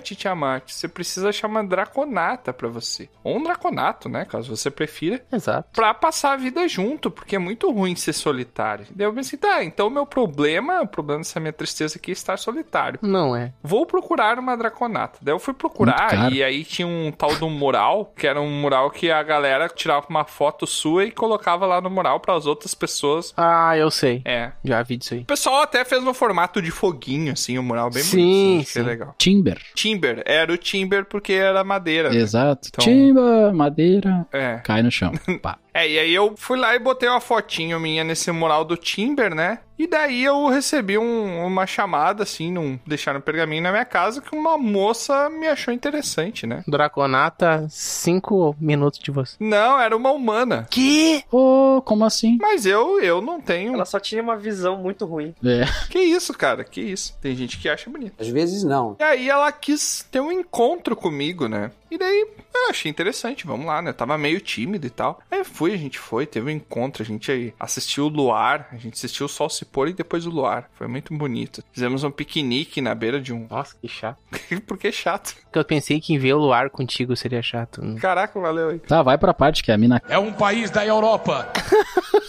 Tiamat, 0.00 0.40
Tiamat, 0.40 0.72
você 0.72 0.88
precisa 0.88 1.28
achar 1.28 1.46
uma 1.46 1.64
draconata 1.64 2.52
pra 2.52 2.68
você. 2.68 3.08
Ou 3.22 3.36
um 3.36 3.42
draconato, 3.42 4.08
né? 4.08 4.24
Caso 4.24 4.54
você 4.54 4.70
prefira. 4.70 5.22
Exato. 5.32 5.68
Pra 5.72 5.92
passar 5.92 6.32
a 6.32 6.36
vida 6.36 6.66
junto, 6.68 7.10
porque 7.10 7.36
é 7.36 7.38
muito 7.38 7.70
ruim 7.70 7.94
ser 7.94 8.12
solitário. 8.12 8.86
Daí 8.94 9.06
eu 9.06 9.12
pensei, 9.12 9.38
tá, 9.38 9.62
então 9.62 9.88
o 9.88 9.90
meu 9.90 10.06
problema, 10.06 10.80
o 10.80 10.86
problema 10.86 11.20
dessa 11.20 11.40
minha 11.40 11.52
tristeza 11.52 11.98
aqui 11.98 12.10
é 12.10 12.12
estar 12.12 12.36
solitário. 12.38 12.98
Não 13.02 13.36
é. 13.36 13.52
Vou 13.62 13.86
procurar 13.86 14.38
uma 14.38 14.56
draconata. 14.56 15.18
Daí 15.20 15.34
eu 15.34 15.38
fui 15.38 15.54
procurar 15.54 16.32
e 16.32 16.42
aí 16.42 16.64
tinha 16.64 16.86
um 16.86 17.12
tal 17.12 17.34
do 17.36 17.48
mural, 17.48 18.12
que 18.16 18.26
era 18.26 18.40
um 18.40 18.50
mural 18.50 18.90
que 18.90 19.10
a 19.10 19.22
galera 19.22 19.68
tirava 19.68 20.06
uma 20.08 20.24
foto 20.24 20.66
sua 20.66 21.04
e 21.04 21.10
colocava 21.10 21.66
lá 21.66 21.80
no 21.80 21.90
mural 21.90 22.20
para 22.20 22.34
as 22.34 22.46
outras 22.46 22.74
pessoas. 22.74 23.32
Ah, 23.36 23.76
eu 23.76 23.90
sei. 23.90 24.22
É. 24.24 24.52
Já 24.64 24.82
vi 24.82 24.96
disso 24.96 25.14
aí. 25.14 25.20
O 25.20 25.26
pessoal 25.26 25.62
até 25.62 25.84
fez 25.84 26.02
no 26.02 26.14
formato 26.14 26.62
de 26.62 26.70
foguinho, 26.70 27.32
assim, 27.32 27.58
o 27.58 27.62
mural 27.62 27.90
bem 27.90 28.02
sim, 28.02 28.16
bonito. 28.16 28.66
Sim, 28.66 28.80
sim. 28.80 28.82
legal. 28.82 29.14
Timber. 29.18 29.60
Timber. 29.74 29.89
Era 30.24 30.52
o 30.52 30.56
timber 30.56 31.04
porque 31.04 31.32
era 31.32 31.64
madeira. 31.64 32.14
Exato. 32.14 32.66
Né? 32.66 32.70
Então... 32.72 32.84
Timber, 32.84 33.54
madeira. 33.54 34.26
É. 34.32 34.56
Cai 34.64 34.82
no 34.82 34.90
chão. 34.90 35.12
Pá. 35.42 35.58
É, 35.72 35.88
e 35.88 35.98
aí 35.98 36.14
eu 36.14 36.34
fui 36.36 36.58
lá 36.58 36.74
e 36.74 36.78
botei 36.78 37.08
uma 37.08 37.20
fotinho 37.20 37.78
minha 37.78 38.04
nesse 38.04 38.30
mural 38.32 38.64
do 38.64 38.76
Timber, 38.76 39.34
né? 39.34 39.60
E 39.80 39.86
daí 39.86 40.24
eu 40.24 40.46
recebi 40.48 40.98
um, 40.98 41.46
uma 41.46 41.66
chamada, 41.66 42.22
assim, 42.22 42.52
num, 42.52 42.78
deixaram 42.86 43.18
um 43.18 43.22
pergaminho 43.22 43.62
na 43.62 43.70
minha 43.70 43.84
casa 43.86 44.20
que 44.20 44.36
uma 44.36 44.58
moça 44.58 45.30
me 45.30 45.48
achou 45.48 45.72
interessante, 45.72 46.46
né? 46.46 46.62
Draconata, 46.68 47.66
cinco 47.70 48.54
minutos 48.60 49.00
de 49.00 49.10
você. 49.10 49.36
Não, 49.40 49.80
era 49.80 49.96
uma 49.96 50.12
humana. 50.12 50.66
Que? 50.70 51.24
Oh, 51.32 51.80
como 51.82 52.04
assim? 52.04 52.36
Mas 52.42 52.66
eu, 52.66 53.00
eu 53.00 53.22
não 53.22 53.40
tenho. 53.40 53.72
Ela 53.72 53.86
só 53.86 53.98
tinha 53.98 54.22
uma 54.22 54.36
visão 54.36 54.76
muito 54.76 55.06
ruim. 55.06 55.34
É. 55.42 55.64
Que 55.88 55.98
isso, 55.98 56.34
cara, 56.34 56.62
que 56.62 56.82
isso. 56.82 57.16
Tem 57.18 57.34
gente 57.34 57.56
que 57.56 57.66
acha 57.66 57.88
bonito. 57.88 58.20
Às 58.20 58.28
vezes 58.28 58.62
não. 58.62 58.96
E 59.00 59.02
aí 59.02 59.30
ela 59.30 59.50
quis 59.50 60.06
ter 60.10 60.20
um 60.20 60.30
encontro 60.30 60.94
comigo, 60.94 61.48
né? 61.48 61.70
E 61.90 61.98
daí 61.98 62.26
eu 62.54 62.70
achei 62.70 62.90
interessante, 62.90 63.46
vamos 63.46 63.66
lá, 63.66 63.82
né? 63.82 63.92
Tava 63.92 64.16
meio 64.16 64.40
tímido 64.40 64.86
e 64.86 64.90
tal. 64.90 65.20
Aí 65.30 65.42
fui, 65.44 65.72
a 65.72 65.76
gente 65.76 65.98
foi, 65.98 66.26
teve 66.26 66.46
um 66.46 66.50
encontro, 66.50 67.02
a 67.02 67.06
gente 67.06 67.52
assistiu 67.58 68.04
o 68.04 68.08
luar, 68.08 68.68
a 68.72 68.76
gente 68.76 68.94
assistiu 68.94 69.26
o 69.26 69.28
sol 69.28 69.48
se 69.48 69.64
pôr 69.64 69.88
e 69.88 69.92
depois 69.92 70.26
o 70.26 70.30
luar. 70.30 70.70
Foi 70.74 70.86
muito 70.86 71.12
bonito. 71.12 71.64
Fizemos 71.72 72.04
um 72.04 72.10
piquenique 72.10 72.80
na 72.80 72.94
beira 72.94 73.20
de 73.20 73.32
um. 73.32 73.46
Nossa, 73.50 73.74
que 73.80 73.88
chato. 73.88 74.18
Por 74.66 74.78
que 74.78 74.92
chato? 74.92 75.34
Porque 75.42 75.58
eu 75.58 75.64
pensei 75.64 76.00
que 76.00 76.14
em 76.14 76.18
ver 76.18 76.34
o 76.34 76.38
luar 76.38 76.70
contigo 76.70 77.16
seria 77.16 77.42
chato. 77.42 77.82
Caraca, 78.00 78.38
valeu 78.38 78.70
aí. 78.70 78.78
Tá, 78.78 79.02
vai 79.02 79.18
pra 79.18 79.34
parte 79.34 79.62
que 79.62 79.72
a 79.72 79.78
mina. 79.78 80.00
É 80.08 80.18
um 80.18 80.32
país 80.32 80.70
da 80.70 80.86
Europa. 80.86 81.52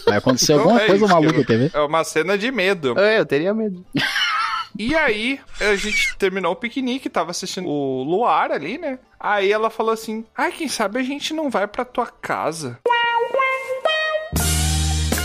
Vai 0.06 0.18
acontecer 0.18 0.54
alguma 0.54 0.82
é 0.82 0.86
coisa 0.86 1.06
maluca, 1.06 1.38
eu... 1.38 1.44
quer 1.44 1.58
ver? 1.58 1.70
É 1.72 1.80
uma 1.80 2.02
cena 2.04 2.36
de 2.36 2.50
medo. 2.50 2.98
É, 2.98 3.20
eu 3.20 3.26
teria 3.26 3.54
medo. 3.54 3.84
E 4.78 4.94
aí, 4.94 5.38
a 5.60 5.76
gente 5.76 6.16
terminou 6.16 6.52
o 6.52 6.56
piquenique, 6.56 7.10
tava 7.10 7.30
assistindo 7.30 7.68
o 7.68 8.02
luar 8.02 8.50
ali, 8.50 8.78
né? 8.78 8.98
Aí 9.20 9.52
ela 9.52 9.70
falou 9.70 9.92
assim: 9.92 10.24
Ai, 10.36 10.50
quem 10.52 10.68
sabe 10.68 10.98
a 10.98 11.02
gente 11.02 11.34
não 11.34 11.50
vai 11.50 11.66
pra 11.66 11.84
tua 11.84 12.06
casa. 12.06 12.78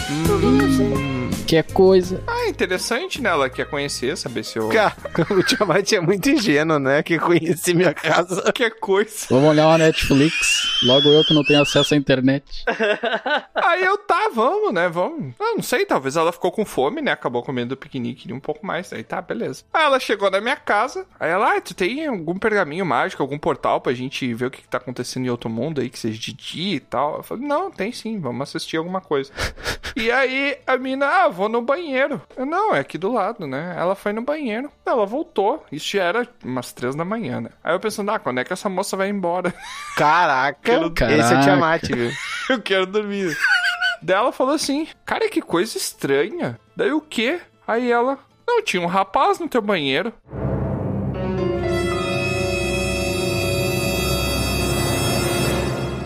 Hum, 0.10 1.07
que 1.48 1.64
coisa. 1.64 2.22
Ah, 2.28 2.50
interessante, 2.50 3.22
né? 3.22 3.30
Ela 3.30 3.50
quer 3.50 3.66
conhecer, 3.70 4.18
saber 4.18 4.43
se 4.43 4.60
eu. 4.60 4.68
Cara, 4.68 4.93
o 5.32 5.41
Tiamat 5.41 5.93
é 5.93 6.02
muito 6.02 6.30
ingênuo, 6.30 6.78
né? 6.78 7.02
Que 7.02 7.18
conheci 7.18 7.74
minha 7.74 7.93
casa. 7.93 8.43
Que 8.58 8.70
coisa. 8.72 9.28
Vamos 9.30 9.50
olhar 9.50 9.68
uma 9.68 9.78
Netflix. 9.78 10.82
Logo 10.84 11.08
eu 11.10 11.24
que 11.24 11.34
não 11.34 11.43
tenho 11.43 11.62
acesso 11.62 11.93
à 11.93 11.98
internet. 11.98 12.66
Aí 13.54 13.86
eu, 13.86 13.98
tá, 14.00 14.30
vamos, 14.34 14.74
né? 14.74 14.89
Vamos. 14.89 15.36
Eu 15.39 15.56
não 15.56 15.62
sei, 15.62 15.86
talvez 15.86 16.16
ela 16.16 16.32
ficou 16.32 16.52
com 16.52 16.66
fome, 16.66 17.02
né? 17.02 17.12
Acabou 17.12 17.43
comendo 17.43 17.76
o 17.76 17.78
piquenique 17.78 18.32
um 18.34 18.39
pouco 18.39 18.66
mais. 18.66 18.91
Aí 18.91 19.04
tá, 19.04 19.22
beleza. 19.22 19.64
Aí 19.72 19.84
ela 19.84 20.00
chegou 20.00 20.32
na 20.32 20.41
minha 20.41 20.56
casa. 20.56 21.06
Aí 21.20 21.30
ela, 21.30 21.56
ah, 21.56 21.62
tu 21.62 21.74
tem 21.74 22.08
algum 22.08 22.38
pergaminho 22.38 22.86
mágico, 22.86 23.22
algum 23.22 23.38
portal 23.38 23.80
pra 23.80 23.93
gente 23.93 24.34
ver 24.34 24.48
o 24.48 24.52
que, 24.52 24.62
que 24.62 24.68
tá 24.68 24.80
acontecendo 24.80 25.26
em 25.26 25.30
outro 25.30 25.50
mundo 25.50 25.80
aí, 25.80 25.89
que 25.89 26.00
seja 26.00 26.20
de 26.20 26.34
dia 26.34 26.76
e 26.76 26.80
tal? 26.80 27.18
Eu 27.18 27.24
falei, 27.24 27.48
não, 27.48 27.70
tem 27.70 27.91
sim, 27.91 28.20
vamos 28.20 28.50
assistir 28.50 28.78
alguma 28.78 29.00
coisa. 29.00 29.32
e 29.95 30.12
aí 30.12 30.58
a 30.66 30.78
mina, 30.78 31.06
ah, 31.06 31.30
vou 31.38 31.47
no 31.47 31.61
banheiro. 31.61 32.19
Eu, 32.35 32.45
não, 32.45 32.73
é 32.73 32.79
aqui 32.79 32.97
do 32.97 33.11
lado, 33.13 33.45
né? 33.45 33.75
Ela 33.77 33.93
foi 33.95 34.11
no 34.11 34.23
banheiro. 34.23 34.71
Ela 34.85 35.05
voltou. 35.05 35.63
Isso 35.71 35.91
já 35.95 36.03
era 36.03 36.27
umas 36.43 36.73
três 36.73 36.95
da 36.95 37.05
manhã, 37.05 37.39
né? 37.39 37.49
Aí 37.63 37.73
eu 37.73 37.79
pensando, 37.79 38.09
ah, 38.09 38.17
quando 38.19 38.39
é 38.39 38.43
que 38.43 38.51
essa 38.51 38.67
moça 38.67 38.97
vai 38.97 39.07
embora? 39.09 39.53
Caraca, 39.95 40.59
Caraca. 40.91 41.11
esse 41.13 41.33
é 41.33 41.38
o 41.38 41.41
Tiamat, 41.41 41.83
viu? 41.83 42.11
eu 42.49 42.61
quero 42.61 42.88
dormir. 42.88 43.38
Daí 44.01 44.17
ela 44.17 44.31
falou 44.31 44.55
assim, 44.55 44.88
cara, 45.05 45.29
que 45.29 45.41
coisa 45.41 45.77
estranha. 45.77 46.59
Daí 46.75 46.91
o 46.91 47.01
quê? 47.01 47.39
Aí 47.67 47.91
ela, 47.91 48.17
não, 48.47 48.63
tinha 48.63 48.81
um 48.81 48.88
rapaz 48.88 49.39
no 49.39 49.47
teu 49.47 49.61
banheiro. 49.61 50.11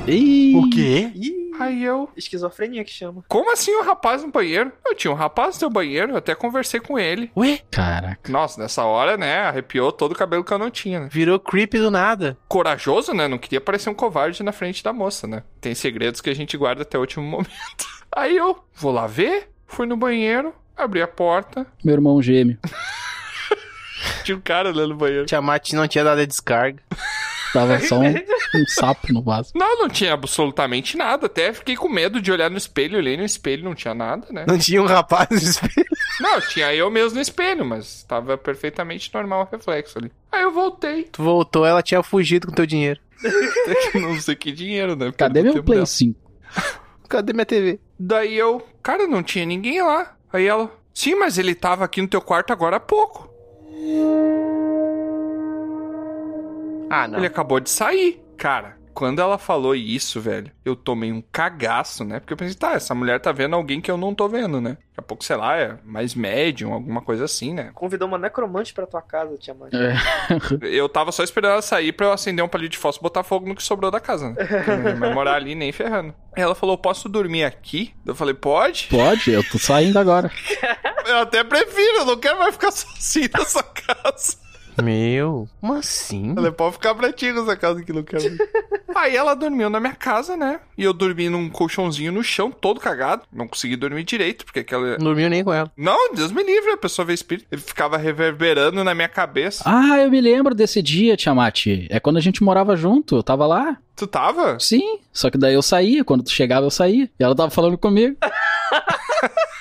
Ih, 0.07 0.57
O 0.57 0.69
quê? 0.69 1.11
Aí 1.59 1.83
eu, 1.83 2.09
Esquizofrenia 2.15 2.83
que 2.83 2.91
chama. 2.91 3.23
como 3.27 3.51
assim 3.51 3.75
um 3.75 3.83
rapaz 3.83 4.23
no 4.23 4.31
banheiro? 4.31 4.71
Eu 4.85 4.95
tinha 4.95 5.11
um 5.11 5.15
rapaz 5.15 5.55
no 5.55 5.59
teu 5.59 5.69
banheiro, 5.69 6.11
eu 6.13 6.17
até 6.17 6.33
conversei 6.35 6.79
com 6.79 6.97
ele. 6.97 7.31
Ué? 7.37 7.59
Caraca. 7.69 8.31
Nossa, 8.31 8.61
nessa 8.61 8.83
hora, 8.83 9.17
né, 9.17 9.39
arrepiou 9.41 9.91
todo 9.91 10.13
o 10.13 10.15
cabelo 10.15 10.43
que 10.43 10.51
eu 10.51 10.57
não 10.57 10.71
tinha, 10.71 11.01
né? 11.01 11.09
Virou 11.11 11.39
creepy 11.39 11.77
do 11.79 11.91
nada. 11.91 12.37
Corajoso, 12.47 13.13
né? 13.13 13.27
Não 13.27 13.37
queria 13.37 13.61
parecer 13.61 13.89
um 13.89 13.93
covarde 13.93 14.41
na 14.43 14.51
frente 14.51 14.83
da 14.83 14.91
moça, 14.93 15.27
né? 15.27 15.43
Tem 15.59 15.75
segredos 15.75 16.21
que 16.21 16.29
a 16.29 16.35
gente 16.35 16.57
guarda 16.57 16.81
até 16.83 16.97
o 16.97 17.01
último 17.01 17.23
momento. 17.29 17.49
Aí 18.15 18.35
eu, 18.37 18.63
vou 18.75 18.91
lá 18.91 19.07
ver, 19.07 19.49
fui 19.67 19.85
no 19.85 19.95
banheiro, 19.97 20.53
abri 20.75 21.01
a 21.01 21.07
porta, 21.07 21.65
Meu 21.83 21.93
irmão 21.93 22.21
gêmeo. 22.21 22.57
tinha 24.23 24.37
um 24.37 24.41
cara 24.41 24.73
lá 24.75 24.87
no 24.87 24.95
banheiro. 24.95 25.25
Tiamat 25.25 25.73
não 25.73 25.87
tinha 25.87 26.03
dado 26.03 26.19
a 26.21 26.25
descarga. 26.25 26.81
Tava 27.53 27.79
só 27.85 27.99
um, 27.99 28.13
um 28.13 28.65
sapo 28.67 29.11
no 29.13 29.21
vaso. 29.21 29.51
Não, 29.55 29.79
não 29.79 29.89
tinha 29.89 30.13
absolutamente 30.13 30.97
nada. 30.97 31.25
Até 31.25 31.51
fiquei 31.53 31.75
com 31.75 31.89
medo 31.89 32.21
de 32.21 32.31
olhar 32.31 32.49
no 32.49 32.57
espelho. 32.57 32.97
Olhei 32.97 33.17
no 33.17 33.23
espelho, 33.23 33.63
não 33.63 33.75
tinha 33.75 33.93
nada, 33.93 34.27
né? 34.31 34.45
Não 34.47 34.57
tinha 34.57 34.81
um 34.81 34.85
rapaz 34.85 35.29
no 35.29 35.37
espelho. 35.37 35.87
Não, 36.19 36.39
tinha 36.41 36.73
eu 36.73 36.89
mesmo 36.89 37.15
no 37.15 37.21
espelho, 37.21 37.65
mas 37.65 38.03
tava 38.03 38.37
perfeitamente 38.37 39.11
normal 39.13 39.47
o 39.47 39.55
reflexo 39.55 39.97
ali. 39.97 40.11
Aí 40.31 40.43
eu 40.43 40.51
voltei. 40.51 41.03
Tu 41.11 41.21
voltou, 41.21 41.65
ela 41.65 41.81
tinha 41.81 42.01
fugido 42.03 42.47
com 42.47 42.53
teu 42.53 42.65
dinheiro. 42.65 42.99
não 43.95 44.19
sei 44.19 44.35
que 44.35 44.51
dinheiro, 44.51 44.95
né? 44.95 45.11
Cadê 45.15 45.43
meu 45.43 45.63
Play 45.63 45.77
dela. 45.77 45.85
5? 45.87 46.19
Cadê 47.07 47.33
minha 47.33 47.45
TV? 47.45 47.79
Daí 47.99 48.37
eu, 48.37 48.65
cara, 48.81 49.05
não 49.07 49.21
tinha 49.21 49.45
ninguém 49.45 49.81
lá. 49.81 50.15
Aí 50.31 50.47
ela, 50.47 50.71
sim, 50.93 51.15
mas 51.15 51.37
ele 51.37 51.53
tava 51.53 51.83
aqui 51.83 52.01
no 52.01 52.07
teu 52.07 52.21
quarto 52.21 52.53
agora 52.53 52.77
há 52.77 52.79
pouco. 52.79 53.29
Ah, 56.91 57.07
não. 57.07 57.17
Ele 57.17 57.27
acabou 57.27 57.59
de 57.59 57.69
sair. 57.69 58.21
Cara, 58.37 58.77
quando 58.93 59.21
ela 59.21 59.37
falou 59.37 59.73
isso, 59.75 60.19
velho, 60.19 60.51
eu 60.65 60.75
tomei 60.75 61.11
um 61.11 61.21
cagaço, 61.31 62.03
né? 62.03 62.19
Porque 62.19 62.33
eu 62.33 62.37
pensei, 62.37 62.55
tá, 62.55 62.73
essa 62.73 62.93
mulher 62.93 63.19
tá 63.19 63.31
vendo 63.31 63.55
alguém 63.55 63.79
que 63.79 63.89
eu 63.89 63.97
não 63.97 64.13
tô 64.13 64.27
vendo, 64.27 64.59
né? 64.59 64.71
Daqui 64.71 64.97
a 64.97 65.01
pouco, 65.01 65.23
sei 65.23 65.35
lá, 65.35 65.57
é 65.57 65.77
mais 65.83 66.13
médium, 66.13 66.73
alguma 66.73 67.01
coisa 67.01 67.25
assim, 67.25 67.53
né? 67.53 67.71
Convidou 67.73 68.07
uma 68.07 68.17
necromante 68.17 68.73
pra 68.73 68.85
tua 68.85 69.01
casa, 69.01 69.37
Tiamat. 69.37 69.73
É. 69.73 69.95
Eu 70.61 70.89
tava 70.89 71.11
só 71.11 71.23
esperando 71.23 71.53
ela 71.53 71.61
sair 71.61 71.93
pra 71.93 72.07
eu 72.07 72.11
acender 72.11 72.43
um 72.43 72.49
palito 72.49 72.71
de 72.71 72.77
fósforo 72.77 73.03
e 73.03 73.07
botar 73.09 73.23
fogo 73.23 73.47
no 73.47 73.55
que 73.55 73.63
sobrou 73.63 73.89
da 73.89 73.99
casa, 73.99 74.29
né? 74.29 74.35
Porque 74.35 74.71
não 74.71 74.99
vai 74.99 75.13
morar 75.13 75.35
ali 75.35 75.55
nem 75.55 75.71
ferrando. 75.71 76.13
Ela 76.35 76.55
falou, 76.55 76.77
posso 76.77 77.07
dormir 77.07 77.43
aqui? 77.43 77.93
Eu 78.05 78.15
falei, 78.15 78.33
pode? 78.33 78.87
Pode, 78.89 79.31
eu 79.31 79.43
tô 79.49 79.57
saindo 79.57 79.97
agora. 79.97 80.31
Eu 81.07 81.17
até 81.17 81.43
prefiro, 81.43 81.97
eu 81.97 82.05
não 82.05 82.17
quero 82.17 82.37
mais 82.37 82.53
ficar 82.53 82.69
sozinho 82.71 83.29
nessa 83.35 83.63
casa. 83.63 84.37
Meu, 84.83 85.47
como 85.59 85.73
assim? 85.73 86.33
Ela 86.37 86.51
pode 86.51 86.73
ficar 86.73 86.95
pra 86.95 87.11
ti 87.11 87.31
nessa 87.31 87.55
casa 87.55 87.83
que 87.83 87.93
não 87.93 88.03
quer. 88.03 88.19
Aí 88.95 89.15
ela 89.15 89.33
dormiu 89.33 89.69
na 89.69 89.79
minha 89.79 89.93
casa, 89.95 90.35
né? 90.35 90.59
E 90.77 90.83
eu 90.83 90.93
dormi 90.93 91.29
num 91.29 91.49
colchãozinho 91.49 92.11
no 92.11 92.23
chão, 92.23 92.51
todo 92.51 92.79
cagado. 92.79 93.23
Não 93.31 93.47
consegui 93.47 93.75
dormir 93.75 94.03
direito, 94.03 94.45
porque 94.45 94.59
aquela. 94.59 94.97
Não 94.97 95.05
dormiu 95.05 95.29
nem 95.29 95.43
com 95.43 95.53
ela. 95.53 95.71
Não, 95.77 96.13
Deus 96.13 96.31
me 96.31 96.43
livre, 96.43 96.71
a 96.71 96.77
pessoa 96.77 97.05
vê 97.05 97.13
espírito. 97.13 97.47
Ele 97.51 97.61
ficava 97.61 97.97
reverberando 97.97 98.83
na 98.83 98.93
minha 98.93 99.07
cabeça. 99.07 99.63
Ah, 99.65 99.97
eu 99.99 100.11
me 100.11 100.19
lembro 100.19 100.53
desse 100.53 100.81
dia, 100.81 101.15
Tiamat. 101.15 101.67
É 101.89 101.99
quando 101.99 102.17
a 102.17 102.21
gente 102.21 102.43
morava 102.43 102.75
junto, 102.75 103.15
eu 103.15 103.23
tava 103.23 103.45
lá. 103.45 103.77
Tu 103.95 104.07
tava? 104.07 104.59
Sim, 104.59 104.99
só 105.13 105.29
que 105.29 105.37
daí 105.37 105.53
eu 105.53 105.61
saía, 105.61 106.03
quando 106.03 106.23
tu 106.23 106.31
chegava 106.31 106.65
eu 106.65 106.71
saía. 106.71 107.09
E 107.19 107.23
ela 107.23 107.35
tava 107.35 107.49
falando 107.49 107.77
comigo. 107.77 108.17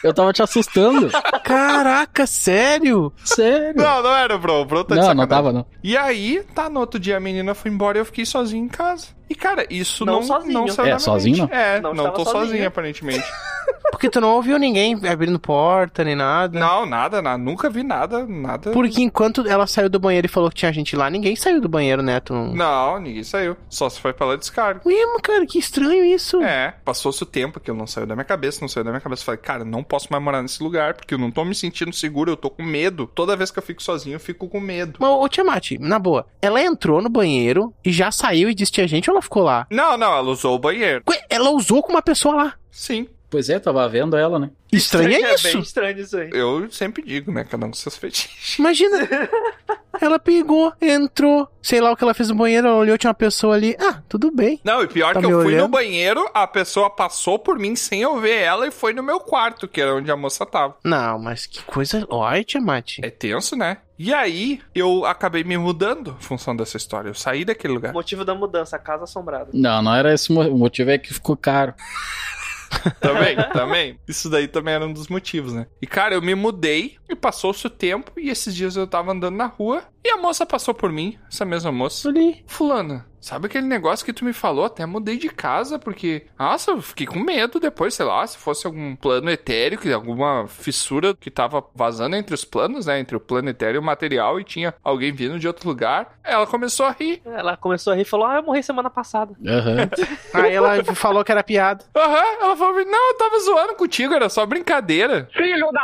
eu 0.03 0.13
tava 0.15 0.33
te 0.33 0.43
assustando. 0.43 1.11
Caraca, 1.45 2.27
sério? 2.27 3.13
Sério. 3.25 3.75
Não, 3.81 4.03
não 4.03 4.17
era, 4.17 4.39
bro. 4.39 4.65
Bro 4.65 4.85
tá 4.85 4.95
de 4.95 5.01
Não, 5.01 5.15
não 5.15 5.27
tava, 5.27 5.53
não. 5.53 5.67
E 5.83 5.97
aí, 5.97 6.43
tá, 6.55 6.69
no 6.69 6.81
outro 6.81 6.99
dia 7.01 7.17
a 7.17 7.21
menina 7.21 7.55
foi 7.55 7.71
embora 7.71 7.99
e 7.99 8.01
eu 8.01 8.05
fiquei 8.05 8.25
sozinho 8.25 8.65
em 8.65 8.69
casa. 8.69 9.09
E, 9.29 9.35
cara, 9.35 9.65
isso 9.71 10.05
Não 10.05 10.15
não, 10.15 10.23
sozinho. 10.23 10.53
não 10.53 10.65
É, 10.87 10.99
sozinho 10.99 11.43
mente. 11.45 11.53
É, 11.55 11.81
Não 11.81 11.95
não, 11.95 12.07
estava 12.07 12.17
tô 12.17 12.25
sozinho, 12.25 12.47
sozinho. 12.47 12.67
aparentemente. 12.69 13.25
Porque 13.91 14.09
tu 14.09 14.21
não 14.21 14.35
ouviu 14.35 14.59
ninguém 14.59 14.99
abrindo 15.07 15.39
porta 15.39 16.03
nem 16.05 16.15
nada. 16.17 16.59
não, 16.59 16.87
nada, 16.87 17.21
nada. 17.21 17.39
Nunca 17.39 17.69
vi 17.69 17.83
nada, 17.83 18.27
nada. 18.27 18.71
Porque 18.71 19.03
enquanto 19.03 19.47
ela 19.47 19.67
saiu 19.67 19.89
do 19.89 19.99
banheiro 19.99 20.27
e 20.27 20.31
falou 20.31 20.49
que 20.49 20.57
tinha 20.57 20.73
gente 20.73 20.97
lá, 20.97 21.11
ninguém 21.11 21.37
saiu 21.37 21.61
do 21.61 21.69
banheiro, 21.69 22.03
né? 22.03 22.21
Tu 22.21 22.33
não... 22.33 22.55
Não, 22.55 22.99
ninguém 23.01 23.23
saiu. 23.23 23.57
Só 23.69 23.89
se 23.89 24.01
foi 24.01 24.13
pela 24.13 24.37
descarga. 24.39 24.81
Ué, 24.87 25.07
mas, 25.07 25.21
cara, 25.23 25.47
que 25.47 25.59
estranho 25.59 26.05
isso. 26.05 26.43
É, 26.43 26.75
passou-se 26.85 27.23
o 27.23 27.27
tempo 27.27 27.61
que 27.61 27.71
eu 27.71 27.75
não 27.75 27.87
saiu 27.87 28.07
da 28.07 28.15
minha 28.15 28.25
cabeça, 28.25 28.61
não 28.61 28.69
saiu 28.69 28.85
da 28.85 28.91
minha 28.91 29.01
cabeça. 29.01 29.23
Eu 29.23 29.27
Falei, 29.27 29.41
cara, 29.41 29.65
não 29.65 29.83
posso 29.83 30.09
mais 30.11 30.23
morar 30.23 30.43
nesse 30.43 30.63
lugar, 30.63 30.95
porque 30.95 31.15
eu 31.15 31.19
não 31.19 31.31
tô 31.31 31.45
me 31.45 31.55
sentindo 31.55 31.93
seguro, 31.93 32.31
eu 32.31 32.37
tô 32.37 32.49
com 32.51 32.63
medo. 32.63 33.11
Toda 33.15 33.37
vez 33.37 33.51
que 33.51 33.59
eu 33.59 33.63
fico 33.63 33.83
sozinho, 33.83 34.17
eu 34.17 34.21
fico 34.21 34.49
com 34.49 34.61
medo. 34.61 34.99
Mas, 35.01 35.11
ô 35.11 35.29
Tiamat, 35.29 35.73
na 35.79 35.99
boa, 35.99 36.27
ela 36.41 36.63
entrou 36.63 37.03
no 37.03 37.09
banheiro 37.09 37.73
e 37.85 37.93
já 37.93 38.11
saiu 38.11 38.49
e 38.49 38.55
disse 38.55 38.73
que 38.73 38.77
tinha 38.77 38.89
gente 38.89 39.11
ou 39.11 39.15
ela 39.15 39.23
ficou 39.23 39.43
lá? 39.43 39.67
Não, 39.71 39.97
não, 39.97 40.13
ela 40.13 40.31
usou 40.31 40.55
o 40.55 40.59
banheiro. 40.59 41.03
Ué, 41.09 41.21
ela 41.29 41.51
usou 41.51 41.83
com 41.83 41.93
uma 41.93 42.03
pessoa 42.03 42.35
lá. 42.35 42.55
Sim. 42.71 43.07
Pois 43.31 43.49
é, 43.49 43.59
tava 43.61 43.89
vendo 43.89 44.17
ela, 44.17 44.39
né? 44.41 44.51
Estranho 44.73 45.09
é 45.25 45.31
É 45.31 45.35
isso. 45.35 45.45
bem 45.53 45.61
estranho 45.63 45.99
isso 46.01 46.17
aí. 46.17 46.31
Eu 46.33 46.71
sempre 46.71 47.03
digo, 47.03 47.31
né? 47.33 47.45
Cada 47.45 47.65
um 47.65 47.71
com 47.71 47.75
seus 47.77 47.97
fetiches. 47.97 48.59
Imagina. 48.59 49.09
ela 50.01 50.19
pegou, 50.19 50.73
entrou, 50.81 51.49
sei 51.63 51.81
lá 51.81 51.93
o 51.93 51.97
que 51.97 52.03
ela 52.03 52.15
fez 52.15 52.29
no 52.29 52.35
banheiro, 52.35 52.67
ela 52.69 52.77
olhou, 52.77 52.99
tinha 52.99 53.09
uma 53.09 53.15
pessoa 53.15 53.55
ali. 53.55 53.77
Ah, 53.81 54.03
tudo 54.09 54.31
bem. 54.33 54.61
Não, 54.65 54.83
e 54.83 54.87
pior 54.89 55.15
Tá 55.15 55.21
que 55.21 55.27
eu 55.27 55.31
fui 55.43 55.53
no 55.53 55.59
olhando? 55.59 55.69
banheiro, 55.71 56.29
a 56.35 56.47
pessoa 56.47 56.91
passou 56.91 57.39
por 57.39 57.59
mim 57.59 57.77
sem 57.77 58.03
eu 58.03 58.19
ver 58.21 58.37
ela 58.43 58.67
e 58.67 58.71
foi 58.73 58.93
no 58.93 59.03
meu 59.03 59.21
quarto, 59.21 59.69
que 59.69 59.81
era 59.81 59.95
onde 59.95 60.11
a 60.11 60.17
moça 60.17 60.45
tava. 60.45 60.77
Não, 60.85 61.19
mas 61.19 61.47
que 61.47 61.63
coisa. 61.63 62.05
Olha, 62.11 62.43
Tiamat. 62.43 62.99
É 63.03 63.11
tenso, 63.11 63.55
né? 63.57 63.79
E 63.99 64.15
aí, 64.15 64.61
eu 64.75 65.05
acabei 65.05 65.45
me 65.45 65.59
mudando 65.59 66.17
em 66.19 66.23
função 66.25 66.57
dessa 66.57 66.77
história. 66.77 67.11
Eu 67.11 67.15
saí 67.15 67.45
daquele 67.45 67.75
lugar. 67.75 67.93
Motivo 67.93 68.25
da 68.25 68.35
mudança, 68.35 68.77
a 68.77 68.79
casa 68.79 69.05
assombrada. 69.05 69.51
Não, 69.53 69.83
não 69.83 69.95
era 69.95 70.13
esse 70.15 70.33
o 70.33 70.57
motivo, 70.57 70.91
é 70.91 70.99
que 70.99 71.13
ficou 71.13 71.37
caro. 71.37 71.75
Também, 73.01 73.37
também. 73.53 73.99
Isso 74.07 74.31
daí 74.31 74.47
também 74.47 74.75
era 74.75 74.87
um 74.87 74.93
dos 74.93 75.09
motivos, 75.09 75.53
né? 75.53 75.67
E, 75.83 75.87
cara, 75.87 76.15
eu 76.15 76.23
me 76.23 76.35
mudei 76.35 76.97
e 77.09 77.17
passou-se 77.17 77.67
o 77.67 77.71
tempo 77.71 78.13
e 78.17 78.31
esses 78.31 78.55
dias 78.55 78.77
eu 78.77 78.87
tava 78.87 79.13
andando 79.13 79.37
na 79.37 79.47
rua 79.47 79.83
e 80.05 80.09
a 80.09 80.17
moça 80.17 80.47
passou 80.47 80.73
por 80.73 80.91
mim, 80.91 81.19
essa 81.31 81.45
mesma 81.45 81.73
moça. 81.73 82.09
Ali. 82.09 82.45
Fulana, 82.47 83.07
sabe 83.21 83.47
aquele 83.47 83.67
negócio 83.67 84.05
que 84.05 84.13
tu 84.13 84.25
me 84.25 84.33
falou? 84.33 84.65
Até 84.65 84.85
mudei 84.87 85.17
de 85.17 85.29
casa 85.29 85.79
porque, 85.79 86.27
nossa, 86.39 86.73
eu 86.73 86.83
fiquei 86.83 87.07
com 87.07 87.19
medo 87.19 87.61
depois, 87.61 87.95
sei 87.95 88.07
lá, 88.07 88.27
se 88.27 88.39
fosse 88.39 88.67
algum 88.67 88.97
plano 88.97 89.31
etéreo, 89.31 89.79
que 89.79 89.93
alguma 89.93 90.47
fissura 90.49 91.15
que 91.15 91.31
tava 91.31 91.65
vazando 91.75 92.17
entre 92.17 92.35
os 92.35 92.45
planos, 92.45 92.87
né? 92.87 92.99
Entre 92.99 93.17
o 93.17 93.21
plano 93.21 93.49
etéreo 93.51 93.77
e 93.77 93.79
o 93.79 93.83
material 93.83 94.41
e 94.41 94.45
tinha 94.45 94.75
alguém 94.83 95.13
vindo 95.13 95.39
de 95.39 95.47
outro 95.47 95.69
lugar. 95.69 96.19
Ela 96.25 96.47
começou 96.47 96.87
a 96.87 96.91
rir. 96.93 97.21
Ela 97.25 97.57
começou 97.57 97.93
a 97.93 97.97
rir 97.97 98.03
e 98.03 98.05
falou: 98.05 98.27
Ah, 98.27 98.37
eu 98.37 98.43
morri 98.43 98.63
semana 98.63 98.91
passada. 98.91 99.35
Aham. 99.47 99.89
Aí 100.35 100.55
ela 100.55 100.83
falou 100.95 101.25
que 101.25 101.33
era 101.33 101.43
piada. 101.43 101.85
Aham, 101.95 102.25
ela 102.41 102.57
falou, 102.57 102.85
não, 102.85 103.09
eu 103.11 103.17
tava 103.17 103.39
zoando 103.41 103.75
contigo, 103.75 104.15
era 104.15 104.29
só 104.29 104.47
brincadeira. 104.47 105.29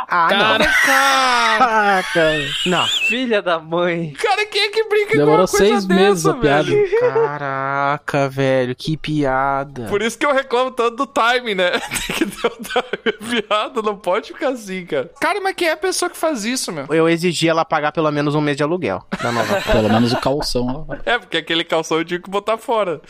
Ah, 0.09 0.27
não. 0.31 0.65
Caraca. 0.85 2.31
Não. 2.65 2.85
Filha 2.85 3.41
da 3.41 3.59
mãe. 3.59 4.13
Cara, 4.13 4.45
quem 4.45 4.63
é 4.63 4.69
que 4.69 4.83
brinca 4.87 5.17
Demorou 5.17 5.47
com 5.47 5.53
uma 5.53 5.59
coisa 5.59 5.65
seis 5.65 5.85
meses 5.85 6.23
dessa, 6.23 6.37
a 6.37 6.39
piada. 6.39 6.63
velho? 6.63 7.26
Caraca, 7.27 8.29
velho, 8.29 8.75
que 8.75 8.95
piada. 8.95 9.85
Por 9.87 10.01
isso 10.01 10.17
que 10.17 10.25
eu 10.25 10.33
reclamo 10.33 10.71
tanto 10.71 11.05
do 11.05 11.07
time, 11.07 11.53
né? 11.53 11.71
Tem 12.07 12.15
que 12.15 12.25
ter 12.25 12.47
o 12.47 12.57
time 12.57 13.41
piada, 13.41 13.81
não 13.81 13.97
pode 13.97 14.33
ficar 14.33 14.49
assim, 14.49 14.85
cara. 14.85 15.11
Cara, 15.19 15.41
mas 15.41 15.55
quem 15.55 15.67
é 15.67 15.73
a 15.73 15.77
pessoa 15.77 16.09
que 16.09 16.17
faz 16.17 16.45
isso, 16.45 16.71
meu? 16.71 16.85
Eu 16.89 17.09
exigi 17.09 17.47
ela 17.47 17.65
pagar 17.65 17.91
pelo 17.91 18.11
menos 18.11 18.35
um 18.35 18.41
mês 18.41 18.55
de 18.55 18.63
aluguel 18.63 19.03
da 19.21 19.31
nova. 19.31 19.57
Pelo 19.71 19.89
menos 19.89 20.13
o 20.13 20.19
calção. 20.19 20.87
É, 21.05 21.17
porque 21.17 21.37
aquele 21.37 21.63
calção 21.63 21.97
eu 21.97 22.05
tinha 22.05 22.19
que 22.19 22.29
botar 22.29 22.57
fora. 22.57 23.01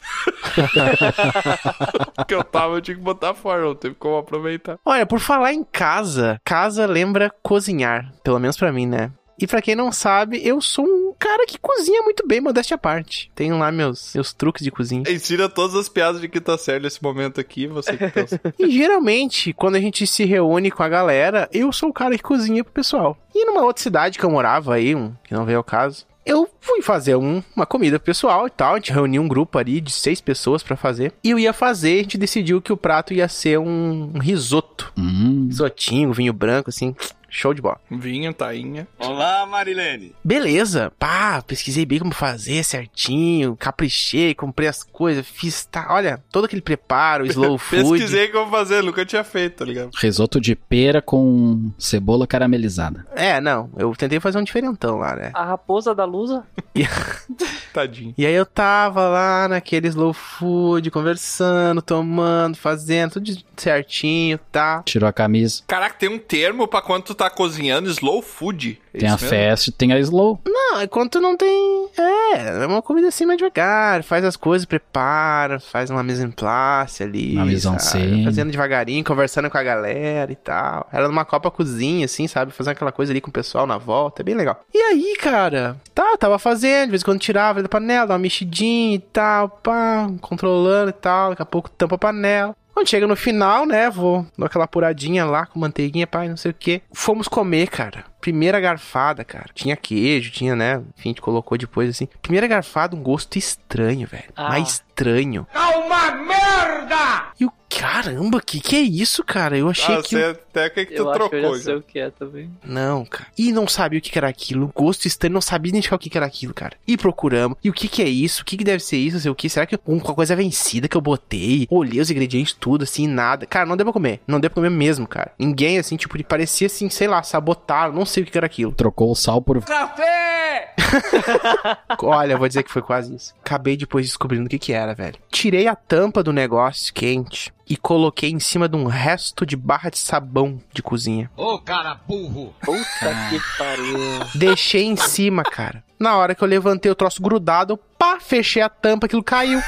que 2.27 2.33
eu 2.33 2.43
tava, 2.43 2.75
eu 2.75 2.81
tinha 2.81 2.95
que 2.95 3.03
botar 3.03 3.33
fora, 3.33 3.61
não 3.61 3.75
teve 3.75 3.95
como 3.95 4.17
aproveitar. 4.17 4.77
Olha, 4.85 5.05
por 5.05 5.19
falar 5.19 5.53
em 5.53 5.63
casa, 5.63 6.39
casa 6.43 6.85
lembra 6.85 7.31
cozinhar, 7.41 8.11
pelo 8.23 8.39
menos 8.39 8.57
pra 8.57 8.71
mim, 8.71 8.85
né? 8.85 9.11
E 9.39 9.45
pra 9.45 9.61
quem 9.61 9.75
não 9.75 9.91
sabe, 9.91 10.41
eu 10.43 10.59
sou 10.59 10.83
um 10.85 11.13
cara 11.17 11.45
que 11.45 11.59
cozinha 11.59 12.01
muito 12.01 12.25
bem, 12.27 12.41
modéstia 12.41 12.75
à 12.75 12.77
parte. 12.77 13.31
Tenho 13.35 13.57
lá 13.59 13.71
meus, 13.71 14.13
meus 14.15 14.33
truques 14.33 14.63
de 14.63 14.71
cozinha. 14.71 15.03
Ensina 15.07 15.47
todas 15.47 15.75
as 15.75 15.87
piadas 15.87 16.19
de 16.21 16.27
quinta 16.27 16.57
série 16.57 16.83
nesse 16.83 17.01
momento 17.03 17.39
aqui, 17.39 17.67
você 17.67 17.95
que 17.95 18.09
tá... 18.09 18.25
E 18.57 18.69
geralmente, 18.71 19.53
quando 19.53 19.75
a 19.75 19.79
gente 19.79 20.07
se 20.07 20.25
reúne 20.25 20.71
com 20.71 20.81
a 20.81 20.89
galera, 20.89 21.47
eu 21.53 21.71
sou 21.71 21.89
o 21.89 21.93
cara 21.93 22.17
que 22.17 22.23
cozinha 22.23 22.63
pro 22.63 22.73
pessoal. 22.73 23.15
E 23.35 23.45
numa 23.45 23.61
outra 23.63 23.83
cidade 23.83 24.17
que 24.17 24.25
eu 24.25 24.31
morava 24.31 24.73
aí, 24.73 24.95
um, 24.95 25.13
que 25.23 25.33
não 25.35 25.45
veio 25.45 25.59
ao 25.59 25.63
caso, 25.63 26.05
eu 26.25 26.49
fui 26.59 26.81
fazer 26.81 27.15
um- 27.15 27.41
uma 27.55 27.65
comida 27.65 27.97
pro 27.99 28.07
pessoal 28.07 28.47
e 28.47 28.49
tal. 28.49 28.73
A 28.73 28.77
gente 28.77 28.91
reuniu 28.91 29.21
um 29.21 29.27
grupo 29.29 29.57
ali 29.57 29.79
de 29.79 29.91
seis 29.91 30.19
pessoas 30.19 30.61
pra 30.61 30.75
fazer. 30.75 31.13
E 31.23 31.29
eu 31.29 31.39
ia 31.39 31.53
fazer, 31.53 31.99
a 31.99 32.01
gente 32.03 32.17
decidiu 32.17 32.61
que 32.61 32.73
o 32.73 32.75
prato 32.77 33.13
ia 33.13 33.29
ser 33.29 33.57
um, 33.59 34.11
um 34.15 34.19
risoto. 34.19 34.91
Hum. 34.97 35.45
Risotinho, 35.47 36.11
vinho 36.11 36.33
branco, 36.33 36.69
assim. 36.69 36.93
Show 37.37 37.53
de 37.53 37.61
bola. 37.61 37.79
Vinho, 37.91 38.33
tainha. 38.33 38.87
Olá, 38.97 39.45
Marilene. 39.45 40.15
Beleza, 40.23 40.91
pá, 40.97 41.39
pesquisei 41.43 41.85
bem 41.85 41.99
como 41.99 42.11
fazer 42.11 42.63
certinho, 42.63 43.55
caprichei, 43.55 44.33
comprei 44.33 44.67
as 44.67 44.81
coisas, 44.81 45.23
fiz, 45.23 45.63
tá, 45.63 45.85
olha, 45.91 46.19
todo 46.31 46.45
aquele 46.45 46.63
preparo, 46.63 47.27
slow 47.29 47.59
food. 47.59 47.91
Pesquisei 47.91 48.29
como 48.29 48.49
fazer, 48.49 48.81
nunca 48.81 49.05
tinha 49.05 49.23
feito, 49.23 49.57
tá 49.57 49.65
ligado? 49.65 49.91
Risoto 49.95 50.41
de 50.41 50.55
pera 50.55 50.99
com 50.99 51.71
cebola 51.77 52.25
caramelizada. 52.25 53.05
É, 53.15 53.39
não, 53.39 53.69
eu 53.77 53.95
tentei 53.95 54.19
fazer 54.19 54.39
um 54.39 54.43
diferentão 54.43 54.97
lá, 54.97 55.15
né? 55.15 55.29
A 55.35 55.45
raposa 55.45 55.93
da 55.93 56.05
Lusa. 56.05 56.43
Tadinho. 57.71 58.15
E 58.17 58.25
aí 58.25 58.33
eu 58.33 58.47
tava 58.47 59.07
lá 59.07 59.47
naquele 59.47 59.87
slow 59.89 60.11
food, 60.11 60.89
conversando, 60.89 61.83
tomando, 61.83 62.57
fazendo, 62.57 63.11
tudo 63.11 63.31
certinho, 63.55 64.39
tá? 64.51 64.81
Tirou 64.83 65.07
a 65.07 65.13
camisa. 65.13 65.61
Caraca, 65.67 65.95
tem 65.99 66.09
um 66.09 66.17
termo 66.17 66.67
pra 66.67 66.81
quando 66.81 67.03
tu 67.03 67.13
tá 67.13 67.26
cozinhando 67.29 67.89
slow 67.89 68.21
food. 68.21 68.79
É 68.93 68.99
Tem 68.99 69.09
a 69.09 69.13
mesmo? 69.13 69.29
fast, 69.29 69.71
tem 69.71 69.93
a 69.93 69.99
slow. 69.99 70.39
Não, 70.45 70.79
é 70.79 70.87
quando 70.87 71.11
tu 71.11 71.21
não 71.21 71.37
tem. 71.37 71.87
É, 71.97 72.63
é 72.63 72.67
uma 72.67 72.81
comida 72.81 73.07
assim 73.07 73.25
mais 73.25 73.37
devagar, 73.37 74.03
faz 74.03 74.23
as 74.25 74.35
coisas, 74.35 74.65
prepara, 74.65 75.59
faz 75.59 75.89
uma 75.89 76.03
mise 76.03 76.23
en 76.23 76.31
place 76.31 77.03
ali. 77.03 77.35
Uma 77.35 77.45
mise 77.45 77.67
en 77.67 77.77
sabe? 77.79 77.83
scène. 77.83 78.23
Fazendo 78.25 78.51
devagarinho, 78.51 79.03
conversando 79.03 79.49
com 79.49 79.57
a 79.57 79.63
galera 79.63 80.31
e 80.31 80.35
tal. 80.35 80.87
Era 80.91 81.07
numa 81.07 81.25
copa 81.25 81.51
cozinha, 81.51 82.05
assim, 82.05 82.27
sabe? 82.27 82.51
Fazendo 82.51 82.73
aquela 82.73 82.91
coisa 82.91 83.11
ali 83.11 83.21
com 83.21 83.29
o 83.29 83.33
pessoal 83.33 83.65
na 83.67 83.77
volta, 83.77 84.21
é 84.21 84.23
bem 84.23 84.35
legal. 84.35 84.63
E 84.73 84.77
aí, 84.77 85.15
cara, 85.19 85.77
tá, 85.93 86.17
tava 86.17 86.39
fazendo, 86.39 86.85
de 86.85 86.91
vez 86.91 87.01
em 87.01 87.05
quando 87.05 87.19
tirava 87.19 87.61
da 87.61 87.69
panela, 87.69 88.07
dava 88.07 88.13
uma 88.13 88.19
mexidinha 88.19 88.95
e 88.95 88.99
tal, 88.99 89.49
pá, 89.49 90.09
controlando 90.21 90.89
e 90.89 90.93
tal, 90.93 91.29
daqui 91.31 91.41
a 91.41 91.45
pouco 91.45 91.69
tampa 91.69 91.95
a 91.95 91.99
panela. 91.99 92.55
Quando 92.77 92.89
chega 92.89 93.07
no 93.07 93.15
final, 93.15 93.65
né, 93.65 93.89
vou 93.89 94.23
dar 94.37 94.45
aquela 94.45 94.65
apuradinha 94.65 95.25
lá 95.25 95.47
com 95.47 95.59
manteiguinha, 95.59 96.05
pai, 96.05 96.29
não 96.29 96.37
sei 96.37 96.51
o 96.51 96.53
que. 96.53 96.79
Fomos 96.93 97.27
comer, 97.27 97.69
cara. 97.69 98.05
Primeira 98.27 98.59
garfada, 98.59 99.23
cara. 99.23 99.45
Tinha 99.53 99.77
queijo, 99.77 100.31
tinha, 100.31 100.53
né? 100.53 100.81
Enfim, 100.97 101.07
a 101.09 101.11
gente 101.11 101.21
colocou 101.21 101.57
depois 101.57 101.89
assim. 101.89 102.09
Primeira 102.21 102.45
garfada, 102.45 102.93
um 102.93 103.01
gosto 103.01 103.37
estranho, 103.37 104.05
velho. 104.05 104.25
Ah. 104.35 104.49
Mas 104.49 104.83
estranho. 104.89 105.47
É 105.53 105.59
uma 105.77 106.11
merda! 106.11 107.27
E 107.39 107.45
o 107.45 107.51
caramba, 107.69 108.41
que 108.41 108.59
que 108.59 108.75
é 108.75 108.79
isso, 108.81 109.23
cara? 109.23 109.55
Eu 109.57 109.69
achei 109.69 109.95
Ah, 109.95 110.01
que. 110.01 110.09
sei 110.09 110.31
até 110.31 110.67
o 110.67 110.71
que, 110.71 110.85
que 110.87 110.95
tu 110.95 111.03
Eu 111.03 111.09
acho 111.11 111.17
que 111.19 111.23
eu 111.25 111.29
trocou. 111.29 111.57
já 111.57 111.63
sei 111.63 111.75
o 111.75 111.81
que 111.83 111.99
é 111.99 112.09
também. 112.09 112.49
Não, 112.65 113.05
cara. 113.05 113.27
E 113.37 113.51
não 113.51 113.67
sabia 113.67 113.99
o 113.99 114.01
que 114.01 114.09
que 114.09 114.17
era 114.17 114.27
aquilo. 114.27 114.71
Gosto 114.75 115.05
estranho, 115.05 115.33
não 115.35 115.41
sabia 115.41 115.69
identificar 115.69 115.95
o 115.97 115.99
que 115.99 116.09
que 116.09 116.17
era 116.17 116.25
aquilo, 116.25 116.53
cara. 116.53 116.75
E 116.87 116.97
procuramos. 116.97 117.57
E 117.63 117.69
o 117.69 117.73
que 117.73 117.87
que 117.87 118.01
é 118.01 118.09
isso? 118.09 118.41
O 118.41 118.45
que 118.45 118.57
que 118.57 118.63
deve 118.63 118.83
ser 118.83 118.97
isso? 118.97 119.15
Não 119.17 119.21
sei 119.21 119.31
o 119.31 119.35
que. 119.35 119.49
Será 119.49 119.65
que 119.67 119.75
alguma 119.75 120.01
coisa 120.01 120.35
vencida 120.35 120.87
que 120.87 120.97
eu 120.97 121.01
botei? 121.01 121.67
Olhei 121.69 122.01
os 122.01 122.09
ingredientes, 122.09 122.53
tudo, 122.59 122.83
assim, 122.83 123.05
nada. 123.07 123.45
Cara, 123.45 123.65
não 123.67 123.77
deu 123.77 123.85
pra 123.85 123.93
comer. 123.93 124.19
Não 124.27 124.39
deu 124.39 124.49
pra 124.49 124.55
comer 124.55 124.71
mesmo, 124.71 125.07
cara. 125.07 125.31
Ninguém, 125.37 125.77
assim, 125.77 125.95
tipo, 125.95 126.21
parecia 126.23 126.65
assim, 126.67 126.89
sei 126.89 127.07
lá, 127.07 127.21
sabotaram. 127.21 127.93
Não 127.93 128.05
sei 128.05 128.16
o 128.23 128.25
que 128.25 128.37
era 128.37 128.45
aquilo. 128.47 128.71
Trocou 128.71 129.11
o 129.11 129.15
sal 129.15 129.41
por. 129.41 129.61
Café! 129.63 130.73
Olha, 132.01 132.37
vou 132.37 132.47
dizer 132.47 132.63
que 132.63 132.71
foi 132.71 132.81
quase 132.81 133.13
isso. 133.15 133.33
Acabei 133.41 133.75
depois 133.75 134.05
descobrindo 134.05 134.45
o 134.45 134.49
que 134.49 134.57
que 134.59 134.73
era, 134.73 134.93
velho. 134.93 135.15
Tirei 135.29 135.67
a 135.67 135.75
tampa 135.75 136.23
do 136.23 136.31
negócio 136.31 136.93
quente. 136.93 137.53
e 137.69 137.75
coloquei 137.75 138.29
em 138.29 138.39
cima 138.39 138.69
de 138.69 138.77
um 138.77 138.85
resto 138.85 139.45
de 139.45 139.55
barra 139.57 139.89
de 139.89 139.97
sabão 139.97 140.59
de 140.73 140.81
cozinha. 140.81 141.29
Ô, 141.35 141.59
cara 141.59 141.95
burro! 142.07 142.53
Puta 142.61 143.13
que 143.29 143.39
pariu. 143.57 143.97
Deixei 144.35 144.83
em 144.85 144.95
cima, 144.95 145.43
cara. 145.43 145.83
Na 145.99 146.15
hora 146.15 146.33
que 146.35 146.43
eu 146.43 146.47
levantei 146.47 146.89
o 146.91 146.95
troço 146.95 147.21
grudado, 147.21 147.75
pá, 147.97 148.19
fechei 148.21 148.61
a 148.61 148.69
tampa, 148.69 149.05
aquilo 149.07 149.23
caiu. 149.23 149.61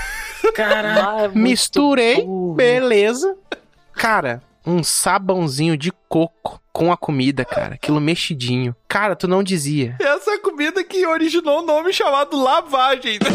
Ah, 0.58 1.24
muito 1.24 1.38
Misturei, 1.40 2.24
burro. 2.24 2.54
beleza. 2.54 3.36
Cara, 3.94 4.42
um 4.66 4.82
sabãozinho 4.84 5.76
de 5.76 5.92
coco 6.08 6.62
com 6.80 6.94
a 6.94 6.98
comida, 6.98 7.44
cara. 7.44 7.76
Aquilo 7.76 8.00
mexidinho. 8.00 8.74
Cara, 8.88 9.14
tu 9.14 9.28
não 9.28 9.44
dizia. 9.44 9.98
Essa 10.00 10.32
é 10.32 10.38
comida 10.38 10.82
que 10.82 11.06
originou 11.06 11.60
o 11.60 11.66
nome 11.66 11.92
chamado 11.92 12.42
lavagem. 12.42 13.20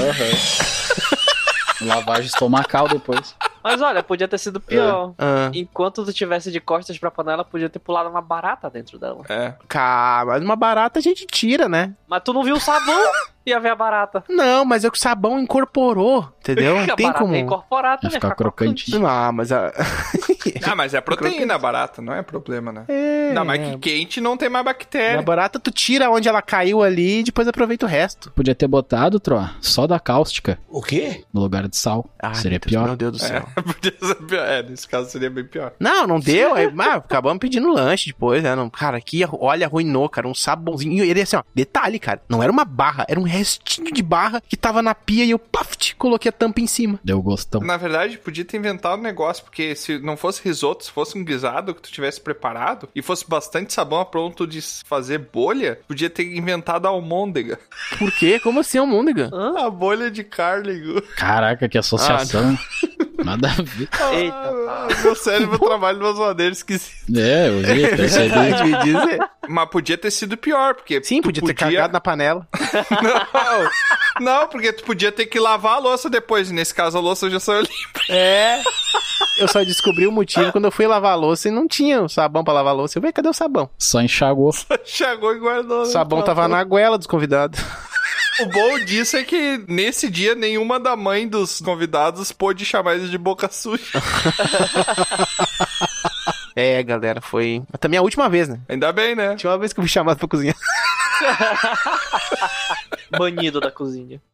Lavagem 1.82 2.26
estomacal 2.26 2.88
depois. 2.88 3.34
Mas 3.62 3.82
olha, 3.82 4.02
podia 4.02 4.28
ter 4.28 4.38
sido 4.38 4.60
pior. 4.60 5.12
Ah, 5.18 5.50
Enquanto 5.52 6.04
tu 6.04 6.12
tivesse 6.12 6.50
de 6.50 6.60
costas 6.60 6.96
pra 6.96 7.10
panela, 7.10 7.44
podia 7.44 7.68
ter 7.68 7.80
pulado 7.80 8.08
uma 8.08 8.22
barata 8.22 8.70
dentro 8.70 8.98
dela. 8.98 9.22
É. 9.28 9.54
cara, 9.68 10.24
mas 10.26 10.42
uma 10.42 10.56
barata 10.56 10.98
a 10.98 11.02
gente 11.02 11.26
tira, 11.26 11.68
né? 11.68 11.92
Mas 12.08 12.22
tu 12.22 12.32
não 12.32 12.44
viu 12.44 12.56
o 12.56 12.60
sabão? 12.60 12.98
Ia 13.44 13.60
ver 13.60 13.70
a 13.70 13.74
barata. 13.74 14.24
Não, 14.28 14.64
mas 14.64 14.84
é 14.84 14.90
que 14.90 14.96
o 14.96 15.00
sabão 15.00 15.38
incorporou, 15.38 16.32
entendeu? 16.40 16.80
Não 16.86 16.96
tem 16.96 17.12
como. 17.12 17.34
é 17.34 17.42
né? 17.42 18.10
ficar 18.10 18.34
crocante. 18.34 18.90
Ah, 19.04 19.30
mas 19.32 19.52
a... 19.52 19.70
Ah, 20.62 20.74
mas 20.74 20.94
é 20.94 21.00
proteína 21.00 21.58
barata, 21.58 22.00
não 22.02 22.14
é 22.14 22.22
problema, 22.22 22.72
né? 22.72 22.84
É, 22.88 23.28
Ainda 23.28 23.44
mais 23.44 23.60
que 23.70 23.78
quente 23.78 24.20
não 24.20 24.36
tem 24.36 24.48
mais 24.48 24.64
bactéria. 24.64 25.22
barata 25.22 25.58
tu 25.58 25.70
tira 25.70 26.10
onde 26.10 26.28
ela 26.28 26.42
caiu 26.42 26.82
ali 26.82 27.20
e 27.20 27.22
depois 27.24 27.46
aproveita 27.48 27.86
o 27.86 27.88
resto. 27.88 28.30
Podia 28.32 28.54
ter 28.54 28.66
botado, 28.66 29.18
Tro, 29.20 29.38
só 29.60 29.86
da 29.86 29.98
cáustica 30.00 30.58
O 30.68 30.82
quê? 30.82 31.24
no 31.32 31.40
lugar 31.40 31.68
de 31.68 31.76
sal. 31.76 32.08
Ai, 32.22 32.34
Seria 32.34 32.58
Deus, 32.58 32.70
pior. 32.70 32.86
Meu 32.86 32.96
Deus 32.96 33.12
do 33.12 33.18
céu. 33.18 33.46
Podia 33.54 33.94
ser 34.00 34.14
pior. 34.16 34.46
É, 34.46 34.62
nesse 34.62 34.88
caso 34.88 35.10
seria 35.10 35.30
bem 35.30 35.44
pior. 35.44 35.72
Não, 35.78 36.06
não 36.06 36.20
deu. 36.20 36.54
Aí, 36.54 36.70
mas, 36.74 36.96
acabamos 36.96 37.38
pedindo 37.38 37.72
lanche 37.72 38.06
depois, 38.10 38.42
né? 38.42 38.54
Não, 38.54 38.68
cara, 38.70 38.96
aqui, 38.96 39.22
olha, 39.32 39.66
arruinou, 39.66 40.08
cara. 40.08 40.26
Um 40.28 40.34
sabãozinho. 40.34 41.04
E 41.04 41.10
ele 41.10 41.20
assim, 41.22 41.36
ó. 41.36 41.42
Detalhe, 41.54 41.98
cara. 41.98 42.20
Não 42.28 42.42
era 42.42 42.50
uma 42.52 42.64
barra, 42.64 43.04
era 43.08 43.18
um 43.18 43.24
restinho 43.24 43.92
de 43.92 44.02
barra 44.02 44.40
que 44.40 44.56
tava 44.56 44.82
na 44.82 44.94
pia 44.94 45.24
e 45.24 45.30
eu, 45.30 45.38
paf, 45.38 45.94
coloquei 45.96 46.28
a 46.28 46.32
tampa 46.32 46.60
em 46.60 46.66
cima. 46.66 46.98
Deu 47.04 47.20
gostão. 47.22 47.60
Na 47.60 47.76
verdade, 47.76 48.18
podia 48.18 48.44
ter 48.44 48.56
inventado 48.56 48.98
um 48.98 49.02
negócio, 49.02 49.44
porque 49.44 49.74
se 49.74 49.98
não 49.98 50.16
fosse 50.16 50.33
risoto, 50.42 50.84
se 50.84 50.90
fosse 50.90 51.16
um 51.16 51.24
guisado 51.24 51.74
que 51.74 51.82
tu 51.82 51.90
tivesse 51.90 52.20
preparado 52.20 52.88
e 52.94 53.02
fosse 53.02 53.28
bastante 53.28 53.72
sabão 53.72 54.00
a 54.00 54.04
pronto 54.04 54.46
de 54.46 54.60
fazer 54.84 55.18
bolha, 55.18 55.78
podia 55.86 56.10
ter 56.10 56.24
inventado 56.36 56.86
a 56.86 56.90
almôndega. 56.90 57.58
Por 57.98 58.12
quê? 58.12 58.38
Como 58.40 58.60
assim, 58.60 58.78
almôndega? 58.78 59.30
A 59.58 59.70
bolha 59.70 60.10
de 60.10 60.24
carligo. 60.24 61.00
Caraca, 61.16 61.68
que 61.68 61.78
associação. 61.78 62.56
Nada 63.22 63.48
a 63.48 63.62
ver. 63.62 63.88
Eita, 64.12 64.34
Ah, 64.68 64.88
meu 65.02 65.14
cérebro 65.14 65.58
trabalha 65.58 65.98
de 65.98 66.04
umas 66.04 66.18
maneiras 66.18 66.58
esquisitas. 66.58 67.16
É, 67.16 67.48
eu 67.48 67.60
vi, 67.60 67.88
percebi. 67.96 68.64
Me 68.64 68.78
dizer. 68.82 69.18
Mas 69.48 69.68
podia 69.68 69.96
ter 69.98 70.10
sido 70.10 70.36
pior, 70.36 70.74
porque. 70.74 71.02
Sim, 71.04 71.20
tu 71.20 71.24
podia 71.26 71.42
ter 71.42 71.54
cagado 71.54 71.92
na 71.92 72.00
panela. 72.00 72.46
Não, 74.20 74.34
não, 74.40 74.48
porque 74.48 74.72
tu 74.72 74.84
podia 74.84 75.10
ter 75.12 75.26
que 75.26 75.38
lavar 75.40 75.74
a 75.74 75.78
louça 75.78 76.08
depois. 76.08 76.50
Nesse 76.50 76.72
caso 76.74 76.96
a 76.96 77.00
louça 77.00 77.28
já 77.28 77.40
saiu 77.40 77.62
limpa. 77.62 78.00
É. 78.08 78.62
Eu 79.38 79.48
só 79.48 79.62
descobri 79.64 80.06
o 80.06 80.12
motivo 80.12 80.52
quando 80.52 80.66
eu 80.66 80.70
fui 80.70 80.86
lavar 80.86 81.12
a 81.12 81.16
louça 81.16 81.48
e 81.48 81.50
não 81.50 81.66
tinha 81.66 82.00
o 82.02 82.08
sabão 82.08 82.44
pra 82.44 82.52
lavar 82.54 82.72
a 82.72 82.76
louça. 82.76 82.98
Eu 82.98 83.02
falei, 83.02 83.12
cadê 83.12 83.28
o 83.28 83.32
sabão? 83.32 83.68
Só 83.78 84.00
enxagou. 84.00 84.52
Chegou 84.84 85.34
e 85.34 85.38
guardou. 85.40 85.82
O 85.82 85.86
sabão 85.86 86.22
tava 86.22 86.46
na 86.46 86.62
goela 86.62 86.96
dos 86.96 87.06
convidados. 87.08 87.60
O 88.40 88.46
bom 88.46 88.78
disso 88.80 89.16
é 89.16 89.24
que 89.24 89.64
nesse 89.68 90.10
dia 90.10 90.34
nenhuma 90.34 90.80
da 90.80 90.96
mãe 90.96 91.28
dos 91.28 91.60
convidados 91.60 92.32
pôde 92.32 92.64
chamar 92.64 92.96
eles 92.96 93.10
de 93.10 93.18
boca 93.18 93.48
suja. 93.50 93.84
É, 96.56 96.80
galera, 96.84 97.20
foi. 97.20 97.64
Também 97.80 97.98
a 97.98 98.02
última 98.02 98.28
vez, 98.28 98.48
né? 98.48 98.60
Ainda 98.68 98.92
bem, 98.92 99.16
né? 99.16 99.30
Última 99.30 99.58
vez 99.58 99.72
que 99.72 99.80
eu 99.80 99.82
fui 99.82 99.90
chamado 99.90 100.18
pra 100.18 100.28
cozinhar. 100.28 100.54
banido 103.10 103.60
da 103.60 103.72
cozinha. 103.72 104.22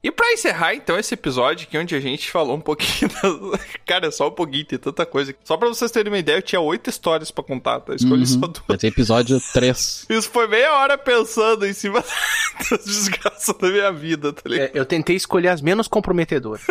E 0.00 0.12
pra 0.12 0.32
encerrar, 0.32 0.74
então, 0.74 0.96
esse 0.96 1.12
episódio 1.14 1.66
aqui, 1.66 1.76
onde 1.76 1.92
a 1.96 1.98
gente 2.00 2.30
falou 2.30 2.56
um 2.56 2.60
pouquinho. 2.60 3.10
Das... 3.10 3.60
Cara, 3.84 4.06
é 4.06 4.10
só 4.12 4.28
um 4.28 4.30
pouquinho, 4.30 4.64
tem 4.64 4.78
tanta 4.78 5.04
coisa. 5.04 5.34
Só 5.42 5.56
pra 5.56 5.66
vocês 5.68 5.90
terem 5.90 6.12
uma 6.12 6.18
ideia, 6.18 6.36
eu 6.36 6.42
tinha 6.42 6.60
oito 6.60 6.88
histórias 6.88 7.32
pra 7.32 7.42
contar, 7.42 7.80
tá? 7.80 7.92
Eu 7.92 7.96
Escolhi 7.96 8.24
só 8.24 8.34
Uhum. 8.36 8.40
duas. 8.42 8.62
Vai 8.68 8.78
ter 8.78 8.86
episódio 8.86 9.40
3. 9.52 10.06
Isso 10.10 10.30
foi 10.30 10.46
meia 10.46 10.72
hora 10.74 10.96
pensando 10.96 11.66
em 11.66 11.72
cima 11.72 12.04
das 12.70 12.84
desgraças 12.84 13.56
da 13.58 13.68
minha 13.68 13.90
vida, 13.90 14.32
tá 14.32 14.42
ligado? 14.48 14.68
É, 14.76 14.78
eu 14.78 14.86
tentei 14.86 15.16
escolher 15.16 15.48
as 15.48 15.60
menos 15.60 15.88
comprometedoras. 15.88 16.62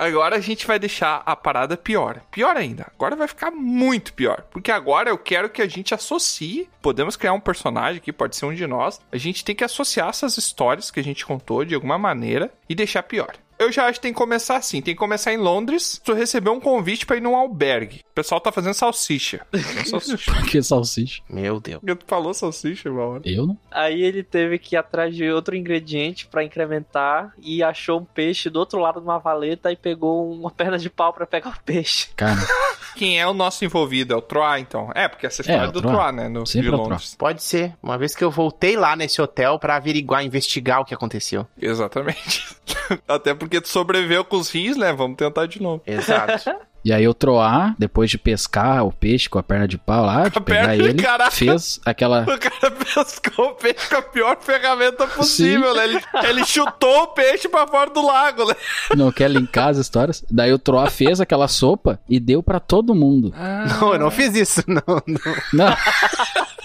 Agora 0.00 0.36
a 0.36 0.40
gente 0.40 0.66
vai 0.66 0.78
deixar 0.78 1.22
a 1.26 1.36
parada 1.36 1.76
pior. 1.76 2.22
Pior 2.30 2.56
ainda. 2.56 2.90
Agora 2.96 3.14
vai 3.14 3.28
ficar 3.28 3.50
muito 3.50 4.14
pior. 4.14 4.46
Porque 4.50 4.72
agora 4.72 5.10
eu 5.10 5.18
quero 5.18 5.50
que 5.50 5.60
a 5.60 5.68
gente 5.68 5.92
associe. 5.92 6.70
Podemos 6.80 7.16
criar 7.16 7.34
um 7.34 7.40
personagem 7.40 7.98
aqui, 7.98 8.10
pode 8.10 8.34
ser 8.34 8.46
um 8.46 8.54
de 8.54 8.66
nós. 8.66 8.98
A 9.12 9.18
gente 9.18 9.44
tem 9.44 9.54
que 9.54 9.62
associar 9.62 10.08
essas 10.08 10.38
histórias 10.38 10.90
que 10.90 11.00
a 11.00 11.04
gente 11.04 11.26
contou 11.26 11.66
de 11.66 11.74
alguma 11.74 11.98
maneira 11.98 12.50
e 12.66 12.74
deixar 12.74 13.02
pior. 13.02 13.36
Eu 13.60 13.70
já 13.70 13.84
acho 13.84 13.98
que 13.98 14.04
tem 14.04 14.12
que 14.14 14.18
começar 14.18 14.56
assim. 14.56 14.80
Tem 14.80 14.94
que 14.94 14.98
começar 14.98 15.34
em 15.34 15.36
Londres. 15.36 16.00
Tu 16.02 16.14
recebeu 16.14 16.54
um 16.54 16.60
convite 16.60 17.04
pra 17.04 17.18
ir 17.18 17.20
num 17.20 17.36
albergue. 17.36 18.00
O 18.10 18.14
pessoal 18.14 18.40
tá 18.40 18.50
fazendo 18.50 18.72
salsicha. 18.72 19.46
Salsicha. 19.84 20.32
Por 20.32 20.46
que 20.46 20.62
salsicha? 20.62 21.22
Meu 21.28 21.60
Deus. 21.60 21.82
Tu 21.84 21.98
falou 22.06 22.32
salsicha 22.32 22.90
hora. 22.90 23.20
Eu 23.26 23.46
não? 23.46 23.58
Aí 23.70 24.00
ele 24.00 24.22
teve 24.22 24.58
que 24.58 24.74
ir 24.74 24.78
atrás 24.78 25.14
de 25.14 25.30
outro 25.30 25.54
ingrediente 25.54 26.26
pra 26.26 26.42
incrementar 26.42 27.34
e 27.38 27.62
achou 27.62 28.00
um 28.00 28.04
peixe 28.04 28.48
do 28.48 28.58
outro 28.58 28.78
lado 28.80 28.98
de 28.98 29.06
uma 29.06 29.18
valeta 29.18 29.70
e 29.70 29.76
pegou 29.76 30.32
uma 30.32 30.50
perna 30.50 30.78
de 30.78 30.88
pau 30.88 31.12
pra 31.12 31.26
pegar 31.26 31.50
o 31.50 31.62
peixe. 31.62 32.08
Cara, 32.16 32.40
Quem 32.96 33.20
é 33.20 33.26
o 33.26 33.34
nosso 33.34 33.62
envolvido? 33.64 34.14
É 34.14 34.16
o 34.16 34.22
Troá, 34.22 34.58
então. 34.58 34.90
É, 34.94 35.06
porque 35.06 35.26
essa 35.26 35.42
história 35.42 35.62
é, 35.62 35.68
É, 35.68 35.70
do 35.70 35.80
Troá. 35.80 35.92
Troá, 35.92 36.12
né? 36.12 36.28
No, 36.28 36.46
Sempre 36.46 36.68
de 36.70 36.74
é. 36.74 36.78
Londres. 36.78 37.14
Pode 37.18 37.42
ser. 37.42 37.74
Uma 37.82 37.98
vez 37.98 38.14
que 38.14 38.24
eu 38.24 38.30
voltei 38.30 38.76
lá 38.76 38.96
nesse 38.96 39.20
hotel 39.20 39.58
pra 39.58 39.76
averiguar, 39.76 40.24
investigar 40.24 40.80
o 40.80 40.84
que 40.84 40.94
aconteceu. 40.94 41.46
Exatamente. 41.60 42.42
Até 43.08 43.34
porque 43.34 43.60
tu 43.60 43.68
sobreviveu 43.68 44.24
com 44.24 44.36
os 44.36 44.50
rins, 44.50 44.76
né? 44.76 44.92
Vamos 44.92 45.16
tentar 45.16 45.46
de 45.46 45.62
novo. 45.62 45.82
Exato. 45.86 46.50
E 46.84 46.92
aí 46.92 47.06
o 47.06 47.14
Troá, 47.14 47.74
depois 47.78 48.10
de 48.10 48.16
pescar 48.18 48.84
o 48.84 48.92
peixe 48.92 49.28
com 49.28 49.38
a 49.38 49.42
perna 49.42 49.68
de 49.68 49.76
pau 49.76 50.04
lá, 50.04 50.28
de 50.28 50.40
perna, 50.40 50.74
ele, 50.74 51.02
caraca. 51.02 51.30
fez 51.30 51.80
aquela. 51.84 52.22
O 52.22 52.38
cara 52.38 52.70
pescou 52.70 53.48
o 53.48 53.54
peixe 53.54 53.88
com 53.88 53.96
a 53.96 54.02
pior 54.02 54.36
ferramenta 54.40 55.06
possível, 55.06 55.74
né? 55.74 55.84
Ele, 55.84 56.00
ele 56.24 56.44
chutou 56.44 57.02
o 57.02 57.06
peixe 57.08 57.48
pra 57.48 57.66
fora 57.66 57.90
do 57.90 58.04
lago, 58.04 58.46
né? 58.46 58.54
Não 58.96 59.12
quer 59.12 59.30
linkar 59.30 59.68
as 59.68 59.78
histórias. 59.78 60.24
Daí 60.30 60.52
o 60.52 60.58
Troá 60.58 60.88
fez 60.88 61.20
aquela 61.20 61.48
sopa 61.48 62.00
e 62.08 62.18
deu 62.18 62.42
pra 62.42 62.58
todo 62.60 62.94
mundo. 62.94 63.32
Não, 63.80 63.92
eu 63.92 63.98
não 63.98 64.10
fiz 64.10 64.34
isso, 64.34 64.62
não. 64.66 64.82
não. 65.06 65.36
Não. 65.52 65.76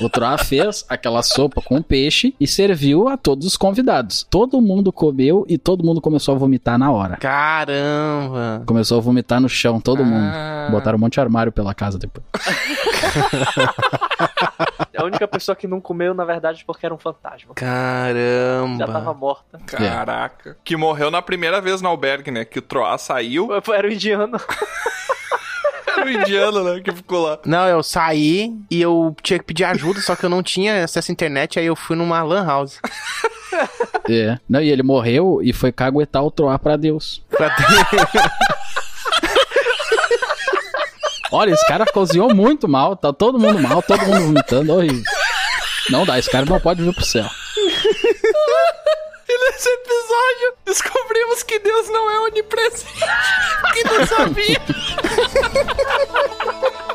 O 0.02 0.10
Troá 0.10 0.38
fez 0.38 0.86
aquela 0.90 1.24
sopa 1.24 1.62
com 1.62 1.82
peixe 1.82 2.36
e 2.40 2.46
serviu 2.48 3.08
a 3.08 3.18
todos 3.18 3.48
os 3.48 3.58
convidados. 3.58 4.26
Todo 4.30 4.62
mundo 4.62 4.92
comeu 4.92 5.46
e 5.48 5.58
todo 5.58 5.84
mundo 5.84 6.02
começou 6.02 6.36
a 6.36 6.38
vomitar 6.38 6.78
na 6.78 6.92
hora. 6.92 7.18
Caramba. 7.18 8.64
Começou 8.66 8.98
a 8.98 9.02
vomitar 9.02 9.40
no 9.40 9.50
chão, 9.50 9.80
todo 9.80 10.05
mundo. 10.06 10.32
Ah. 10.34 10.68
Botaram 10.72 10.98
um 10.98 11.02
monte 11.02 11.14
de 11.14 11.20
armário 11.20 11.52
pela 11.52 11.74
casa 11.74 11.98
depois. 12.00 12.26
A 14.98 15.04
única 15.04 15.28
pessoa 15.28 15.56
que 15.56 15.68
não 15.68 15.82
comeu, 15.82 16.14
na 16.14 16.24
verdade, 16.24 16.64
porque 16.66 16.86
era 16.86 16.96
um 16.96 16.98
fantasma. 16.98 17.54
Caramba. 17.54 18.78
Já 18.78 18.88
tava 18.88 19.14
morta. 19.14 19.60
Caraca. 19.66 20.58
Que 20.64 20.78
morreu 20.78 21.12
na 21.12 21.22
primeira 21.22 21.60
vez 21.60 21.82
no 21.82 21.90
albergue, 21.90 22.32
né? 22.32 22.46
Que 22.46 22.60
o 22.60 22.62
Troá 22.62 22.98
saiu. 22.98 23.50
Era 23.74 23.88
o 23.88 23.92
indiano. 23.92 24.40
Era 25.88 26.06
o 26.06 26.10
indiano, 26.10 26.64
né? 26.64 26.82
Que 26.82 26.92
ficou 26.92 27.22
lá. 27.24 27.40
Não, 27.46 27.68
eu 27.68 27.82
saí 27.84 28.54
e 28.70 28.82
eu 28.82 29.16
tinha 29.22 29.40
que 29.40 29.46
pedir 29.46 29.64
ajuda, 29.64 30.02
só 30.02 30.16
que 30.16 30.26
eu 30.26 30.30
não 30.30 30.44
tinha 30.44 30.84
acesso 30.84 31.12
à 31.12 31.14
internet, 31.14 31.60
aí 31.60 31.66
eu 31.66 31.76
fui 31.76 31.96
numa 31.96 32.22
lan 32.22 32.46
house. 32.46 32.80
É. 34.10 34.38
Não, 34.48 34.62
e 34.62 34.70
ele 34.70 34.84
morreu 34.84 35.40
e 35.42 35.54
foi 35.54 35.72
caguetar 35.72 36.24
o 36.24 36.32
Troá 36.32 36.60
pra 36.60 36.76
Deus. 36.76 37.24
Pra 37.30 37.50
ter... 37.50 37.66
Olha, 41.32 41.52
esse 41.52 41.66
cara 41.68 41.86
cozinhou 41.86 42.34
muito 42.34 42.68
mal, 42.68 42.96
tá 42.96 43.12
todo 43.12 43.40
mundo 43.40 43.60
mal, 43.60 43.82
todo 43.82 44.00
mundo 44.06 44.26
vomitando, 44.26 44.74
horrível. 44.74 45.04
Não 45.90 46.06
dá, 46.06 46.18
esse 46.18 46.30
cara 46.30 46.46
não 46.46 46.60
pode 46.60 46.82
vir 46.82 46.94
pro 46.94 47.06
céu. 47.06 47.26
E 49.28 49.52
nesse 49.52 49.68
episódio, 49.68 50.54
descobrimos 50.66 51.42
que 51.42 51.58
Deus 51.58 51.90
não 51.90 52.12
é 52.12 52.20
onipresente. 52.22 52.86
que 53.74 53.84
não 53.84 54.06
sabia. 54.06 54.62